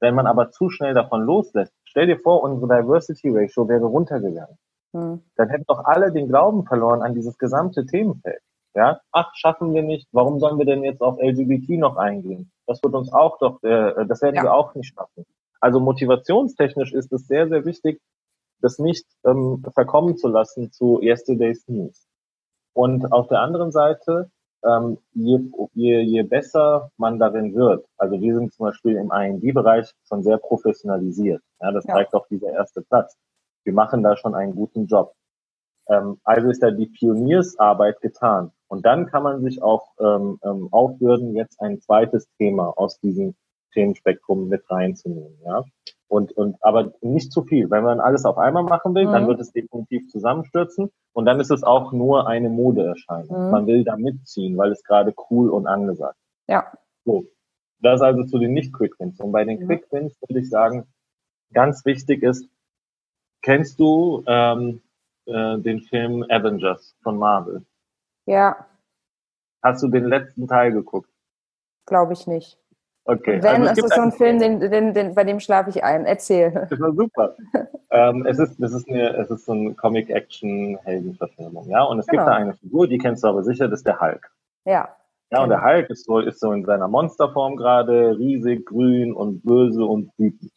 Wenn 0.00 0.14
man 0.14 0.26
aber 0.26 0.50
zu 0.50 0.70
schnell 0.70 0.94
davon 0.94 1.20
loslässt, 1.20 1.74
stell 1.84 2.06
dir 2.06 2.18
vor, 2.18 2.42
unsere 2.42 2.68
Diversity 2.68 3.28
Ratio 3.28 3.68
wäre 3.68 3.84
runtergegangen. 3.84 4.56
Hm. 4.94 5.22
Dann 5.36 5.48
hätten 5.50 5.66
doch 5.68 5.84
alle 5.84 6.10
den 6.10 6.26
Glauben 6.26 6.64
verloren 6.64 7.02
an 7.02 7.14
dieses 7.14 7.36
gesamte 7.36 7.84
Themenfeld. 7.84 8.40
Ja, 8.74 9.02
ach, 9.12 9.30
schaffen 9.34 9.74
wir 9.74 9.82
nicht. 9.82 10.08
Warum 10.10 10.40
sollen 10.40 10.56
wir 10.56 10.64
denn 10.64 10.82
jetzt 10.84 11.02
auf 11.02 11.20
LGBT 11.20 11.78
noch 11.78 11.98
eingehen? 11.98 12.50
Das 12.66 12.82
wird 12.82 12.94
uns 12.94 13.12
auch 13.12 13.36
doch, 13.40 13.62
äh, 13.62 14.06
das 14.06 14.22
werden 14.22 14.36
ja. 14.36 14.44
wir 14.44 14.54
auch 14.54 14.74
nicht 14.74 14.94
schaffen. 14.94 15.26
Also 15.60 15.80
motivationstechnisch 15.80 16.94
ist 16.94 17.12
es 17.12 17.26
sehr, 17.26 17.46
sehr 17.46 17.66
wichtig, 17.66 18.00
das 18.62 18.78
nicht 18.78 19.04
ähm, 19.26 19.62
verkommen 19.74 20.16
zu 20.16 20.28
lassen 20.28 20.72
zu 20.72 20.98
Yesterday's 21.02 21.68
News. 21.68 22.06
Und 22.74 23.12
auf 23.12 23.28
der 23.28 23.40
anderen 23.40 23.72
Seite, 23.72 24.30
ähm, 24.64 24.98
je, 25.12 25.40
je, 25.74 26.00
je 26.00 26.22
besser 26.22 26.90
man 26.96 27.18
darin 27.18 27.54
wird, 27.54 27.84
also 27.96 28.20
wir 28.20 28.34
sind 28.34 28.52
zum 28.52 28.66
Beispiel 28.66 28.96
im 28.96 29.10
IND-Bereich 29.10 29.92
schon 30.06 30.22
sehr 30.22 30.38
professionalisiert. 30.38 31.42
Ja, 31.60 31.72
das 31.72 31.84
ja. 31.84 31.94
zeigt 31.94 32.14
auch 32.14 32.26
dieser 32.28 32.50
erste 32.50 32.82
Platz. 32.82 33.16
Wir 33.64 33.72
machen 33.72 34.02
da 34.02 34.16
schon 34.16 34.34
einen 34.34 34.54
guten 34.54 34.86
Job. 34.86 35.14
Ähm, 35.88 36.18
also 36.24 36.48
ist 36.48 36.62
da 36.62 36.70
die 36.70 36.86
Pioniersarbeit 36.86 38.00
getan. 38.00 38.52
Und 38.68 38.86
dann 38.86 39.06
kann 39.06 39.22
man 39.22 39.42
sich 39.42 39.62
auch 39.62 39.92
ähm, 40.00 40.38
ähm, 40.44 40.68
aufbürden, 40.70 41.34
jetzt 41.34 41.60
ein 41.60 41.80
zweites 41.80 42.28
Thema 42.38 42.72
aus 42.76 42.98
diesem 43.00 43.34
Themenspektrum 43.72 44.48
mit 44.48 44.68
reinzunehmen. 44.70 45.38
Ja? 45.44 45.64
Und, 46.12 46.32
und 46.32 46.62
aber 46.62 46.92
nicht 47.00 47.32
zu 47.32 47.42
viel. 47.42 47.70
Wenn 47.70 47.84
man 47.84 47.98
alles 47.98 48.26
auf 48.26 48.36
einmal 48.36 48.64
machen 48.64 48.94
will, 48.94 49.06
mhm. 49.06 49.12
dann 49.12 49.28
wird 49.28 49.40
es 49.40 49.50
definitiv 49.50 50.10
zusammenstürzen. 50.10 50.90
Und 51.14 51.24
dann 51.24 51.40
ist 51.40 51.50
es 51.50 51.62
auch 51.62 51.92
nur 51.92 52.28
eine 52.28 52.50
Modeerscheinung. 52.50 53.46
Mhm. 53.46 53.50
Man 53.50 53.66
will 53.66 53.82
da 53.82 53.96
mitziehen, 53.96 54.58
weil 54.58 54.72
es 54.72 54.84
gerade 54.84 55.14
cool 55.30 55.48
und 55.48 55.66
angesagt 55.66 56.18
ist. 56.18 56.50
Ja. 56.50 56.70
So. 57.06 57.24
Das 57.78 58.02
also 58.02 58.24
zu 58.24 58.38
den 58.38 58.52
Nicht-Quick-Wins. 58.52 59.20
Und 59.20 59.32
bei 59.32 59.46
den 59.46 59.60
mhm. 59.60 59.66
Quick-Wins 59.66 60.20
würde 60.20 60.40
ich 60.40 60.50
sagen, 60.50 60.86
ganz 61.54 61.86
wichtig 61.86 62.22
ist, 62.22 62.46
kennst 63.40 63.80
du 63.80 64.22
ähm, 64.26 64.82
äh, 65.24 65.58
den 65.60 65.80
Film 65.80 66.26
Avengers 66.28 66.94
von 67.02 67.16
Marvel? 67.16 67.64
Ja. 68.26 68.66
Hast 69.62 69.82
du 69.82 69.88
den 69.88 70.04
letzten 70.04 70.46
Teil 70.46 70.72
geguckt? 70.72 71.08
Glaube 71.86 72.12
ich 72.12 72.26
nicht. 72.26 72.58
Okay. 73.04 73.42
Wenn, 73.42 73.66
also 73.66 73.84
es 73.84 73.90
ist 73.90 73.94
so 73.94 74.00
ein 74.00 74.12
Film, 74.12 74.38
den, 74.38 74.60
den, 74.60 74.94
den, 74.94 75.14
bei 75.14 75.24
dem 75.24 75.40
schlafe 75.40 75.70
ich 75.70 75.82
ein. 75.82 76.04
Erzähl. 76.04 76.68
Das 76.70 76.78
war 76.80 76.92
super. 76.92 77.36
ähm, 77.90 78.24
es, 78.26 78.38
ist, 78.38 78.60
es, 78.60 78.72
ist 78.72 78.88
eine, 78.88 79.16
es 79.16 79.30
ist 79.30 79.44
so 79.44 79.52
eine 79.52 79.74
Comic-Action-Heldenverfilmung, 79.74 81.68
ja. 81.68 81.82
Und 81.82 81.98
es 81.98 82.06
genau. 82.06 82.22
gibt 82.22 82.28
da 82.28 82.36
eine 82.36 82.54
Figur, 82.54 82.86
die 82.86 82.98
kennst 82.98 83.24
du 83.24 83.28
aber 83.28 83.42
sicher, 83.42 83.68
das 83.68 83.80
ist 83.80 83.86
der 83.86 84.00
Hulk. 84.00 84.30
Ja. 84.64 84.96
Ja, 85.30 85.42
und 85.42 85.48
der 85.48 85.64
Hulk 85.64 85.88
ist 85.88 86.04
so, 86.04 86.18
ist 86.18 86.40
so 86.40 86.52
in 86.52 86.64
seiner 86.64 86.88
Monsterform 86.88 87.56
gerade, 87.56 88.16
riesig, 88.18 88.66
grün 88.66 89.14
und 89.14 89.42
böse 89.42 89.84
und 89.84 90.10
wütend. 90.18 90.52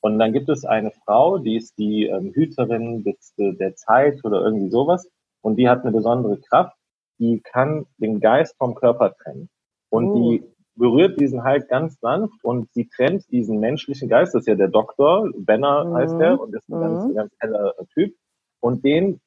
Und 0.00 0.18
dann 0.18 0.32
gibt 0.32 0.48
es 0.48 0.64
eine 0.64 0.90
Frau, 1.04 1.38
die 1.38 1.56
ist 1.56 1.78
die 1.78 2.06
ähm, 2.06 2.32
Hüterin 2.34 3.04
des, 3.04 3.34
der 3.38 3.74
Zeit 3.76 4.24
oder 4.24 4.42
irgendwie 4.42 4.68
sowas. 4.68 5.08
Und 5.42 5.56
die 5.56 5.68
hat 5.68 5.82
eine 5.82 5.92
besondere 5.92 6.38
Kraft. 6.40 6.76
Die 7.18 7.40
kann 7.40 7.86
den 7.98 8.20
Geist 8.20 8.56
vom 8.58 8.74
Körper 8.74 9.14
trennen. 9.14 9.48
Und 9.90 10.08
uh. 10.08 10.30
die 10.30 10.55
berührt 10.76 11.18
diesen 11.20 11.42
halt 11.42 11.68
ganz 11.68 11.98
sanft 12.00 12.44
und 12.44 12.72
sie 12.72 12.88
trennt 12.88 13.30
diesen 13.30 13.60
menschlichen 13.60 14.08
Geist. 14.08 14.34
Das 14.34 14.42
ist 14.42 14.48
ja 14.48 14.54
der 14.54 14.68
Doktor, 14.68 15.30
Benner 15.36 15.84
mhm. 15.84 15.94
heißt 15.94 16.20
er, 16.20 16.40
und 16.40 16.54
ist 16.54 16.68
ein 16.68 16.78
mhm. 16.78 16.82
ganz, 16.82 17.14
ganz 17.14 17.32
heller 17.40 17.74
Typ. 17.92 18.14
Und 18.60 18.84
den 18.84 19.20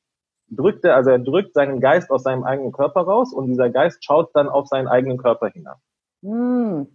drückt 0.49 0.85
er, 0.85 0.95
also 0.95 1.09
er 1.09 1.19
drückt 1.19 1.53
seinen 1.53 1.79
Geist 1.79 2.09
aus 2.11 2.23
seinem 2.23 2.43
eigenen 2.43 2.71
Körper 2.71 3.01
raus 3.01 3.33
und 3.33 3.47
dieser 3.47 3.69
Geist 3.69 4.03
schaut 4.03 4.35
dann 4.35 4.47
auf 4.47 4.67
seinen 4.67 4.87
eigenen 4.87 5.17
Körper 5.17 5.49
hinab. 5.49 5.79
Mhm. 6.21 6.87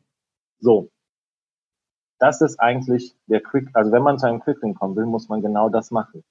So. 0.61 0.89
Das 2.19 2.41
ist 2.41 2.59
eigentlich 2.61 3.15
der 3.27 3.43
Quick, 3.43 3.69
also 3.75 3.93
wenn 3.93 4.03
man 4.03 4.19
zu 4.19 4.27
einem 4.27 4.41
Quick 4.41 4.61
kommen 4.79 4.97
will, 4.97 5.07
muss 5.07 5.29
man 5.29 5.43
genau 5.43 5.69
das 5.69 5.91
machen 5.91 6.25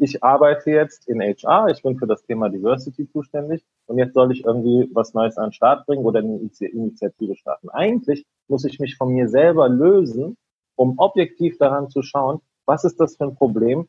ich 0.00 0.24
arbeite 0.24 0.70
jetzt 0.70 1.06
in 1.08 1.20
HR, 1.20 1.68
ich 1.68 1.82
bin 1.82 1.98
für 1.98 2.06
das 2.06 2.24
Thema 2.24 2.48
Diversity 2.48 3.06
zuständig 3.10 3.62
und 3.90 3.98
jetzt 3.98 4.14
soll 4.14 4.30
ich 4.30 4.44
irgendwie 4.44 4.88
was 4.94 5.14
Neues 5.14 5.36
an 5.36 5.48
den 5.48 5.52
Start 5.52 5.84
bringen 5.84 6.04
oder 6.04 6.20
eine 6.20 6.38
Initiative 6.60 7.34
starten. 7.34 7.70
Eigentlich 7.70 8.24
muss 8.46 8.64
ich 8.64 8.78
mich 8.78 8.96
von 8.96 9.12
mir 9.12 9.28
selber 9.28 9.68
lösen, 9.68 10.36
um 10.76 10.94
objektiv 10.98 11.58
daran 11.58 11.90
zu 11.90 12.02
schauen, 12.02 12.40
was 12.66 12.84
ist 12.84 13.00
das 13.00 13.16
für 13.16 13.24
ein 13.24 13.34
Problem, 13.34 13.88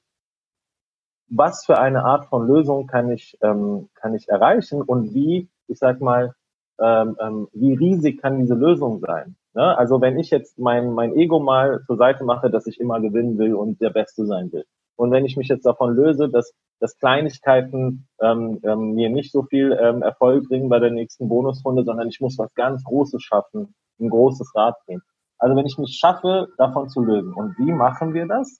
was 1.28 1.66
für 1.66 1.78
eine 1.78 2.04
Art 2.04 2.26
von 2.26 2.48
Lösung 2.48 2.88
kann 2.88 3.12
ich, 3.12 3.38
ähm, 3.42 3.90
kann 3.94 4.16
ich 4.16 4.28
erreichen 4.28 4.82
und 4.82 5.14
wie, 5.14 5.50
ich 5.68 5.78
sag 5.78 6.02
mal, 6.02 6.34
ähm, 6.80 7.16
ähm, 7.22 7.48
wie 7.54 7.76
riesig 7.76 8.20
kann 8.20 8.40
diese 8.40 8.56
Lösung 8.56 9.02
sein. 9.02 9.36
Ne? 9.54 9.78
Also 9.78 10.02
wenn 10.02 10.18
ich 10.18 10.32
jetzt 10.32 10.58
mein, 10.58 10.94
mein 10.94 11.16
Ego 11.16 11.40
mal 11.40 11.84
zur 11.86 11.98
Seite 11.98 12.24
mache, 12.24 12.50
dass 12.50 12.66
ich 12.66 12.80
immer 12.80 13.00
gewinnen 13.00 13.38
will 13.38 13.54
und 13.54 13.80
der 13.82 13.92
Beste 13.92 14.26
sein 14.26 14.52
will, 14.52 14.66
und 15.02 15.10
wenn 15.10 15.26
ich 15.26 15.36
mich 15.36 15.48
jetzt 15.48 15.66
davon 15.66 15.96
löse, 15.96 16.30
dass, 16.30 16.54
dass 16.80 16.96
Kleinigkeiten 16.96 18.08
ähm, 18.22 18.60
ähm, 18.62 18.94
mir 18.94 19.10
nicht 19.10 19.32
so 19.32 19.42
viel 19.42 19.76
ähm, 19.82 20.04
Erfolg 20.04 20.48
bringen 20.48 20.70
bei 20.70 20.78
der 20.78 20.92
nächsten 20.92 21.28
Bonusrunde, 21.28 21.84
sondern 21.84 22.08
ich 22.08 22.22
muss 22.22 22.38
was 22.38 22.54
ganz 22.54 22.84
Großes 22.84 23.20
schaffen, 23.24 23.74
ein 24.00 24.10
großes 24.10 24.54
Rad 24.54 24.76
drehen. 24.86 25.02
Also 25.40 25.56
wenn 25.56 25.66
ich 25.66 25.80
mich 25.80 25.98
schaffe, 26.00 26.50
davon 26.60 26.88
zu 26.88 27.02
lösen. 27.02 27.34
Und 27.34 27.58
wie 27.58 27.72
machen 27.72 28.14
wir 28.14 28.28
das? 28.28 28.60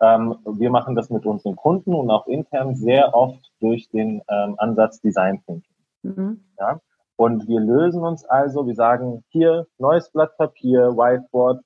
Ähm, 0.00 0.36
wir 0.44 0.70
machen 0.70 0.94
das 0.94 1.10
mit 1.10 1.26
unseren 1.26 1.56
Kunden 1.56 1.92
und 1.92 2.08
auch 2.08 2.28
intern 2.28 2.76
sehr 2.76 3.12
oft 3.12 3.50
durch 3.58 3.88
den 3.88 4.22
ähm, 4.30 4.54
Ansatz 4.58 5.00
Design 5.00 5.42
Thinking. 5.44 5.74
Mhm. 6.02 6.44
Ja? 6.56 6.78
Und 7.16 7.48
wir 7.48 7.58
lösen 7.58 8.04
uns 8.04 8.24
also, 8.24 8.64
wir 8.64 8.76
sagen, 8.76 9.24
hier 9.30 9.66
neues 9.78 10.08
Blatt 10.12 10.36
Papier, 10.36 10.92
Whiteboard, 10.92 11.64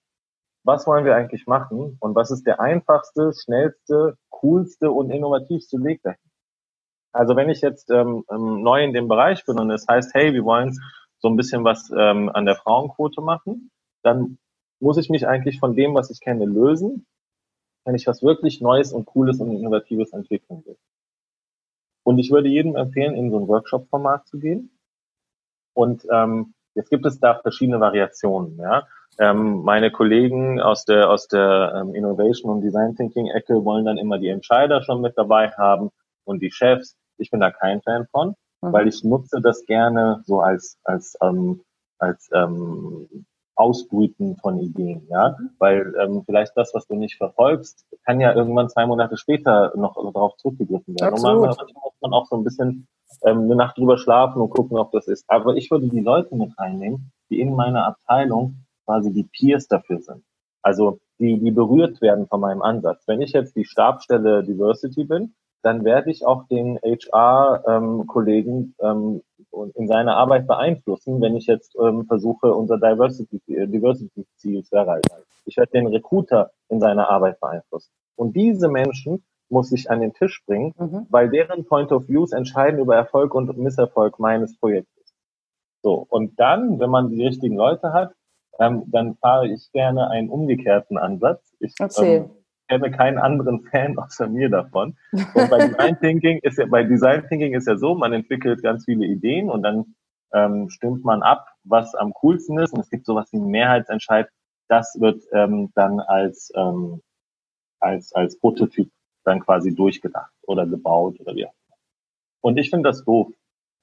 was 0.65 0.87
wollen 0.87 1.05
wir 1.05 1.15
eigentlich 1.15 1.47
machen 1.47 1.97
und 2.01 2.15
was 2.15 2.31
ist 2.31 2.47
der 2.47 2.61
einfachste, 2.61 3.33
schnellste, 3.35 4.17
coolste 4.31 4.91
und 4.91 5.11
innovativste 5.11 5.83
Weg 5.85 6.03
dahin. 6.03 6.19
Also 7.12 7.37
wenn 7.37 7.51
ich 7.51 7.61
jetzt 7.61 7.91
ähm, 7.91 8.25
ähm, 8.31 8.62
neu 8.62 8.83
in 8.83 8.93
dem 8.93 9.07
Bereich 9.07 9.45
bin 9.45 9.59
und 9.59 9.71
es 9.71 9.87
heißt, 9.87 10.15
hey, 10.15 10.33
wir 10.33 10.45
wollen 10.45 10.77
so 11.19 11.29
ein 11.29 11.37
bisschen 11.37 11.65
was 11.65 11.91
ähm, 11.97 12.29
an 12.31 12.45
der 12.45 12.57
Frauenquote 12.57 13.21
machen, 13.21 13.71
dann 14.03 14.39
muss 14.81 14.97
ich 14.97 15.11
mich 15.11 15.27
eigentlich 15.27 15.61
von 15.61 15.77
dem, 15.77 15.95
was 15.95 16.11
ich 16.11 16.21
kenne, 16.21 16.45
lösen, 16.45 17.07
wenn 17.85 17.95
ich 17.95 18.07
was 18.07 18.23
wirklich 18.23 18.61
Neues 18.61 18.93
und 18.93 19.07
Cooles 19.07 19.41
und 19.41 19.55
Innovatives 19.55 20.12
entwickeln 20.12 20.65
will. 20.67 20.77
Und 22.05 22.19
ich 22.19 22.31
würde 22.31 22.49
jedem 22.49 22.77
empfehlen, 22.77 23.15
in 23.15 23.31
so 23.31 23.39
ein 23.39 23.49
Workshop-Format 23.49 24.27
zu 24.27 24.39
gehen. 24.39 24.77
Und 25.73 26.07
ähm, 26.11 26.55
jetzt 26.75 26.91
gibt 26.91 27.07
es 27.07 27.20
da 27.20 27.35
verschiedene 27.35 27.81
Variationen. 27.81 28.59
Ja? 28.59 28.87
Ähm, 29.18 29.62
meine 29.62 29.91
Kollegen 29.91 30.61
aus 30.61 30.85
der, 30.85 31.11
aus 31.11 31.29
der 31.29 31.72
ähm, 31.77 31.95
Innovation 31.95 32.51
und 32.51 32.61
Design 32.62 32.97
Thinking 32.97 33.29
Ecke 33.29 33.64
wollen 33.64 33.85
dann 33.85 33.99
immer 33.99 34.18
die 34.18 34.29
Entscheider 34.29 34.83
schon 34.83 35.01
mit 35.01 35.16
dabei 35.16 35.51
haben 35.51 35.91
und 36.25 36.43
die 36.43 36.51
Chefs. 36.51 36.97
Ich 37.16 37.31
bin 37.31 37.41
da 37.41 37.51
kein 37.51 37.81
Fan 37.83 38.07
von, 38.11 38.35
mhm. 38.61 38.72
weil 38.72 38.89
ich 38.89 39.05
nutze 39.05 39.41
das 39.41 39.64
gerne 39.66 40.22
so 40.25 40.41
als, 40.41 40.79
als, 40.85 41.16
ähm, 41.22 41.62
als 41.99 42.29
ähm, 42.33 43.27
Ausbrüten 43.57 44.37
von 44.37 44.59
Ideen, 44.59 45.07
ja, 45.09 45.37
mhm. 45.39 45.51
weil 45.59 45.95
ähm, 46.01 46.22
vielleicht 46.27 46.57
das, 46.57 46.75
was 46.75 46.89
du 46.89 46.97
nicht 46.97 47.16
verfolgst, 47.16 47.87
kann 48.05 48.20
ja 48.20 48.35
irgendwann 48.35 48.68
zwei 48.68 48.85
Monate 48.85 49.16
später 49.16 49.72
noch 49.77 49.95
darauf 49.95 50.37
zurückgegriffen 50.39 50.97
werden. 50.99 51.14
Absolut. 51.14 51.51
Und 51.51 51.57
manchmal 51.57 51.83
muss 51.85 52.01
man 52.01 52.12
auch 52.12 52.27
so 52.27 52.37
ein 52.37 52.43
bisschen 52.43 52.89
ähm, 53.25 53.43
eine 53.43 53.57
Nacht 53.57 53.79
drüber 53.79 53.99
schlafen 53.99 54.41
und 54.41 54.51
gucken, 54.51 54.79
ob 54.79 54.93
das 54.93 55.09
ist. 55.09 55.25
Aber 55.29 55.57
ich 55.57 55.70
würde 55.70 55.89
die 55.89 56.01
Leute 56.01 56.35
mit 56.37 56.59
reinnehmen, 56.59 57.12
die 57.31 57.41
in 57.41 57.55
meiner 57.55 57.87
Abteilung 57.87 58.57
quasi 58.85 59.12
die 59.12 59.25
Peers 59.25 59.66
dafür 59.66 60.01
sind. 60.01 60.22
Also 60.62 60.99
die, 61.18 61.39
die 61.39 61.51
berührt 61.51 62.01
werden 62.01 62.27
von 62.27 62.41
meinem 62.41 62.62
Ansatz. 62.62 63.05
Wenn 63.07 63.20
ich 63.20 63.33
jetzt 63.33 63.57
die 63.57 63.64
Stabstelle 63.64 64.43
Diversity 64.45 65.05
bin, 65.05 65.35
dann 65.62 65.85
werde 65.85 66.11
ich 66.11 66.27
auch 66.27 66.47
den 66.49 66.79
HR-Kollegen 66.83 68.75
ähm, 68.81 69.22
ähm, 69.55 69.72
in 69.75 69.89
seiner 69.89 70.16
Arbeit 70.16 70.47
beeinflussen, 70.47 71.20
wenn 71.22 71.37
ich 71.37 71.47
jetzt 71.47 71.75
ähm, 71.81 72.05
versuche, 72.07 72.53
unser 72.53 72.77
Diversity-Ziel 72.77 73.68
Diversity 73.68 74.27
zu 74.62 74.77
erreichen. 74.77 75.25
Ich 75.47 75.57
werde 75.57 75.72
den 75.72 75.87
Recruiter 75.87 76.51
in 76.68 76.81
seiner 76.81 77.09
Arbeit 77.11 77.41
beeinflussen. 77.41 77.91
Und 78.16 78.37
diese 78.37 78.68
Menschen 78.68 79.25
muss 79.55 79.72
ich 79.72 79.90
an 79.90 80.00
den 80.00 80.12
Tisch 80.12 80.42
bringen, 80.44 80.74
mhm. 80.76 81.07
weil 81.09 81.30
deren 81.30 81.64
Point 81.64 81.92
of 81.92 82.09
Views 82.09 82.32
entscheiden 82.32 82.80
über 82.80 82.96
Erfolg 82.96 83.34
und 83.34 83.57
Misserfolg 83.57 84.18
meines 84.18 84.59
Projektes. 84.59 85.14
So, 85.82 86.05
und 86.09 86.38
dann, 86.40 86.80
wenn 86.80 86.90
man 86.90 87.09
die 87.09 87.24
richtigen 87.24 87.57
Leute 87.57 87.92
hat, 87.92 88.12
ähm, 88.59 88.82
dann 88.88 89.14
fahre 89.16 89.48
ich 89.48 89.70
gerne 89.72 90.11
einen 90.11 90.28
umgekehrten 90.28 90.98
Ansatz. 90.98 91.55
Ich 91.61 91.74
ähm, 91.98 92.30
kenne 92.68 92.90
keinen 92.90 93.18
anderen 93.18 93.62
Fan 93.62 93.96
außer 93.98 94.26
mir 94.28 94.50
davon. 94.50 94.96
Und 95.12 95.50
bei 95.50 95.68
Design 95.68 95.98
Thinking 96.00 96.38
ist 96.42 96.59
ja, 96.59 96.66
bei 96.66 96.82
Design 96.82 97.26
Thinking 97.28 97.55
ist 97.55 97.68
ja 97.68 97.76
so, 97.76 97.94
man 97.94 98.12
entwickelt 98.12 98.62
ganz 98.62 98.84
viele 98.84 99.07
Ideen 99.07 99.50
und 99.50 99.62
dann 99.62 99.94
ähm, 100.32 100.68
stimmt 100.68 101.05
man 101.05 101.22
ab, 101.22 101.46
was 101.62 101.94
am 101.94 102.12
coolsten 102.12 102.59
ist. 102.59 102.72
Und 102.72 102.80
es 102.80 102.90
gibt 102.90 103.07
sowas 103.07 103.28
wie 103.30 103.36
einen 103.36 103.50
Mehrheitsentscheid. 103.50 104.28
Das 104.68 104.96
wird 104.98 105.22
ähm, 105.32 105.70
dann 105.76 106.00
als, 106.00 106.50
ähm, 106.57 107.02
als, 107.78 108.12
als 108.14 108.38
Prototyp 108.40 108.90
dann 109.25 109.41
quasi 109.41 109.75
durchgedacht 109.75 110.33
oder 110.43 110.66
gebaut 110.66 111.18
oder 111.20 111.35
wie 111.35 111.47
auch 111.47 111.53
immer. 111.53 111.77
Und 112.41 112.59
ich 112.59 112.70
finde 112.70 112.89
das 112.89 113.05
doof. 113.05 113.29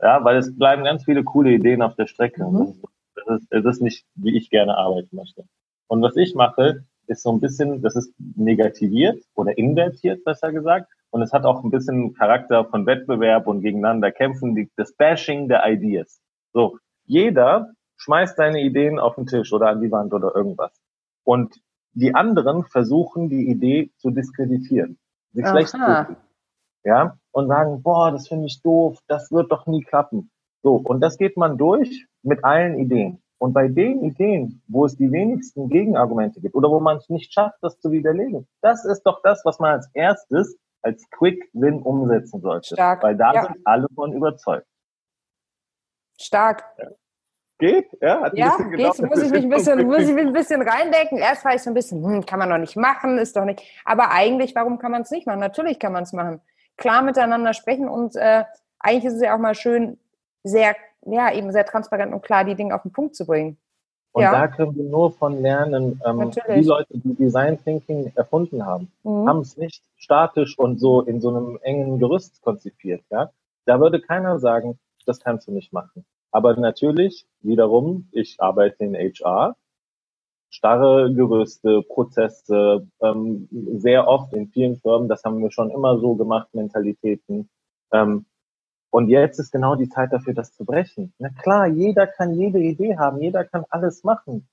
Ja, 0.02 0.24
weil 0.24 0.38
es 0.38 0.58
bleiben 0.58 0.84
ganz 0.84 1.04
viele 1.04 1.24
coole 1.24 1.52
Ideen 1.52 1.82
auf 1.82 1.96
der 1.96 2.08
Strecke. 2.08 2.44
Mhm. 2.44 2.82
Das, 3.16 3.42
ist, 3.42 3.48
das 3.52 3.66
ist 3.66 3.82
nicht, 3.82 4.06
wie 4.16 4.38
ich 4.38 4.50
gerne 4.50 4.78
arbeiten 4.78 5.16
möchte. 5.16 5.46
Und 5.88 6.02
was 6.02 6.16
ich 6.16 6.34
mache, 6.36 6.86
ist 7.08 7.24
so 7.24 7.32
ein 7.32 7.40
bisschen, 7.40 7.82
das 7.82 7.96
ist 7.96 8.14
negativiert 8.18 9.22
oder 9.36 9.58
invertiert, 9.58 10.24
besser 10.24 10.52
gesagt. 10.52 10.92
Und 11.10 11.22
es 11.22 11.34
hat 11.34 11.44
auch 11.46 11.64
ein 11.64 11.72
bisschen 11.72 12.14
Charakter 12.14 12.66
von 12.66 12.86
Wettbewerb 12.86 13.48
und 13.48 13.62
gegeneinander 13.62 14.12
kämpfen, 14.12 14.70
das 14.78 14.94
Bashing 14.94 15.50
der 15.50 15.70
Ideas. 15.70 16.22
So, 16.54 16.78
jeder 17.06 17.74
schmeißt 17.98 18.38
seine 18.38 18.62
Ideen 18.62 18.98
auf 18.98 19.16
den 19.16 19.28
Tisch 19.28 19.52
oder 19.52 19.68
an 19.68 19.82
die 19.82 19.92
Wand 19.92 20.14
oder 20.14 20.34
irgendwas. 20.34 20.72
Und 21.24 21.62
die 21.94 22.16
anderen 22.16 22.64
versuchen, 22.64 23.30
die 23.30 23.50
Idee 23.50 23.92
zu 23.98 24.12
diskreditieren, 24.12 24.98
sie 25.34 25.46
schlecht 25.46 25.70
zu 25.70 26.16
ja, 26.84 27.18
und 27.32 27.48
sagen, 27.48 27.82
boah, 27.84 28.12
das 28.12 28.28
finde 28.28 28.48
ich 28.48 28.62
doof, 28.62 29.00
das 29.08 29.32
wird 29.32 29.52
doch 29.52 29.68
nie 29.68 29.84
klappen. 29.84 30.32
So, 30.64 30.76
und 30.76 31.00
das 31.02 31.18
geht 31.18 31.38
man 31.38 31.58
durch 31.58 32.08
mit 32.24 32.44
allen 32.44 32.78
Ideen. 32.78 33.22
Und 33.38 33.54
bei 33.54 33.68
den 33.68 34.04
Ideen, 34.04 34.62
wo 34.68 34.86
es 34.86 34.96
die 34.96 35.12
wenigsten 35.12 35.70
Gegenargumente 35.70 36.42
gibt 36.42 36.56
oder 36.56 36.70
wo 36.70 36.80
man 36.80 36.98
es 36.98 37.10
nicht 37.10 37.34
schafft, 37.34 37.58
das 37.62 37.80
zu 37.80 37.92
widerlegen, 37.92 38.48
das 38.62 38.86
ist 38.86 39.04
doch 39.04 39.22
das, 39.24 39.42
was 39.46 39.60
man 39.60 39.74
als 39.74 39.90
erstes 39.94 40.58
als 40.84 41.08
Quick 41.12 41.50
Win 41.54 41.82
umsetzen 41.82 42.42
sollte. 42.42 42.76
Stark. 42.76 43.04
Weil 43.04 43.16
da 43.16 43.34
ja. 43.34 43.46
sind 43.46 43.58
alle 43.66 43.88
von 43.96 44.14
überzeugt. 44.14 44.68
Stark. 46.20 46.64
Ja. 46.78 46.90
Geht? 47.62 47.88
Ja, 48.02 48.22
hat 48.22 48.38
ja 48.38 48.58
geht. 48.58 49.02
Muss 49.02 49.24
ich 49.24 49.32
mich 49.32 49.44
ein 49.44 49.50
bisschen, 49.50 49.88
muss 49.88 50.02
ich 50.02 50.14
mich 50.14 50.26
ein 50.26 50.34
bisschen 50.34 50.62
reindenken. 50.62 51.18
Erst 51.18 51.46
war 51.46 51.56
ich 51.56 51.62
so 51.62 51.70
ein 51.70 51.74
bisschen, 51.74 52.04
hm, 52.04 52.26
kann 52.26 52.40
man 52.40 52.50
doch 52.50 52.58
nicht 52.58 52.76
machen, 52.76 53.18
ist 53.18 53.38
doch 53.38 53.46
nicht. 53.46 53.62
Aber 53.86 54.12
eigentlich, 54.12 54.54
warum 54.56 54.80
kann 54.80 54.92
man 54.92 55.04
es 55.04 55.12
nicht 55.12 55.26
machen? 55.26 55.40
Natürlich 55.40 55.80
kann 55.80 55.94
man 55.94 56.04
es 56.04 56.12
machen. 56.12 56.42
Klar 56.78 57.02
miteinander 57.02 57.54
sprechen 57.54 57.88
und 57.88 58.16
äh, 58.16 58.44
eigentlich 58.80 59.06
ist 59.06 59.14
es 59.14 59.22
ja 59.22 59.36
auch 59.36 59.40
mal 59.40 59.56
schön, 59.56 59.98
sehr 60.44 60.76
ja, 61.06 61.34
eben 61.34 61.52
sehr 61.52 61.66
transparent 61.66 62.14
und 62.14 62.22
klar 62.22 62.44
die 62.44 62.56
Dinge 62.56 62.76
auf 62.76 62.84
den 62.84 62.92
Punkt 62.92 63.16
zu 63.16 63.26
bringen. 63.26 63.58
Und 64.14 64.24
ja. 64.24 64.32
da 64.32 64.48
können 64.48 64.76
wir 64.76 64.84
nur 64.84 65.12
von 65.12 65.42
lernen, 65.42 66.02
ähm, 66.06 66.32
die 66.32 66.62
Leute, 66.64 66.98
die 66.98 67.16
Design 67.16 67.58
Thinking 67.64 68.12
erfunden 68.16 68.66
haben, 68.66 68.92
mhm. 69.04 69.28
haben 69.28 69.40
es 69.40 69.56
nicht 69.56 69.84
statisch 69.96 70.60
und 70.60 70.80
so 70.80 71.02
in 71.02 71.22
so 71.22 71.30
einem 71.30 71.60
engen 71.62 71.98
Gerüst 71.98 72.42
konzipiert. 72.42 73.02
Ja? 73.10 73.32
Da 73.66 73.80
würde 73.80 74.02
keiner 74.02 74.38
sagen, 74.40 74.78
das 75.06 75.22
kannst 75.22 75.48
du 75.48 75.52
nicht 75.54 75.72
machen. 75.72 76.06
Aber 76.32 76.56
natürlich, 76.56 77.26
wiederum, 77.42 78.08
ich 78.12 78.38
arbeite 78.40 78.86
in 78.86 78.96
HR, 78.96 79.56
starre 80.50 81.14
Gerüste, 81.14 81.82
Prozesse, 81.82 82.88
ähm, 83.02 83.48
sehr 83.52 84.08
oft 84.08 84.34
in 84.34 84.48
vielen 84.50 84.78
Firmen, 84.78 85.08
das 85.08 85.24
haben 85.24 85.42
wir 85.42 85.52
schon 85.52 85.72
immer 85.72 86.00
so 86.00 86.16
gemacht, 86.16 86.50
Mentalitäten. 86.54 87.50
Ähm, 87.92 88.26
und 88.92 89.08
jetzt 89.08 89.40
ist 89.40 89.52
genau 89.52 89.76
die 89.76 89.90
Zeit 89.90 90.12
dafür, 90.12 90.34
das 90.34 90.54
zu 90.54 90.66
brechen. 90.66 91.14
Na 91.18 91.30
klar, 91.30 91.68
jeder 91.68 92.08
kann 92.08 92.34
jede 92.34 92.60
Idee 92.60 92.98
haben, 92.98 93.22
jeder 93.22 93.46
kann 93.46 93.64
alles 93.70 94.04
machen. 94.04 94.48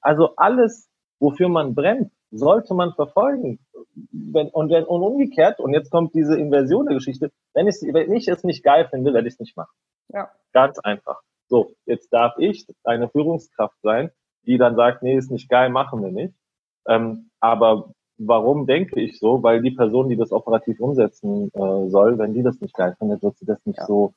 Also 0.00 0.36
alles, 0.36 0.88
wofür 1.18 1.48
man 1.48 1.74
brennt, 1.74 2.12
sollte 2.30 2.74
man 2.74 2.92
verfolgen. 2.92 3.58
Wenn, 4.12 4.48
und, 4.48 4.70
wenn, 4.70 4.84
und 4.84 5.02
umgekehrt, 5.02 5.58
und 5.58 5.72
jetzt 5.72 5.90
kommt 5.90 6.14
diese 6.14 6.38
Inversion 6.38 6.86
der 6.86 6.96
Geschichte, 6.96 7.32
wenn, 7.54 7.66
ich, 7.66 7.76
wenn 7.80 8.12
ich 8.12 8.28
es 8.28 8.44
nicht 8.44 8.62
geil 8.62 8.86
finde, 8.90 9.14
werde 9.14 9.26
ich 9.26 9.34
es 9.34 9.40
nicht 9.40 9.56
machen. 9.56 9.72
Ja. 10.08 10.30
Ganz 10.52 10.78
einfach. 10.78 11.20
So, 11.48 11.72
jetzt 11.84 12.12
darf 12.12 12.34
ich 12.38 12.66
eine 12.84 13.08
Führungskraft 13.08 13.76
sein, 13.82 14.10
die 14.46 14.58
dann 14.58 14.76
sagt, 14.76 15.02
nee, 15.02 15.16
ist 15.16 15.30
nicht 15.30 15.48
geil, 15.48 15.70
machen 15.70 16.02
wir 16.02 16.10
nicht. 16.10 16.34
Ähm, 16.86 17.30
aber 17.40 17.90
Warum 18.18 18.66
denke 18.66 18.98
ich 19.00 19.18
so? 19.18 19.42
Weil 19.42 19.60
die 19.60 19.72
Person, 19.72 20.08
die 20.08 20.16
das 20.16 20.32
operativ 20.32 20.80
umsetzen 20.80 21.50
äh, 21.52 21.88
soll, 21.88 22.18
wenn 22.18 22.32
die 22.32 22.42
das 22.42 22.60
nicht 22.60 22.74
geil 22.74 22.96
findet, 22.98 23.22
wird 23.22 23.36
sie 23.36 23.44
das 23.44 23.64
nicht 23.66 23.78
ja. 23.78 23.86
so 23.86 24.14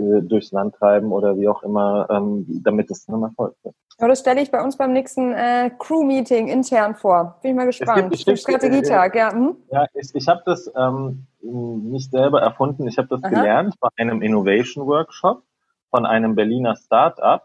äh, 0.00 0.22
durchs 0.22 0.52
Land 0.52 0.74
treiben 0.76 1.12
oder 1.12 1.38
wie 1.38 1.48
auch 1.48 1.62
immer, 1.62 2.08
ähm, 2.10 2.46
damit 2.64 2.90
es 2.90 3.06
dann 3.06 3.22
Erfolg 3.22 3.54
wird. 3.62 3.74
Ja, 3.98 4.08
das 4.08 4.20
stelle 4.20 4.40
ich 4.40 4.50
bei 4.50 4.62
uns 4.62 4.76
beim 4.76 4.92
nächsten 4.92 5.32
äh, 5.32 5.70
Crew-Meeting 5.78 6.48
intern 6.48 6.94
vor. 6.94 7.38
Bin 7.42 7.50
ich 7.50 7.56
mal 7.56 7.66
gespannt. 7.66 8.14
Es 8.14 8.24
gibt, 8.24 8.38
Strategietag, 8.38 9.14
ja. 9.14 9.32
Hm? 9.32 9.56
Ja, 9.70 9.86
ich, 9.94 10.14
ich 10.14 10.26
habe 10.26 10.42
das 10.46 10.72
ähm, 10.74 11.26
nicht 11.42 12.10
selber 12.10 12.40
erfunden, 12.40 12.88
ich 12.88 12.96
habe 12.96 13.08
das 13.08 13.22
Aha. 13.22 13.28
gelernt 13.28 13.74
bei 13.78 13.88
einem 13.96 14.22
Innovation-Workshop 14.22 15.42
von 15.90 16.06
einem 16.06 16.34
Berliner 16.34 16.76
Start-up 16.76 17.44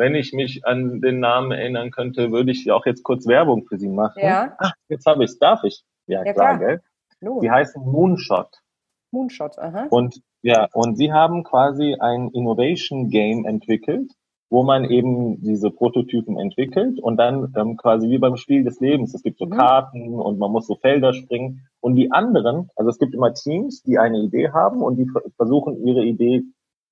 wenn 0.00 0.14
ich 0.14 0.32
mich 0.32 0.64
an 0.64 1.02
den 1.02 1.20
Namen 1.20 1.52
erinnern 1.52 1.90
könnte, 1.90 2.32
würde 2.32 2.52
ich 2.52 2.70
auch 2.70 2.86
jetzt 2.86 3.02
kurz 3.02 3.26
Werbung 3.26 3.66
für 3.66 3.78
sie 3.78 3.88
machen. 3.88 4.20
Ja. 4.22 4.56
Ach, 4.58 4.72
jetzt 4.88 5.04
habe 5.04 5.24
ich 5.24 5.32
es, 5.32 5.38
darf 5.38 5.62
ich? 5.62 5.84
Ja, 6.06 6.24
ja 6.24 6.32
klar, 6.32 6.56
klar, 6.56 6.58
gell? 6.58 6.82
No. 7.20 7.40
Die 7.40 7.50
heißen 7.50 7.82
Moonshot. 7.82 8.62
Moonshot, 9.10 9.58
aha. 9.58 9.88
Und 9.90 10.22
ja, 10.42 10.68
und 10.72 10.96
sie 10.96 11.12
haben 11.12 11.44
quasi 11.44 11.96
ein 11.98 12.28
Innovation 12.28 13.08
Game 13.08 13.44
entwickelt, 13.44 14.10
wo 14.48 14.64
man 14.64 14.84
eben 14.84 15.40
diese 15.42 15.70
Prototypen 15.70 16.38
entwickelt 16.38 16.98
und 16.98 17.16
dann 17.18 17.52
ähm, 17.56 17.76
quasi 17.76 18.08
wie 18.08 18.18
beim 18.18 18.36
Spiel 18.36 18.64
des 18.64 18.80
Lebens. 18.80 19.14
Es 19.14 19.22
gibt 19.22 19.38
so 19.38 19.46
mhm. 19.46 19.50
Karten 19.50 20.14
und 20.18 20.38
man 20.38 20.50
muss 20.50 20.66
so 20.66 20.76
Felder 20.76 21.12
springen. 21.12 21.66
Und 21.80 21.94
die 21.94 22.10
anderen, 22.10 22.68
also 22.74 22.90
es 22.90 22.98
gibt 22.98 23.14
immer 23.14 23.32
Teams, 23.32 23.82
die 23.82 23.98
eine 23.98 24.18
Idee 24.18 24.50
haben 24.50 24.82
und 24.82 24.96
die 24.96 25.06
versuchen, 25.36 25.86
ihre 25.86 26.04
Idee 26.04 26.42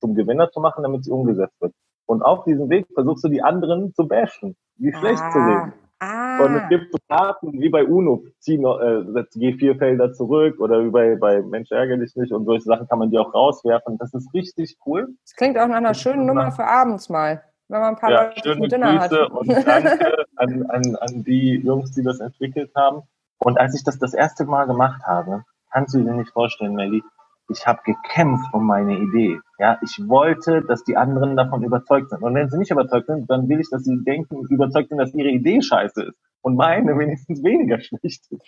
zum 0.00 0.14
Gewinner 0.14 0.50
zu 0.50 0.60
machen, 0.60 0.82
damit 0.82 1.04
sie 1.04 1.10
umgesetzt 1.10 1.60
wird. 1.60 1.74
Und 2.06 2.22
auf 2.22 2.44
diesem 2.44 2.70
Weg 2.70 2.86
versuchst 2.94 3.24
du 3.24 3.28
die 3.28 3.42
anderen 3.42 3.92
zu 3.92 4.06
bashen, 4.06 4.56
wie 4.76 4.92
schlecht 4.92 5.22
ah, 5.22 5.30
zu 5.30 5.38
reden. 5.38 5.72
Ah. 6.00 6.44
Und 6.44 6.54
es 6.54 6.68
gibt 6.68 6.92
so 6.92 6.98
Karten 7.08 7.52
wie 7.60 7.68
bei 7.70 7.84
UNO, 7.84 8.24
zieh 8.38 8.56
noch, 8.56 8.80
äh, 8.80 9.24
geh 9.34 9.54
vier 9.54 9.76
Felder 9.76 10.12
zurück 10.12 10.60
oder 10.60 10.84
wie 10.84 10.90
bei, 10.90 11.16
bei 11.16 11.42
Mensch 11.42 11.72
ärgere 11.72 11.98
dich 11.98 12.14
nicht 12.14 12.32
und 12.32 12.44
solche 12.44 12.64
Sachen 12.64 12.86
kann 12.86 13.00
man 13.00 13.10
die 13.10 13.18
auch 13.18 13.34
rauswerfen. 13.34 13.98
Das 13.98 14.14
ist 14.14 14.32
richtig 14.32 14.78
cool. 14.86 15.08
Das 15.24 15.34
klingt 15.34 15.58
auch 15.58 15.66
nach 15.66 15.76
einer 15.76 15.94
schönen 15.94 16.26
Nummer 16.26 16.52
für 16.52 16.64
abends 16.64 17.08
mal, 17.08 17.42
wenn 17.66 17.80
man 17.80 17.94
ein 17.94 18.00
paar 18.00 18.10
ja, 18.10 18.22
Leute 18.24 18.40
schöne 18.42 18.68
Dinner 18.68 18.98
Grüße 18.98 19.22
hat. 19.22 19.30
und 19.30 19.48
danke 19.48 20.24
an, 20.36 20.66
an, 20.70 20.96
an 20.96 21.24
die 21.24 21.56
Jungs, 21.56 21.90
die 21.92 22.04
das 22.04 22.20
entwickelt 22.20 22.70
haben. 22.76 23.02
Und 23.38 23.58
als 23.58 23.74
ich 23.74 23.82
das 23.82 23.98
das 23.98 24.14
erste 24.14 24.44
Mal 24.44 24.66
gemacht 24.66 25.02
habe, 25.04 25.44
kannst 25.72 25.94
du 25.94 26.02
dir 26.02 26.12
nicht 26.12 26.30
vorstellen, 26.30 26.74
Melly, 26.74 27.02
ich 27.48 27.66
habe 27.66 27.80
gekämpft 27.84 28.52
um 28.52 28.66
meine 28.66 28.98
Idee. 28.98 29.38
Ja, 29.58 29.78
ich 29.82 29.98
wollte, 30.06 30.62
dass 30.62 30.84
die 30.84 30.96
anderen 30.96 31.36
davon 31.36 31.62
überzeugt 31.64 32.10
sind. 32.10 32.22
Und 32.22 32.34
wenn 32.34 32.48
sie 32.48 32.58
nicht 32.58 32.70
überzeugt 32.70 33.06
sind, 33.06 33.28
dann 33.30 33.48
will 33.48 33.60
ich, 33.60 33.70
dass 33.70 33.84
sie 33.84 34.02
denken, 34.04 34.46
überzeugt 34.48 34.90
sind, 34.90 34.98
dass 34.98 35.14
ihre 35.14 35.30
Idee 35.30 35.60
scheiße 35.60 36.04
ist 36.04 36.18
und 36.42 36.56
meine 36.56 36.92
wenigstens 36.98 37.42
weniger 37.42 37.80
schlecht 37.80 38.26
ist. 38.30 38.42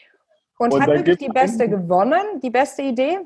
Und, 0.59 0.75
und 0.75 0.83
hat 0.83 0.89
wirklich 0.89 1.19
die 1.19 1.29
beste 1.29 1.69
gewonnen, 1.69 2.41
die 2.43 2.51
beste 2.51 2.83
Idee? 2.83 3.19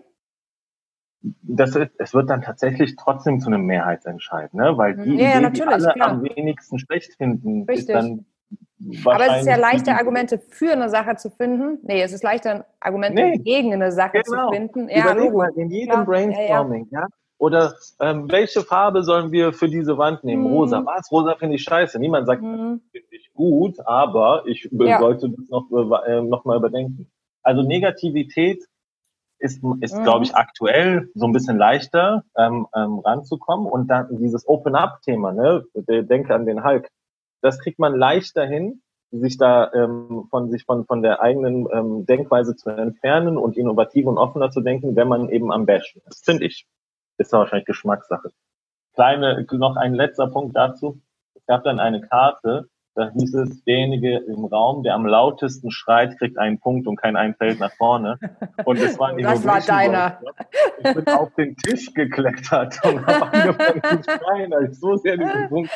Das 1.42 1.74
ist, 1.74 1.90
es 1.98 2.14
wird 2.14 2.30
dann 2.30 2.42
tatsächlich 2.42 2.96
trotzdem 2.96 3.40
zu 3.40 3.48
einem 3.48 3.64
Mehrheitsentscheid, 3.64 4.52
ne? 4.54 4.76
weil 4.76 4.94
die 4.96 5.16
ja, 5.16 5.40
Idee, 5.40 5.50
die 5.50 5.62
alle 5.62 5.92
klar. 5.92 6.10
am 6.10 6.22
wenigsten 6.22 6.78
schlecht 6.78 7.14
finden, 7.16 7.64
Richtig. 7.64 7.88
ist 7.88 7.94
dann 7.94 8.26
aber 9.04 9.26
es 9.26 9.40
ist 9.40 9.46
ja 9.46 9.56
leichter, 9.56 9.96
Argumente 9.96 10.38
für 10.38 10.72
eine 10.72 10.88
Sache 10.88 11.16
zu 11.16 11.30
finden. 11.30 11.78
Nee, 11.82 12.02
es 12.02 12.12
ist 12.12 12.22
leichter, 12.22 12.66
Argumente 12.80 13.22
nee, 13.22 13.38
gegen 13.38 13.72
eine 13.72 13.92
Sache 13.92 14.22
genau. 14.22 14.48
zu 14.48 14.54
finden. 14.54 14.88
Ja, 14.88 15.12
Überleg 15.12 15.32
mal, 15.32 15.50
in 15.56 15.70
jedem 15.70 15.90
Klar. 15.90 16.04
Brainstorming, 16.04 16.88
ja, 16.90 17.00
ja. 17.00 17.06
ja. 17.06 17.08
Oder 17.38 17.74
ähm, 18.00 18.30
welche 18.30 18.62
Farbe 18.62 19.02
sollen 19.02 19.32
wir 19.32 19.52
für 19.52 19.68
diese 19.68 19.98
Wand 19.98 20.24
nehmen? 20.24 20.44
Mhm. 20.44 20.52
Rosa. 20.52 20.86
Was? 20.86 21.10
Rosa 21.10 21.34
finde 21.34 21.56
ich 21.56 21.62
scheiße. 21.62 21.98
Niemand 21.98 22.26
sagt, 22.26 22.42
mhm. 22.42 22.80
finde 22.90 23.08
ich 23.10 23.32
gut, 23.34 23.78
aber 23.86 24.44
ich 24.46 24.68
ja. 24.70 24.98
sollte 24.98 25.28
das 25.30 25.48
noch, 25.48 25.66
äh, 26.06 26.22
noch 26.22 26.44
mal 26.44 26.56
überdenken. 26.56 27.10
Also 27.42 27.62
Negativität 27.62 28.64
ist, 29.38 29.62
ist 29.80 29.94
mhm. 29.94 30.02
glaube 30.04 30.24
ich, 30.24 30.34
aktuell 30.34 31.10
so 31.14 31.26
ein 31.26 31.32
bisschen 31.32 31.58
leichter 31.58 32.24
ähm, 32.38 32.66
ähm, 32.74 33.00
ranzukommen. 33.00 33.66
Und 33.66 33.88
dann 33.88 34.08
dieses 34.10 34.48
Open-up-Thema, 34.48 35.32
ne, 35.32 35.64
denke 35.74 36.34
an 36.34 36.46
den 36.46 36.64
Hulk, 36.64 36.88
das 37.44 37.58
kriegt 37.58 37.78
man 37.78 37.94
leichter 37.94 38.46
hin, 38.46 38.80
sich 39.10 39.36
da 39.36 39.70
ähm, 39.74 40.26
von 40.30 40.50
sich 40.50 40.64
von 40.64 40.86
von 40.86 41.02
der 41.02 41.20
eigenen 41.20 41.68
ähm, 41.70 42.06
Denkweise 42.06 42.56
zu 42.56 42.70
entfernen 42.70 43.36
und 43.36 43.56
innovativ 43.56 44.06
und 44.06 44.16
offener 44.16 44.50
zu 44.50 44.62
denken, 44.62 44.96
wenn 44.96 45.08
man 45.08 45.28
eben 45.28 45.52
am 45.52 45.66
Bashen 45.66 46.00
ist, 46.08 46.24
finde 46.24 46.46
ich. 46.46 46.66
Ist 47.18 47.32
ja 47.32 47.38
wahrscheinlich 47.38 47.66
Geschmackssache. 47.66 48.30
Kleine, 48.94 49.46
noch 49.52 49.76
ein 49.76 49.94
letzter 49.94 50.26
Punkt 50.26 50.56
dazu. 50.56 51.00
Es 51.34 51.44
gab 51.46 51.64
dann 51.64 51.80
eine 51.80 52.00
Karte, 52.00 52.68
da 52.94 53.10
hieß 53.10 53.34
es, 53.34 53.64
derjenige 53.64 54.18
im 54.18 54.44
Raum, 54.44 54.84
der 54.84 54.94
am 54.94 55.04
lautesten 55.04 55.70
schreit, 55.70 56.16
kriegt 56.16 56.38
einen 56.38 56.60
Punkt 56.60 56.86
und 56.86 56.96
kein 56.96 57.16
ein 57.16 57.34
Feld 57.34 57.58
nach 57.58 57.72
vorne. 57.72 58.18
Und 58.64 58.78
es 58.78 58.98
war 58.98 59.12
Das 59.16 59.44
war 59.44 59.60
deiner. 59.60 60.20
Ich 60.78 60.94
bin 60.94 61.06
auf 61.08 61.34
den 61.34 61.56
Tisch 61.56 61.92
geklettert 61.92 62.80
und 62.84 63.04
habe 63.04 63.32
angefangen 63.32 64.02
zu 64.02 64.10
schreien, 64.10 64.54
als 64.54 64.72
ich 64.72 64.80
so 64.80 64.96
sehr 64.96 65.16
diesen 65.16 65.48
Punkt 65.48 65.70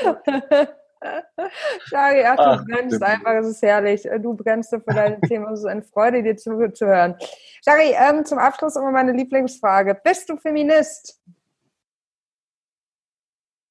Shari, 1.87 2.25
ach, 2.25 2.37
du 2.37 2.43
ach, 2.43 2.65
brennst 2.65 3.03
einfach, 3.03 3.35
es 3.35 3.49
ist 3.49 3.63
herrlich. 3.63 4.09
Du 4.21 4.35
brennst 4.35 4.71
für 4.71 4.81
deine 4.81 5.21
Themen, 5.29 5.53
es 5.53 5.61
ist 5.61 5.67
eine 5.67 5.83
Freude, 5.83 6.23
dir 6.23 6.37
zuzuhören. 6.37 7.17
Shari, 7.65 7.95
ähm, 7.97 8.25
zum 8.25 8.39
Abschluss 8.39 8.77
immer 8.77 8.91
meine 8.91 9.13
Lieblingsfrage. 9.13 9.99
Bist 10.03 10.29
du 10.29 10.37
Feminist? 10.37 11.21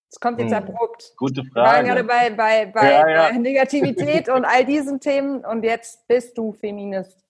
Das 0.09 0.19
kommt 0.19 0.39
jetzt 0.39 0.55
hm, 0.55 0.69
abrupt. 0.69 1.13
Gute 1.17 1.43
Frage. 1.43 1.53
Wir 1.53 1.63
waren 1.63 1.85
gerade 1.85 2.03
bei, 2.03 2.29
bei, 2.31 2.65
bei, 2.65 2.91
ja, 2.91 3.07
ja. 3.07 3.29
bei 3.29 3.37
Negativität 3.37 4.29
und 4.29 4.45
all 4.45 4.65
diesen 4.65 4.99
Themen 4.99 5.45
und 5.45 5.63
jetzt 5.63 6.07
bist 6.07 6.37
du 6.37 6.53
Feminist. 6.53 7.23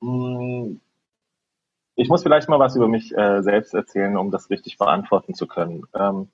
Hm, 0.00 0.80
ich 1.96 2.08
muss 2.08 2.22
vielleicht 2.22 2.48
mal 2.48 2.60
was 2.60 2.76
über 2.76 2.88
mich 2.88 3.16
äh, 3.16 3.42
selbst 3.42 3.74
erzählen, 3.74 4.16
um 4.16 4.30
das 4.30 4.50
richtig 4.50 4.78
beantworten 4.78 5.34
zu 5.34 5.46
können. 5.46 5.84
Ähm, 5.94 6.28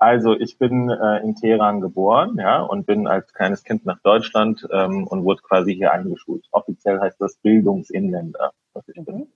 also 0.00 0.32
ich 0.32 0.58
bin 0.58 0.88
äh, 0.88 1.18
in 1.18 1.36
Teheran 1.36 1.80
geboren, 1.80 2.36
ja, 2.38 2.62
und 2.62 2.86
bin 2.86 3.06
als 3.06 3.32
kleines 3.32 3.62
Kind 3.62 3.84
nach 3.84 4.00
Deutschland 4.02 4.66
ähm, 4.72 5.06
und 5.06 5.24
wurde 5.24 5.42
quasi 5.42 5.74
hier 5.74 5.92
eingeschult. 5.92 6.46
Offiziell 6.50 6.98
heißt 7.00 7.20
das 7.20 7.36
Bildungsinländer, 7.36 8.52
was 8.72 8.88
ich 8.88 8.96
mhm. 8.96 9.04
bin. 9.04 9.32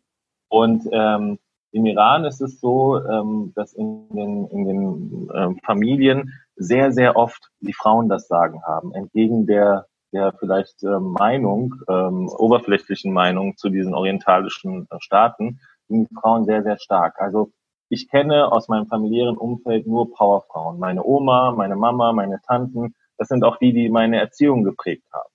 Und 0.49 0.89
ähm, 0.91 1.39
im 1.73 1.87
Iran 1.87 2.25
ist 2.25 2.41
es 2.41 2.61
so, 2.61 2.99
ähm, 3.05 3.53
dass 3.55 3.75
in 3.75 4.09
den, 4.09 4.47
in 4.47 4.65
den 4.65 5.31
ähm, 5.35 5.59
Familien 5.65 6.33
sehr, 6.57 6.93
sehr 6.93 7.17
oft 7.17 7.51
die 7.61 7.75
Frauen 7.75 8.09
das 8.09 8.27
Sagen 8.27 8.63
haben, 8.65 8.95
entgegen 8.95 9.47
der 9.47 9.87
der 10.15 10.33
vielleicht 10.33 10.83
äh, 10.85 11.01
Meinung, 11.01 11.75
ähm, 11.89 12.29
oberflächlichen 12.29 13.13
Meinung 13.13 13.57
zu 13.57 13.69
diesen 13.69 13.95
orientalischen 13.95 14.87
äh, 14.91 14.97
Staaten, 15.01 15.61
sind 15.89 16.09
die 16.09 16.15
Frauen 16.15 16.45
sehr, 16.47 16.63
sehr 16.63 16.79
stark. 16.79 17.21
Also 17.21 17.51
ich 17.89 18.09
kenne 18.09 18.51
aus 18.51 18.69
meinem 18.69 18.87
familiären 18.87 19.37
Umfeld 19.37 19.87
nur 19.87 20.13
Powerfrauen. 20.13 20.79
Meine 20.79 21.05
Oma, 21.05 21.53
meine 21.53 21.77
Mama, 21.77 22.13
meine 22.13 22.41
Tanten, 22.43 22.95
das 23.19 23.29
sind 23.29 23.45
auch 23.45 23.59
die, 23.59 23.73
die 23.73 23.89
meine 23.89 24.19
Erziehung 24.19 24.65
geprägt 24.65 25.07
haben. 25.13 25.31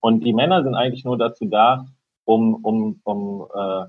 Und 0.00 0.24
die 0.24 0.32
Männer 0.32 0.62
sind 0.62 0.74
eigentlich 0.74 1.04
nur 1.04 1.18
dazu 1.18 1.46
da, 1.46 1.86
um, 2.24 2.54
um, 2.64 3.00
um 3.04 3.46
äh, 3.54 3.84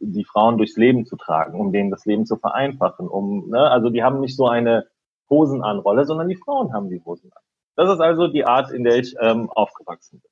die 0.00 0.24
Frauen 0.24 0.56
durchs 0.56 0.76
Leben 0.76 1.04
zu 1.04 1.16
tragen, 1.16 1.60
um 1.60 1.72
denen 1.72 1.90
das 1.90 2.06
Leben 2.06 2.26
zu 2.26 2.36
vereinfachen. 2.36 3.08
Um, 3.08 3.48
ne, 3.48 3.70
also 3.70 3.90
die 3.90 4.02
haben 4.02 4.20
nicht 4.20 4.36
so 4.36 4.46
eine 4.46 4.86
Hosenanrolle, 5.28 6.04
sondern 6.04 6.28
die 6.28 6.36
Frauen 6.36 6.72
haben 6.72 6.88
die 6.88 7.02
Hosen 7.04 7.30
an. 7.34 7.42
Das 7.76 7.90
ist 7.90 8.00
also 8.00 8.28
die 8.28 8.44
Art, 8.44 8.70
in 8.70 8.84
der 8.84 8.96
ich 8.96 9.14
ähm, 9.20 9.50
aufgewachsen 9.50 10.20
bin. 10.20 10.30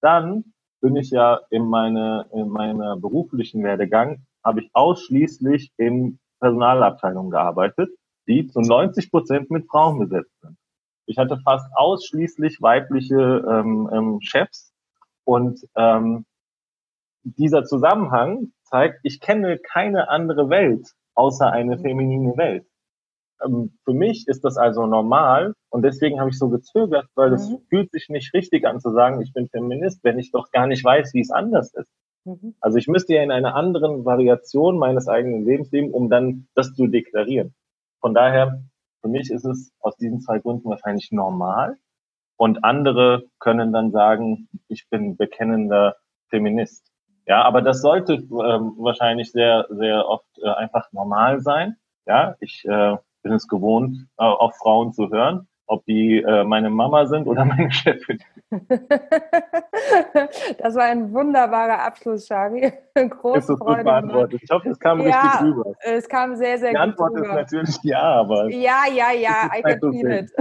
Dann 0.00 0.54
bin 0.80 0.96
ich 0.96 1.10
ja 1.10 1.40
in, 1.50 1.66
meine, 1.66 2.26
in 2.32 2.48
meiner 2.48 2.96
beruflichen 2.96 3.62
Werdegang 3.62 4.22
habe 4.48 4.62
ich 4.62 4.70
ausschließlich 4.72 5.72
in 5.76 6.18
Personalabteilungen 6.40 7.30
gearbeitet, 7.30 7.90
die 8.26 8.46
zu 8.46 8.60
90 8.60 9.10
Prozent 9.10 9.50
mit 9.50 9.66
Frauen 9.68 9.98
besetzt 9.98 10.32
sind. 10.40 10.56
Ich 11.06 11.18
hatte 11.18 11.38
fast 11.44 11.66
ausschließlich 11.74 12.60
weibliche 12.60 13.44
ähm, 13.48 13.90
ähm, 13.92 14.18
Chefs 14.22 14.72
und 15.24 15.60
ähm, 15.76 16.24
dieser 17.22 17.64
Zusammenhang 17.64 18.52
zeigt, 18.64 19.00
ich 19.02 19.20
kenne 19.20 19.58
keine 19.58 20.08
andere 20.08 20.48
Welt 20.48 20.88
außer 21.14 21.50
eine 21.50 21.76
mhm. 21.76 21.82
feminine 21.82 22.36
Welt. 22.36 22.66
Ähm, 23.44 23.76
für 23.84 23.92
mich 23.92 24.26
ist 24.28 24.44
das 24.44 24.56
also 24.56 24.86
normal 24.86 25.52
und 25.70 25.82
deswegen 25.82 26.20
habe 26.20 26.30
ich 26.30 26.38
so 26.38 26.48
gezögert, 26.48 27.06
weil 27.14 27.34
es 27.34 27.50
mhm. 27.50 27.58
fühlt 27.68 27.90
sich 27.90 28.08
nicht 28.08 28.32
richtig 28.32 28.66
an 28.66 28.80
zu 28.80 28.92
sagen, 28.92 29.20
ich 29.20 29.32
bin 29.34 29.48
Feminist, 29.48 30.02
wenn 30.04 30.18
ich 30.18 30.30
doch 30.30 30.50
gar 30.50 30.66
nicht 30.66 30.84
weiß, 30.84 31.12
wie 31.12 31.20
es 31.20 31.30
anders 31.30 31.74
ist. 31.74 31.92
Mhm. 32.28 32.54
Also 32.60 32.78
ich 32.78 32.88
müsste 32.88 33.14
ja 33.14 33.22
in 33.22 33.30
einer 33.30 33.54
anderen 33.54 34.04
Variation 34.04 34.78
meines 34.78 35.08
eigenen 35.08 35.44
Lebens 35.44 35.70
leben, 35.70 35.92
um 35.92 36.10
dann 36.10 36.46
das 36.54 36.74
zu 36.74 36.86
deklarieren. 36.86 37.54
Von 38.00 38.14
daher, 38.14 38.62
für 39.00 39.08
mich 39.08 39.30
ist 39.30 39.44
es 39.44 39.72
aus 39.80 39.96
diesen 39.96 40.20
zwei 40.20 40.38
Gründen 40.38 40.68
wahrscheinlich 40.68 41.10
normal. 41.10 41.76
Und 42.36 42.64
andere 42.64 43.24
können 43.40 43.72
dann 43.72 43.90
sagen, 43.90 44.48
ich 44.68 44.88
bin 44.88 45.16
bekennender 45.16 45.96
Feminist. 46.28 46.92
Ja, 47.26 47.42
aber 47.42 47.62
das 47.62 47.80
sollte 47.80 48.14
ähm, 48.14 48.74
wahrscheinlich 48.78 49.32
sehr, 49.32 49.66
sehr 49.70 50.06
oft 50.06 50.26
äh, 50.42 50.48
einfach 50.48 50.92
normal 50.92 51.40
sein. 51.40 51.76
Ja, 52.06 52.36
ich 52.40 52.64
äh, 52.64 52.96
bin 53.22 53.32
es 53.32 53.48
gewohnt, 53.48 54.06
äh, 54.18 54.24
auf 54.24 54.56
Frauen 54.56 54.92
zu 54.92 55.10
hören 55.10 55.48
ob 55.68 55.84
die 55.84 56.22
äh, 56.22 56.44
meine 56.44 56.70
Mama 56.70 57.06
sind 57.06 57.26
oder 57.26 57.44
meine 57.46 57.70
Chefin. 57.70 58.18
das 60.58 60.74
war 60.74 60.84
ein 60.84 61.12
wunderbarer 61.12 61.80
Abschluss, 61.80 62.26
Shari. 62.26 62.72
Große 62.94 63.52
ist 63.52 63.58
Freude. 63.58 63.84
Beantwortet. 63.84 64.40
Ich 64.42 64.50
hoffe, 64.50 64.70
es 64.70 64.78
kam 64.78 65.00
ja, 65.00 65.20
richtig 65.20 65.42
rüber. 65.42 65.74
Es 65.80 66.08
kam 66.08 66.34
sehr, 66.36 66.58
sehr 66.58 66.70
die 66.70 66.76
gut. 66.76 66.84
Die 66.84 66.90
Antwort 66.90 67.12
rüber. 67.12 67.28
ist 67.28 67.34
natürlich 67.34 67.78
ja, 67.82 68.00
aber. 68.00 68.48
Ja, 68.48 68.84
ja, 68.92 69.12
ja, 69.12 69.50
I 69.54 69.62
can 69.62 69.92
feel 69.92 70.10
it. 70.10 70.32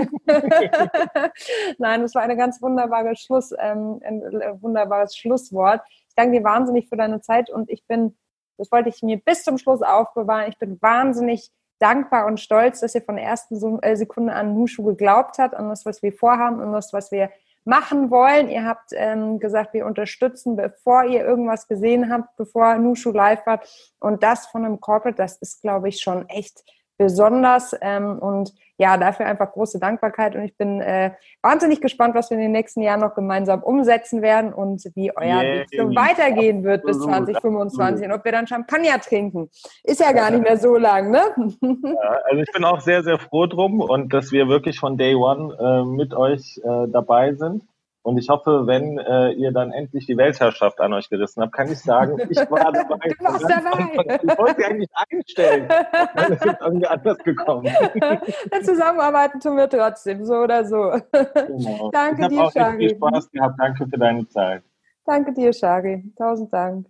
Nein, 1.77 2.01
es 2.01 2.15
war 2.15 2.21
eine 2.21 2.37
ganz 2.37 2.61
wunderbare 2.61 3.15
Schluss, 3.15 3.51
ähm, 3.59 3.99
ein 4.03 4.21
wunderbares 4.61 5.15
Schlusswort. 5.15 5.81
Ich 6.07 6.15
danke 6.15 6.37
dir 6.37 6.43
wahnsinnig 6.43 6.87
für 6.87 6.95
deine 6.95 7.19
Zeit 7.21 7.49
und 7.49 7.69
ich 7.69 7.85
bin, 7.85 8.15
das 8.57 8.71
wollte 8.71 8.89
ich 8.89 9.03
mir 9.03 9.17
bis 9.17 9.43
zum 9.43 9.57
Schluss 9.57 9.81
aufbewahren. 9.81 10.49
Ich 10.49 10.57
bin 10.57 10.81
wahnsinnig 10.81 11.51
dankbar 11.79 12.25
und 12.25 12.39
stolz, 12.39 12.79
dass 12.79 12.95
ihr 12.95 13.01
von 13.01 13.15
der 13.15 13.25
ersten 13.25 13.79
äh, 13.81 13.95
Sekunde 13.95 14.33
an 14.33 14.53
Nushu 14.53 14.83
geglaubt 14.83 15.37
habt, 15.37 15.55
an 15.55 15.69
das, 15.69 15.85
was 15.85 16.01
wir 16.01 16.13
vorhaben, 16.13 16.61
an 16.61 16.73
das, 16.73 16.93
was 16.93 17.11
wir 17.11 17.29
machen 17.65 18.09
wollen. 18.09 18.49
Ihr 18.49 18.65
habt 18.65 18.91
ähm, 18.93 19.39
gesagt, 19.39 19.73
wir 19.73 19.85
unterstützen, 19.85 20.55
bevor 20.55 21.03
ihr 21.03 21.25
irgendwas 21.25 21.67
gesehen 21.67 22.11
habt, 22.11 22.35
bevor 22.37 22.75
Nushu 22.77 23.11
live 23.11 23.45
war. 23.45 23.59
Und 23.99 24.23
das 24.23 24.47
von 24.47 24.65
einem 24.65 24.79
Corporate, 24.79 25.17
das 25.17 25.37
ist, 25.37 25.61
glaube 25.61 25.89
ich, 25.89 25.99
schon 25.99 26.27
echt 26.29 26.63
besonders. 26.97 27.75
Ähm, 27.81 28.19
und 28.19 28.53
ja, 28.77 28.97
dafür 28.97 29.25
einfach 29.25 29.51
große 29.51 29.79
Dankbarkeit. 29.79 30.35
Und 30.35 30.43
ich 30.43 30.55
bin 30.55 30.81
äh, 30.81 31.11
wahnsinnig 31.41 31.81
gespannt, 31.81 32.15
was 32.15 32.29
wir 32.29 32.37
in 32.37 32.43
den 32.43 32.51
nächsten 32.51 32.81
Jahren 32.81 32.99
noch 32.99 33.15
gemeinsam 33.15 33.63
umsetzen 33.63 34.21
werden 34.21 34.53
und 34.53 34.83
wie 34.95 35.11
euer 35.15 35.25
yeah, 35.25 35.41
Weg 35.41 35.67
so 35.71 35.95
weitergehen 35.95 36.63
wird 36.63 36.83
bis 36.85 36.99
2025 36.99 38.05
und 38.05 38.11
ob 38.13 38.23
wir 38.23 38.31
dann 38.31 38.47
Champagner 38.47 38.99
trinken. 38.99 39.49
Ist 39.83 39.99
ja 39.99 40.11
gar 40.11 40.29
nicht 40.31 40.43
mehr 40.43 40.57
so 40.57 40.77
lang, 40.77 41.11
ne? 41.11 41.21
Ja, 41.61 42.19
also 42.25 42.41
ich 42.41 42.51
bin 42.53 42.63
auch 42.63 42.81
sehr, 42.81 43.03
sehr 43.03 43.17
froh 43.17 43.47
drum 43.47 43.79
und 43.79 44.13
dass 44.13 44.31
wir 44.31 44.47
wirklich 44.47 44.79
von 44.79 44.97
Day 44.97 45.15
One 45.15 45.55
äh, 45.59 45.85
mit 45.85 46.13
euch 46.13 46.59
äh, 46.63 46.87
dabei 46.87 47.33
sind. 47.33 47.63
Und 48.07 48.17
ich 48.17 48.29
hoffe, 48.29 48.67
wenn 48.67 48.97
äh, 48.99 49.31
ihr 49.33 49.51
dann 49.51 49.73
endlich 49.73 50.05
die 50.05 50.15
Weltherrschaft 50.15 50.79
an 50.79 50.93
euch 50.93 51.09
gerissen 51.09 51.41
habt, 51.41 51.51
kann 51.51 51.69
ich 51.69 51.79
sagen, 51.79 52.17
ich 52.29 52.37
war 52.49 52.71
dabei. 52.71 53.09
Du 53.09 53.25
warst 53.25 53.43
dabei. 53.43 54.19
Ich 54.23 54.37
wollte 54.37 54.61
sie 54.61 54.65
eigentlich 54.65 54.89
einstellen. 55.11 55.67
Dann 56.15 56.31
ist 56.31 56.45
irgendwie 56.45 56.87
anders 56.87 57.17
gekommen. 57.17 57.67
Zusammenarbeiten 58.63 59.41
tun 59.41 59.57
wir 59.57 59.67
trotzdem, 59.67 60.23
so 60.23 60.35
oder 60.35 60.63
so. 60.63 60.93
Genau. 61.11 61.89
Danke 61.91 62.21
ich 62.21 62.27
dir, 62.29 62.45
auch 62.45 62.53
Shari. 62.53 62.77
Viel 62.77 62.95
Spaß 62.95 63.29
gehabt. 63.29 63.59
Danke 63.59 63.85
für 63.85 63.97
deine 63.97 64.25
Zeit. 64.29 64.63
Danke 65.05 65.33
dir, 65.33 65.51
Shari. 65.51 66.09
Tausend 66.17 66.53
Dank. 66.53 66.87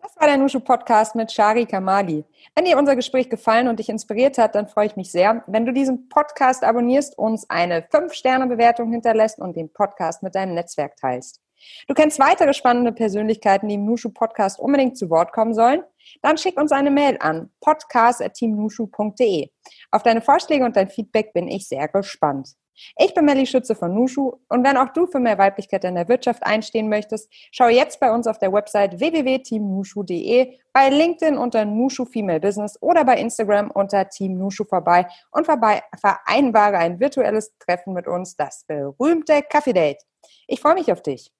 Das 0.00 0.16
war 0.16 0.28
der 0.28 0.36
Nushu 0.36 0.60
Podcast 0.60 1.14
mit 1.16 1.32
Shari 1.32 1.66
Kamali. 1.66 2.24
Wenn 2.54 2.64
dir 2.64 2.78
unser 2.78 2.94
Gespräch 2.94 3.28
gefallen 3.28 3.68
und 3.68 3.78
dich 3.78 3.88
inspiriert 3.88 4.38
hat, 4.38 4.54
dann 4.54 4.68
freue 4.68 4.86
ich 4.86 4.96
mich 4.96 5.10
sehr, 5.10 5.42
wenn 5.46 5.66
du 5.66 5.72
diesen 5.72 6.08
Podcast 6.08 6.62
abonnierst, 6.64 7.18
uns 7.18 7.50
eine 7.50 7.80
5-Sterne-Bewertung 7.80 8.92
hinterlässt 8.92 9.38
und 9.38 9.56
den 9.56 9.72
Podcast 9.72 10.22
mit 10.22 10.34
deinem 10.34 10.54
Netzwerk 10.54 10.96
teilst. 10.96 11.40
Du 11.88 11.94
kennst 11.94 12.20
weitere 12.20 12.54
spannende 12.54 12.92
Persönlichkeiten, 12.92 13.68
die 13.68 13.74
im 13.74 13.84
Nushu 13.84 14.10
Podcast 14.10 14.60
unbedingt 14.60 14.96
zu 14.96 15.10
Wort 15.10 15.32
kommen 15.32 15.54
sollen? 15.54 15.82
Dann 16.22 16.38
schick 16.38 16.58
uns 16.58 16.70
eine 16.70 16.90
Mail 16.90 17.16
an 17.20 17.50
podcast.teamnushu.de. 17.60 19.50
Auf 19.90 20.02
deine 20.04 20.22
Vorschläge 20.22 20.64
und 20.64 20.76
dein 20.76 20.88
Feedback 20.88 21.32
bin 21.32 21.48
ich 21.48 21.66
sehr 21.66 21.88
gespannt. 21.88 22.50
Ich 22.96 23.14
bin 23.14 23.24
Melly 23.24 23.46
Schütze 23.46 23.74
von 23.74 23.94
Nushu 23.94 24.32
und 24.48 24.64
wenn 24.64 24.76
auch 24.76 24.90
du 24.90 25.06
für 25.06 25.20
mehr 25.20 25.38
Weiblichkeit 25.38 25.84
in 25.84 25.94
der 25.94 26.08
Wirtschaft 26.08 26.44
einstehen 26.44 26.88
möchtest, 26.88 27.28
schau 27.50 27.68
jetzt 27.68 28.00
bei 28.00 28.12
uns 28.12 28.26
auf 28.26 28.38
der 28.38 28.52
Website 28.52 28.98
www.teamnushu.de, 28.98 30.58
bei 30.72 30.88
LinkedIn 30.88 31.36
unter 31.36 31.64
Nushu 31.64 32.04
Female 32.04 32.40
Business 32.40 32.76
oder 32.80 33.04
bei 33.04 33.16
Instagram 33.18 33.70
unter 33.70 34.08
Team 34.08 34.38
Nushu 34.38 34.64
vorbei 34.64 35.06
und 35.30 35.46
vorbei 35.46 35.82
vereinbare 36.00 36.78
ein 36.78 37.00
virtuelles 37.00 37.56
Treffen 37.58 37.94
mit 37.94 38.06
uns, 38.06 38.36
das 38.36 38.64
berühmte 38.66 39.42
Kaffee 39.42 39.72
Date. 39.72 40.02
Ich 40.46 40.60
freue 40.60 40.74
mich 40.74 40.90
auf 40.92 41.02
dich. 41.02 41.30